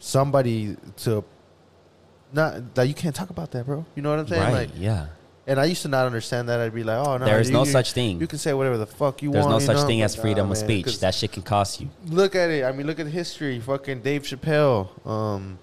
somebody 0.00 0.76
to. 1.04 1.22
Not 2.32 2.74
that 2.74 2.88
you 2.88 2.94
can't 2.94 3.14
talk 3.14 3.30
about 3.30 3.52
that, 3.52 3.64
bro. 3.64 3.86
You 3.94 4.02
know 4.02 4.10
what 4.10 4.18
I'm 4.18 4.26
saying? 4.26 4.42
right? 4.42 4.52
Like, 4.52 4.70
yeah. 4.76 5.06
And 5.46 5.60
I 5.60 5.66
used 5.66 5.82
to 5.82 5.88
not 5.88 6.06
understand 6.06 6.48
that. 6.48 6.60
I'd 6.60 6.74
be 6.74 6.84
like, 6.84 7.06
oh 7.06 7.16
no, 7.18 7.24
There 7.24 7.40
is 7.40 7.48
you- 7.48 7.52
no 7.54 7.64
you- 7.64 7.70
such 7.70 7.92
thing. 7.92 8.20
You 8.20 8.26
can 8.26 8.38
say 8.38 8.52
whatever 8.54 8.78
the 8.78 8.86
fuck 8.86 9.22
you 9.22 9.30
There's 9.30 9.44
want. 9.44 9.58
There's 9.58 9.68
no 9.68 9.74
such 9.74 9.82
know? 9.82 9.86
thing 9.88 10.02
as 10.02 10.16
freedom 10.16 10.46
nah, 10.48 10.52
of 10.52 10.58
man, 10.58 10.66
speech. 10.66 11.00
That 11.00 11.14
shit 11.14 11.32
can 11.32 11.42
cost 11.42 11.80
you. 11.80 11.88
look 12.06 12.34
at 12.34 12.50
it. 12.50 12.64
I 12.64 12.72
mean, 12.72 12.86
look 12.86 12.98
at 12.98 13.06
history. 13.06 13.60
Fucking 13.60 14.00
Dave 14.00 14.22
Chappelle. 14.22 14.88
Um, 15.06 15.58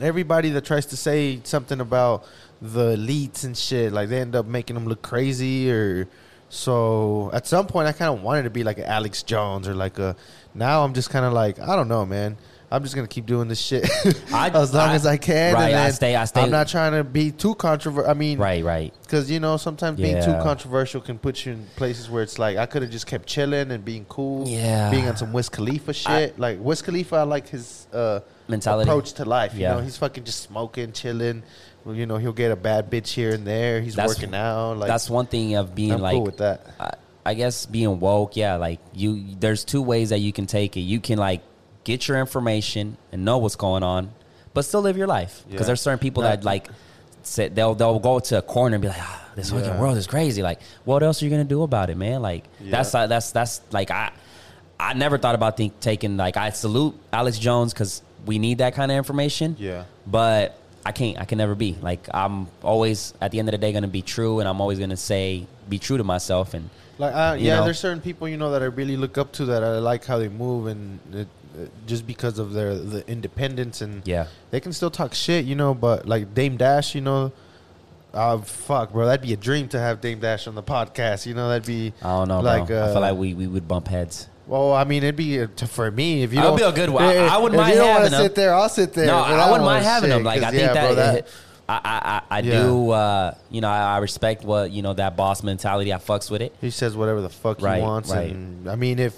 everybody 0.00 0.50
that 0.50 0.64
tries 0.64 0.86
to 0.86 0.96
say 0.96 1.40
something 1.44 1.80
about 1.80 2.24
the 2.60 2.96
elites 2.96 3.44
and 3.44 3.56
shit, 3.56 3.92
like 3.92 4.08
they 4.08 4.20
end 4.20 4.36
up 4.36 4.46
making 4.46 4.74
them 4.74 4.86
look 4.86 5.02
crazy. 5.02 5.70
Or 5.70 6.08
so 6.48 7.30
at 7.32 7.46
some 7.46 7.66
point, 7.66 7.88
I 7.88 7.92
kind 7.92 8.12
of 8.14 8.22
wanted 8.22 8.42
to 8.44 8.50
be 8.50 8.62
like 8.64 8.78
an 8.78 8.84
Alex 8.84 9.22
Jones 9.22 9.66
or 9.68 9.74
like 9.74 9.98
a. 9.98 10.16
Now 10.54 10.84
I'm 10.84 10.92
just 10.92 11.10
kind 11.10 11.24
of 11.24 11.32
like 11.32 11.58
I 11.58 11.74
don't 11.76 11.88
know, 11.88 12.04
man. 12.04 12.36
I'm 12.72 12.82
just 12.82 12.94
gonna 12.94 13.06
keep 13.06 13.26
doing 13.26 13.48
this 13.48 13.60
shit 13.60 13.84
I- 14.32 14.48
as 14.50 14.72
long 14.74 14.88
I- 14.90 14.94
as 14.94 15.06
I 15.06 15.16
can. 15.18 15.54
right, 15.54 15.68
and 15.70 15.78
I 15.78 15.90
stay. 15.90 16.16
I 16.16 16.24
stay. 16.24 16.40
I'm 16.42 16.50
not 16.50 16.68
trying 16.68 16.92
to 16.92 17.04
be 17.04 17.30
too 17.30 17.54
controversial. 17.54 18.10
I 18.10 18.14
mean, 18.14 18.38
Right, 18.38 18.64
right. 18.64 18.92
because 19.02 19.30
you 19.30 19.38
know 19.40 19.56
sometimes 19.58 20.00
being 20.00 20.22
too 20.22 20.32
controversial 20.42 21.00
can 21.00 21.18
put 21.18 21.44
you 21.44 21.52
in 21.52 21.66
places 21.76 22.08
where 22.10 22.22
it's 22.22 22.38
like 22.38 22.56
I 22.56 22.66
could 22.66 22.82
have 22.82 22.90
just 22.90 23.06
kept 23.06 23.26
chilling 23.26 23.70
and 23.70 23.84
being 23.84 24.06
cool. 24.08 24.48
Yeah. 24.48 24.90
being 24.90 25.06
on 25.06 25.16
some 25.16 25.32
Wiz 25.32 25.48
Khalifa 25.48 25.92
shit. 25.92 26.38
like 26.38 26.58
Wiz 26.60 26.82
Khalifa, 26.82 27.16
I 27.16 27.22
like 27.24 27.48
his 27.48 27.86
uh, 27.92 28.20
Mentality. 28.48 28.88
approach 28.90 29.12
to 29.14 29.24
life. 29.24 29.54
Yeah. 29.54 29.72
You 29.72 29.78
know, 29.78 29.84
he's 29.84 29.98
fucking 29.98 30.24
just 30.24 30.40
smoking, 30.42 30.92
chilling. 30.92 31.42
Well, 31.84 31.94
you 31.94 32.06
know, 32.06 32.16
he'll 32.16 32.32
get 32.32 32.52
a 32.52 32.56
bad 32.56 32.90
bitch 32.90 33.08
here 33.08 33.34
and 33.34 33.46
there. 33.46 33.80
He's 33.80 33.96
That's- 33.96 34.16
working 34.16 34.34
out. 34.34 34.78
Like 34.78 34.88
That's 34.88 35.10
one 35.10 35.26
thing 35.26 35.56
of 35.56 35.74
being 35.74 35.92
I'm 35.92 36.00
like. 36.00 36.14
cool 36.14 36.24
with 36.24 36.38
that. 36.38 36.66
I, 36.80 36.90
I 37.24 37.34
guess 37.34 37.66
being 37.66 38.00
woke, 38.00 38.36
yeah. 38.36 38.56
Like 38.56 38.80
you, 38.94 39.36
there's 39.38 39.64
two 39.64 39.82
ways 39.82 40.08
that 40.10 40.18
you 40.20 40.32
can 40.32 40.46
take 40.46 40.76
it. 40.76 40.80
You 40.80 41.00
can 41.00 41.18
like 41.18 41.42
get 41.84 42.06
your 42.08 42.18
information 42.18 42.96
and 43.10 43.24
know 43.24 43.38
what's 43.38 43.56
going 43.56 43.82
on, 43.82 44.10
but 44.54 44.62
still 44.64 44.82
live 44.82 44.96
your 44.96 45.06
life. 45.06 45.42
Because 45.46 45.64
Yeah. 45.64 45.66
there's 45.68 45.80
certain 45.80 45.98
people 45.98 46.22
That- 46.22 46.44
like 46.44 46.68
sit, 47.22 47.54
they'll 47.54 47.74
they'll 47.74 47.98
go 47.98 48.18
to 48.18 48.38
a 48.38 48.42
corner 48.42 48.74
and 48.76 48.82
be 48.82 48.88
like, 48.88 49.00
ah, 49.00 49.20
this 49.36 49.50
fucking 49.50 49.64
Yeah. 49.64 49.80
world 49.80 49.96
is 49.96 50.06
crazy. 50.06 50.42
Like, 50.42 50.60
what 50.84 51.02
else 51.02 51.22
are 51.22 51.24
you 51.24 51.30
gonna 51.30 51.44
do 51.44 51.62
about 51.62 51.90
it, 51.90 51.96
man? 51.96 52.22
Like 52.22 52.44
that's 52.60 52.94
Yeah. 52.94 53.02
uh, 53.02 53.06
that's 53.06 53.30
that's 53.32 53.60
like 53.70 53.90
I 53.90 54.10
I 54.80 54.94
never 54.94 55.16
thought 55.18 55.36
about 55.36 55.56
think, 55.56 55.78
taking 55.80 56.16
like 56.16 56.36
I 56.36 56.50
salute 56.50 56.94
Alex 57.12 57.38
Jones 57.38 57.72
because 57.72 58.02
we 58.26 58.38
need 58.38 58.58
that 58.58 58.74
kind 58.74 58.90
of 58.90 58.98
information. 58.98 59.56
Yeah. 59.58 59.84
But 60.06 60.56
I 60.84 60.90
can't. 60.90 61.20
I 61.20 61.24
can 61.24 61.38
never 61.38 61.54
be 61.54 61.76
like 61.80 62.08
I'm 62.12 62.48
always 62.64 63.14
at 63.20 63.30
the 63.30 63.38
end 63.38 63.48
of 63.48 63.52
the 63.52 63.58
day 63.58 63.70
going 63.70 63.82
to 63.82 63.88
be 63.88 64.02
true, 64.02 64.40
and 64.40 64.48
I'm 64.48 64.60
always 64.60 64.78
going 64.78 64.90
to 64.90 64.96
say 64.96 65.46
be 65.68 65.78
true 65.78 65.96
to 65.98 66.04
myself. 66.04 66.54
And 66.54 66.68
Like, 66.98 67.14
uh, 67.14 67.36
yeah, 67.38 67.56
know? 67.58 67.64
there's 67.64 67.78
certain 67.78 68.00
people 68.00 68.26
you 68.28 68.36
know 68.36 68.50
that 68.50 68.62
I 68.62 68.66
really 68.66 68.96
look 68.96 69.16
up 69.16 69.30
to 69.34 69.44
that 69.46 69.62
I 69.62 69.78
like 69.78 70.04
how 70.04 70.18
they 70.18 70.28
move 70.28 70.66
and 70.66 70.98
it, 71.14 71.28
just 71.86 72.06
because 72.06 72.38
of 72.38 72.52
their 72.52 72.74
the 72.74 73.06
independence 73.08 73.80
and 73.80 74.06
yeah, 74.06 74.26
they 74.50 74.60
can 74.60 74.72
still 74.72 74.90
talk 74.90 75.14
shit, 75.14 75.44
you 75.44 75.54
know. 75.54 75.74
But 75.74 76.06
like 76.06 76.34
Dame 76.34 76.56
Dash, 76.56 76.94
you 76.94 77.00
know, 77.00 77.32
uh, 78.14 78.38
fuck, 78.38 78.92
bro, 78.92 79.06
that'd 79.06 79.20
be 79.26 79.32
a 79.32 79.36
dream 79.36 79.68
to 79.68 79.78
have 79.78 80.00
Dame 80.00 80.20
Dash 80.20 80.46
on 80.46 80.54
the 80.54 80.62
podcast. 80.62 81.26
You 81.26 81.34
know, 81.34 81.48
that'd 81.48 81.66
be 81.66 81.92
I 82.02 82.08
don't 82.18 82.28
know. 82.28 82.40
Like, 82.40 82.66
bro. 82.66 82.76
I 82.76 82.80
uh, 82.80 82.92
feel 82.92 83.00
like 83.00 83.16
we, 83.16 83.34
we 83.34 83.46
would 83.46 83.66
bump 83.68 83.88
heads. 83.88 84.28
well, 84.46 84.72
I 84.74 84.84
mean, 84.84 85.02
it'd 85.02 85.16
be 85.16 85.40
uh, 85.40 85.46
to, 85.56 85.66
for 85.66 85.90
me 85.90 86.22
if 86.22 86.32
you 86.32 86.38
It'll 86.40 86.56
be 86.56 86.62
a 86.62 86.72
good 86.72 86.90
one. 86.90 87.04
I- 87.04 87.26
I 87.28 87.36
wouldn't 87.38 87.60
if 87.60 87.64
mind 87.66 87.76
you 87.76 87.82
having 87.82 88.10
them. 88.10 88.22
sit 88.22 88.34
there, 88.34 88.54
I'll 88.54 88.68
sit 88.68 88.92
there. 88.92 89.06
no, 89.06 89.22
but 89.22 89.38
I 89.40 89.50
wouldn't 89.50 89.64
mind 89.66 89.84
having 89.84 90.10
them. 90.10 90.24
Like 90.24 90.42
I 90.42 90.50
think 90.50 90.62
yeah, 90.62 90.72
that, 90.74 90.86
bro, 90.86 90.94
that 90.96 91.28
I 91.68 91.74
I, 91.74 91.80
I, 91.84 92.38
I 92.38 92.40
Yeah. 92.40 92.62
do. 92.64 92.90
Uh, 92.90 93.34
you 93.50 93.60
know, 93.60 93.68
I, 93.68 93.94
I 93.94 93.98
respect 93.98 94.44
what 94.44 94.70
you 94.72 94.82
know 94.82 94.92
that 94.94 95.16
boss 95.16 95.42
mentality. 95.42 95.92
I 95.92 95.98
fucks 95.98 96.30
with 96.30 96.42
it. 96.42 96.54
he 96.60 96.70
says 96.70 96.96
whatever 96.96 97.20
the 97.20 97.30
fuck 97.30 97.62
Right, 97.62 97.76
he 97.76 97.82
wants, 97.82 98.10
right. 98.10 98.30
and 98.30 98.68
I 98.68 98.74
mean, 98.76 98.98
if 98.98 99.14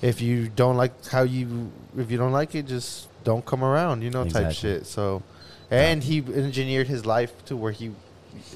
if 0.00 0.22
you 0.22 0.48
don't 0.48 0.76
like 0.76 1.06
how 1.06 1.22
you 1.22 1.70
if 1.96 2.10
you 2.10 2.18
don't 2.18 2.32
like 2.32 2.54
it, 2.54 2.66
just 2.66 3.08
don't 3.24 3.44
come 3.44 3.62
around, 3.64 4.02
you 4.02 4.10
know, 4.10 4.24
type 4.28 4.52
shit. 4.52 4.86
So, 4.86 5.22
and 5.70 6.02
he 6.02 6.18
engineered 6.18 6.86
his 6.88 7.04
life 7.06 7.32
to 7.46 7.56
where 7.56 7.72
he. 7.72 7.92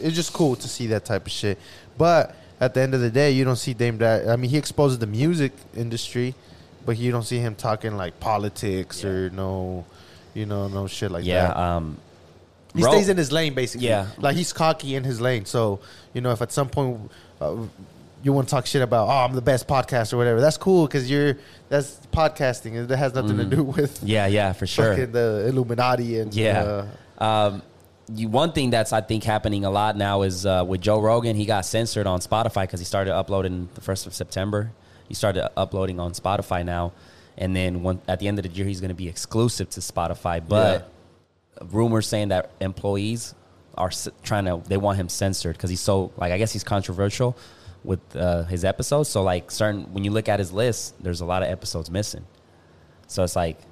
It's 0.01 0.15
just 0.15 0.33
cool 0.33 0.57
to 0.57 0.69
see 0.69 0.87
that 0.89 1.05
type 1.05 1.27
of 1.27 1.33
shit, 1.33 1.59
but 1.99 2.35
at 2.61 2.75
the 2.75 2.81
end 2.81 2.95
of 2.95 3.01
the 3.01 3.11
day, 3.11 3.33
you 3.33 3.45
don't 3.45 3.57
see 3.57 3.75
Dame 3.75 3.99
Dash. 3.99 4.27
I 4.29 4.37
mean, 4.37 4.51
he 4.51 4.57
exposes 4.57 4.99
the 4.99 5.07
music 5.07 5.53
industry, 5.75 6.35
but 6.87 6.97
you 6.97 7.11
don't 7.11 7.25
see 7.25 7.39
him 7.39 7.55
talking 7.57 7.97
like 7.97 8.21
politics 8.21 9.03
Yeah. 9.03 9.11
or 9.11 9.31
no, 9.31 9.85
you 10.35 10.47
know, 10.47 10.69
no 10.69 10.87
shit 10.87 11.11
like 11.11 11.25
yeah. 11.25 11.49
that. 11.49 11.57
Um, 11.57 11.97
He 12.75 12.83
bro- 12.83 12.93
stays 12.93 13.09
in 13.09 13.17
his 13.17 13.33
lane, 13.33 13.55
basically. 13.55 13.89
Yeah. 13.89 14.07
like 14.19 14.37
he's 14.37 14.53
cocky 14.53 14.95
in 14.95 15.03
his 15.03 15.21
lane. 15.21 15.45
So 15.45 15.81
you 16.15 16.21
know, 16.21 16.31
if 16.31 16.41
at 16.41 16.53
some 16.53 16.69
point 16.69 17.11
uh, 17.41 17.57
you 18.23 18.33
want 18.33 18.49
to 18.49 18.51
talk 18.55 18.67
shit 18.67 18.83
about, 18.83 19.09
oh, 19.09 19.25
I'm 19.25 19.35
the 19.35 19.43
best 19.43 19.67
podcast 19.67 20.13
or 20.13 20.17
whatever, 20.17 20.41
that's 20.41 20.57
cool 20.57 20.87
because 20.87 21.11
you're 21.11 21.37
that's 21.69 21.99
podcasting. 22.13 22.75
It 22.91 22.95
has 22.97 23.15
nothing 23.15 23.37
to 23.39 23.45
do 23.45 23.63
with 23.65 24.03
Yeah, 24.03 24.27
yeah, 24.27 24.53
for 24.53 24.67
Mm. 24.67 24.69
sure. 24.69 25.07
the 25.07 25.47
Illuminati 25.49 26.19
and 26.21 26.33
Yeah. 26.35 26.85
uh, 27.19 27.25
Um, 27.25 27.63
you, 28.15 28.29
one 28.29 28.53
thing 28.53 28.71
that's 28.71 28.93
I 28.93 29.01
think 29.01 29.25
happening 29.25 29.65
a 29.65 29.71
lot 29.71 29.97
now 29.97 30.23
is 30.23 30.45
uh, 30.45 30.65
with 30.67 30.81
Joe 30.81 31.01
Rogan. 31.01 31.37
He 31.37 31.47
got 31.47 31.65
censored 31.65 32.07
on 32.07 32.21
Spotify 32.21 32.63
because 32.63 32.81
he 32.81 32.85
started 32.87 33.15
uploading 33.15 33.69
the 33.75 33.81
first 33.81 34.07
of 34.07 34.15
September. 34.15 34.71
He 35.09 35.15
started 35.15 35.49
uploading 35.57 36.01
on 36.01 36.13
Spotify 36.13 36.65
now, 36.65 36.93
and 37.39 37.55
then 37.55 37.83
one, 37.83 38.01
at 38.09 38.19
the 38.19 38.29
end 38.29 38.39
of 38.39 38.45
the 38.45 38.51
year, 38.51 38.67
he's 38.67 38.81
going 38.81 38.89
to 38.89 38.95
be 38.95 39.09
exclusive 39.09 39.69
to 39.71 39.81
Spotify. 39.81 40.41
But 40.47 40.89
rumors 41.71 42.07
saying 42.07 42.29
that 42.29 42.51
employees 42.61 43.35
are 43.77 43.91
trying 44.23 44.45
to 44.47 44.61
they 44.69 44.77
want 44.77 44.99
him 44.99 45.09
censored 45.09 45.57
because 45.57 45.71
he's 45.71 45.81
so 45.81 46.13
like 46.17 46.33
I 46.33 46.39
guess 46.39 46.53
he's 46.53 46.65
controversial 46.65 47.37
with 47.85 48.01
uh, 48.17 48.45
his 48.45 48.65
episodes. 48.65 49.09
So 49.09 49.23
like 49.23 49.51
certain 49.51 49.93
when 49.93 50.05
you 50.05 50.11
look 50.11 50.29
at 50.29 50.39
his 50.39 50.53
list, 50.53 50.95
there's 51.03 51.21
a 51.21 51.25
lot 51.27 51.43
of 51.43 51.49
episodes 51.49 51.91
missing. 51.91 52.25
So 53.07 53.23
it's 53.25 53.37
like, 53.37 53.59
they 53.61 53.65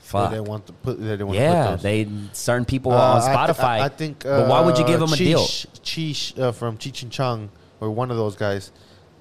fuck. 0.00 0.30
didn't 0.30 0.46
want 0.48 0.66
to 0.66 0.72
put. 0.72 0.98
They 0.98 1.06
didn't 1.08 1.26
want 1.28 1.38
to 1.38 1.42
Yeah, 1.44 1.76
they 1.76 2.08
certain 2.32 2.64
people 2.64 2.92
Uh, 2.92 2.96
on 2.96 3.22
Spotify. 3.22 3.64
I, 3.64 3.84
I 3.84 3.88
think. 3.88 4.24
Uh, 4.26 4.40
but 4.40 4.48
why 4.48 4.60
would 4.62 4.78
you 4.78 4.84
give 4.86 4.98
them 4.98 5.12
a 5.12 5.16
deal? 5.16 5.40
Cheech, 5.40 6.38
uh, 6.38 6.52
from 6.52 6.78
Cheech 6.78 7.02
and 7.02 7.12
Chong, 7.12 7.50
or 7.80 7.90
one 7.90 8.10
of 8.10 8.16
those 8.16 8.34
guys. 8.36 8.72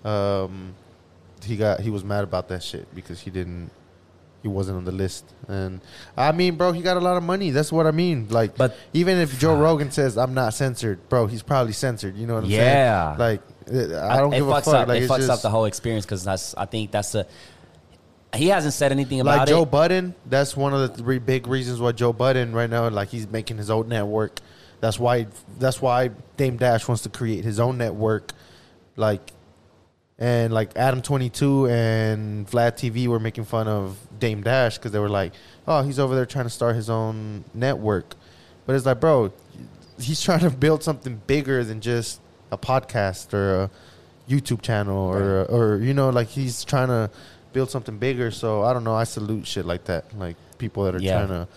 Um, 0.04 0.74
he 1.46 1.56
got 1.58 1.80
he 1.82 1.90
was 1.90 2.04
mad 2.04 2.24
about 2.24 2.48
that 2.50 2.64
shit 2.64 2.94
because 2.96 3.20
he 3.22 3.30
didn't 3.30 3.70
he 4.42 4.48
wasn't 4.48 4.78
on 4.78 4.86
the 4.86 4.92
list. 4.92 5.26
And 5.50 5.82
I 6.16 6.32
mean, 6.32 6.56
bro, 6.56 6.72
he 6.72 6.82
got 6.82 6.96
a 6.96 7.02
lot 7.02 7.18
of 7.18 7.24
money. 7.24 7.52
That's 7.52 7.72
what 7.74 7.86
I 7.86 7.92
mean. 7.92 8.28
Like, 8.30 8.56
But- 8.56 8.76
even 8.94 9.18
if 9.18 9.38
Joe 9.38 9.56
Rogan 9.58 9.92
says 9.92 10.18
I'm 10.18 10.34
not 10.34 10.54
censored, 10.54 11.10
bro, 11.10 11.28
he's 11.28 11.44
probably 11.44 11.74
censored. 11.74 12.16
You 12.16 12.26
know 12.26 12.36
what 12.36 12.46
I'm 12.46 12.50
Yeah. 12.50 13.18
saying? 13.18 13.20
Like, 13.20 13.42
uh, 13.42 13.59
I 13.70 14.18
don't 14.18 14.34
it 14.34 14.38
give 14.38 14.48
a 14.48 14.52
fucks 14.52 14.66
fuck. 14.66 14.74
Up, 14.74 14.88
like, 14.88 15.04
it 15.04 15.10
fucks 15.10 15.18
just, 15.18 15.30
up 15.30 15.42
the 15.42 15.50
whole 15.50 15.66
experience 15.66 16.06
because 16.06 16.24
that's. 16.24 16.56
I 16.56 16.66
think 16.66 16.92
that's 16.92 17.16
a. 17.16 17.26
He 18.36 18.48
hasn't 18.48 18.74
said 18.74 18.92
anything 18.92 19.22
about 19.22 19.36
it 19.36 19.38
like 19.40 19.48
Joe 19.48 19.64
it. 19.64 19.72
Budden. 19.72 20.16
That's 20.26 20.56
one 20.56 20.74
of 20.74 20.82
the 20.82 20.90
three 20.90 21.20
big 21.20 21.48
reasons 21.48 21.80
why 21.80 21.92
Joe 21.94 22.14
Budden 22.14 22.54
right 22.54 22.70
now, 22.70 22.88
like, 22.90 23.10
he's 23.10 23.28
making 23.28 23.58
his 23.58 23.70
own 23.70 23.90
network. 23.90 24.40
That's 24.82 25.00
why. 25.00 25.28
That's 25.58 25.82
why 25.82 26.12
Dame 26.38 26.58
Dash 26.58 26.88
wants 26.88 27.04
to 27.04 27.10
create 27.10 27.44
his 27.44 27.60
own 27.60 27.78
network. 27.78 28.32
Like, 28.96 29.32
and 30.20 30.54
like 30.54 30.76
Adam 30.76 31.02
Twenty 31.02 31.30
Two 31.30 31.68
and 31.68 32.48
Vlad 32.48 32.74
TV 32.74 33.08
were 33.08 33.20
making 33.20 33.46
fun 33.46 33.68
of 33.68 33.98
Dame 34.20 34.42
Dash 34.42 34.78
because 34.78 34.92
they 34.92 35.00
were 35.00 35.10
like, 35.10 35.34
"Oh, 35.68 35.82
he's 35.82 35.98
over 35.98 36.14
there 36.14 36.26
trying 36.26 36.46
to 36.46 36.50
start 36.50 36.76
his 36.76 36.90
own 36.90 37.46
network," 37.54 38.16
but 38.66 38.76
it's 38.76 38.86
like, 38.86 39.00
bro, 39.00 39.32
he's 40.00 40.22
trying 40.22 40.42
to 40.42 40.50
build 40.50 40.84
something 40.84 41.22
bigger 41.26 41.64
than 41.64 41.80
just 41.80 42.20
a 42.52 42.58
podcast 42.58 43.34
or 43.34 43.64
a 43.64 43.70
YouTube 44.30 44.62
channel 44.62 44.98
or 44.98 45.46
or 45.46 45.78
you 45.78 45.94
know, 45.94 46.10
like 46.10 46.28
he's 46.28 46.64
trying 46.64 46.88
to 46.90 47.10
build 47.54 47.70
something 47.70 47.98
bigger. 47.98 48.32
So 48.32 48.64
I 48.64 48.74
don't 48.74 48.84
know. 48.84 48.96
I 48.96 49.04
salute 49.04 49.48
shit 49.48 49.66
like 49.66 49.86
that, 49.86 50.18
like 50.18 50.36
people 50.58 50.84
that 50.84 50.96
are 50.96 51.00
Yeah. 51.00 51.26
trying 51.26 51.28
to. 51.30 51.48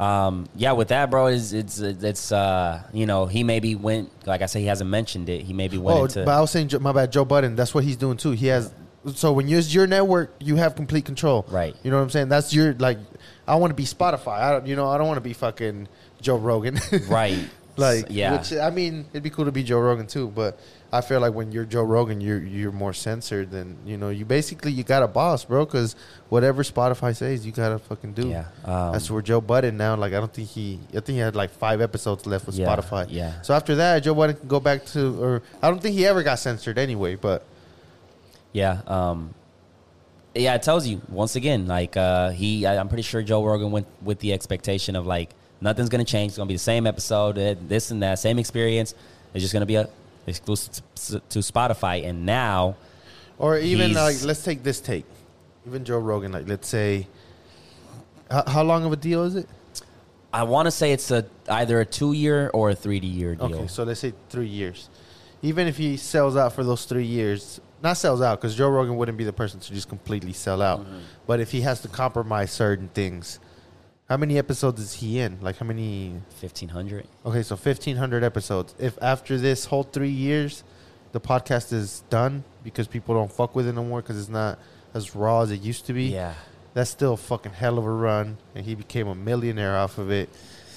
Um, 0.00 0.46
yeah, 0.54 0.72
with 0.72 0.88
that, 0.88 1.10
bro, 1.10 1.26
is 1.26 1.52
it's 1.52 1.80
it's 1.80 2.30
uh, 2.30 2.82
you 2.92 3.04
know, 3.06 3.26
he 3.26 3.42
maybe 3.42 3.74
went 3.74 4.10
like 4.26 4.42
I 4.42 4.46
say, 4.46 4.60
he 4.60 4.66
hasn't 4.66 4.88
mentioned 4.88 5.28
it. 5.28 5.42
He 5.42 5.52
maybe 5.52 5.76
went 5.76 5.98
Oh, 5.98 6.04
into 6.04 6.24
but 6.24 6.34
I 6.34 6.40
was 6.40 6.52
saying, 6.52 6.70
my 6.80 6.92
bad, 6.92 7.10
Joe 7.10 7.24
Budden. 7.24 7.56
That's 7.56 7.74
what 7.74 7.82
he's 7.82 7.96
doing 7.96 8.16
too. 8.16 8.30
He 8.30 8.46
has. 8.46 8.72
So 9.14 9.32
when 9.32 9.48
use 9.48 9.74
your 9.74 9.86
network, 9.86 10.34
you 10.38 10.56
have 10.56 10.76
complete 10.76 11.04
control. 11.04 11.46
Right. 11.48 11.74
You 11.82 11.90
know 11.90 11.96
what 11.96 12.02
I'm 12.04 12.10
saying? 12.10 12.28
That's 12.28 12.52
your 12.54 12.74
like. 12.74 12.98
I 13.46 13.56
want 13.56 13.70
to 13.70 13.74
be 13.74 13.84
Spotify. 13.84 14.38
I 14.38 14.52
don't. 14.52 14.66
You 14.66 14.76
know, 14.76 14.88
I 14.88 14.98
don't 14.98 15.06
want 15.08 15.16
to 15.16 15.22
be 15.22 15.32
fucking 15.32 15.88
Joe 16.20 16.36
Rogan. 16.36 16.78
right. 17.08 17.38
Like, 17.78 18.06
yeah, 18.10 18.36
Which 18.38 18.52
I 18.52 18.70
mean, 18.70 19.06
it'd 19.12 19.22
be 19.22 19.30
cool 19.30 19.44
to 19.46 19.52
be 19.52 19.62
Joe 19.62 19.78
Rogan 19.80 20.06
too, 20.06 20.28
but 20.28 20.58
I 20.92 21.00
feel 21.02 21.20
like 21.20 21.34
when 21.34 21.52
you're 21.52 21.64
Joe 21.64 21.82
Rogan, 21.82 22.20
you're 22.20 22.42
you're 22.42 22.72
more 22.72 22.92
censored 22.92 23.50
than 23.50 23.76
you 23.84 23.96
know. 23.96 24.08
You 24.08 24.24
basically 24.24 24.72
you 24.72 24.84
got 24.84 25.02
a 25.02 25.08
boss, 25.08 25.44
bro, 25.44 25.64
because 25.66 25.94
whatever 26.30 26.62
Spotify 26.62 27.14
says, 27.14 27.44
you 27.44 27.52
gotta 27.52 27.78
fucking 27.78 28.12
do. 28.14 28.28
yeah. 28.28 28.46
Um, 28.64 28.92
That's 28.92 29.10
where 29.10 29.20
Joe 29.22 29.40
Budden 29.40 29.76
now. 29.76 29.96
Like, 29.96 30.12
I 30.14 30.18
don't 30.18 30.32
think 30.32 30.48
he. 30.48 30.78
I 30.90 31.00
think 31.00 31.08
he 31.08 31.18
had 31.18 31.36
like 31.36 31.50
five 31.50 31.80
episodes 31.80 32.26
left 32.26 32.46
with 32.46 32.54
Yeah, 32.56 32.66
Spotify. 32.74 33.06
yeah. 33.10 33.40
So 33.42 33.54
after 33.54 33.74
that, 33.76 34.00
Joe 34.00 34.14
Budden 34.14 34.36
can 34.36 34.48
go 34.48 34.60
back 34.60 34.84
to, 34.86 35.22
or 35.22 35.42
I 35.62 35.68
don't 35.70 35.80
think 35.80 35.94
he 35.94 36.06
ever 36.06 36.22
got 36.22 36.38
censored 36.38 36.78
anyway. 36.78 37.16
But 37.16 37.44
Yeah. 38.52 38.80
Um, 38.86 39.34
yeah, 40.34 40.54
it 40.54 40.62
tells 40.62 40.86
you 40.86 41.00
once 41.08 41.36
again, 41.36 41.66
like 41.66 41.96
uh, 41.96 42.30
he, 42.30 42.64
I, 42.64 42.78
I'm 42.78 42.88
pretty 42.88 43.02
sure 43.02 43.22
Joe 43.22 43.44
Rogan 43.44 43.70
went 43.72 43.86
with 44.02 44.20
the 44.20 44.32
expectation 44.32 44.94
of 44.96 45.06
like 45.06 45.30
nothing's 45.60 45.88
gonna 45.88 46.04
change. 46.04 46.30
It's 46.30 46.36
gonna 46.36 46.48
be 46.48 46.54
the 46.54 46.58
same 46.58 46.86
episode, 46.86 47.38
eh, 47.38 47.54
this 47.60 47.90
and 47.90 48.02
that, 48.02 48.18
same 48.18 48.38
experience. 48.38 48.94
It's 49.34 49.42
just 49.42 49.52
gonna 49.52 49.66
be 49.66 49.76
a 49.76 49.88
exclusive 50.26 50.82
to, 50.94 51.20
to 51.20 51.38
Spotify. 51.40 52.06
And 52.06 52.26
now, 52.26 52.76
or 53.38 53.58
even 53.58 53.92
like, 53.94 54.22
let's 54.24 54.42
take 54.42 54.62
this 54.62 54.80
take. 54.80 55.04
Even 55.66 55.84
Joe 55.84 55.98
Rogan, 55.98 56.32
like, 56.32 56.48
let's 56.48 56.68
say, 56.68 57.06
how, 58.30 58.44
how 58.46 58.62
long 58.62 58.84
of 58.84 58.92
a 58.92 58.96
deal 58.96 59.24
is 59.24 59.36
it? 59.36 59.48
I 60.32 60.42
want 60.42 60.66
to 60.66 60.70
say 60.70 60.92
it's 60.92 61.10
a 61.10 61.26
either 61.48 61.80
a 61.80 61.86
two 61.86 62.12
year 62.12 62.50
or 62.52 62.70
a 62.70 62.74
three 62.74 62.98
year 62.98 63.34
deal. 63.34 63.54
Okay, 63.54 63.66
so 63.66 63.84
let's 63.84 64.00
say 64.00 64.12
three 64.28 64.46
years. 64.46 64.88
Even 65.40 65.66
if 65.66 65.76
he 65.76 65.96
sells 65.96 66.36
out 66.36 66.52
for 66.52 66.64
those 66.64 66.84
three 66.84 67.04
years, 67.04 67.60
not 67.82 67.96
sells 67.96 68.20
out 68.20 68.40
because 68.40 68.56
Joe 68.56 68.68
Rogan 68.68 68.96
wouldn't 68.96 69.16
be 69.16 69.24
the 69.24 69.32
person 69.32 69.60
to 69.60 69.72
just 69.72 69.88
completely 69.88 70.32
sell 70.32 70.60
out. 70.60 70.80
Mm-hmm. 70.80 70.98
But 71.26 71.40
if 71.40 71.50
he 71.52 71.60
has 71.62 71.80
to 71.82 71.88
compromise 71.88 72.50
certain 72.50 72.88
things, 72.88 73.38
how 74.08 74.16
many 74.16 74.38
episodes 74.38 74.80
is 74.80 74.94
he 74.94 75.20
in? 75.20 75.38
Like 75.40 75.58
how 75.58 75.66
many? 75.66 76.14
Fifteen 76.36 76.70
hundred. 76.70 77.06
Okay, 77.26 77.42
so 77.42 77.56
fifteen 77.56 77.96
hundred 77.96 78.24
episodes. 78.24 78.74
If 78.78 78.98
after 79.02 79.36
this 79.36 79.66
whole 79.66 79.82
three 79.82 80.10
years, 80.10 80.64
the 81.12 81.20
podcast 81.20 81.72
is 81.72 82.02
done 82.08 82.44
because 82.64 82.86
people 82.86 83.14
don't 83.14 83.30
fuck 83.30 83.54
with 83.54 83.68
it 83.68 83.74
no 83.74 83.84
more 83.84 84.00
because 84.00 84.18
it's 84.18 84.30
not 84.30 84.58
as 84.94 85.14
raw 85.14 85.42
as 85.42 85.50
it 85.50 85.60
used 85.60 85.86
to 85.86 85.92
be. 85.92 86.04
Yeah. 86.04 86.34
That's 86.74 86.90
still 86.90 87.14
a 87.14 87.16
fucking 87.16 87.52
hell 87.52 87.78
of 87.78 87.84
a 87.84 87.90
run, 87.90 88.38
and 88.54 88.64
he 88.64 88.74
became 88.74 89.08
a 89.08 89.14
millionaire 89.14 89.76
off 89.76 89.98
of 89.98 90.10
it. 90.10 90.30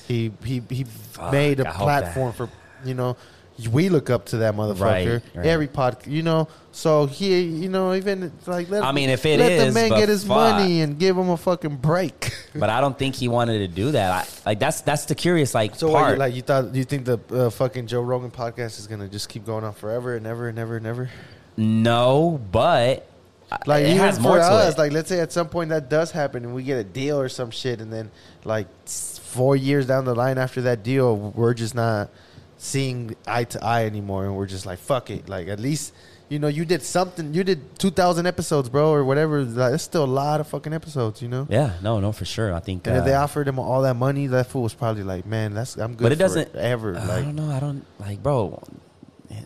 He 0.08 0.32
he 0.44 0.62
he 0.70 0.86
made 1.32 1.60
a 1.60 1.70
I 1.70 1.72
platform 1.72 2.34
for 2.34 2.50
you 2.84 2.94
know. 2.94 3.16
We 3.72 3.90
look 3.90 4.10
up 4.10 4.26
to 4.28 4.38
that 4.38 4.56
motherfucker. 4.56 4.80
Right, 5.22 5.22
right. 5.36 5.46
Every 5.46 5.68
pod, 5.68 6.08
you 6.08 6.24
know. 6.24 6.48
So 6.72 7.06
he, 7.06 7.42
you 7.42 7.70
know, 7.70 7.94
even 7.94 8.32
like 8.48 8.70
let. 8.70 8.84
I 8.84 8.92
mean, 8.92 9.10
if 9.10 9.26
it 9.26 9.40
let 9.40 9.68
the 9.68 9.72
man 9.72 9.90
get 9.90 10.10
his 10.10 10.24
fuck. 10.24 10.56
money 10.58 10.82
and 10.82 10.98
give 10.98 11.18
him 11.18 11.30
a 11.30 11.38
fucking 11.38 11.76
break. 11.78 12.34
But 12.54 12.70
I 12.70 12.82
don't 12.82 12.98
think 13.00 13.16
he 13.16 13.28
wanted 13.30 13.60
to 13.60 13.68
do 13.70 13.92
that. 13.92 14.12
I, 14.46 14.50
like 14.50 14.60
that's 14.60 14.82
that's 14.82 15.06
the 15.06 15.16
curious 15.16 15.54
like 15.54 15.76
So, 15.76 15.92
part. 15.92 16.14
you, 16.14 16.18
like, 16.20 16.34
you 16.36 16.42
thought? 16.42 16.76
You 16.76 16.84
think 16.84 17.06
the 17.06 17.18
uh, 17.32 17.50
fucking 17.50 17.88
Joe 17.88 18.02
Rogan 18.02 18.30
podcast 18.32 18.78
is 18.80 18.88
gonna 18.88 19.08
just 19.08 19.30
keep 19.30 19.46
going 19.46 19.64
on 19.64 19.74
forever 19.74 20.16
and 20.16 20.26
ever 20.28 20.50
and 20.50 20.60
ever 20.60 20.76
and 20.78 20.86
ever? 20.86 21.10
no, 21.58 22.42
but 22.52 23.08
Like, 23.66 23.84
it 23.84 23.90
even 23.90 23.98
has 24.00 24.18
for 24.18 24.40
us, 24.40 24.74
it. 24.76 24.78
like, 24.78 24.92
let's 24.92 25.10
say 25.10 25.20
at 25.20 25.32
some 25.32 25.50
point 25.50 25.70
that 25.70 25.90
does 25.90 26.12
happen 26.12 26.44
and 26.46 26.54
we 26.56 26.64
get 26.64 26.78
a 26.78 26.84
deal 26.84 27.20
or 27.20 27.30
some 27.30 27.52
shit, 27.52 27.80
and 27.82 27.92
then 27.92 28.12
like 28.46 28.68
four 28.88 29.56
years 29.56 29.86
down 29.88 30.06
the 30.06 30.16
line 30.16 30.38
after 30.38 30.62
that 30.64 30.84
deal, 30.84 31.16
we're 31.18 31.54
just 31.54 31.76
not 31.76 32.10
seeing 32.62 33.16
eye 33.26 33.44
to 33.46 33.64
eye 33.64 33.86
anymore, 33.86 34.26
and 34.26 34.36
we're 34.36 34.46
just 34.46 34.66
like, 34.66 34.80
fuck 34.80 35.10
it. 35.10 35.28
Like, 35.28 35.48
at 35.48 35.60
least. 35.60 35.94
You 36.30 36.40
know, 36.40 36.48
you 36.48 36.64
did 36.64 36.82
something. 36.82 37.34
You 37.34 37.44
did 37.44 37.78
two 37.78 37.92
thousand 37.92 38.26
episodes, 38.26 38.70
bro, 38.70 38.94
or 38.94 39.04
whatever. 39.04 39.42
Like, 39.44 39.72
that's 39.72 39.84
still 39.84 40.06
a 40.06 40.14
lot 40.24 40.40
of 40.40 40.48
fucking 40.48 40.72
episodes, 40.72 41.22
you 41.22 41.28
know. 41.28 41.46
yeah, 41.50 41.74
no, 41.82 42.00
no, 42.00 42.14
for 42.14 42.24
sure. 42.24 42.54
I 42.54 42.62
think. 42.62 42.88
And 42.88 42.96
if 42.96 43.04
they 43.04 43.14
uh, 43.14 43.24
offered 43.24 43.50
him 43.50 43.60
all 43.60 43.82
that 43.82 43.96
money, 43.98 44.28
that 44.28 44.48
fool 44.48 44.64
was 44.64 44.74
probably 44.74 45.04
like, 45.04 45.26
"Man, 45.26 45.54
that's 45.54 45.76
I'm 45.76 45.92
good." 45.96 46.04
But 46.04 46.14
it 46.14 46.16
doesn't 46.16 46.56
ever 46.56 46.98
I 46.98 47.04
like. 47.04 47.26
don't 47.26 47.36
know. 47.36 47.52
I 47.52 47.60
don't 47.60 47.86
like, 48.00 48.24
bro. 48.24 48.64
It, 49.30 49.46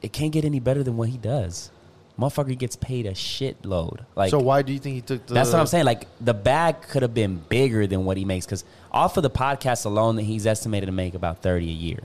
it 0.00 0.12
can't 0.12 0.30
get 0.30 0.44
any 0.44 0.60
better 0.60 0.84
than 0.84 0.96
what 0.96 1.08
he 1.08 1.18
does. 1.18 1.72
Motherfucker 2.16 2.56
gets 2.56 2.76
paid 2.76 3.06
a 3.06 3.10
shitload. 3.12 4.04
Like, 4.14 4.30
so 4.30 4.38
why 4.38 4.62
do 4.62 4.72
you 4.72 4.78
think 4.78 4.94
he 4.94 5.00
took 5.00 5.26
the? 5.26 5.34
that's 5.34 5.50
what 5.50 5.58
I'm 5.58 5.66
saying. 5.66 5.86
Like, 5.86 6.06
the 6.20 6.34
bag 6.34 6.82
could 6.82 7.02
have 7.02 7.14
been 7.14 7.42
bigger 7.48 7.84
than 7.88 8.04
what 8.04 8.16
he 8.16 8.24
makes 8.24 8.46
because 8.46 8.64
off 8.92 9.16
of 9.16 9.24
the 9.24 9.30
podcast 9.30 9.84
alone, 9.86 10.14
that 10.14 10.22
he's 10.22 10.46
estimated 10.46 10.86
to 10.86 10.92
make 10.92 11.14
about 11.14 11.42
thirty 11.42 11.68
a 11.68 11.72
year, 11.74 12.04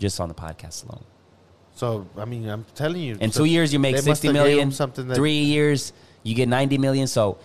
just 0.00 0.18
on 0.20 0.28
the 0.28 0.34
podcast 0.34 0.84
alone. 0.88 1.04
So 1.76 2.06
I 2.18 2.24
mean, 2.24 2.48
I'm 2.48 2.64
telling 2.74 3.00
you, 3.00 3.16
In 3.20 3.30
so 3.30 3.40
two 3.40 3.44
years, 3.44 3.72
you 3.72 3.78
make 3.78 3.96
sixty 3.98 4.26
have 4.28 4.34
gave 4.34 4.42
him 4.44 4.50
million. 4.50 4.72
Something 4.72 5.06
that 5.08 5.14
Three 5.14 5.42
years, 5.42 5.92
you 6.24 6.34
get 6.34 6.48
ninety 6.48 6.78
million. 6.78 7.06
So 7.06 7.38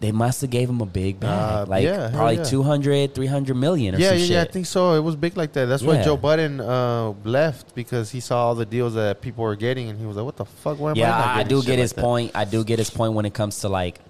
they 0.00 0.12
must 0.12 0.40
have 0.42 0.50
gave 0.50 0.68
him 0.68 0.80
a 0.80 0.86
big 0.86 1.20
bag, 1.20 1.30
Uh, 1.30 1.66
like 1.66 1.84
yeah, 1.84 2.10
probably 2.12 2.36
yeah. 2.36 2.44
200, 2.44 3.14
300 3.14 3.54
million 3.54 3.94
or 3.94 3.98
yeah, 3.98 4.12
yeah, 4.12 4.24
yeah, 4.34 4.42
I 4.42 4.44
think 4.44 4.66
so. 4.66 4.92
It 4.94 5.00
was 5.00 5.16
big 5.16 5.36
like 5.36 5.52
that. 5.54 5.66
That's 5.66 5.82
why 5.82 6.02
Joe 6.02 6.16
Budden 6.16 6.60
uh, 6.60 7.14
left 7.24 7.74
because 7.74 8.10
he 8.10 8.20
saw 8.20 8.46
all 8.46 8.54
the 8.54 8.66
deals 8.66 8.94
that 8.94 9.22
people 9.22 9.44
were 9.44 9.56
getting, 9.56 9.88
and 9.88 9.98
he 9.98 10.04
was 10.04 10.16
like, 10.16 10.24
"What 10.26 10.36
the 10.36 10.44
fuck? 10.44 10.78
Why 10.78 10.90
am 10.90 10.96
yeah, 10.96 11.16
I 11.16 11.18
not 11.18 11.36
I, 11.36 11.42
do 11.44 11.62
get 11.62 11.70
like 11.70 11.78
his 11.78 11.92
that?" 11.92 12.00
point. 12.02 12.32
I 12.34 12.44
do 12.44 12.64
get 12.64 12.78
his 12.78 12.90
point 12.90 13.14
when 13.14 13.24
it 13.24 13.34
comes 13.34 13.60
to 13.60 13.68
like 13.68 14.00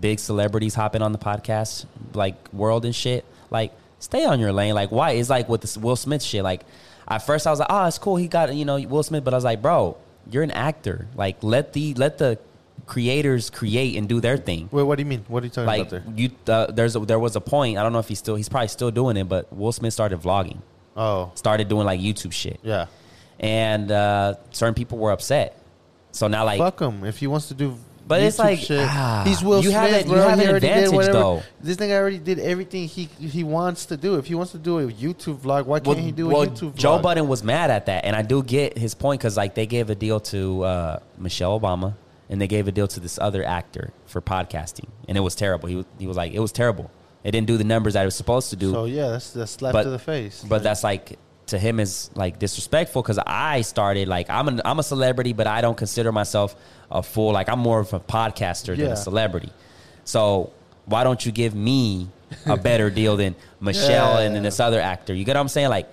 big 0.00 0.20
celebrities 0.20 0.74
hopping 0.74 1.02
on 1.02 1.12
the 1.12 1.18
podcast, 1.18 1.86
like 2.14 2.36
world 2.52 2.84
and 2.84 2.94
shit. 2.94 3.24
Like, 3.50 3.72
stay 4.02 4.24
on 4.24 4.40
your 4.40 4.52
lane. 4.52 4.74
Like, 4.74 4.90
why? 4.90 5.12
It's 5.12 5.30
like 5.30 5.48
with 5.48 5.60
this 5.62 5.76
Will 5.78 5.96
Smith 5.96 6.22
shit. 6.22 6.42
Like, 6.42 6.62
at 7.08 7.18
first 7.18 7.46
I 7.46 7.50
was 7.50 7.58
like, 7.60 7.68
oh, 7.70 7.86
it's 7.86 7.98
cool. 7.98 8.16
He 8.16 8.28
got 8.28 8.54
you 8.54 8.64
know 8.64 8.78
Will 8.80 9.02
Smith, 9.02 9.24
but 9.24 9.32
I 9.34 9.36
was 9.36 9.44
like, 9.44 9.60
bro, 9.62 9.96
you're 10.30 10.42
an 10.42 10.50
actor. 10.50 11.06
Like, 11.14 11.42
let 11.42 11.72
the 11.72 11.94
let 11.94 12.18
the 12.18 12.38
creators 12.86 13.48
create 13.48 13.96
and 13.96 14.08
do 14.08 14.20
their 14.20 14.36
thing. 14.36 14.68
Wait, 14.72 14.82
what 14.82 14.96
do 14.96 15.02
you 15.02 15.06
mean? 15.08 15.24
What 15.28 15.42
are 15.42 15.46
you 15.46 15.50
talking 15.50 15.66
Like 15.66 15.80
about 15.88 15.90
there? 15.90 16.04
you, 16.16 16.30
uh, 16.48 16.66
there's 16.72 16.96
a, 16.96 17.00
there 17.00 17.18
was 17.18 17.36
a 17.36 17.40
point. 17.40 17.78
I 17.78 17.82
don't 17.82 17.92
know 17.92 18.00
if 18.00 18.08
he's 18.08 18.18
still 18.18 18.34
he's 18.36 18.48
probably 18.48 18.68
still 18.68 18.90
doing 18.90 19.16
it, 19.16 19.28
but 19.28 19.52
Will 19.52 19.72
Smith 19.72 19.92
started 19.94 20.20
vlogging, 20.20 20.58
Oh, 20.96 21.30
started 21.34 21.68
doing 21.68 21.86
like 21.86 22.00
YouTube 22.00 22.32
shit, 22.32 22.58
yeah. 22.62 22.86
and 23.40 23.90
uh, 23.90 24.34
certain 24.50 24.74
people 24.74 24.98
were 24.98 25.12
upset. 25.12 25.58
So 26.10 26.28
now 26.28 26.44
like 26.44 26.58
Fuck 26.58 26.80
him 26.80 27.04
if 27.04 27.18
he 27.18 27.26
wants 27.26 27.48
to 27.48 27.54
do. 27.54 27.76
But 28.12 28.22
it's 28.22 28.36
YouTube 28.36 28.44
like, 28.44 28.58
shit. 28.58 28.80
ah, 28.88 29.22
he's 29.26 29.42
Will 29.42 29.62
you 29.62 29.70
Smith. 29.70 29.74
have 29.82 29.90
an- 29.92 30.06
you 30.08 30.12
bro. 30.14 30.28
have 30.28 30.38
He 30.38 30.44
an 30.44 30.50
already 30.50 30.66
did 30.66 30.76
advantage, 30.76 30.94
whatever- 30.96 31.12
though. 31.18 31.42
This 31.62 31.76
nigga 31.78 31.98
already 31.98 32.18
did 32.18 32.38
everything 32.38 32.88
he 32.88 33.04
he 33.18 33.44
wants 33.44 33.86
to 33.86 33.96
do. 33.96 34.16
If 34.16 34.26
he 34.26 34.34
wants 34.34 34.52
to 34.52 34.58
do 34.58 34.78
a 34.80 34.86
YouTube 34.92 35.38
vlog, 35.38 35.66
why 35.66 35.80
can't 35.80 35.98
he 35.98 36.12
do 36.12 36.28
well, 36.28 36.42
a 36.42 36.46
YouTube 36.46 36.72
vlog? 36.72 36.76
Joe 36.76 36.98
Budden 36.98 37.28
was 37.28 37.42
mad 37.42 37.70
at 37.70 37.86
that, 37.86 38.04
and 38.04 38.14
I 38.16 38.22
do 38.22 38.42
get 38.42 38.76
his 38.78 38.94
point 38.94 39.20
because 39.20 39.36
like 39.36 39.54
they 39.54 39.66
gave 39.66 39.90
a 39.90 39.94
deal 39.94 40.20
to 40.20 40.62
uh, 40.64 40.98
Michelle 41.18 41.58
Obama, 41.58 41.94
and 42.30 42.40
they 42.40 42.46
gave 42.48 42.68
a 42.68 42.72
deal 42.72 42.88
to 42.88 43.00
this 43.00 43.18
other 43.18 43.44
actor 43.44 43.90
for 44.06 44.20
podcasting, 44.20 44.88
and 45.08 45.16
it 45.16 45.20
was 45.20 45.34
terrible. 45.34 45.68
He 45.68 45.76
was, 45.76 45.86
he 45.98 46.06
was 46.06 46.16
like, 46.16 46.32
it 46.32 46.40
was 46.40 46.52
terrible. 46.52 46.90
It 47.24 47.30
didn't 47.30 47.46
do 47.46 47.56
the 47.56 47.64
numbers 47.64 47.94
that 47.94 48.02
it 48.02 48.06
was 48.06 48.16
supposed 48.16 48.50
to 48.50 48.56
do. 48.56 48.72
So 48.72 48.84
yeah, 48.86 49.08
that's 49.10 49.30
that's 49.30 49.52
slap 49.52 49.72
But- 49.72 49.84
to 49.84 49.90
the 49.90 49.98
face. 49.98 50.44
But 50.48 50.62
that's 50.62 50.82
like 50.82 51.18
to 51.46 51.58
him 51.58 51.80
is 51.80 52.10
like 52.14 52.38
disrespectful 52.38 53.02
because 53.02 53.18
I 53.18 53.62
started 53.62 54.08
like 54.08 54.30
I'm 54.30 54.48
an, 54.48 54.60
I'm 54.64 54.78
a 54.78 54.82
celebrity, 54.82 55.32
but 55.32 55.46
I 55.46 55.60
don't 55.60 55.76
consider 55.76 56.12
myself 56.12 56.56
a 56.90 57.02
full 57.02 57.32
like 57.32 57.48
I'm 57.48 57.58
more 57.58 57.80
of 57.80 57.92
a 57.92 58.00
podcaster 58.00 58.76
than 58.76 58.92
a 58.92 58.96
celebrity. 58.96 59.50
So 60.04 60.52
why 60.86 61.04
don't 61.04 61.24
you 61.24 61.32
give 61.32 61.54
me 61.54 62.08
a 62.46 62.56
better 62.68 62.90
deal 62.90 63.16
than 63.16 63.34
Michelle 63.60 64.18
and 64.18 64.34
then 64.34 64.42
this 64.42 64.60
other 64.60 64.80
actor? 64.80 65.14
You 65.14 65.24
get 65.24 65.36
what 65.36 65.40
I'm 65.40 65.48
saying? 65.48 65.68
Like 65.68 65.88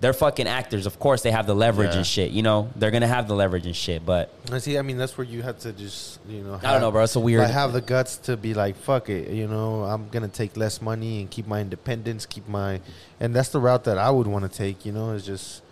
they're 0.00 0.12
fucking 0.12 0.48
actors. 0.48 0.86
Of 0.86 0.98
course, 0.98 1.22
they 1.22 1.30
have 1.30 1.46
the 1.46 1.54
leverage 1.54 1.92
Yeah. 1.92 1.98
and 1.98 2.06
shit. 2.06 2.30
You 2.32 2.42
know, 2.42 2.68
they're 2.76 2.90
gonna 2.90 3.06
have 3.06 3.28
the 3.28 3.34
leverage 3.34 3.64
and 3.64 3.76
shit. 3.76 4.04
But 4.04 4.30
I 4.52 4.58
see. 4.58 4.76
I 4.76 4.82
mean, 4.82 4.98
that's 4.98 5.16
where 5.16 5.26
you 5.26 5.42
have 5.42 5.58
to 5.60 5.72
just, 5.72 6.18
you 6.28 6.42
know, 6.42 6.58
I 6.62 6.72
don't 6.72 6.80
know, 6.80 6.90
bro. 6.90 7.04
It's 7.04 7.16
a 7.16 7.20
weird. 7.20 7.42
like, 7.42 7.52
have 7.52 7.72
the 7.72 7.80
guts 7.80 8.16
to 8.18 8.36
be 8.36 8.54
like, 8.54 8.76
fuck 8.76 9.08
it. 9.08 9.30
You 9.30 9.46
know, 9.46 9.84
I'm 9.84 10.08
gonna 10.08 10.28
take 10.28 10.56
less 10.56 10.82
money 10.82 11.20
and 11.20 11.30
keep 11.30 11.46
my 11.46 11.60
independence, 11.60 12.26
keep 12.26 12.48
my, 12.48 12.80
and 13.20 13.34
that's 13.34 13.50
the 13.50 13.60
route 13.60 13.84
that 13.84 13.96
I 13.98 14.10
would 14.10 14.26
want 14.26 14.50
to 14.50 14.56
take. 14.58 14.84
You 14.84 14.92
know, 14.92 15.10
is 15.12 15.24
just, 15.24 15.62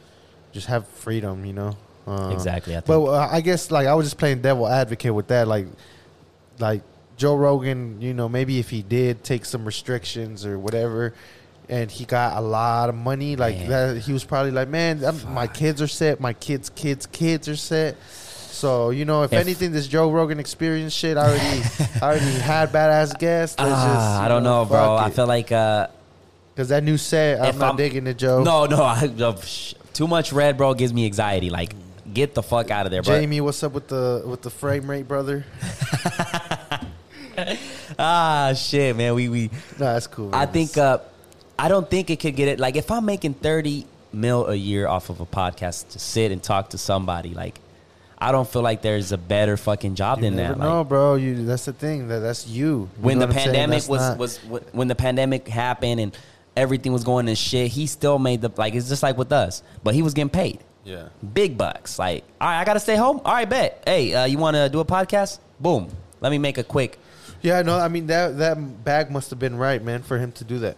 just 0.53 0.69
have 0.69 0.87
freedom. 0.89 1.45
You 1.45 1.53
know. 1.55 1.77
Um, 2.07 2.33
Exactly, 2.33 2.75
I 2.75 2.81
think. 2.81 2.87
But 2.87 3.03
uh, 3.05 3.29
I 3.31 3.41
guess 3.41 3.71
like 3.71 3.87
I 3.87 3.95
was 3.95 4.07
just 4.07 4.19
playing 4.19 4.41
devil 4.43 4.67
advocate 4.67 5.15
with 5.15 5.29
that. 5.29 5.47
Like, 5.49 5.67
like 6.59 6.83
Joe 7.17 7.37
Rogan. 7.37 8.01
You 8.01 8.15
know, 8.15 8.29
maybe 8.29 8.59
if 8.61 8.71
he 8.71 8.83
did 8.83 9.25
take 9.25 9.45
some 9.45 9.65
restrictions 9.65 10.47
or 10.47 10.59
whatever. 10.59 11.13
And 11.69 11.91
he 11.91 12.05
got 12.05 12.37
a 12.37 12.41
lot 12.41 12.89
of 12.89 12.95
money, 12.95 13.37
like 13.37 13.57
Man. 13.57 13.69
that. 13.69 13.99
He 14.03 14.13
was 14.13 14.25
probably 14.25 14.51
like, 14.51 14.69
"Man, 14.69 15.03
I'm, 15.05 15.33
my 15.33 15.47
kids 15.47 15.81
are 15.81 15.87
set. 15.89 16.21
My 16.21 16.33
kids' 16.35 16.69
kids' 16.71 17.07
kids 17.07 17.49
are 17.49 17.57
set." 17.57 17.97
So 18.07 18.91
you 18.91 19.05
know, 19.05 19.23
if, 19.23 19.33
If- 19.33 19.41
anything, 19.41 19.73
this 19.73 19.87
Joe 19.87 20.11
Rogan 20.11 20.39
experience 20.39 20.93
shit, 20.93 21.17
I 21.17 21.29
already, 21.29 21.63
I 21.95 22.05
already 22.05 22.25
had 22.41 22.71
badass 22.73 23.19
guests. 23.19 23.57
Ah, 23.59 23.65
just, 23.65 24.21
I 24.23 24.29
don't 24.29 24.43
know, 24.43 24.65
bro. 24.65 24.99
fuck 24.99 25.07
I 25.07 25.11
feel 25.11 25.27
like 25.27 25.51
uh, 25.53 25.87
because 26.55 26.69
that 26.69 26.83
new 26.85 26.99
set, 26.99 27.41
I'm 27.41 27.57
not 27.59 27.67
I'm- 27.69 27.77
digging 27.77 28.07
it, 28.07 28.19
Joe. 28.19 28.43
no, 28.43 28.67
no. 28.67 28.83
I, 28.83 29.07
uh, 29.07 29.41
sh- 29.41 29.75
too 29.95 30.07
much 30.09 30.33
red, 30.33 30.57
bro, 30.59 30.75
gives 30.75 30.93
me 30.93 31.07
anxiety. 31.07 31.49
Like, 31.49 31.75
get 32.13 32.35
the 32.35 32.43
fuck 32.43 32.71
out 32.71 32.87
of 32.87 32.93
there, 32.93 33.03
bro. 33.03 33.19
Jamie, 33.19 33.41
what's 33.41 33.63
up 33.63 33.73
with 33.73 33.89
the 33.89 34.23
with 34.27 34.43
the 34.43 34.51
frame 34.51 34.91
rate, 34.91 35.09
brother? 35.09 35.45
Ah, 37.99 38.53
shit, 38.57 38.97
man. 38.97 39.15
We 39.15 39.29
we. 39.29 39.49
No, 39.79 39.87
that's 39.95 40.07
cool. 40.07 40.35
I 40.35 40.47
think 40.47 40.77
uh, 40.77 40.99
I 41.63 41.69
don't 41.69 41.89
think 41.89 42.11
it 42.11 42.19
could 42.19 42.35
get 42.35 42.49
it. 42.49 42.59
Like 42.59 42.75
if 42.75 42.91
I'm 42.91 43.05
making 43.05 43.35
thirty 43.35 43.87
mil 44.13 44.49
a 44.49 44.55
year 44.55 44.89
off 44.89 45.11
of 45.11 45.21
a 45.21 45.27
podcast 45.27 45.91
to 45.91 46.01
sit 46.01 46.33
and 46.33 46.43
talk 46.43 46.71
to 46.71 46.79
somebody, 46.79 47.35
like 47.35 47.61
I 48.19 48.33
don't 48.33 48.49
feel 48.49 48.63
like 48.63 48.83
there's 48.83 49.13
a 49.13 49.17
better 49.17 49.57
fucking 49.57 49.95
job 49.95 50.19
you 50.19 50.25
than 50.25 50.37
never 50.37 50.55
that. 50.55 50.61
know, 50.61 50.79
Like, 50.81 50.89
bro. 50.89 51.15
You 51.15 51.47
that's 51.47 51.67
the 51.67 51.73
thing 51.73 52.09
that 52.09 52.19
that's 52.19 52.49
you. 52.49 52.67
You 52.67 52.91
when 53.01 53.21
the 53.21 53.27
what 53.29 53.37
I'm 53.37 53.43
saying? 53.43 53.55
pandemic 53.55 53.89
was 53.89 54.01
not- 54.01 54.19
was 54.19 54.39
when 54.73 54.89
the 54.89 54.97
pandemic 54.97 55.47
happened 55.47 56.01
and 56.01 56.19
everything 56.57 56.93
was 56.93 57.05
going 57.05 57.27
to 57.27 57.37
shit, 57.37 57.71
he 57.71 57.87
still 57.87 58.19
made 58.19 58.41
the 58.41 58.51
like 58.57 58.75
it's 58.75 58.89
just 58.89 59.05
like 59.05 59.17
with 59.17 59.31
us, 59.31 59.63
but 59.85 59.95
he 59.95 60.03
was 60.03 60.15
getting 60.15 60.31
paid 60.31 60.59
yeah. 60.85 61.11
big 61.33 61.57
bucks. 61.57 61.97
Like, 61.97 62.25
all 62.41 62.49
right, 62.49 62.61
I 62.61 62.65
gotta 62.65 62.81
stay 62.81 62.97
home. 62.97 63.21
All 63.25 63.35
right, 63.35 63.49
bet. 63.49 63.85
Hey, 63.87 64.13
uh, 64.13 64.25
you 64.25 64.37
want 64.37 64.57
to 64.57 64.69
do 64.69 64.81
a 64.81 64.85
podcast? 64.85 65.39
Boom. 65.61 65.89
Let 66.21 66.31
me 66.31 66.39
make 66.39 66.59
a 66.59 66.65
quick. 66.65 66.99
Yeah, 67.41 67.63
no, 67.63 67.79
I 67.79 67.87
mean 67.87 68.09
that 68.09 68.39
that 68.39 68.85
bag 68.85 69.13
must 69.13 69.31
have 69.31 69.39
been 69.39 69.57
right, 69.57 69.83
man, 69.83 70.03
for 70.03 70.19
him 70.19 70.33
to 70.33 70.45
do 70.45 70.59
that. 70.61 70.77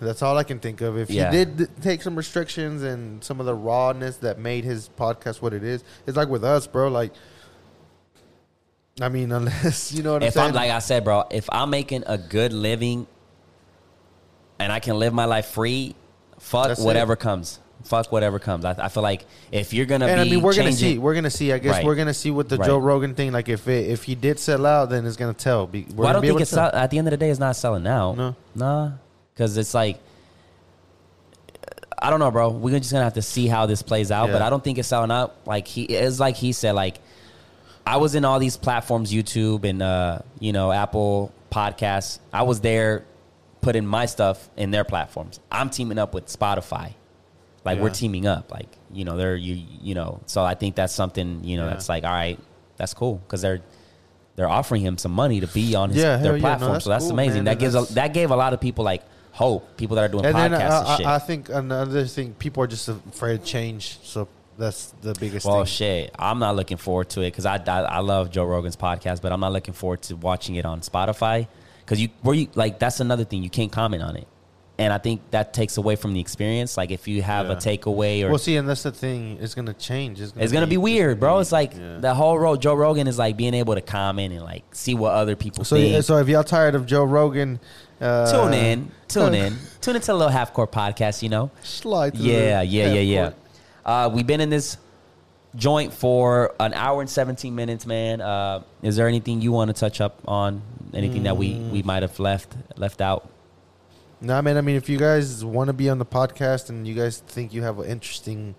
That's 0.00 0.22
all 0.22 0.36
I 0.38 0.44
can 0.44 0.58
think 0.60 0.80
of. 0.80 0.96
If 0.96 1.10
Yeah. 1.10 1.30
he 1.30 1.44
did 1.44 1.68
take 1.82 2.02
some 2.02 2.14
restrictions 2.16 2.82
and 2.82 3.22
some 3.24 3.40
of 3.40 3.46
the 3.46 3.54
rawness 3.54 4.18
that 4.18 4.38
made 4.38 4.64
his 4.64 4.88
podcast 4.98 5.42
what 5.42 5.52
it 5.52 5.64
is, 5.64 5.82
it's 6.06 6.16
like 6.16 6.28
with 6.28 6.44
us, 6.44 6.66
bro. 6.66 6.88
Like, 6.88 7.12
I 9.00 9.08
mean, 9.08 9.32
unless 9.38 9.92
you 9.92 10.02
know 10.02 10.12
what 10.14 10.22
I'm 10.22 10.28
if 10.28 10.34
saying. 10.34 10.48
I'm 10.48 10.54
like 10.54 10.70
I 10.70 10.78
said, 10.80 11.04
bro, 11.04 11.24
if 11.30 11.48
I'm 11.50 11.70
making 11.70 12.04
a 12.06 12.18
good 12.18 12.52
living 12.52 13.06
and 14.58 14.72
I 14.72 14.80
can 14.80 14.98
live 14.98 15.12
my 15.12 15.24
life 15.24 15.46
free, 15.46 15.94
fuck 16.38 16.68
That's 16.68 16.80
whatever 16.80 17.12
it. 17.14 17.20
comes. 17.20 17.60
Fuck 17.84 18.10
whatever 18.10 18.40
comes. 18.40 18.64
I, 18.64 18.74
I 18.76 18.88
feel 18.88 19.04
like 19.04 19.24
if 19.52 19.72
you're 19.72 19.86
gonna 19.86 20.06
and 20.06 20.16
be 20.24 20.32
I 20.32 20.34
mean, 20.36 20.42
we're 20.42 20.54
gonna 20.54 20.72
see. 20.72 20.98
We're 20.98 21.14
gonna 21.14 21.30
see. 21.30 21.52
I 21.52 21.58
guess 21.58 21.76
Right. 21.76 21.84
we're 21.84 21.94
gonna 21.94 22.12
see 22.12 22.32
with 22.32 22.48
the 22.48 22.56
Right. 22.56 22.66
Joe 22.66 22.78
Rogan 22.78 23.14
thing. 23.14 23.30
Like, 23.32 23.48
if 23.48 23.68
it, 23.68 23.88
if 23.88 24.02
he 24.02 24.16
did 24.16 24.40
sell 24.40 24.66
out, 24.66 24.90
then 24.90 25.06
it's 25.06 25.16
gonna 25.16 25.32
tell. 25.32 25.66
Be, 25.68 25.86
Well, 25.94 26.08
I 26.08 26.12
don't 26.12 26.22
think 26.22 26.40
it's 26.40 26.50
sell- 26.50 26.70
at 26.74 26.90
the 26.90 26.98
end 26.98 27.06
of 27.06 27.12
the 27.12 27.16
day, 27.16 27.30
it's 27.30 27.38
not 27.38 27.54
selling 27.54 27.86
out. 27.86 28.16
No. 28.16 28.34
nah, 28.56 28.90
because 29.38 29.56
it's 29.56 29.72
like 29.72 30.00
I 32.00 32.10
don't 32.10 32.18
know, 32.20 32.30
bro. 32.30 32.50
We're 32.50 32.78
just 32.78 32.92
gonna 32.92 33.04
have 33.04 33.14
to 33.14 33.22
see 33.22 33.46
how 33.46 33.66
this 33.66 33.82
plays 33.82 34.10
out. 34.10 34.30
But 34.30 34.42
I 34.42 34.50
don't 34.50 34.62
think 34.62 34.78
it's 34.78 34.88
selling 34.88 35.10
out. 35.10 35.36
Like 35.46 35.66
he 35.66 35.84
it's 35.84 36.20
like 36.20 36.36
he 36.36 36.52
said. 36.52 36.72
Like 36.72 36.98
I 37.86 37.96
was 37.96 38.14
in 38.14 38.24
all 38.24 38.38
these 38.38 38.56
platforms, 38.56 39.12
YouTube 39.12 39.64
and 39.64 39.80
uh, 39.82 40.18
you 40.40 40.52
know 40.52 40.70
Apple 40.72 41.32
Podcasts. 41.50 42.18
I 42.32 42.42
was 42.42 42.60
there 42.60 43.04
putting 43.60 43.86
my 43.86 44.06
stuff 44.06 44.48
in 44.56 44.70
their 44.70 44.84
platforms. 44.84 45.40
I'm 45.50 45.70
teaming 45.70 45.98
up 45.98 46.14
with 46.14 46.26
Spotify. 46.26 46.94
Like 47.64 47.80
we're 47.80 47.90
teaming 47.90 48.26
up. 48.26 48.50
Like 48.52 48.68
you 48.92 49.04
know 49.04 49.16
they're 49.16 49.36
you 49.36 49.62
you 49.82 49.94
know. 49.94 50.20
So 50.26 50.44
I 50.44 50.54
think 50.54 50.74
that's 50.76 50.94
something 50.94 51.42
you 51.44 51.56
know 51.56 51.64
Yeah. 51.64 51.70
that's 51.70 51.88
like 51.88 52.04
all 52.04 52.10
right. 52.12 52.38
That's 52.76 52.94
cool 52.94 53.16
because 53.16 53.42
they're 53.42 53.60
they're 54.36 54.48
offering 54.48 54.82
him 54.82 54.98
some 54.98 55.10
money 55.12 55.40
to 55.40 55.48
be 55.48 55.74
on 55.74 55.90
his, 55.90 55.98
Yeah, 55.98 56.16
their 56.18 56.36
yeah. 56.36 56.38
No, 56.38 56.40
platform. 56.40 56.72
that's 56.74 56.84
so 56.84 56.90
that's 56.90 57.04
cool, 57.06 57.12
amazing. 57.14 57.38
man. 57.38 57.44
That 57.46 57.58
gives 57.58 57.74
a, 57.74 57.92
that 57.94 58.14
gave 58.14 58.30
a 58.30 58.36
lot 58.36 58.52
of 58.52 58.60
people 58.60 58.84
like 58.84 59.02
hope. 59.38 59.76
People 59.76 59.96
that 59.96 60.04
are 60.04 60.08
doing 60.08 60.24
And 60.26 60.34
podcasts 60.34 60.50
then 60.50 60.52
uh, 60.72 60.84
and 60.88 60.96
shit. 60.98 61.06
I, 61.06 61.14
I 61.14 61.18
think 61.18 61.48
another 61.48 62.04
thing, 62.06 62.34
people 62.34 62.62
are 62.62 62.66
just 62.66 62.88
afraid 62.88 63.40
of 63.40 63.44
change. 63.44 63.98
So 64.02 64.28
that's 64.58 64.92
the 65.00 65.14
biggest 65.14 65.46
well, 65.46 65.58
thing. 65.58 65.66
shit, 65.66 66.14
I'm 66.18 66.40
not 66.40 66.56
looking 66.56 66.76
forward 66.76 67.08
to 67.10 67.20
it 67.20 67.30
because 67.30 67.46
I, 67.46 67.56
I 67.66 67.80
I 67.82 67.98
love 68.00 68.30
Joe 68.30 68.44
Rogan's 68.44 68.76
podcast, 68.76 69.22
but 69.22 69.32
I'm 69.32 69.40
not 69.40 69.52
looking 69.52 69.74
forward 69.74 70.02
to 70.02 70.16
watching 70.16 70.56
it 70.56 70.66
on 70.66 70.80
Spotify 70.80 71.46
because 71.80 72.00
you 72.00 72.08
where 72.22 72.34
you 72.34 72.48
like 72.56 72.80
that's 72.80 73.00
another 73.00 73.24
thing 73.24 73.42
you 73.44 73.50
can't 73.50 73.70
comment 73.70 74.02
on 74.02 74.16
it, 74.16 74.26
and 74.78 74.92
I 74.92 74.98
think 74.98 75.20
that 75.32 75.52
takes 75.52 75.76
away 75.76 75.96
from 75.96 76.12
the 76.14 76.20
experience. 76.20 76.76
Like 76.76 76.90
if 76.92 77.08
you 77.08 77.20
have 77.22 77.50
a 77.50 77.56
takeaway 77.56 78.22
or 78.24 78.28
Well, 78.28 78.38
see, 78.38 78.56
and 78.56 78.68
that's 78.68 78.84
the 78.84 78.92
thing. 78.92 79.38
It's 79.40 79.54
gonna 79.54 79.74
change. 79.74 80.20
It's 80.20 80.32
gonna, 80.32 80.44
it's 80.44 80.52
gonna 80.52 80.66
be 80.68 80.76
weird, 80.76 81.18
bro. 81.18 81.40
It's 81.40 81.50
like 81.52 81.74
yeah. 81.74 81.98
the 81.98 82.14
whole 82.14 82.38
road. 82.38 82.62
Joe 82.62 82.74
Rogan 82.74 83.06
is 83.08 83.18
like 83.18 83.36
being 83.36 83.54
able 83.54 83.74
to 83.74 83.80
comment 83.80 84.32
and 84.32 84.42
like 84.44 84.62
see 84.74 84.94
what 84.94 85.12
other 85.14 85.34
people 85.36 85.64
So, 85.64 85.76
think. 85.76 86.04
so 86.04 86.18
if 86.18 86.28
y'all 86.28 86.44
tired 86.44 86.74
of 86.76 86.86
Joe 86.86 87.02
Rogan, 87.04 87.58
uh, 88.00 88.30
tune 88.30 88.54
in, 88.54 88.90
tune 89.08 89.34
in, 89.34 89.56
tune 89.80 89.96
into 89.96 90.12
a 90.12 90.14
little 90.14 90.28
half 90.32 90.52
court 90.54 90.70
podcast. 90.70 91.22
You 91.22 91.28
know, 91.30 91.50
Slide. 91.62 92.14
through 92.14 92.24
yeah, 92.26 92.62
yeah, 92.62 92.92
yeah, 92.92 93.00
yeah. 93.00 93.30
Uh, 93.84 94.08
we've 94.12 94.26
been 94.26 94.40
in 94.40 94.50
this 94.50 94.76
joint 95.56 95.92
for 95.92 96.54
an 96.60 96.74
hour 96.74 97.00
and 97.00 97.08
17 97.10 97.54
minutes, 97.54 97.86
man. 97.86 98.20
Uh, 98.20 98.62
is 98.82 98.94
there 98.96 99.08
anything 99.08 99.40
you 99.40 99.50
want 99.50 99.68
to 99.68 99.74
touch 99.74 100.00
up 100.00 100.20
on? 100.28 100.62
Anything 100.94 101.24
that 101.24 101.36
we, 101.36 101.54
Mm. 101.54 101.70
we 101.70 101.82
might 101.82 102.02
have 102.02 102.18
left 102.20 102.54
left 102.76 103.00
out? 103.00 103.28
No, 104.20 104.40
man. 104.42 104.56
I 104.56 104.60
mean, 104.60 104.76
if 104.76 104.88
you 104.88 104.98
guys 104.98 105.44
want 105.44 105.68
to 105.68 105.72
be 105.72 105.88
on 105.88 105.98
the 105.98 106.06
podcast 106.06 106.70
and 106.70 106.86
you 106.86 106.94
guys 106.94 107.18
think 107.18 107.52
you 107.52 107.62
have 107.62 107.78
an 107.78 107.86
interesting 107.86 108.54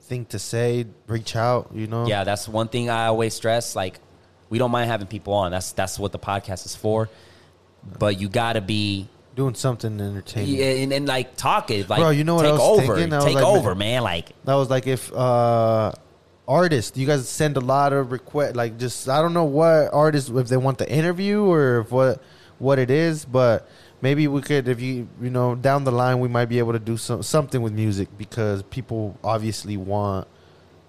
thing 0.00 0.24
to 0.26 0.38
say, 0.38 0.86
reach 1.06 1.36
out. 1.36 1.70
You 1.74 1.86
know. 1.86 2.06
Yeah, 2.06 2.24
that's 2.24 2.48
one 2.48 2.68
thing 2.68 2.90
I 2.90 3.06
always 3.06 3.34
stress. 3.34 3.76
Like, 3.76 4.00
we 4.48 4.58
don't 4.58 4.70
mind 4.70 4.90
having 4.90 5.06
people 5.06 5.34
on. 5.34 5.50
That's 5.50 5.72
that's 5.72 5.98
what 5.98 6.12
the 6.12 6.18
podcast 6.18 6.66
is 6.66 6.74
for. 6.76 7.08
But 7.98 8.18
you 8.20 8.28
got 8.28 8.54
to 8.54 8.60
be 8.60 9.08
Doing 9.34 9.56
something 9.56 10.00
entertaining. 10.00 10.54
yeah, 10.54 10.66
and, 10.66 10.92
and 10.92 11.08
like 11.08 11.36
talk 11.36 11.68
it. 11.72 11.88
Like, 11.88 11.98
Bro, 11.98 12.10
you 12.10 12.22
know 12.22 12.36
what 12.36 12.46
I 12.46 12.50
take 12.50 12.60
was 12.60 12.80
over, 12.80 12.94
thinking? 12.94 13.12
I 13.12 13.16
was 13.16 13.24
take 13.24 13.34
like, 13.34 13.44
over, 13.44 13.74
man. 13.74 14.02
Like, 14.04 14.28
That 14.44 14.54
was 14.54 14.70
like 14.70 14.86
if 14.86 15.12
uh 15.12 15.90
artists, 16.46 16.96
you 16.96 17.04
guys 17.04 17.28
send 17.28 17.56
a 17.56 17.60
lot 17.60 17.92
of 17.92 18.12
request 18.12 18.54
like 18.54 18.78
just 18.78 19.08
I 19.08 19.20
don't 19.20 19.34
know 19.34 19.44
what 19.44 19.92
artists 19.92 20.30
if 20.30 20.46
they 20.46 20.56
want 20.56 20.78
the 20.78 20.88
interview 20.88 21.42
or 21.42 21.80
if 21.80 21.90
what 21.90 22.22
what 22.58 22.78
it 22.78 22.90
is, 22.92 23.24
but 23.24 23.68
maybe 24.04 24.28
we 24.28 24.40
could 24.42 24.68
if 24.68 24.80
you 24.80 25.08
you 25.20 25.30
know 25.30 25.54
down 25.68 25.82
the 25.84 25.90
line 26.02 26.20
we 26.20 26.28
might 26.28 26.48
be 26.54 26.58
able 26.64 26.72
to 26.72 26.78
do 26.78 26.96
some 26.96 27.22
something 27.22 27.60
with 27.62 27.72
music 27.72 28.08
because 28.18 28.62
people 28.64 29.16
obviously 29.24 29.76
want 29.76 30.28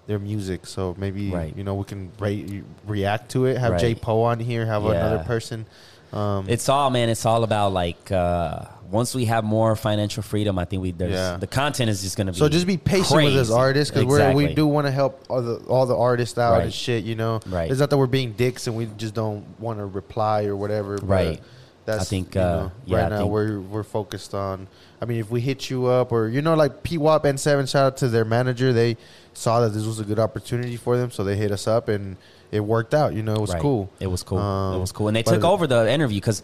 their 0.06 0.20
music. 0.20 0.66
So 0.66 0.94
maybe 0.98 1.30
Right. 1.30 1.52
you 1.56 1.64
know 1.64 1.74
we 1.74 1.84
can 1.92 2.12
re- 2.20 2.62
react 2.86 3.30
to 3.32 3.46
it. 3.46 3.56
Have 3.58 3.72
Right. 3.72 3.80
J 3.80 3.94
Poe 3.96 4.22
on 4.30 4.38
here. 4.38 4.64
Have 4.66 4.82
Yeah. 4.84 4.90
another 4.92 5.24
person. 5.24 5.66
Um, 6.12 6.44
It's 6.48 6.68
all 6.68 6.90
man. 6.90 7.08
It's 7.08 7.26
all 7.26 7.42
about 7.42 7.72
like 7.72 8.12
uh, 8.12 8.60
once 8.98 9.10
we 9.18 9.24
have 9.24 9.42
more 9.42 9.74
financial 9.74 10.22
freedom, 10.22 10.54
I 10.60 10.64
think 10.64 10.80
we 10.80 10.92
there's 10.92 11.12
Yeah. 11.12 11.36
the 11.38 11.48
content 11.48 11.90
is 11.90 12.02
just 12.02 12.16
gonna 12.16 12.30
be 12.32 12.38
so 12.38 12.48
just 12.48 12.66
be 12.68 12.76
patient 12.76 13.24
with 13.24 13.34
us 13.34 13.48
crazy. 13.48 13.52
artists 13.52 13.90
because 13.92 14.06
Exactly. 14.14 14.46
we 14.46 14.54
do 14.54 14.64
want 14.68 14.86
to 14.86 14.92
help 14.92 15.12
all 15.28 15.42
the 15.42 15.56
all 15.68 15.86
the 15.86 15.96
artists 15.96 16.38
out 16.38 16.52
Right. 16.52 16.64
and 16.64 16.72
shit. 16.72 17.02
You 17.04 17.16
know, 17.16 17.40
Right. 17.48 17.68
It's 17.70 17.80
not 17.80 17.90
that 17.90 17.98
we're 17.98 18.06
being 18.20 18.32
dicks 18.44 18.68
and 18.68 18.76
we 18.76 18.86
just 18.96 19.14
don't 19.14 19.42
want 19.58 19.78
to 19.80 19.86
reply 19.86 20.44
or 20.44 20.54
whatever. 20.54 20.98
but 20.98 21.08
Right. 21.08 21.40
That's 21.86 22.02
I 22.02 22.04
think, 22.04 22.34
you 22.34 22.40
uh, 22.40 22.44
know, 22.44 22.72
yeah, 22.84 22.96
right 23.02 23.12
I 23.12 23.18
now 23.20 23.26
we're 23.26 23.60
we're 23.60 23.82
focused 23.84 24.34
on. 24.34 24.66
I 25.00 25.04
mean, 25.04 25.20
if 25.20 25.30
we 25.30 25.40
hit 25.40 25.70
you 25.70 25.86
up 25.86 26.10
or 26.12 26.28
you 26.28 26.42
know, 26.42 26.54
like 26.54 26.82
P 26.82 26.98
Wop 26.98 27.24
and 27.24 27.38
Seven, 27.38 27.66
shout 27.66 27.84
out 27.86 27.96
to 27.98 28.08
their 28.08 28.24
manager. 28.24 28.72
They 28.72 28.96
saw 29.34 29.60
that 29.60 29.70
this 29.70 29.84
was 29.86 30.00
a 30.00 30.04
good 30.04 30.18
opportunity 30.18 30.76
for 30.76 30.96
them, 30.96 31.10
so 31.10 31.22
they 31.24 31.36
hit 31.36 31.52
us 31.52 31.66
up 31.66 31.88
and 31.88 32.16
it 32.50 32.60
worked 32.60 32.94
out. 32.94 33.14
You 33.14 33.22
know, 33.22 33.34
it 33.34 33.40
was 33.40 33.52
Right. 33.52 33.60
cool. 33.62 33.88
It 34.00 34.06
was 34.08 34.22
cool. 34.22 34.38
Um, 34.38 34.76
it 34.76 34.80
was 34.80 34.92
cool, 34.92 35.08
and 35.08 35.16
they 35.16 35.22
took 35.22 35.44
over 35.44 35.66
the 35.66 35.90
interview 35.90 36.18
because 36.20 36.42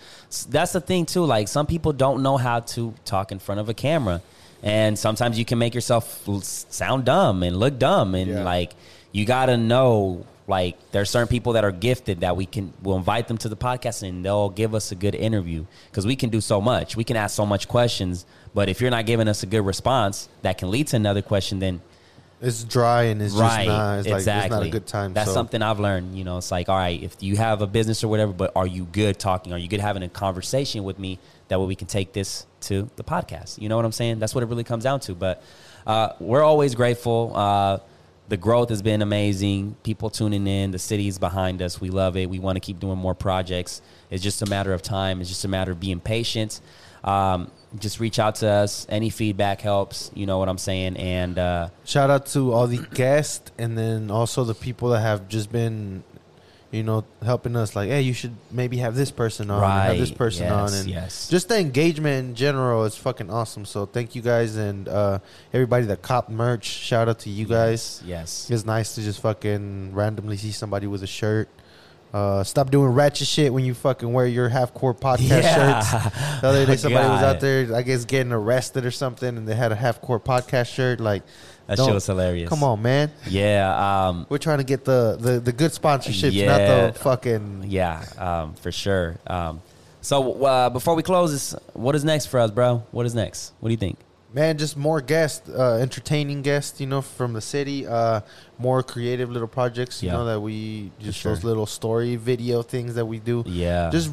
that's 0.49 0.73
the 0.73 0.81
thing 0.81 1.07
too. 1.07 1.25
Like 1.25 1.49
some 1.49 1.67
people 1.67 1.93
don't 1.93 2.23
know 2.23 2.37
how 2.37 2.61
to 2.61 2.95
talk 3.05 3.33
in 3.33 3.39
front 3.39 3.61
of 3.61 3.69
a 3.69 3.75
camera, 3.75 4.21
and 4.63 4.99
sometimes 4.99 5.39
you 5.39 5.45
can 5.45 5.59
make 5.59 5.75
yourself 5.75 6.25
sound 6.43 7.05
dumb 7.07 7.43
and 7.43 7.57
look 7.57 7.79
dumb, 7.79 8.15
and 8.15 8.31
Yeah. 8.31 8.45
like 8.45 8.75
you 9.13 9.25
gotta 9.25 9.57
know. 9.57 10.25
Like 10.47 10.77
there's 10.91 11.09
certain 11.09 11.29
people 11.29 11.55
that 11.55 11.65
are 11.65 11.73
gifted 11.73 12.21
that 12.21 12.37
we 12.37 12.47
can 12.47 12.73
we'll 12.83 12.97
invite 12.97 13.29
them 13.29 13.39
to 13.39 13.49
the 13.49 13.57
podcast 13.57 14.07
and 14.07 14.25
they'll 14.25 14.51
give 14.51 14.75
us 14.75 14.91
a 14.91 14.95
good 14.95 15.15
interview 15.15 15.65
because 15.91 16.07
we 16.07 16.17
can 16.17 16.31
do 16.31 16.41
so 16.41 16.61
much. 16.61 16.97
We 16.97 17.05
can 17.05 17.17
ask 17.17 17.37
so 17.37 17.47
much 17.47 17.69
questions, 17.69 18.27
but 18.53 18.69
if 18.69 18.81
you're 18.81 18.91
not 18.91 19.07
giving 19.07 19.29
us 19.29 19.43
a 19.43 19.47
good 19.47 19.65
response 19.65 20.29
that 20.43 20.59
can 20.59 20.71
lead 20.71 20.89
to 20.89 20.97
another 20.97 21.23
question, 21.23 21.61
then 21.61 21.81
it's 22.43 22.65
dry 22.65 23.05
and 23.05 23.23
it's 23.23 23.35
right, 23.35 23.67
just 23.67 23.69
not. 23.69 23.99
It's 24.01 24.09
exactly. 24.09 24.33
like 24.33 24.45
it's 24.45 24.51
not 24.51 24.63
a 24.63 24.71
good 24.71 24.87
time. 24.87 25.15
That's 25.15 25.29
so. 25.29 25.35
something 25.35 25.63
I've 25.63 25.79
learned. 25.79 26.19
You 26.19 26.25
know, 26.25 26.39
it's 26.39 26.51
like, 26.51 26.69
all 26.69 26.77
right, 26.77 27.01
if 27.01 27.23
you 27.23 27.37
have 27.37 27.63
a 27.63 27.69
business 27.69 28.03
or 28.03 28.09
whatever, 28.09 28.33
but 28.33 28.51
are 28.57 28.67
you 28.67 28.85
good 28.85 29.21
talking? 29.21 29.53
Are 29.53 29.59
you 29.59 29.69
good 29.69 29.79
having 29.79 30.03
a 30.03 30.09
conversation 30.09 30.83
with 30.83 30.99
me? 30.99 31.21
That 31.49 31.61
way 31.61 31.67
we 31.67 31.77
can 31.77 31.87
take 31.87 32.13
this 32.13 32.45
to 32.63 32.91
the 32.97 33.05
podcast. 33.05 33.61
You 33.61 33.69
know 33.69 33.77
what 33.77 33.85
I'm 33.85 33.93
saying? 33.93 34.19
That's 34.19 34.35
what 34.35 34.43
it 34.43 34.49
really 34.49 34.65
comes 34.65 34.83
down 34.83 34.99
to. 35.01 35.15
But 35.15 35.41
uh, 35.87 36.15
we're 36.19 36.43
always 36.43 36.75
grateful. 36.75 37.31
Uh, 37.33 37.79
the 38.33 38.39
growth 38.39 38.71
has 38.71 38.81
been 38.81 39.03
amazing. 39.03 39.77
People 39.83 40.09
tuning 40.09 40.47
in. 40.47 40.71
The 40.71 40.79
city's 40.79 41.19
behind 41.19 41.61
us. 41.61 41.83
We 41.83 41.91
love 41.91 42.17
it. 42.17 42.31
We 42.31 42.39
want 42.39 42.57
to 42.57 42.61
keep 42.61 42.81
doing 42.81 42.97
more 42.97 43.15
projects. 43.15 43.83
It's 44.11 44.23
just 44.23 44.41
a 44.41 44.47
matter 44.47 44.73
of 44.73 44.81
time. 44.81 45.21
It's 45.21 45.29
just 45.29 45.45
a 45.45 45.49
matter 45.49 45.73
of 45.73 45.79
being 45.79 46.01
patient. 46.01 46.63
Um, 47.05 47.51
just 47.79 48.01
reach 48.01 48.19
out 48.19 48.37
to 48.37 48.49
us. 48.49 48.87
Any 48.89 49.11
feedback 49.11 49.61
helps. 49.61 50.11
You 50.15 50.25
know 50.25 50.39
what 50.39 50.49
I'm 50.49 50.57
saying? 50.57 50.97
And 50.97 51.39
uh, 51.39 51.69
Shout 51.85 52.09
out 52.09 52.25
to 52.29 52.55
all 52.55 52.67
the 52.67 52.79
guests 52.95 53.51
and 53.59 53.77
then 53.77 54.11
also 54.11 54.45
the 54.45 54.55
people 54.55 54.89
that 54.89 55.03
have 55.03 55.29
just 55.29 55.53
been, 55.53 56.03
you 56.73 56.83
know, 56.83 57.05
helping 57.23 57.55
us. 57.55 57.77
Like, 57.77 57.91
hey, 57.91 58.01
you 58.03 58.13
should 58.15 58.35
maybe 58.51 58.79
have 58.79 58.97
this 58.97 59.11
person 59.13 59.51
on, 59.51 59.63
or 59.63 59.67
have 59.67 59.97
this 59.99 60.11
person 60.11 60.47
Yes, 60.47 60.53
on, 60.73 60.79
and 60.81 60.89
yes. 60.91 61.29
just 61.29 61.49
the 61.49 61.59
engagement 61.59 62.29
in 62.31 62.35
general 62.35 62.85
is 62.85 62.97
fucking 62.97 63.31
awesome. 63.31 63.65
So 63.65 63.87
thank 63.87 64.15
you 64.17 64.23
guys 64.23 64.57
and 64.57 64.89
uh, 64.89 65.19
everybody 65.53 65.87
that 65.87 66.03
copped 66.03 66.31
merch. 66.31 66.65
Shout 66.65 67.09
out 67.09 67.21
to 67.21 67.31
you 67.31 67.45
guys. 67.47 68.03
yes, 68.05 68.51
It's 68.51 68.65
nice 68.65 68.95
to 68.97 69.03
just 69.03 69.21
fucking 69.21 69.95
randomly 69.95 70.37
see 70.39 70.51
somebody 70.51 70.87
with 70.89 71.03
a 71.05 71.07
shirt. 71.07 71.49
Uh, 72.13 72.45
stop 72.45 72.71
doing 72.71 72.91
ratchet 72.91 73.27
shit 73.27 73.51
when 73.55 73.65
you 73.65 73.73
fucking 73.73 74.13
wear 74.13 74.27
your 74.27 74.49
half 74.51 74.75
core 74.75 74.93
podcast 74.93 75.43
shirts. 75.55 76.13
The 76.43 76.49
other 76.49 76.67
day, 76.67 76.77
somebody 76.77 77.09
was 77.09 77.23
out 77.23 77.41
there, 77.41 77.75
I 77.75 77.81
guess, 77.81 78.05
getting 78.05 78.33
arrested 78.33 78.85
or 78.85 78.91
something, 78.91 79.37
and 79.39 79.49
they 79.49 79.55
had 79.55 79.73
a 79.73 79.77
half 79.77 80.01
core 80.03 80.21
podcast 80.21 80.67
shirt. 80.75 81.01
Like, 81.01 81.23
that 81.67 81.77
don't- 81.77 81.87
shit 81.87 81.95
was 81.95 82.07
hilarious. 82.07 82.49
come 82.49 82.63
on, 82.65 82.83
man. 82.83 83.11
Yeah, 83.29 84.09
um, 84.09 84.27
We're 84.29 84.39
trying 84.39 84.59
to 84.59 84.65
get 84.65 84.85
the 84.85 85.17
the, 85.19 85.41
the 85.41 85.53
good 85.53 85.71
sponsorships, 85.73 86.33
Yeah. 86.33 86.47
not 86.47 86.93
the 86.95 86.99
fucking. 87.01 87.65
yeah, 87.69 88.05
um, 88.19 88.55
for 88.55 88.73
sure. 88.73 89.17
Um, 89.27 89.61
so 90.01 90.45
uh, 90.45 90.69
before 90.71 90.95
we 90.95 91.03
close 91.03 91.31
this, 91.33 91.55
what 91.75 91.95
is 91.95 92.05
next 92.05 92.27
for 92.27 92.41
us, 92.41 92.51
bro? 92.51 92.83
What 92.91 93.07
is 93.07 93.15
next? 93.15 93.53
What 93.61 93.69
do 93.69 93.73
you 93.73 93.79
think? 93.79 93.99
Man, 94.35 94.57
just 94.57 94.79
more 94.79 95.03
guests, 95.03 95.47
uh, 95.51 95.75
entertaining 95.83 96.41
guests, 96.41 96.81
you 96.81 96.87
know, 96.87 97.03
from 97.03 97.35
the 97.35 97.41
city. 97.43 97.87
Uh, 97.87 98.23
more 98.59 98.83
creative 98.83 99.31
little 99.31 99.47
projects, 99.47 100.03
you 100.03 100.09
Yeah. 100.09 100.15
know, 100.15 100.25
that 100.25 100.41
we 100.41 100.91
just 101.01 101.19
sure. 101.19 101.35
those 101.35 101.45
little 101.45 101.67
story 101.67 102.17
video 102.17 102.63
things 102.63 102.95
that 102.95 103.05
we 103.05 103.19
do. 103.19 103.45
Yeah, 103.47 103.91
Just, 103.93 104.11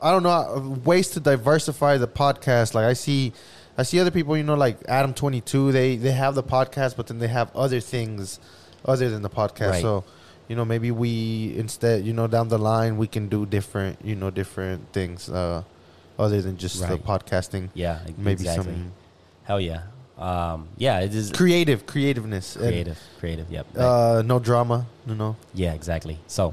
I 0.00 0.12
don't 0.12 0.22
know, 0.22 0.78
ways 0.84 1.10
to 1.10 1.20
diversify 1.20 1.98
the 1.98 2.06
podcast. 2.08 2.72
Like 2.74 2.84
I 2.86 2.92
see, 2.94 3.32
I 3.80 3.82
see 3.82 3.98
other 3.98 4.10
people, 4.10 4.36
you 4.36 4.42
know, 4.42 4.56
like 4.56 4.76
Adam 4.88 5.14
Twenty 5.14 5.40
Two. 5.40 5.72
They 5.72 5.96
they 5.96 6.12
have 6.12 6.34
the 6.34 6.42
podcast, 6.42 6.96
but 6.96 7.06
then 7.06 7.18
they 7.18 7.28
have 7.28 7.50
other 7.56 7.80
things 7.80 8.38
other 8.84 9.08
than 9.08 9.22
the 9.22 9.30
podcast. 9.30 9.70
Right. 9.70 9.80
So, 9.82 10.04
you 10.48 10.56
know, 10.56 10.66
maybe 10.66 10.90
we 10.90 11.54
instead, 11.56 12.04
you 12.04 12.12
know, 12.12 12.26
down 12.26 12.48
the 12.48 12.58
line, 12.58 12.98
we 12.98 13.06
can 13.06 13.28
do 13.28 13.46
different, 13.46 14.04
you 14.04 14.16
know, 14.16 14.28
different 14.28 14.92
things 14.92 15.30
uh, 15.30 15.62
other 16.18 16.42
than 16.42 16.58
just 16.58 16.86
the 16.86 16.98
podcasting. 16.98 17.70
yeah, 17.72 18.00
Maybe 18.18 18.42
exactly. 18.42 18.64
some 18.64 18.92
Hell 19.44 19.60
yeah, 19.60 19.84
um, 20.18 20.68
yeah. 20.76 21.00
It 21.00 21.14
is 21.14 21.32
creative, 21.32 21.86
creativeness, 21.86 22.56
and, 22.56 22.66
creative, 22.66 23.00
creative. 23.18 23.50
Yep. 23.50 23.66
uh, 23.78 24.22
no 24.26 24.38
drama, 24.40 24.86
you 25.06 25.14
know. 25.14 25.36
Yeah, 25.54 25.72
exactly. 25.72 26.18
So 26.26 26.52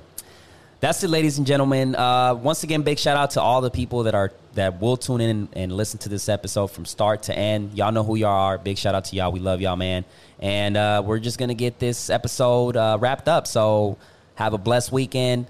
that's 0.79 1.03
it, 1.03 1.09
ladies 1.09 1.37
and 1.37 1.47
gentlemen. 1.47 1.95
Uh, 1.95 2.35
once 2.35 2.63
again, 2.63 2.83
big 2.83 2.99
shout 2.99 3.17
out 3.17 3.31
to 3.31 3.41
all 3.41 3.61
the 3.61 3.71
people 3.71 4.03
that 4.03 4.15
are 4.15 4.31
that 4.53 4.79
will 4.81 4.97
tune 4.97 5.21
in 5.21 5.49
and 5.53 5.71
listen 5.71 5.99
to 5.99 6.09
this 6.09 6.29
episode 6.29 6.67
from 6.67 6.85
start 6.85 7.23
to 7.23 7.37
end. 7.37 7.73
Y'all 7.73 7.91
know 7.91 8.03
who 8.03 8.15
y'all 8.15 8.29
are. 8.29 8.57
Big 8.57 8.77
shout 8.77 8.95
out 8.95 9.05
to 9.05 9.15
y'all. 9.15 9.31
We 9.31 9.39
love 9.39 9.61
y'all, 9.61 9.75
man. 9.75 10.05
And 10.39 10.77
uh, 10.77 11.01
we're 11.05 11.19
just 11.19 11.39
gonna 11.39 11.53
get 11.53 11.79
this 11.79 12.09
episode 12.09 12.77
uh, 12.77 12.97
wrapped 12.99 13.27
up. 13.27 13.47
So 13.47 13.97
have 14.35 14.53
a 14.53 14.57
blessed 14.57 14.91
weekend. 14.91 15.47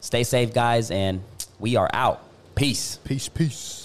Stay 0.00 0.24
safe, 0.24 0.52
guys, 0.52 0.90
and 0.90 1.22
we 1.58 1.76
are 1.76 1.90
out. 1.92 2.22
Peace. 2.54 2.98
Peace, 3.04 3.28
peace. 3.28 3.83